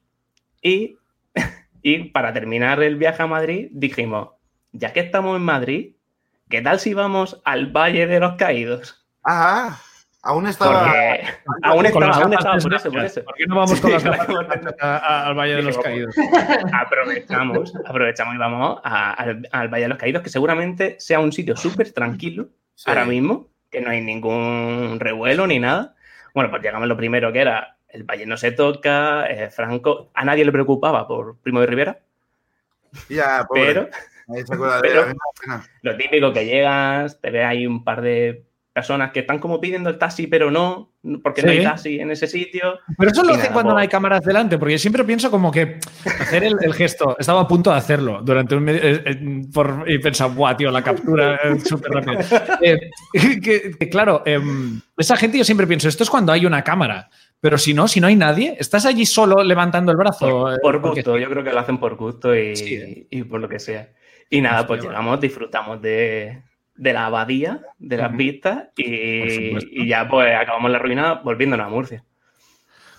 y, 0.64 0.98
y 1.84 2.06
para 2.06 2.34
terminar 2.34 2.82
el 2.82 2.96
viaje 2.96 3.22
a 3.22 3.28
Madrid 3.28 3.68
dijimos, 3.70 4.30
ya 4.72 4.92
que 4.94 5.02
estamos 5.02 5.36
en 5.38 5.44
Madrid, 5.44 5.94
¿qué 6.50 6.64
tal 6.64 6.80
si 6.80 6.96
vamos 6.96 7.40
al 7.46 7.68
Valle 7.68 8.08
de 8.08 8.20
los 8.20 8.34
Caídos? 8.34 9.06
Ah, 9.24 9.80
aún 10.24 10.48
estaba. 10.48 10.92
Porque 11.46 11.60
aún 11.64 11.78
Con 11.78 11.86
estaba, 11.86 12.08
las 12.08 12.18
aún 12.18 12.34
estaba, 12.34 12.58
por 12.58 12.74
eso, 12.74 12.92
por 12.92 13.06
eso. 13.06 13.24
¿Por 13.24 13.34
qué 13.36 13.46
no 13.46 13.56
vamos 13.56 13.80
con 13.80 13.90
Sí, 13.92 13.94
las 13.94 14.04
gafas 14.04 14.28
a- 14.82 14.98
a- 14.98 15.28
al 15.28 15.36
Valle 15.38 15.56
de 15.56 15.62
los 15.64 15.78
Caídos? 15.78 16.16
Aprovechamos, 16.74 17.74
aprovechamos 17.86 18.36
y 18.36 18.38
vamos 18.38 18.80
a- 18.84 19.12
al, 19.14 19.48
al 19.52 19.68
Valle 19.70 19.84
de 19.84 19.90
los 19.90 19.98
Caídos, 19.98 20.22
que 20.24 20.30
seguramente 20.30 20.96
sea 21.00 21.20
un 21.20 21.32
sitio 21.32 21.56
súper 21.56 21.92
tranquilo 21.92 22.48
Sí. 22.76 22.90
ahora 22.90 23.06
mismo, 23.06 23.48
que 23.70 23.82
no 23.82 23.90
hay 23.92 24.02
ningún 24.02 24.98
revuelo 25.00 25.46
ni 25.48 25.60
nada. 25.60 25.96
Bueno, 26.34 26.50
pues 26.50 26.62
llegamos 26.64 26.88
lo 26.88 26.98
primero 26.98 27.32
que 27.32 27.42
era 27.42 27.78
el 27.90 28.04
Valle 28.04 28.26
no 28.26 28.38
se 28.38 28.52
toca, 28.52 29.28
eh, 29.28 29.52
Franco, 29.52 30.10
a 30.16 30.26
nadie 30.26 30.44
le 30.46 30.52
preocupaba 30.52 31.08
por 31.08 31.38
Primo 31.42 31.60
de 31.60 31.68
Rivera, 31.68 32.00
Ya, 33.10 33.46
pobre. 33.48 33.66
pero 33.66 33.90
pero- 34.82 35.06
lo 35.82 35.98
típico 35.98 36.34
que 36.34 36.46
llegas, 36.46 37.20
te 37.22 37.30
ve 37.30 37.44
ahí 37.44 37.68
un 37.68 37.84
par 37.84 38.02
de 38.02 38.46
personas 38.74 39.12
que 39.12 39.20
están 39.20 39.38
como 39.40 39.62
pidiendo 39.62 39.90
el 39.90 40.00
taxi, 40.00 40.26
pero 40.26 40.50
no, 40.50 40.92
porque 41.22 41.44
no 41.44 41.52
hay 41.52 41.64
taxi 41.64 42.00
en 42.00 42.10
ese 42.10 42.26
sitio. 42.28 42.80
Pero 42.98 43.12
eso 43.12 43.22
lo 43.24 43.30
Y 43.30 43.34
hace 43.34 43.42
nada, 43.44 43.54
cuando 43.54 43.70
no 43.70 43.76
pues- 43.76 43.84
hay 43.84 43.88
cámaras 43.88 44.22
delante, 44.26 44.58
porque 44.58 44.80
siempre 44.80 45.04
pienso 45.04 45.30
como 45.30 45.52
que 45.52 45.78
hacer 46.20 46.44
el, 46.44 46.56
el 46.60 46.74
gesto, 46.74 47.16
estaba 47.20 47.42
a 47.42 47.48
punto 47.48 47.70
de 47.72 47.78
hacerlo 47.78 48.22
durante 48.24 48.56
un 48.56 48.64
medio, 48.64 48.82
eh, 48.82 49.04
eh, 49.06 49.42
por- 49.54 49.86
y 49.88 50.00
pensaba, 50.00 50.34
buah, 50.34 50.58
tío, 50.58 50.72
la 50.72 50.82
captura 50.84 51.36
eh, 51.44 51.60
súper 51.60 51.92
rápida. 51.92 52.20
Eh, 52.62 52.90
que, 53.42 53.72
que 53.78 53.90
claro, 53.90 54.24
em, 54.26 54.82
esa 54.98 55.16
gente 55.18 55.38
yo 55.38 55.44
siempre 55.44 55.68
pienso, 55.68 55.88
esto 55.88 56.04
es 56.04 56.10
cuando 56.10 56.32
hay 56.32 56.46
una 56.46 56.64
cámara, 56.64 57.10
pero 57.40 57.58
si 57.60 57.74
no, 57.76 57.88
si 57.88 58.00
no 58.02 58.08
hay 58.08 58.16
nadie, 58.16 58.56
estás 58.60 58.86
allí 58.88 59.06
solo 59.06 59.44
levantando 59.44 59.92
el 59.92 59.98
brazo. 59.98 60.28
Por, 60.30 60.54
eh, 60.54 60.58
por 60.62 60.82
porque- 60.82 61.02
gusto, 61.02 61.18
yo 61.20 61.30
creo 61.30 61.44
que 61.44 61.52
lo 61.54 61.60
hacen 61.60 61.78
por 61.78 61.96
gusto 61.96 62.36
y, 62.36 62.56
Sí, 62.56 63.08
y 63.12 63.24
por 63.24 63.40
lo 63.40 63.48
que 63.50 63.60
sea. 63.60 63.90
Y 64.30 64.42
nada, 64.42 64.62
Hostia, 64.62 64.68
pues 64.68 64.84
llegamos, 64.84 65.20
disfrutamos 65.20 65.80
de, 65.82 66.42
de 66.76 66.94
la 66.94 67.06
abadía, 67.06 67.62
de 67.78 67.98
las 67.98 68.10
Ujú. 68.10 68.18
vistas 68.18 68.64
y, 68.78 69.88
ya 69.88 70.08
pues 70.08 70.36
acabamos 70.36 70.72
la 70.72 70.80
ruina 70.80 71.14
volviéndonos 71.24 71.66
a 71.68 71.70
Murcia. 71.70 72.04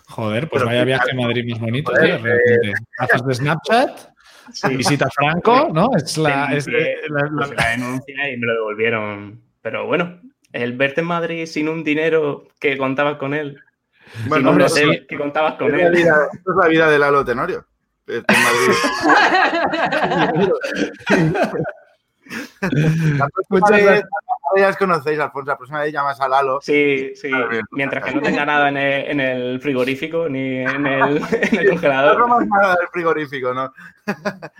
Joder, 0.06 0.48
pues 0.48 0.60
Pero 0.62 0.66
vaya 0.70 0.84
viaje 0.84 1.10
a. 1.10 1.14
Madrid 1.14 1.44
más 1.50 1.58
bonito, 1.60 1.90
Joder, 1.90 2.16
tío, 2.16 2.18
realmente. 2.24 2.72
Gafas 2.98 3.26
de 3.26 3.34
Snapchat, 3.34 3.98
visita 4.70 5.06
a 5.06 5.10
Franco, 5.10 5.70
¿no? 5.72 5.88
Es 5.96 6.16
la, 6.18 6.54
es, 6.54 6.68
eh, 6.68 6.96
la- 7.08 7.46
la- 7.46 7.70
denuncia 7.70 8.30
y 8.30 8.36
me 8.36 8.46
lo 8.46 8.52
devolvieron. 8.52 9.40
Pero 9.62 9.86
bueno, 9.86 10.20
el 10.52 10.74
verte 10.76 11.00
en 11.00 11.06
Madrid 11.08 11.46
sin 11.46 11.68
un 11.68 11.82
dinero 11.82 12.46
que 12.60 12.76
contabas 12.76 13.16
con 13.16 13.32
él, 13.34 13.58
sin 14.14 14.28
Bueno, 14.28 14.50
un 14.52 14.60
hotel 14.62 14.92
sí. 15.00 15.06
que 15.08 15.16
contabas 15.16 15.54
con 15.54 15.74
él. 15.74 15.90
vida, 15.90 16.28
esto 16.32 16.50
es 16.52 16.56
la 16.62 16.68
vida 16.68 16.90
de 16.90 16.98
Lalo 16.98 17.24
Tenorio. 17.24 17.66
Este, 18.06 18.34
en 18.34 18.42
Madrid. 18.44 18.74
La 22.60 23.28
próxima 23.28 23.46
Muchas 23.60 23.70
vez- 23.70 23.84
gracias. 23.84 24.08
ahora 24.50 24.62
ya 24.62 24.68
os 24.68 24.76
conocéis, 24.76 25.18
Alfonso. 25.20 25.50
La 25.50 25.56
próxima 25.56 25.80
vez 25.80 25.92
llamas 25.92 26.20
a 26.20 26.28
Lalo. 26.28 26.58
Sí, 26.62 27.12
sí. 27.14 27.30
Mientras 27.72 28.04
que 28.04 28.14
no 28.14 28.22
tenga 28.22 28.44
nada 28.46 28.68
en 28.68 28.76
el, 28.76 29.10
en 29.10 29.20
el 29.20 29.60
frigorífico 29.60 30.28
ni 30.28 30.58
en 30.58 30.86
el, 30.86 31.16
en 31.42 31.58
el 31.58 31.64
No 31.66 31.70
congelador. 31.72 32.20
comas 32.22 32.46
nada 32.46 32.76
del 32.76 32.88
frigorífico, 32.92 33.52
¿no? 33.54 33.72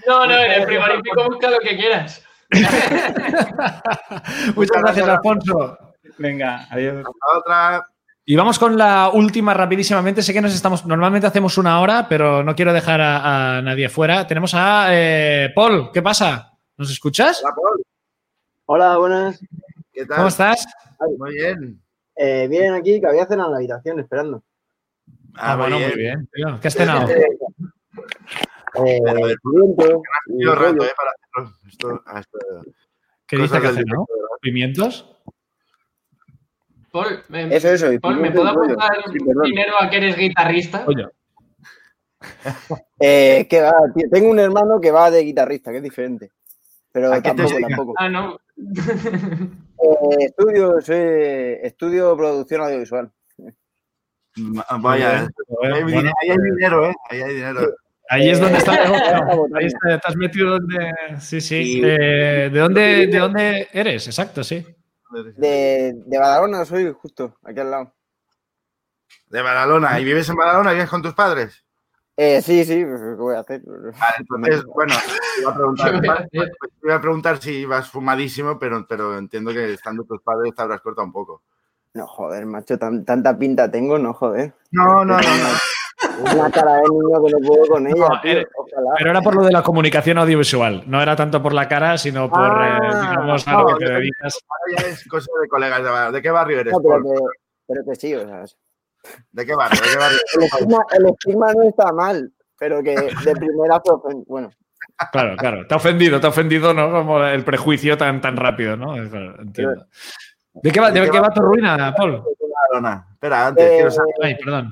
No, 0.06 0.26
no, 0.26 0.38
en 0.38 0.52
el 0.52 0.64
frigorífico 0.66 1.24
busca 1.26 1.50
lo 1.50 1.58
que 1.60 1.76
quieras. 1.76 2.24
Muchas 4.54 4.82
gracias, 4.82 5.08
Alfonso. 5.08 5.78
Venga, 6.18 6.66
adiós. 6.70 7.04
Otra. 7.38 7.84
Y 8.26 8.36
vamos 8.36 8.58
con 8.58 8.76
la 8.78 9.10
última 9.12 9.52
rapidísimamente. 9.52 10.22
Sé 10.22 10.32
que 10.32 10.40
nos 10.40 10.54
estamos. 10.54 10.86
Normalmente 10.86 11.26
hacemos 11.26 11.58
una 11.58 11.80
hora, 11.80 12.06
pero 12.08 12.42
no 12.42 12.54
quiero 12.54 12.72
dejar 12.72 13.00
a, 13.00 13.58
a 13.58 13.62
nadie 13.62 13.88
fuera. 13.88 14.26
Tenemos 14.26 14.54
a 14.54 14.86
eh, 14.90 15.50
Paul. 15.54 15.90
¿Qué 15.92 16.00
pasa? 16.02 16.52
¿Nos 16.76 16.90
escuchas? 16.90 17.40
Hola, 17.42 17.54
Paul. 17.54 17.82
Hola, 18.66 18.98
buenas. 18.98 19.40
¿Qué 19.92 20.06
tal? 20.06 20.16
¿Cómo 20.16 20.28
estás? 20.28 20.66
Muy 21.18 21.34
bien. 21.34 21.80
Eh, 22.16 22.48
bien 22.48 22.74
aquí, 22.74 23.00
que 23.00 23.06
había 23.06 23.26
cena 23.26 23.44
en 23.44 23.50
la 23.52 23.56
habitación 23.58 24.00
esperando. 24.00 24.42
Ah, 25.34 25.56
bueno, 25.56 25.78
muy 25.78 25.92
bien. 25.96 26.28
tío. 26.32 26.58
¿Qué 26.60 26.68
has 26.68 26.74
cenado? 26.74 27.08
Eh, 27.08 29.00
pimiento 29.42 30.02
y 30.26 30.44
rato. 30.46 30.84
¿eh? 30.84 30.92
Para. 30.96 31.12
Esto, 31.68 32.02
¿Qué 33.26 33.36
dice 33.36 33.60
que 33.60 33.68
cenado? 33.68 34.06
¿verdad? 34.08 34.28
¿Pimientos? 34.40 35.10
Paul, 36.90 37.22
me, 37.28 37.54
Eso, 37.54 37.68
eso. 37.68 37.92
y 37.92 37.98
Paul, 37.98 38.20
¿me 38.20 38.30
puedo 38.30 38.48
apuntar 38.48 38.88
Sí, 39.12 39.18
dinero 39.44 39.74
a 39.80 39.90
que 39.90 39.96
eres 39.96 40.16
guitarrista? 40.16 40.84
Oye, 40.86 41.06
Eh, 43.00 43.46
que 43.50 43.60
va, 43.60 43.74
tío, 43.94 44.08
tengo 44.10 44.30
un 44.30 44.38
hermano 44.38 44.80
que 44.80 44.90
va 44.90 45.10
de 45.10 45.22
guitarrista, 45.24 45.70
que 45.70 45.78
es 45.78 45.82
diferente. 45.82 46.30
Pero 46.94 47.12
¿A 47.12 47.16
qué 47.20 47.30
te 47.32 47.36
tampoco, 47.42 47.58
tampoco. 47.68 47.94
Ah, 47.98 48.08
no. 48.08 48.38
Eh, 48.56 50.16
estudio, 50.20 50.80
soy- 50.80 51.58
estudio 51.66 52.16
producción 52.16 52.60
audiovisual. 52.60 53.10
Ma- 54.36 54.64
Vaya, 54.80 55.28
ahí 55.62 55.72
hay, 55.72 55.82
bueno, 55.82 56.10
ahí 56.22 56.30
hay 56.30 56.36
dinero, 56.38 56.86
¿eh? 56.88 56.94
Ahí 57.10 57.20
hay 57.22 57.34
dinero. 57.34 57.60
ahí 58.08 58.30
es 58.30 58.40
donde 58.40 58.58
está 58.58 58.74
el 58.76 58.80
Eh, 58.80 58.92
negocio. 58.92 59.56
Ahí 59.56 59.66
está, 59.66 59.98
te 59.98 60.08
has 60.08 60.16
metido 60.16 60.50
donde. 60.52 60.92
Sí, 61.20 61.40
sí. 61.40 61.80
Eh, 61.84 62.48
¿de, 62.52 62.58
dónde, 62.60 63.06
¿De 63.08 63.18
dónde 63.18 63.68
eres? 63.72 64.06
Exacto, 64.06 64.44
sí. 64.44 64.64
De, 65.36 65.94
de 66.06 66.18
Badalona 66.18 66.64
soy 66.64 66.92
justo, 66.92 67.36
aquí 67.42 67.58
al 67.60 67.70
lado. 67.72 67.94
De 69.26 69.42
Badalona. 69.42 69.98
¿Y 70.00 70.04
vives 70.04 70.28
en 70.28 70.36
Badalona? 70.36 70.72
¿Vives 70.72 70.88
con 70.88 71.02
tus 71.02 71.14
padres? 71.14 71.63
Eh, 72.16 72.40
sí, 72.42 72.64
sí, 72.64 72.84
pues, 72.84 73.00
¿qué 73.00 73.14
voy 73.16 73.34
a 73.34 73.40
hacer? 73.40 73.62
Vale, 73.64 73.92
entonces, 74.20 74.64
bueno, 74.74 74.94
te 75.36 75.40
iba 75.40 75.50
a 75.50 75.54
preguntar, 75.54 76.00
pues, 76.30 76.72
te 76.80 76.86
iba 76.86 76.94
a 76.94 77.00
preguntar 77.00 77.38
si 77.38 77.50
ibas 77.60 77.90
fumadísimo, 77.90 78.58
pero, 78.58 78.86
pero 78.88 79.18
entiendo 79.18 79.52
que 79.52 79.72
estando 79.74 80.04
tus 80.04 80.20
padres 80.22 80.54
te 80.54 80.62
habrás 80.62 80.80
cortado 80.80 81.06
un 81.06 81.12
poco. 81.12 81.42
No, 81.94 82.06
joder, 82.06 82.46
macho, 82.46 82.76
tan- 82.78 83.04
tanta 83.04 83.36
pinta 83.38 83.70
tengo, 83.70 83.98
no, 83.98 84.12
joder. 84.14 84.52
No, 84.72 85.04
no, 85.04 85.16
no, 85.16 85.18
no. 85.20 86.34
Una 86.34 86.50
cara 86.50 86.74
de 86.76 86.82
niño 86.82 87.24
que 87.24 87.32
no 87.32 87.38
puedo 87.48 87.66
con 87.66 87.86
ella, 87.86 87.96
No, 88.08 88.20
tío, 88.20 88.32
eres- 88.32 88.48
ojalá. 88.56 88.90
Pero 88.98 89.10
era 89.10 89.20
por 89.20 89.34
lo 89.36 89.42
de 89.44 89.52
la 89.52 89.62
comunicación 89.62 90.18
audiovisual. 90.18 90.82
No 90.86 91.00
era 91.02 91.14
tanto 91.16 91.42
por 91.42 91.52
la 91.52 91.68
cara, 91.68 91.96
sino 91.98 92.28
por, 92.28 92.40
Ah, 92.40 92.78
eh, 92.82 92.96
digamos, 93.10 93.46
a 93.48 93.52
no, 93.52 93.70
lo 93.70 93.76
que 93.78 93.86
te 93.86 93.92
dedicas. 93.92 94.38
Ahora 94.48 94.82
ya 94.82 94.88
es 94.88 95.08
cosa 95.08 95.30
de 95.40 95.48
colegas 95.48 95.78
de 95.78 95.84
Badalona. 95.88 96.12
¿De 96.12 96.22
qué 96.22 96.30
barrio 96.30 96.60
eres? 96.60 96.72
No, 96.72 96.80
pero, 96.82 97.02
que, 97.02 97.20
pero 97.68 97.84
que 97.84 97.94
sí, 97.96 98.14
o 98.14 98.26
sea, 98.26 98.44
¿De 99.32 99.46
qué 99.46 99.54
barrio? 99.54 99.80
¿De 99.80 99.88
qué 99.88 99.98
barrio? 99.98 100.18
el 100.34 100.42
estigma, 100.44 100.86
el 100.92 101.06
estigma 101.06 101.52
no 101.52 101.62
está 101.64 101.92
mal, 101.92 102.32
pero 102.58 102.82
que 102.82 102.94
de 102.94 103.36
primera 103.36 103.82
bueno, 104.26 104.50
Claro, 105.12 105.36
claro. 105.36 105.66
Te 105.66 105.74
ha 105.74 105.76
ofendido, 105.76 106.20
te 106.20 106.26
ha 106.26 106.30
ofendido, 106.30 106.72
¿no? 106.72 106.90
Como 106.90 107.24
el 107.24 107.44
prejuicio 107.44 107.96
tan, 107.96 108.20
tan 108.20 108.36
rápido, 108.36 108.76
¿no? 108.76 108.96
Entiendo. 108.96 109.86
¿De 110.54 110.70
qué 110.70 110.80
va, 110.80 110.90
de 110.90 111.10
qué 111.10 111.20
va 111.20 111.30
tu 111.30 111.40
ruina, 111.40 111.94
Badalona. 112.74 113.06
Espera, 113.12 113.46
antes, 113.48 113.64
Eh, 113.64 113.74
quiero 113.74 113.90
saber. 113.90 114.14
Ay, 114.22 114.36
perdón. 114.36 114.70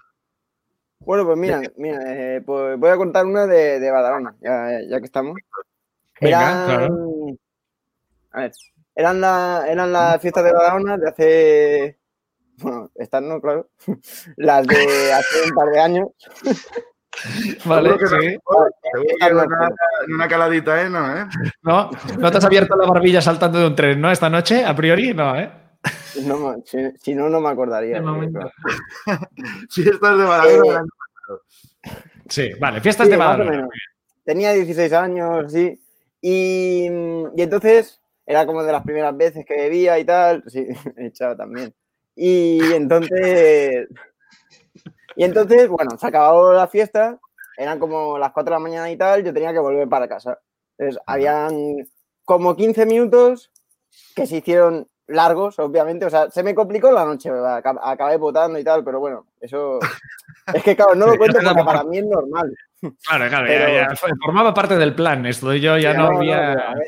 Bueno, 1.01 1.27
pues 1.27 1.37
mira, 1.37 1.61
mira, 1.77 1.99
eh, 2.07 2.43
pues 2.47 2.79
voy 2.79 2.91
a 2.91 2.97
contar 2.97 3.27
una 3.27 3.47
de, 3.47 3.81
de 3.81 3.91
Badalona, 3.91 4.37
ya, 4.41 4.81
ya 4.89 5.01
que 5.01 5.07
estamos. 5.07 5.37
Venga, 6.21 6.65
claro. 6.67 7.37
A 8.31 8.41
ver, 8.41 8.53
eran, 8.95 9.21
la, 9.21 9.65
eran 9.69 9.93
las 9.93 10.21
fiestas 10.21 10.45
de 10.45 10.53
Badalona 10.53 10.97
de 10.97 11.09
hace. 11.09 11.99
Bueno, 12.59 12.91
estas 12.95 13.23
no, 13.23 13.41
claro. 13.41 13.69
Las 14.37 14.67
de 14.67 15.13
hace 15.13 15.43
un 15.49 15.55
par 15.55 15.69
de 15.69 15.81
años. 15.81 16.09
Vale, 17.67 17.91
Seguro 17.91 17.99
que 17.99 18.05
no. 18.05 18.23
sí. 18.23 18.39
Seguro 19.21 19.47
que 19.47 20.07
en 20.07 20.15
una, 20.15 20.29
caladita, 20.29 20.83
¿eh? 20.83 20.89
No, 20.89 21.17
¿eh? 21.17 21.27
No, 21.63 21.91
no 22.19 22.31
te 22.31 22.39
has 22.39 22.45
abierto 22.45 22.75
la 22.75 22.87
barbilla 22.87 23.21
saltando 23.21 23.59
de 23.59 23.67
un 23.67 23.77
tren, 23.77 24.01
¿no? 24.01 24.11
Esta 24.11 24.31
noche, 24.31 24.65
a 24.65 24.75
priori, 24.75 25.13
no, 25.13 25.39
¿eh? 25.39 25.53
No, 26.25 26.57
si, 26.65 26.79
si 26.99 27.15
no, 27.15 27.29
no 27.29 27.41
me 27.41 27.51
acordaría. 27.51 28.01
Claro. 28.01 28.51
Fiestas 29.71 30.19
de 30.19 30.25
Badalona. 30.25 30.81
Eh, 30.81 31.37
Sí, 32.29 32.53
vale, 32.59 32.81
fiestas 32.81 33.07
Sí, 33.07 33.11
de 33.11 33.17
Badalona. 33.19 33.69
Tenía 34.25 34.53
16 34.53 34.93
años, 34.95 35.53
sí. 35.53 35.79
Y, 36.21 36.87
y 37.37 37.43
entonces 37.43 38.01
era 38.25 38.47
como 38.47 38.63
de 38.63 38.73
las 38.73 38.85
primeras 38.85 39.15
veces 39.17 39.45
que 39.45 39.55
bebía 39.55 39.99
y 39.99 40.05
tal. 40.05 40.45
Sí, 40.47 40.67
he 40.97 41.07
echado 41.09 41.37
también. 41.37 41.75
Y 42.25 42.61
entonces. 42.75 43.89
Y 45.17 45.25
entonces, 45.25 45.69
bueno, 45.69 45.99
se 45.99 46.07
acabó 46.07 46.53
la 46.53 46.69
fiesta. 46.69 47.19
Eran 47.57 47.81
como 47.81 48.17
las 48.17 48.31
4 48.31 48.51
de 48.55 48.61
la 48.61 48.63
mañana 48.63 48.89
y 48.93 48.97
tal. 48.97 49.25
Yo 49.25 49.35
tenía 49.35 49.53
que 49.53 49.59
volver 49.59 49.89
para 49.89 50.07
casa. 50.07 50.39
Entonces, 50.79 51.03
habían 51.05 51.85
como 52.25 52.55
15 52.55 52.87
minutos 52.87 53.51
que 54.15 54.27
se 54.29 54.37
hicieron 54.37 54.87
largos, 55.09 55.59
obviamente. 55.59 56.07
O 56.07 56.11
sea, 56.11 56.31
se 56.31 56.45
me 56.45 56.55
complicó 56.55 56.93
la 56.93 57.05
noche, 57.05 57.29
acab- 57.29 57.81
acabé 57.83 58.17
votando 58.19 58.57
y 58.57 58.63
tal, 58.63 58.85
pero 58.85 59.01
bueno, 59.01 59.27
eso. 59.41 59.81
Es 60.55 60.63
que, 60.65 60.75
claro, 60.75 60.95
no 60.97 61.07
lo 61.07 61.17
cuento 61.17 61.39
porque 61.45 61.63
para 61.65 61.85
mí 61.85 61.99
es 61.99 62.05
normal. 62.05 62.53
Claro, 62.81 63.29
claro, 63.29 63.47
Pero- 63.47 63.69
ya, 63.69 63.89
ya 63.91 63.97
formaba 64.25 64.53
parte 64.53 64.77
del 64.77 64.93
plan. 64.95 65.25
Esto 65.27 65.55
yo 65.55 65.79
ya 65.79 65.95
no, 65.95 66.11
no, 66.11 66.19
había. 66.19 66.53
a 66.53 66.75
ver, 66.75 66.87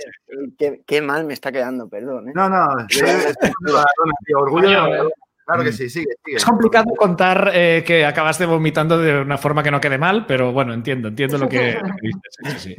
qué, 0.58 0.82
qué 0.84 1.00
mal 1.00 1.24
me 1.24 1.34
está 1.34 1.52
quedando, 1.52 1.88
perdón. 1.88 2.28
¿eh? 2.30 2.32
No, 2.34 2.48
no. 2.48 2.66
orgullo. 4.36 5.08
Claro 5.46 5.62
que 5.62 5.72
sí, 5.72 5.90
sigue, 5.90 6.14
sigue. 6.24 6.36
Es 6.38 6.44
complicado 6.44 6.86
contar 6.96 7.50
eh, 7.54 7.84
que 7.86 8.04
acabaste 8.06 8.46
vomitando 8.46 8.96
de 8.98 9.20
una 9.20 9.36
forma 9.38 9.62
que 9.62 9.70
no 9.70 9.80
quede 9.80 9.98
mal, 9.98 10.24
pero 10.26 10.52
bueno, 10.52 10.72
entiendo, 10.72 11.08
entiendo 11.08 11.36
lo 11.38 11.48
que, 11.48 11.78
dices. 12.00 12.62
sí, 12.62 12.70
sí. 12.70 12.76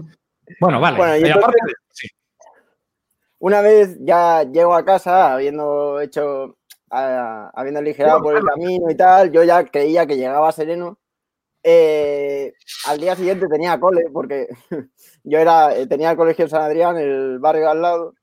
Bueno, 0.60 0.80
vale. 0.80 0.98
Bueno, 0.98 1.16
y 1.18 1.22
Y 1.28 1.30
aparte 1.30 1.58
entonces- 1.60 1.68
de- 1.68 1.74
sí. 1.90 2.08
Una 3.40 3.62
vez 3.62 3.98
ya 4.00 4.44
llego 4.44 4.74
a 4.76 4.84
casa, 4.86 5.34
habiendo 5.34 6.00
hecho, 6.02 6.58
a- 6.90 7.52
habiendo 7.54 7.80
aligerado 7.80 8.22
por 8.22 8.36
el 8.38 8.44
camino 8.44 8.90
y 8.90 8.96
tal, 8.96 9.32
yo 9.32 9.44
ya 9.44 9.64
creía 9.66 10.08
que 10.08 10.18
llegaba 10.18 10.52
sereno. 10.52 10.98
Eh, 11.68 12.54
al 12.88 13.00
día 13.00 13.16
siguiente 13.16 13.48
tenía 13.48 13.80
cole, 13.80 14.06
porque 14.14 14.48
yo 15.24 15.38
era, 15.40 15.76
eh, 15.76 15.88
tenía 15.88 16.12
el 16.12 16.18
colegio 16.18 16.46
en 16.46 16.50
San 16.50 16.62
Adrián, 16.62 16.98
el 16.98 17.40
barrio 17.40 17.70
al 17.70 17.82
lado. 17.82 18.14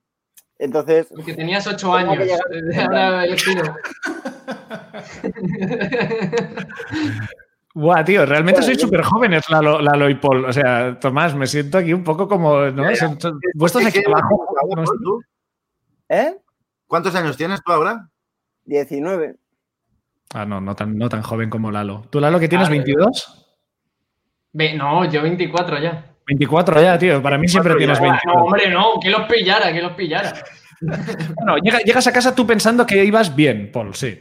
Entonces, 0.62 1.08
Porque 1.12 1.34
tenías 1.34 1.66
ocho 1.66 1.92
años. 1.92 2.16
llegar- 2.18 2.40
Ahora 2.86 3.24
el 3.24 3.36
giro. 3.36 3.62
Buah, 7.74 8.04
tío, 8.04 8.24
realmente 8.26 8.60
Bueno, 8.60 8.66
sois 8.66 8.80
súper 8.80 9.02
jóvenes, 9.02 9.48
Lalo, 9.48 9.80
Lalo 9.80 10.08
y 10.08 10.14
Paul. 10.14 10.44
O 10.44 10.52
sea, 10.52 11.00
Tomás, 11.00 11.34
me 11.34 11.46
siento 11.48 11.78
aquí 11.78 11.92
un 11.92 12.04
poco 12.04 12.28
como. 12.28 12.60
¿no? 12.70 12.84
Ya, 12.84 12.90
ya. 12.90 12.96
Son- 12.96 13.20
son- 13.20 13.40
vuestros 13.54 13.82
¿Qué- 13.84 13.88
aquí 14.00 14.04
abajo. 14.06 14.46
tú? 15.02 15.20
¿eh? 16.08 16.36
¿Cuántos 16.86 17.12
años 17.16 17.36
tienes 17.36 17.60
tú 17.64 17.72
ahora? 17.72 18.08
19. 18.66 19.34
Ah, 20.34 20.44
no, 20.44 20.60
no 20.60 20.76
tan, 20.76 20.96
no 20.96 21.08
tan 21.08 21.22
joven 21.22 21.50
como 21.50 21.72
Lalo. 21.72 22.04
¿Tú, 22.10 22.20
Lalo, 22.20 22.38
que 22.38 22.48
tienes? 22.48 22.68
Ah, 22.68 22.72
¿22? 22.72 23.48
Ve, 24.52 24.74
no, 24.74 25.04
yo 25.10 25.22
24 25.22 25.80
ya. 25.80 26.11
24 26.26 26.80
ya, 26.80 26.98
tío. 26.98 27.22
Para 27.22 27.38
mí 27.38 27.48
siempre 27.48 27.74
24 27.74 27.78
tienes 28.04 28.22
ya. 28.22 28.30
22. 28.30 28.34
No, 28.34 28.44
hombre, 28.44 28.70
no, 28.70 29.00
que 29.00 29.10
los 29.10 29.28
pillara, 29.28 29.72
que 29.72 29.82
los 29.82 29.92
pillara. 29.92 30.32
Bueno, 31.36 31.58
llega- 31.62 31.78
llegas 31.78 32.06
a 32.08 32.12
casa 32.12 32.34
tú 32.34 32.44
pensando 32.44 32.84
que 32.84 33.04
ibas 33.04 33.36
bien, 33.36 33.70
Paul, 33.70 33.94
sí. 33.94 34.20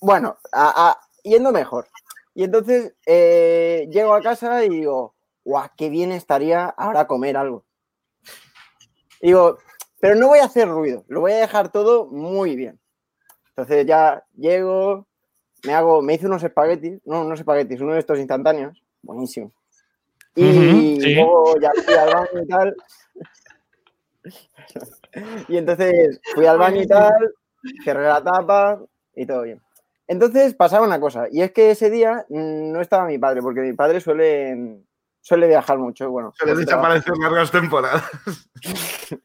Bueno, 0.00 0.36
a- 0.52 0.88
a- 0.90 0.98
yendo 1.22 1.52
mejor. 1.52 1.86
Y 2.34 2.42
entonces 2.44 2.94
eh, 3.06 3.86
llego 3.90 4.12
a 4.14 4.20
casa 4.20 4.64
y 4.64 4.68
digo, 4.70 5.14
guau, 5.44 5.68
qué 5.76 5.88
bien 5.88 6.10
estaría 6.10 6.64
ahora 6.66 7.06
comer 7.06 7.36
algo. 7.36 7.64
Digo, 9.20 9.58
pero 10.00 10.14
no 10.16 10.28
voy 10.28 10.38
a 10.40 10.44
hacer 10.46 10.68
ruido, 10.68 11.04
lo 11.08 11.20
voy 11.20 11.32
a 11.32 11.36
dejar 11.38 11.70
todo 11.70 12.06
muy 12.06 12.56
bien. 12.56 12.80
Entonces 13.50 13.86
ya 13.86 14.24
llego, 14.36 15.06
me 15.64 15.74
hago, 15.74 16.02
me 16.02 16.14
hice 16.14 16.26
unos 16.26 16.42
espaguetis, 16.42 17.00
no, 17.04 17.22
unos 17.22 17.38
espaguetis, 17.40 17.80
uno 17.80 17.94
de 17.94 18.00
estos 18.00 18.18
instantáneos, 18.18 18.82
buenísimo. 19.02 19.52
Y 20.40 20.50
Ujú, 20.50 21.00
sí. 21.00 21.14
luego 21.16 21.60
ya 21.60 21.70
fui 21.84 21.94
al 21.94 22.12
baño 22.14 22.42
y 22.42 22.46
tal. 22.46 22.76
Y 25.48 25.56
entonces 25.56 26.20
fui 26.32 26.46
al 26.46 26.58
baño 26.58 26.80
y 26.80 26.86
tal, 26.86 27.34
cerré 27.84 28.04
la 28.04 28.22
tapa 28.22 28.80
y 29.16 29.26
todo 29.26 29.42
bien. 29.42 29.60
Entonces 30.06 30.54
pasaba 30.54 30.86
una 30.86 31.00
cosa, 31.00 31.26
y 31.30 31.42
es 31.42 31.50
que 31.50 31.72
ese 31.72 31.90
día 31.90 32.24
mm, 32.28 32.70
no 32.70 32.80
estaba 32.80 33.04
mi 33.06 33.18
padre, 33.18 33.42
porque 33.42 33.62
mi 33.62 33.72
padre 33.72 34.00
suele, 34.00 34.80
suele 35.20 35.48
viajar 35.48 35.76
mucho, 35.76 36.08
bueno, 36.08 36.32
Se 36.38 36.46
les 36.46 36.54
por 36.54 36.64
trabajo, 36.66 36.94
desaparecen 36.94 37.22
largas 37.24 37.50
temporadas. 37.50 38.04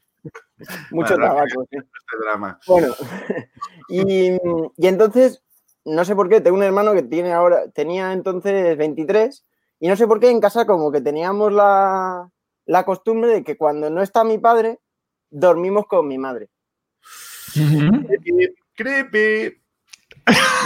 mucho 0.90 1.14
Bueno, 1.16 1.28
tabaco. 1.28 1.66
sí. 1.70 1.78
Este 1.78 2.18
drama. 2.26 2.60
Bueno, 2.66 2.88
y, 3.88 4.32
y 4.78 4.88
entonces, 4.88 5.44
no 5.86 6.04
sé 6.06 6.16
por 6.16 6.28
qué, 6.28 6.42
tengo 6.42 6.58
un 6.58 6.64
hermano 6.64 6.94
que 6.94 7.04
tiene 7.04 7.34
ahora, 7.34 7.70
tenía 7.70 8.14
entonces 8.14 8.76
23, 8.76 9.46
y 9.84 9.90
no 9.90 9.98
sé 9.98 10.08
por 10.08 10.18
qué 10.22 10.30
en 10.30 10.40
casa 10.40 10.66
como 10.66 10.94
que 10.94 11.02
teníamos 11.02 11.52
la, 11.52 12.30
la 12.68 12.86
costumbre 12.86 13.30
de 13.32 13.44
que 13.44 13.58
cuando 13.58 13.90
no 13.90 14.02
está 14.02 14.24
mi 14.24 14.38
padre, 14.38 14.80
dormimos 15.30 15.88
con 15.88 16.08
mi 16.08 16.18
madre. 16.18 16.48
Creepy, 17.54 18.56
creepy. 18.74 19.62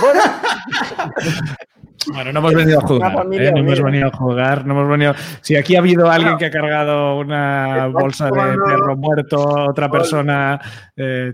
Bueno, 0.01 0.21
Bueno, 2.13 2.31
no 2.31 2.39
hemos 2.39 2.53
venido 2.53 2.79
a 2.79 2.81
jugar. 2.83 3.13
familia 3.13 3.49
¿eh? 3.49 3.51
No 3.53 3.59
hemos 3.59 3.81
venido 3.81 4.07
a 4.07 4.11
jugar. 4.15 4.65
No 4.67 4.73
hemos 4.75 4.87
venido. 4.89 5.15
Si 5.41 5.55
aquí 5.55 5.75
ha 5.75 5.79
habido 5.79 6.11
alguien 6.11 6.37
que 6.37 6.45
ha 6.45 6.51
cargado 6.51 7.17
una 7.17 7.87
bolsa 7.87 8.25
de 8.27 8.31
perro 8.31 8.95
muerto, 8.95 9.41
otra 9.67 9.89
persona. 9.89 10.61
eh, 10.95 11.33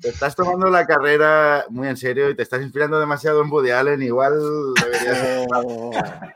Te 0.00 0.08
estás 0.10 0.36
tomando 0.36 0.70
la 0.70 0.86
carrera 0.86 1.64
muy 1.70 1.88
en 1.88 1.96
serio 1.96 2.30
y 2.30 2.36
te 2.36 2.44
estás 2.44 2.62
inspirando 2.62 3.00
demasiado 3.00 3.42
en 3.42 3.50
Woody 3.50 3.70
Allen. 3.72 4.00
Igual 4.00 4.32
deberías. 4.80 5.46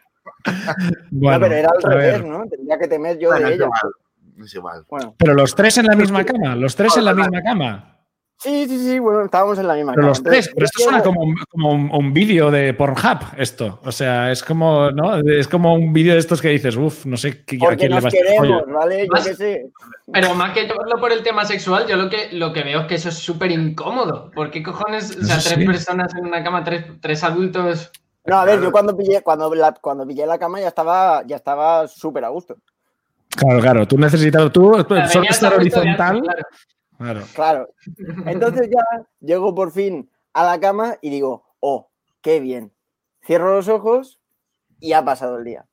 bueno, 1.10 1.38
no, 1.38 1.44
pero 1.44 1.54
era 1.54 1.70
al 1.74 1.82
revés, 1.82 2.24
¿no? 2.24 2.44
Tendría 2.48 2.78
que 2.78 2.88
temer 2.88 3.18
yo 3.18 3.28
Bueno, 3.30 3.48
de 3.48 3.54
ella. 3.54 3.68
Es 4.42 4.54
igual. 4.54 4.84
Bueno, 4.88 5.14
Pero 5.18 5.34
los 5.34 5.54
tres 5.54 5.76
en 5.78 5.86
la 5.86 5.94
misma 5.96 6.24
cama. 6.24 6.56
Los 6.56 6.74
tres 6.74 6.96
en 6.96 7.04
la 7.04 7.12
misma 7.14 7.42
cama. 7.42 7.96
sí, 8.38 8.66
sí, 8.66 8.78
sí, 8.78 8.98
bueno, 8.98 9.22
estábamos 9.26 9.58
en 9.58 9.66
la 9.66 9.74
misma 9.74 9.92
Pero 9.92 10.00
cama. 10.02 10.08
los 10.08 10.22
tres. 10.22 10.50
Pero 10.54 10.64
esto 10.64 10.82
suena 10.82 11.02
como, 11.02 11.20
un- 11.20 11.36
como 11.50 11.72
un, 11.72 11.90
un 11.92 12.12
vídeo 12.14 12.50
de 12.50 12.72
Pornhub, 12.72 13.18
esto. 13.36 13.80
O 13.84 13.92
sea, 13.92 14.32
es 14.32 14.42
como, 14.42 14.90
¿no? 14.92 15.16
Es 15.18 15.46
como 15.46 15.74
un 15.74 15.92
vídeo 15.92 16.14
de 16.14 16.20
estos 16.20 16.40
que 16.40 16.48
dices, 16.48 16.74
uff, 16.76 17.04
no 17.04 17.18
sé 17.18 17.44
qué- 17.44 17.56
a 17.56 17.58
Porque 17.58 17.76
quién 17.76 17.90
le 17.94 18.00
nos 18.00 18.12
queremos. 18.14 18.62
¿vale? 18.72 19.02
Yo 19.06 19.12
Más- 19.12 19.28
qué 19.28 19.34
sé. 19.34 19.66
Pero 20.10 20.34
más 20.34 20.52
que 20.54 20.62
llevarlo 20.62 20.98
por 20.98 21.12
el 21.12 21.22
tema 21.22 21.44
sexual, 21.44 21.86
yo 21.86 21.96
lo 21.96 22.08
que, 22.08 22.30
lo 22.32 22.54
que 22.54 22.62
veo 22.64 22.80
es 22.80 22.86
que 22.86 22.94
eso 22.94 23.10
es 23.10 23.16
súper 23.16 23.50
incómodo. 23.50 24.30
¿Por 24.34 24.50
qué 24.50 24.62
cojones? 24.62 25.18
O 25.20 25.22
sea, 25.24 25.36
tres 25.36 25.58
sí. 25.58 25.66
personas 25.66 26.14
en 26.14 26.24
una 26.26 26.42
cama, 26.42 26.64
tres, 26.64 26.86
tres 27.02 27.22
adultos. 27.24 27.92
No, 28.24 28.36
a 28.36 28.44
ver, 28.44 28.60
yo 28.60 28.70
cuando 28.70 28.96
pillé, 28.96 29.22
cuando, 29.22 29.54
la, 29.54 29.72
cuando 29.72 30.06
pillé 30.06 30.26
la 30.26 30.38
cama 30.38 30.60
ya 30.60 30.68
estaba, 30.68 31.22
ya 31.26 31.36
estaba 31.36 31.88
súper 31.88 32.24
a 32.24 32.28
gusto. 32.28 32.56
Claro, 33.30 33.60
claro. 33.60 33.88
Tú 33.88 33.96
necesitas, 33.96 34.52
tú 34.52 34.72
solo 34.72 34.84
venía 34.88 35.30
estar 35.30 35.54
horizontal. 35.54 36.22
Claro. 36.98 37.22
Claro. 37.34 37.68
Entonces 38.26 38.68
ya 38.70 38.84
llego 39.20 39.54
por 39.54 39.72
fin 39.72 40.10
a 40.32 40.44
la 40.44 40.60
cama 40.60 40.96
y 41.00 41.10
digo, 41.10 41.44
oh, 41.60 41.88
qué 42.20 42.40
bien. 42.40 42.72
Cierro 43.24 43.54
los 43.54 43.68
ojos 43.68 44.20
y 44.80 44.92
ha 44.92 45.04
pasado 45.04 45.38
el 45.38 45.44
día. 45.44 45.66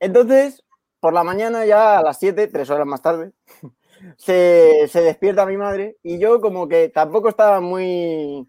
Entonces, 0.00 0.64
por 1.00 1.12
la 1.12 1.24
mañana, 1.24 1.64
ya 1.64 1.98
a 1.98 2.02
las 2.02 2.18
7, 2.18 2.48
tres 2.48 2.70
horas 2.70 2.86
más 2.86 3.02
tarde, 3.02 3.32
se, 4.16 4.88
se 4.88 5.00
despierta 5.00 5.46
mi 5.46 5.56
madre 5.56 5.96
y 6.02 6.18
yo 6.18 6.40
como 6.40 6.68
que 6.68 6.88
tampoco 6.88 7.28
estaba 7.28 7.60
muy, 7.60 8.48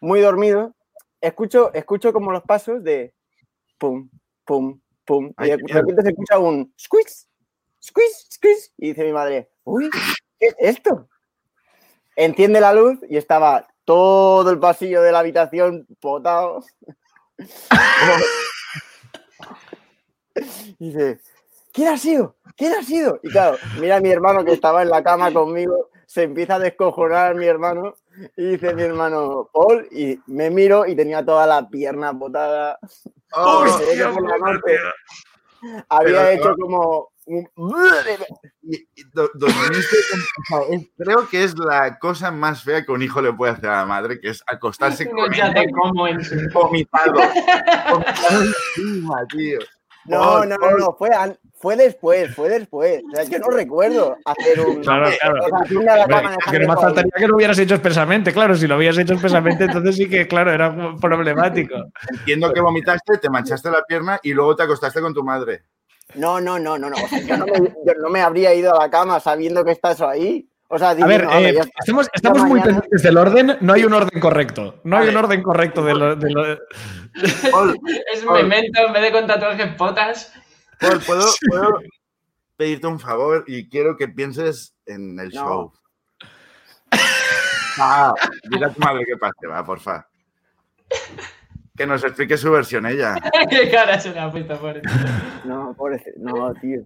muy 0.00 0.20
dormido. 0.20 0.74
Escucho, 1.22 1.72
escucho 1.72 2.12
como 2.12 2.30
los 2.32 2.42
pasos 2.42 2.82
de 2.82 3.14
pum, 3.78 4.10
pum, 4.44 4.80
pum. 5.04 5.32
Y 5.38 5.50
de 5.50 5.56
repente 5.56 6.02
se 6.02 6.08
escucha 6.08 6.40
un 6.40 6.74
squeeze, 6.76 7.28
squeeze, 7.80 8.26
squeeze. 8.32 8.72
Y 8.76 8.88
dice 8.88 9.04
mi 9.04 9.12
madre, 9.12 9.48
uy, 9.62 9.88
¿qué 10.40 10.48
es 10.48 10.56
esto? 10.58 11.08
Enciende 12.16 12.60
la 12.60 12.74
luz 12.74 12.98
y 13.08 13.16
estaba 13.16 13.68
todo 13.84 14.50
el 14.50 14.58
pasillo 14.58 15.00
de 15.00 15.12
la 15.12 15.20
habitación 15.20 15.86
potado. 16.00 16.64
y 20.80 20.90
dice, 20.90 21.20
¿quién 21.72 21.86
ha 21.86 21.98
sido? 21.98 22.34
¿Quién 22.56 22.72
ha 22.72 22.82
sido? 22.82 23.20
Y 23.22 23.30
claro, 23.30 23.58
mira 23.80 23.98
a 23.98 24.00
mi 24.00 24.10
hermano 24.10 24.44
que 24.44 24.52
estaba 24.52 24.82
en 24.82 24.90
la 24.90 25.04
cama 25.04 25.32
conmigo, 25.32 25.88
se 26.12 26.24
empieza 26.24 26.56
a 26.56 26.58
descojonar 26.58 27.34
mi 27.36 27.46
hermano 27.46 27.94
y 28.36 28.44
dice 28.52 28.74
mi 28.74 28.82
hermano, 28.82 29.48
Paul, 29.50 29.88
y 29.90 30.20
me 30.26 30.50
miro 30.50 30.84
y 30.86 30.94
tenía 30.94 31.24
toda 31.24 31.46
la 31.46 31.66
pierna 31.70 32.10
botada. 32.12 32.78
Oh, 33.32 33.66
Se 33.66 33.84
ve 33.86 33.96
que 33.96 34.04
por 34.12 34.28
la 34.28 34.36
noche 34.36 34.78
había 35.88 36.18
Pero- 36.24 36.28
hecho 36.28 36.54
como 36.60 37.08
un... 37.24 37.48
y- 38.62 38.76
y 38.94 39.04
do- 39.14 39.30
dormirse 39.32 39.96
con- 40.10 40.20
o 40.60 40.66
sea, 40.66 40.76
es- 40.76 40.90
creo 40.98 41.28
que 41.30 41.44
es 41.44 41.56
la 41.58 41.98
cosa 41.98 42.30
más 42.30 42.62
fea 42.62 42.84
que 42.84 42.92
un 42.92 43.00
hijo 43.02 43.22
le 43.22 43.32
puede 43.32 43.52
hacer 43.52 43.70
a 43.70 43.76
la 43.78 43.86
madre, 43.86 44.20
que 44.20 44.28
es 44.28 44.42
acostarse 44.46 45.06
No, 45.06 45.12
con 45.12 45.32
ella 45.32 45.54
vomitado. 46.52 47.14
Vomitado 47.90 48.42
encima, 48.76 49.16
tío. 49.30 49.60
No, 50.06 50.18
Paul, 50.20 50.48
no, 50.48 50.54
no, 50.56 50.60
Paul, 50.60 50.80
no, 50.80 50.96
fue, 50.98 51.10
an- 51.14 51.38
fue 51.54 51.76
después, 51.76 52.34
fue 52.34 52.48
después. 52.48 53.02
O 53.12 53.14
sea, 53.14 53.24
yo 53.24 53.38
no 53.38 53.48
recuerdo 53.48 54.16
hacer 54.24 54.60
un... 54.60 54.80
Claro, 54.82 55.08
claro. 55.20 56.36
que 56.50 56.58
no 56.58 56.68
me 56.68 56.74
con- 56.74 56.78
faltaría 56.84 57.12
que 57.16 57.28
lo 57.28 57.36
hubieras 57.36 57.58
hecho 57.58 57.74
expresamente. 57.74 58.32
Claro, 58.32 58.56
si 58.56 58.66
lo 58.66 58.76
hubieras 58.76 58.98
hecho 58.98 59.12
expresamente, 59.12 59.64
entonces 59.64 59.96
sí 59.96 60.08
que, 60.08 60.26
claro, 60.26 60.50
era 60.52 60.74
problemático. 61.00 61.74
Entiendo 62.10 62.52
que 62.52 62.60
vomitaste, 62.60 63.18
te 63.18 63.30
manchaste 63.30 63.70
la 63.70 63.82
pierna 63.84 64.18
y 64.22 64.32
luego 64.32 64.56
te 64.56 64.64
acostaste 64.64 65.00
con 65.00 65.14
tu 65.14 65.22
madre. 65.22 65.62
No, 66.14 66.40
no, 66.40 66.58
no, 66.58 66.76
no, 66.76 66.90
no. 66.90 66.96
O 66.96 67.08
sea, 67.08 67.20
yo, 67.20 67.36
no 67.36 67.46
me, 67.46 67.58
yo 67.58 67.94
no 68.02 68.10
me 68.10 68.20
habría 68.20 68.52
ido 68.54 68.74
a 68.74 68.80
la 68.84 68.90
cama 68.90 69.18
sabiendo 69.20 69.64
que 69.64 69.70
estás 69.70 70.00
ahí. 70.00 70.48
O 70.74 70.78
sea, 70.78 70.90
A 70.90 70.94
ver, 70.94 71.02
diciendo, 71.04 71.28
"Vale, 71.28 71.48
eh, 71.50 71.54
ya 71.54 71.60
está". 71.60 71.72
estamos, 71.80 72.08
estamos 72.14 72.38
muy 72.42 72.50
mañana- 72.60 72.64
pendientes 72.66 73.02
del 73.02 73.16
orden. 73.18 73.56
No 73.60 73.72
hay 73.74 73.84
un 73.84 73.92
orden 73.92 74.20
correcto. 74.20 74.80
No 74.84 74.96
hay 74.96 75.08
un 75.08 75.16
orden 75.16 75.42
correcto 75.42 75.84
de 75.84 75.94
lo. 75.94 76.16
de 76.16 76.30
lo- 76.30 76.58
Paul, 77.50 77.78
Es 78.14 78.24
memento 78.24 78.80
en 78.86 78.92
vez 78.94 79.02
de 79.02 79.12
con 79.12 79.26
tatuajes 79.26 79.74
potas. 79.76 80.32
Paul, 80.80 81.00
¿puedo, 81.06 81.26
puedo 81.50 81.78
pedirte 82.56 82.86
un 82.86 82.98
favor 83.00 83.44
y 83.46 83.68
quiero 83.68 83.96
que 83.98 84.08
pienses 84.08 84.74
en 84.86 85.18
el 85.20 85.28
No. 85.28 85.42
show. 85.42 85.72
Ah, 87.78 88.12
dile 88.50 88.66
a 88.66 88.70
tu 88.70 88.80
madre 88.80 89.04
que 89.06 89.16
pase, 89.16 89.46
va, 89.46 89.64
porfa. 89.64 90.06
Que 91.76 91.86
nos 91.86 92.04
explique 92.04 92.36
su 92.36 92.50
versión 92.50 92.84
ella. 92.84 93.16
¿Qué 93.48 93.70
cara 93.70 93.98
se 93.98 94.12
puesto 94.30 94.58
por 94.60 94.76
eso? 94.76 94.88
No, 95.44 95.74
pobrecito. 95.74 96.12
No, 96.18 96.52
tío. 96.54 96.82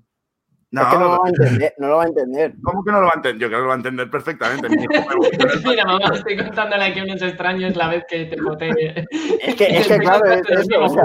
No, 0.73 0.83
es 0.83 0.89
que 0.89 0.99
no 0.99 1.05
lo 1.05 1.11
va 1.21 1.25
a 1.25 1.29
entender. 1.29 1.75
No 1.79 1.87
lo 1.89 1.97
va 1.97 2.03
a 2.03 2.07
entender. 2.07 2.55
¿Cómo 2.63 2.85
que 2.85 2.91
no 2.91 3.01
lo 3.01 3.07
va 3.07 3.13
a 3.15 3.17
entender? 3.17 3.41
Yo 3.41 3.47
creo 3.49 3.59
que 3.59 3.63
lo 3.63 3.69
va 3.69 3.75
a 3.75 3.77
entender 3.77 4.11
perfectamente. 4.11 4.69
Mira, 4.69 5.85
mamá, 5.87 6.11
estoy 6.13 6.37
contándole 6.37 6.85
aquí 6.85 7.01
unos 7.01 7.23
extraños 7.23 7.77
la 7.77 7.89
vez 7.89 8.05
que 8.09 8.25
te 8.27 8.43
boté. 8.43 9.07
Es 9.43 9.55
que, 9.55 9.65
es 9.79 9.87
que 9.87 9.99
claro, 9.99 10.27
es 10.33 10.41
eso. 10.51 10.83
O 10.83 10.89
sea, 10.89 11.05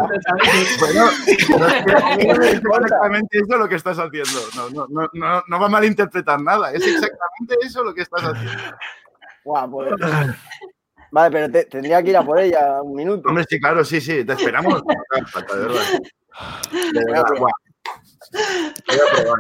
Bueno, 0.80 1.06
no 1.58 1.66
es 2.44 2.54
A 2.54 2.56
exactamente 2.56 3.38
eso 3.38 3.58
lo 3.58 3.70
que 3.70 3.76
estás 3.76 4.00
haciendo. 4.00 4.40
No, 4.56 4.70
no, 4.72 4.88
no, 4.90 5.10
no, 5.14 5.44
no 5.48 5.60
va 5.60 5.66
a 5.68 5.70
malinterpretar 5.70 6.42
nada. 6.42 6.72
Es 6.74 6.86
exactamente 6.86 7.56
eso 7.64 7.84
lo 7.84 7.94
que 7.94 8.02
estás 8.02 8.24
haciendo. 8.24 8.76
guau, 9.44 9.70
pues- 9.72 9.92
Vale, 11.14 11.30
pero 11.32 11.52
te- 11.52 11.66
tendría 11.66 12.02
que 12.02 12.10
ir 12.12 12.18
a 12.18 12.24
por 12.24 12.40
ella 12.40 12.82
un 12.82 12.96
minuto. 12.96 13.28
Hombre, 13.30 13.46
sí, 13.48 13.60
claro, 13.60 13.84
sí, 13.84 14.00
sí. 14.02 14.24
Te 14.26 14.34
esperamos. 14.34 14.82
De 14.86 15.56
verdad. 15.58 15.82
De 16.94 17.06
verdad, 17.06 17.24
guau. 17.38 17.52
Voy 18.32 18.98
a 18.98 19.22
probar. 19.24 19.40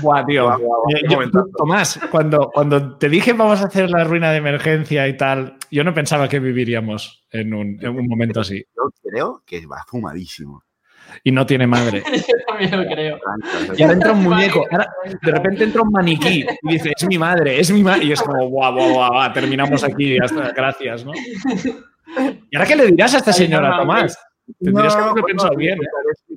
Buah, 0.00 0.24
tío. 0.26 0.44
Guau, 0.44 0.60
guau, 0.60 0.82
qué 0.88 1.00
yo- 1.08 1.10
momentazo. 1.16 1.48
Tomás, 1.56 2.00
cuando, 2.10 2.50
cuando 2.54 2.96
te 2.96 3.08
dije 3.08 3.32
vamos 3.32 3.60
a 3.60 3.64
hacer 3.66 3.90
la 3.90 4.04
ruina 4.04 4.30
de 4.30 4.38
emergencia 4.38 5.08
y 5.08 5.16
tal, 5.16 5.56
yo 5.70 5.82
no 5.84 5.92
pensaba 5.92 6.28
que 6.28 6.38
viviríamos 6.38 7.24
en 7.32 7.52
un, 7.54 7.78
en 7.80 7.88
un 7.98 8.06
momento 8.06 8.40
así. 8.40 8.64
Yo 8.76 8.90
creo 9.02 9.42
que 9.44 9.66
va 9.66 9.84
fumadísimo. 9.86 10.62
Y 11.24 11.32
no 11.32 11.44
tiene 11.44 11.66
madre. 11.66 12.04
Yo 12.28 12.34
también 12.46 12.70
lo 12.70 12.86
creo. 12.86 13.18
Y 13.76 13.82
ahora 13.82 13.94
entra 13.94 14.12
un 14.12 14.22
muñeco, 14.22 14.64
ahora 14.70 14.86
de 15.20 15.32
repente 15.32 15.64
entra 15.64 15.82
un 15.82 15.90
maniquí 15.90 16.46
y 16.62 16.68
dice, 16.68 16.92
es 16.96 17.04
mi 17.08 17.18
madre, 17.18 17.58
es 17.58 17.68
mi 17.72 17.82
madre. 17.82 18.04
Y 18.04 18.12
es 18.12 18.22
como, 18.22 18.48
guau, 18.48 18.72
guau, 18.74 18.92
guau, 18.92 19.10
guau, 19.10 19.32
terminamos 19.32 19.82
aquí, 19.82 20.16
ya 20.16 20.26
está, 20.26 20.52
gracias, 20.52 21.04
¿no? 21.04 21.10
¿Y 22.48 22.56
ahora 22.56 22.68
qué 22.68 22.76
le 22.76 22.86
dirás 22.86 23.12
a 23.14 23.18
esta 23.18 23.32
señora, 23.32 23.76
Tomás? 23.78 24.16
Tendrías 24.60 24.94
que 24.94 25.00
haberlo 25.02 25.12
bueno, 25.22 25.26
pensado 25.26 25.56
bien. 25.56 25.78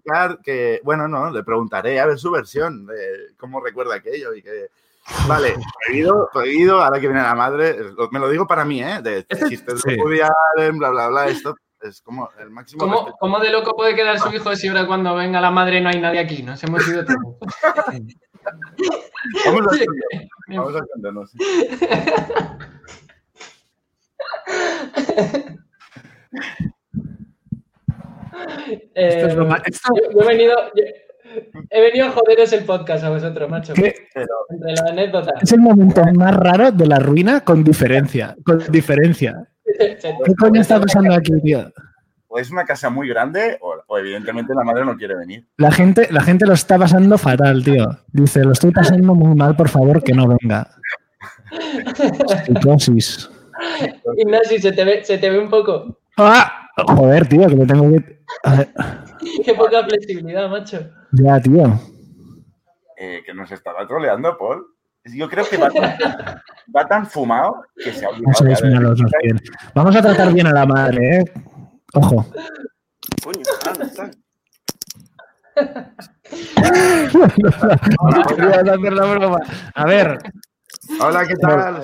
Explicar 0.03 0.39
que, 0.43 0.81
bueno, 0.83 1.07
no, 1.07 1.31
le 1.31 1.43
preguntaré 1.43 1.99
a 1.99 2.05
ver 2.05 2.17
su 2.19 2.31
versión 2.31 2.85
de 2.85 3.33
cómo 3.37 3.61
recuerda 3.61 3.95
aquello 3.95 4.33
y 4.33 4.41
que. 4.41 4.67
Vale, 5.27 5.55
prohibido, 5.85 6.29
prohibido, 6.31 6.81
ahora 6.81 6.99
que 6.99 7.07
viene 7.07 7.21
la 7.21 7.35
madre, 7.35 7.77
me 8.11 8.19
lo 8.19 8.29
digo 8.29 8.47
para 8.47 8.63
mí, 8.65 8.81
¿eh? 8.81 9.01
De 9.01 9.25
Este- 9.27 9.49
chistes 9.49 9.81
sí. 9.81 9.95
de 9.95 10.71
bla, 10.71 10.89
bla, 10.89 11.07
bla, 11.09 11.27
esto 11.27 11.55
es 11.81 12.01
como 12.01 12.29
el 12.39 12.49
máximo 12.49 12.79
¿Cómo. 12.79 13.11
¿Cómo 13.19 13.39
de 13.39 13.49
loco 13.49 13.75
puede 13.75 13.95
quedar 13.95 14.17
su 14.17 14.33
hijo 14.33 14.55
si 14.55 14.69
ahora 14.69 14.87
cuando 14.87 15.13
venga 15.15 15.41
la 15.41 15.51
madre 15.51 15.81
no 15.81 15.89
hay 15.89 15.99
nadie 15.99 16.19
aquí? 16.19 16.41
Nos 16.41 16.63
hemos 16.63 16.87
ido 16.87 17.03
todos. 17.05 17.19
Vamos 19.45 19.61
a 19.71 19.75
escondernos, 19.77 20.29
vamos 20.49 20.75
a 20.75 20.79
escondernos. 20.79 21.31
Esto 28.95 29.27
es 29.27 29.35
lo 29.35 29.55
Eh, 29.55 29.59
esto- 29.65 29.89
yo, 29.95 30.11
yo 30.11 30.21
he 30.21 30.27
venido. 30.27 30.55
yo- 30.75 30.83
he 31.69 31.81
venido 31.81 32.07
a 32.07 32.11
joderos 32.11 32.53
el 32.53 32.63
podcast 32.65 33.03
a 33.03 33.09
vosotros, 33.09 33.49
macho. 33.49 33.73
¿Qué? 33.73 33.95
Entre 34.13 34.73
la 34.83 34.91
anécdota. 34.91 35.33
Es 35.41 35.51
el 35.51 35.61
momento 35.61 36.01
más 36.13 36.35
raro 36.35 36.71
de 36.71 36.85
la 36.85 36.99
ruina 36.99 37.41
con 37.41 37.63
diferencia. 37.63 38.35
Con 38.45 38.59
diferencia. 38.69 39.47
¿Qué 39.65 40.33
coño 40.39 40.61
está 40.61 40.79
pasando 40.79 41.13
aquí, 41.15 41.31
tío? 41.41 41.71
O 42.27 42.37
es 42.39 42.51
una 42.51 42.65
casa 42.65 42.89
muy 42.89 43.07
grande 43.07 43.57
o, 43.61 43.75
o 43.87 43.97
evidentemente 43.97 44.53
la 44.55 44.63
madre 44.63 44.85
no 44.85 44.95
quiere 44.97 45.15
venir. 45.15 45.45
La 45.57 45.71
gente, 45.71 46.07
la 46.11 46.21
gente 46.21 46.45
lo 46.45 46.53
está 46.53 46.77
pasando 46.77 47.17
fatal, 47.17 47.63
tío. 47.63 47.85
Dice, 48.11 48.43
lo 48.43 48.51
estoy 48.53 48.71
pasando 48.71 49.13
muy 49.15 49.35
mal, 49.35 49.55
por 49.55 49.69
favor, 49.69 50.03
que 50.03 50.13
no 50.13 50.27
venga. 50.27 50.67
Psicosis. 52.45 53.29
Ignacio, 54.17 54.59
se 54.59 54.71
te 54.71 54.83
ve, 54.83 55.03
se 55.03 55.17
te 55.17 55.29
ve 55.29 55.39
un 55.39 55.49
poco. 55.49 55.99
¡Ah! 56.17 56.52
Joder, 56.75 57.27
tío, 57.27 57.47
que 57.47 57.55
me 57.55 57.65
tengo 57.65 57.89
que. 57.91 58.23
Qué 59.45 59.53
poca 59.53 59.83
flexibilidad, 59.83 60.49
macho. 60.49 60.79
ya, 61.11 61.39
tío. 61.41 61.79
Eh, 62.97 63.21
que 63.25 63.33
nos 63.33 63.51
estaba 63.51 63.85
troleando, 63.87 64.37
Paul. 64.37 64.65
Yo 65.05 65.29
creo 65.29 65.45
que 65.45 65.57
va 65.57 65.69
tan, 65.69 65.97
va 66.75 66.87
tan 66.87 67.05
fumado 67.05 67.63
que 67.75 67.91
se 67.91 68.05
ha 68.05 68.09
olvidado. 68.09 68.23
Vamos 68.25 68.41
a 68.41 68.43
ya 68.43 68.49
de- 68.49 68.55
disminuir 68.55 68.81
los 68.81 68.99
bien. 69.21 69.41
Vamos 69.75 69.95
a 69.97 70.01
tratar 70.01 70.33
bien 70.33 70.47
a 70.47 70.53
la 70.53 70.65
madre, 70.65 71.17
¿eh? 71.17 71.23
Ojo. 71.93 72.25
Coño, 73.23 73.43
anda, 73.69 73.85
está. 73.85 74.11
No 78.03 78.23
querías 78.35 78.57
hacer 78.67 78.93
la 78.93 79.05
broma. 79.05 79.39
A 79.75 79.85
ver, 79.85 80.17
Hola, 81.01 81.25
¿qué 81.27 81.35
tal? 81.35 81.83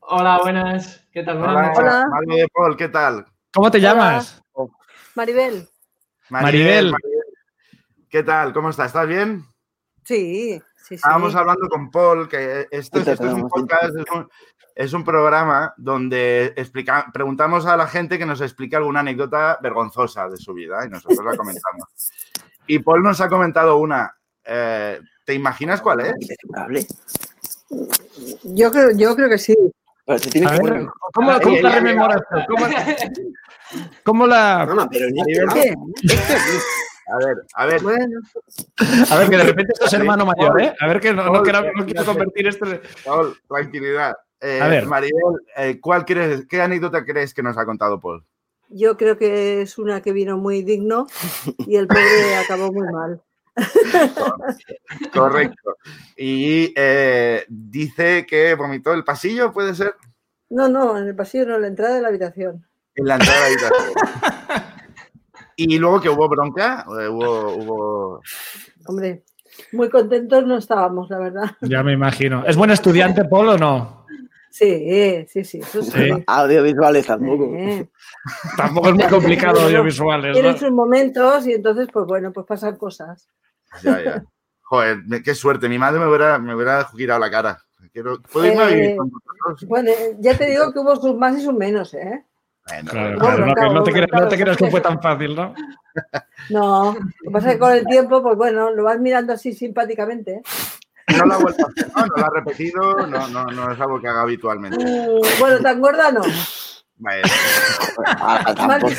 Hola, 0.00 0.38
buenas. 0.42 1.03
¿Qué 1.14 1.22
tal? 1.22 1.38
Buenas 1.38 1.54
Hola, 1.56 1.66
noches. 1.68 1.78
Hola. 1.80 2.06
madre 2.10 2.40
de 2.42 2.48
Paul, 2.52 2.76
¿qué 2.76 2.88
tal? 2.88 3.26
¿cómo 3.54 3.70
te 3.70 3.80
llamas? 3.80 4.42
Maribel. 5.14 5.68
Maribel. 6.28 6.92
¿Qué 8.10 8.22
tal? 8.24 8.52
¿Cómo 8.52 8.70
estás? 8.70 8.88
¿Estás 8.88 9.06
bien? 9.06 9.44
Sí, 10.02 10.60
sí, 10.76 10.84
sí. 10.88 10.94
Estábamos 10.96 11.34
hablando 11.36 11.68
con 11.68 11.88
Paul 11.92 12.28
que 12.28 12.66
esto, 12.70 12.98
es- 12.98 13.06
esto 13.08 13.26
es 13.28 13.32
un 13.32 13.48
podcast, 13.48 13.96
es 13.96 14.04
un, 14.12 14.28
es 14.74 14.92
un 14.92 15.04
programa 15.04 15.72
donde 15.76 16.46
explica, 16.56 17.06
preguntamos 17.12 17.64
a 17.66 17.76
la 17.76 17.86
gente 17.86 18.18
que 18.18 18.26
nos 18.26 18.40
explique 18.40 18.74
alguna 18.74 19.00
anécdota 19.00 19.58
vergonzosa 19.62 20.28
de 20.28 20.36
su 20.36 20.52
vida 20.52 20.84
y 20.84 20.90
nosotros 20.90 21.24
la 21.24 21.36
comentamos. 21.36 21.88
Y 22.66 22.80
Paul 22.80 23.04
nos 23.04 23.20
ha 23.20 23.28
comentado 23.28 23.76
una. 23.76 24.16
Eh, 24.44 25.00
¿Te 25.24 25.32
imaginas 25.32 25.80
cuál 25.80 26.00
es? 26.00 26.12
Yo 28.42 28.70
creo, 28.72 28.90
yo 28.96 29.14
creo 29.14 29.28
que 29.28 29.38
sí. 29.38 29.54
Pero 30.06 30.20
te 30.20 30.30
tienes 30.30 30.50
A 30.50 30.56
que 30.56 30.62
ver, 30.62 30.72
poner. 30.72 30.86
¿cómo, 31.12 31.40
cómo 31.42 31.60
la 31.62 31.68
ay, 31.68 31.74
rememoras 31.80 32.22
tú? 32.30 32.54
¿Cómo, 32.54 32.66
cómo 34.04 34.26
la...? 34.26 34.66
No, 34.66 34.74
no, 34.74 34.88
pero 34.90 35.06
ni 35.10 35.20
Maribel. 35.20 35.48
¿Qué? 35.54 35.74
A 37.06 37.16
ver, 37.26 37.36
a 37.54 37.66
ver. 37.66 37.82
Bueno, 37.82 38.20
A 39.10 39.18
ver, 39.18 39.28
que 39.30 39.36
de 39.36 39.44
repente 39.44 39.72
esto 39.74 39.86
es 39.86 39.92
hermano 39.92 40.24
mayor, 40.26 40.60
¿eh? 40.62 40.74
A 40.80 40.86
ver, 40.86 41.00
que 41.00 41.12
no, 41.12 41.42
quiero, 41.42 41.60
no 41.62 41.78
ya 41.80 41.84
quiero 41.84 42.00
sé. 42.00 42.06
convertir 42.06 42.46
esto 42.48 42.66
en... 42.66 42.80
Paul, 43.04 43.36
tranquilidad. 43.48 44.14
Eh, 44.40 44.60
A 44.60 44.68
ver. 44.68 44.86
Maribel, 44.86 45.40
eh, 45.56 45.78
¿cuál 45.80 46.04
crees, 46.04 46.46
¿qué 46.46 46.60
anécdota 46.62 47.04
crees 47.04 47.32
que 47.34 47.42
nos 47.42 47.56
ha 47.58 47.64
contado 47.64 48.00
Paul? 48.00 48.24
yo 48.70 48.96
creo 48.96 49.16
que 49.18 49.60
es 49.62 49.78
una 49.78 50.00
que 50.00 50.12
vino 50.12 50.36
muy 50.38 50.62
digno 50.62 51.06
y 51.58 51.76
el 51.76 51.86
pobre 51.86 52.36
acabó 52.42 52.72
muy 52.72 52.86
mal. 52.90 53.22
Correcto. 55.12 55.76
Y 56.16 56.72
eh, 56.76 57.44
dice 57.48 58.26
que 58.26 58.54
vomitó 58.54 58.92
el 58.92 59.04
pasillo, 59.04 59.52
¿puede 59.52 59.74
ser? 59.74 59.94
No, 60.50 60.68
no, 60.68 60.96
en 60.98 61.08
el 61.08 61.16
pasillo 61.16 61.46
no, 61.46 61.56
en 61.56 61.62
la 61.62 61.68
entrada 61.68 61.94
de 61.96 62.02
la 62.02 62.08
habitación. 62.08 62.66
En 62.94 63.06
la 63.06 63.14
entrada 63.14 63.44
de 63.44 63.56
la 63.56 63.68
habitación. 63.68 64.74
Y 65.56 65.78
luego 65.78 66.00
que 66.00 66.08
hubo 66.08 66.28
bronca, 66.28 66.84
eh, 67.00 67.08
hubo, 67.08 67.54
hubo... 67.54 68.20
Hombre, 68.86 69.24
muy 69.72 69.88
contentos 69.88 70.44
no 70.46 70.58
estábamos, 70.58 71.08
la 71.10 71.18
verdad. 71.18 71.50
Ya 71.60 71.82
me 71.82 71.92
imagino. 71.92 72.44
¿Es 72.44 72.56
buen 72.56 72.70
estudiante, 72.70 73.24
Paul, 73.24 73.50
o 73.50 73.58
no? 73.58 74.04
Sí, 74.50 75.26
sí, 75.28 75.42
sí, 75.42 75.58
eso 75.58 75.82
sí. 75.82 75.90
Sí. 75.90 76.10
Audiovisuales 76.28 77.06
tampoco. 77.06 77.52
Eh, 77.56 77.88
Tampoco 78.56 78.90
es 78.90 78.94
muy 78.94 79.04
complicado 79.06 79.62
audiovisuales, 79.62 80.32
Tiene 80.32 80.52
¿no? 80.52 80.56
sus 80.56 80.70
momentos 80.70 81.44
y 81.48 81.54
entonces, 81.54 81.88
pues 81.92 82.06
bueno, 82.06 82.32
pues 82.32 82.46
pasan 82.46 82.76
cosas. 82.76 83.28
Ya, 83.82 84.02
ya. 84.02 84.24
Joder, 84.62 84.98
me- 85.06 85.22
qué 85.22 85.34
suerte. 85.34 85.68
Mi 85.68 85.78
madre 85.78 86.00
me 86.00 86.06
hubiera, 86.06 86.38
me 86.38 86.54
hubiera 86.54 86.84
girado 86.86 87.20
la 87.20 87.30
cara. 87.30 87.58
Quiero, 87.92 88.20
¿Puedo 88.22 88.46
irme 88.46 88.62
a 88.62 88.66
vivir 88.66 88.84
Eh, 88.90 88.96
con 88.96 89.10
vosotros? 89.10 89.68
Bueno, 89.68 89.90
ya 90.18 90.36
te 90.36 90.46
digo 90.46 90.72
que 90.72 90.78
hubo 90.80 90.96
sus 90.96 91.14
más 91.16 91.38
y 91.38 91.42
sus 91.42 91.54
menos, 91.54 91.94
¿eh? 91.94 92.24
Bueno, 92.66 92.90
Claro, 92.90 93.18
bueno. 93.20 93.54
claro, 93.54 93.72
no, 93.74 93.82
te 93.84 93.92
creas, 93.92 94.08
no 94.10 94.28
te 94.28 94.36
claro, 94.36 94.42
creas 94.42 94.56
que 94.56 94.70
fue 94.70 94.80
tan 94.80 95.00
fácil, 95.00 95.36
¿no? 95.36 95.54
No, 96.50 96.92
lo 96.92 97.00
que 97.22 97.30
pasa 97.30 97.48
es 97.48 97.54
que 97.54 97.58
con 97.60 97.72
el 97.72 97.86
tiempo, 97.86 98.22
pues 98.22 98.36
bueno, 98.36 98.70
lo 98.70 98.84
vas 98.84 98.98
mirando 98.98 99.32
así 99.32 99.52
simpáticamente. 99.52 100.32
¿eh? 100.32 100.42
No 101.16 101.24
lo 101.24 101.34
ha 101.34 101.38
vuelto 101.38 101.66
a 101.66 101.70
hacer, 101.70 101.88
¿no? 101.94 102.06
No 102.06 102.16
lo 102.16 102.26
ha 102.26 102.30
repetido, 102.30 103.06
no, 103.06 103.28
no, 103.28 103.44
no 103.46 103.72
es 103.72 103.80
algo 103.80 104.00
que 104.00 104.08
haga 104.08 104.22
habitualmente. 104.22 104.76
Mm, 104.78 105.38
Bueno, 105.38 105.58
tan 105.60 105.80
gorda 105.80 106.10
no. 106.10 106.22
Vale. 106.96 107.22
Ah, 108.06 108.54
a- 108.56 108.66
Maribel, 108.66 108.96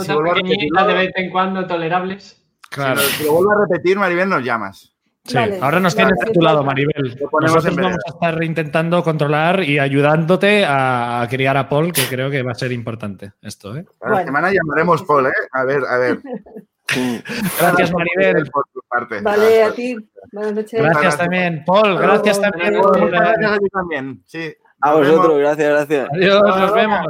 si 0.00 0.12
vuelvo 0.12 0.32
a 0.78 0.86
de 0.86 0.94
vez 0.94 1.12
en 1.16 1.30
cuando 1.30 1.66
tolerables. 1.66 2.42
Claro. 2.70 3.00
si 3.00 3.24
lo 3.24 3.32
vuelvo 3.32 3.52
a 3.52 3.66
repetir, 3.66 3.98
Maribel, 3.98 4.28
nos 4.28 4.44
llamas. 4.44 4.92
Sí, 5.24 5.34
Vale, 5.34 5.58
ahora 5.60 5.80
nos 5.80 5.96
vale, 5.96 6.06
tienes 6.08 6.30
a 6.30 6.32
tu 6.32 6.40
lado. 6.40 6.62
Maribel. 6.62 7.18
Nosotros 7.40 7.76
vamos 7.76 7.98
a 8.06 8.10
estar 8.10 8.44
intentando 8.44 9.02
controlar 9.02 9.64
y 9.64 9.78
ayudándote 9.78 10.64
a 10.64 11.26
criar 11.28 11.56
a 11.56 11.68
Paul, 11.68 11.92
que 11.92 12.02
creo 12.02 12.30
que 12.30 12.42
va 12.42 12.52
a 12.52 12.54
ser 12.54 12.70
importante 12.70 13.32
esto, 13.42 13.76
¿eh? 13.76 13.84
A 14.02 14.10
la 14.10 14.24
semana 14.24 14.52
llamaremos 14.52 15.02
Paul, 15.02 15.26
¿eh? 15.26 15.32
A 15.52 15.64
ver, 15.64 15.84
a 15.84 15.98
ver. 15.98 16.20
Gracias, 17.58 17.92
Maribel. 17.92 18.48
Por 18.50 18.64
tu 18.72 18.80
parte. 18.88 19.20
Vale, 19.20 19.64
a 19.64 19.72
ti. 19.72 19.96
Buenas 20.32 20.54
noches. 20.54 20.80
Gracias 20.80 21.18
también, 21.18 21.64
Paul. 21.66 21.98
Gracias 21.98 22.40
también. 22.40 22.80
Gracias 22.80 23.52
a 23.52 23.58
ti 23.58 23.68
también. 23.68 24.22
Sí. 24.26 24.54
A 24.80 24.94
vosotros, 24.94 25.38
gracias, 25.38 25.68
gracias. 25.68 26.08
Adiós, 26.12 26.42
nos 26.42 26.72
vemos. 26.74 27.06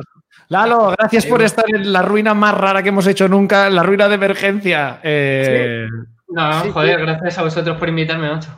Lalo, 0.48 0.94
gracias 0.96 1.26
por 1.26 1.42
estar 1.42 1.64
en 1.68 1.92
la 1.92 2.02
ruina 2.02 2.34
más 2.34 2.54
rara 2.56 2.82
que 2.82 2.90
hemos 2.90 3.06
hecho 3.06 3.28
nunca, 3.28 3.68
la 3.70 3.82
ruina 3.82 4.08
de 4.08 4.14
emergencia. 4.14 5.00
Eh, 5.02 5.88
No, 6.28 6.62
Sí, 6.62 6.70
joder, 6.72 7.00
gracias 7.00 7.38
a 7.38 7.42
vosotros 7.42 7.76
por 7.78 7.88
invitarme, 7.88 8.28
macho. 8.30 8.50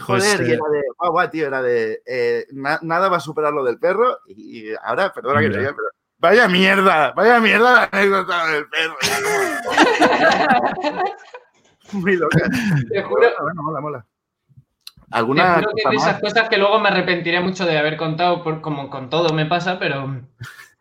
Joder, 0.00 0.40
y 0.40 0.50
eh, 0.50 0.54
era 0.54 0.68
de, 0.70 0.82
guau, 0.98 1.12
guau, 1.12 1.30
tío, 1.30 1.46
era 1.46 1.62
de, 1.62 2.02
eh, 2.04 2.46
na- 2.52 2.80
nada 2.82 3.08
va 3.08 3.18
a 3.18 3.20
superar 3.20 3.52
lo 3.52 3.62
del 3.64 3.78
perro 3.78 4.18
y, 4.26 4.70
y 4.70 4.74
ahora, 4.82 5.12
perdona 5.12 5.40
que 5.40 5.50
te 5.50 5.58
diga, 5.58 5.70
pero 5.70 5.88
vaya 6.18 6.48
mierda, 6.48 7.12
vaya 7.12 7.38
mierda 7.40 7.72
la 7.72 7.88
anécdota 7.92 8.46
del 8.48 8.66
perro. 8.68 8.96
Muy 11.92 12.16
loca. 12.16 12.38
Te 12.90 13.02
juro, 13.02 13.28
Bueno, 13.40 13.62
mola, 13.62 13.80
mola. 13.80 14.04
te 14.04 15.02
¿Alguna 15.12 15.54
juro 15.56 15.68
que 15.76 15.90
de 15.90 15.96
esas 15.96 16.20
cosas 16.20 16.48
que 16.48 16.58
luego 16.58 16.80
me 16.80 16.88
arrepentiré 16.88 17.40
mucho 17.40 17.64
de 17.66 17.78
haber 17.78 17.96
contado, 17.96 18.42
por, 18.42 18.60
como 18.60 18.90
con 18.90 19.10
todo 19.10 19.32
me 19.32 19.46
pasa, 19.46 19.78
pero. 19.78 20.22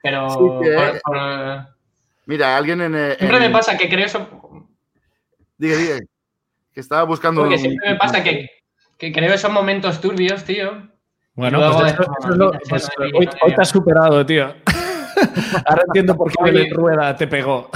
Pero. 0.04 0.30
Sí, 0.30 0.38
que- 0.62 0.76
por- 0.76 1.02
por- 1.02 1.68
Mira, 2.26 2.56
alguien 2.56 2.82
en... 2.82 2.96
eh, 2.96 3.16
siempre 3.18 3.38
en- 3.38 3.44
me 3.44 3.50
pasa 3.50 3.76
que 3.78 3.90
creo 3.90 4.06
eso. 4.06 4.28
Diga, 5.58 5.76
diga, 5.78 6.00
que 6.74 6.80
estaba 6.80 7.04
buscando... 7.04 7.42
Porque 7.42 7.56
un- 7.56 7.62
siempre 7.62 7.90
me 7.92 7.96
pasa 7.98 8.24
que, 8.24 8.50
que 8.98 9.12
creo 9.12 9.34
esos 9.34 9.52
momentos 9.52 10.00
turbios, 10.00 10.44
tío. 10.44 10.90
Bueno, 11.36 11.58
Luego 11.60 11.80
pues, 11.80 11.88
es 11.88 12.00
eso- 12.00 12.04
como, 12.06 12.18
eso 12.20 12.30
es 12.30 12.38
lo- 12.38 12.46
mira, 12.52 12.62
pues, 12.70 12.90
hoy, 13.42 13.56
te 13.56 13.62
has 13.62 13.70
superado, 13.70 14.26
tío. 14.26 14.54
Ahora 15.66 15.84
entiendo 15.88 16.16
por 16.16 16.32
qué 16.32 16.44
Oye. 16.44 16.52
Belén 16.52 16.74
Rueda 16.74 17.16
te 17.16 17.28
pegó. 17.28 17.70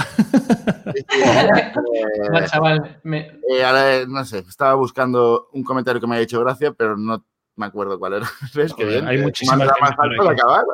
Sí, 0.94 1.04
sí, 1.08 1.20
eh, 1.22 1.72
Chaval, 2.26 2.46
chaval, 2.46 3.00
me- 3.04 3.38
eh, 3.50 3.64
ahora, 3.64 4.04
no 4.06 4.24
sé, 4.24 4.38
estaba 4.40 4.74
buscando 4.74 5.48
un 5.52 5.62
comentario 5.62 6.00
que 6.00 6.06
me 6.06 6.16
ha 6.16 6.20
hecho 6.20 6.40
gracia, 6.40 6.72
pero 6.72 6.96
no 6.96 7.24
me 7.56 7.66
acuerdo 7.66 7.98
cuál 7.98 8.14
era. 8.14 8.26
¿Ves? 8.54 8.72
Qué 8.74 8.84
Joder, 8.84 8.98
bien. 9.00 9.08
hay 9.08 9.16
que 9.18 9.22
muchísimas 9.24 9.58
más 9.80 9.92
alto 9.98 10.24
de 10.24 10.30
acabar. 10.30 10.64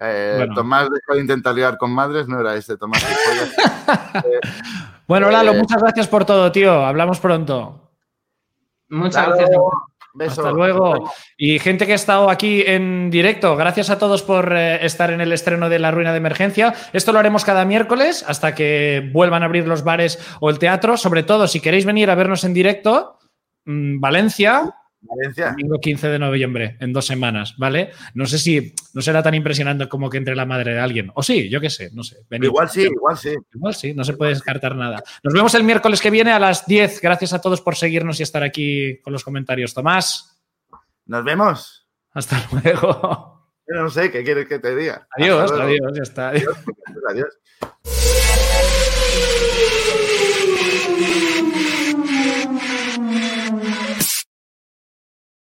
Eh, 0.00 0.34
Bueno. 0.38 0.54
Tomás 0.54 0.88
dejó 0.90 1.14
de 1.14 1.20
intentar 1.20 1.54
ligar 1.54 1.76
con 1.76 1.90
madres, 1.92 2.26
no 2.26 2.40
era 2.40 2.54
este 2.56 2.76
Tomás. 2.76 3.04
gilipollas. 3.04 3.54
Bueno, 5.06 5.28
Lalo, 5.30 5.52
Eh, 5.52 5.58
muchas 5.58 5.82
gracias 5.82 6.06
por 6.06 6.24
todo, 6.24 6.52
tío. 6.52 6.84
Hablamos 6.86 7.18
pronto. 7.18 7.90
muchas 8.88 9.26
gracias. 9.26 9.50
beso. 10.14 10.40
Hasta 10.42 10.52
luego. 10.52 11.10
Y 11.36 11.58
gente 11.58 11.84
que 11.86 11.92
ha 11.92 11.96
estado 11.96 12.30
aquí 12.30 12.62
en 12.66 13.10
directo, 13.10 13.56
gracias 13.56 13.90
a 13.90 13.98
todos 13.98 14.22
por 14.22 14.52
eh, 14.56 14.84
estar 14.84 15.10
en 15.10 15.20
el 15.20 15.32
estreno 15.32 15.68
de 15.68 15.78
La 15.80 15.90
Ruina 15.90 16.12
de 16.12 16.18
Emergencia. 16.18 16.74
Esto 16.92 17.12
lo 17.12 17.18
haremos 17.18 17.44
cada 17.44 17.64
miércoles 17.64 18.24
hasta 18.26 18.54
que 18.54 19.08
vuelvan 19.12 19.42
a 19.42 19.46
abrir 19.46 19.66
los 19.68 19.82
bares 19.84 20.18
o 20.40 20.48
el 20.50 20.58
teatro. 20.60 20.96
Sobre 20.96 21.22
todo, 21.24 21.46
si 21.48 21.60
queréis 21.60 21.84
venir 21.86 22.10
a 22.10 22.14
vernos 22.16 22.44
en 22.44 22.54
directo, 22.54 23.18
mm, 23.64 23.98
Valencia, 24.00 24.74
Valencia. 25.02 25.50
domingo 25.52 25.78
15 25.80 26.08
de 26.08 26.18
noviembre, 26.18 26.76
en 26.80 26.92
dos 26.92 27.06
semanas, 27.06 27.54
¿vale? 27.56 27.90
No 28.14 28.26
sé 28.26 28.38
si 28.38 28.74
no 28.92 29.00
será 29.00 29.22
tan 29.22 29.34
impresionante 29.34 29.88
como 29.88 30.10
que 30.10 30.18
entre 30.18 30.36
la 30.36 30.44
madre 30.46 30.74
de 30.74 30.80
alguien. 30.80 31.10
O 31.14 31.22
sí, 31.22 31.48
yo 31.48 31.60
qué 31.60 31.70
sé, 31.70 31.90
no 31.94 32.02
sé. 32.02 32.18
Venid. 32.28 32.46
Igual 32.48 32.68
sí, 32.68 32.82
igual 32.82 33.16
sí. 33.16 33.34
Igual 33.54 33.74
sí, 33.74 33.94
no 33.94 34.04
se 34.04 34.12
puede 34.12 34.32
descartar 34.34 34.76
nada. 34.76 35.02
Nos 35.22 35.32
vemos 35.32 35.54
el 35.54 35.64
miércoles 35.64 36.00
que 36.02 36.10
viene 36.10 36.32
a 36.32 36.38
las 36.38 36.66
10. 36.66 37.00
Gracias 37.00 37.32
a 37.32 37.40
todos 37.40 37.60
por 37.62 37.76
seguirnos 37.76 38.20
y 38.20 38.22
estar 38.22 38.42
aquí 38.42 39.00
con 39.02 39.12
los 39.12 39.24
comentarios. 39.24 39.72
Tomás, 39.74 40.38
Nos 41.06 41.24
vemos. 41.24 41.88
hasta 42.12 42.36
luego. 42.62 43.40
Yo 43.66 43.80
no 43.82 43.88
sé 43.88 44.10
qué 44.10 44.22
quieres 44.24 44.46
que 44.48 44.58
te 44.58 44.74
diga. 44.76 45.06
Adiós, 45.16 45.50
adiós, 45.52 45.92
ya 45.96 46.02
está. 46.02 46.28
Adiós. 46.30 47.38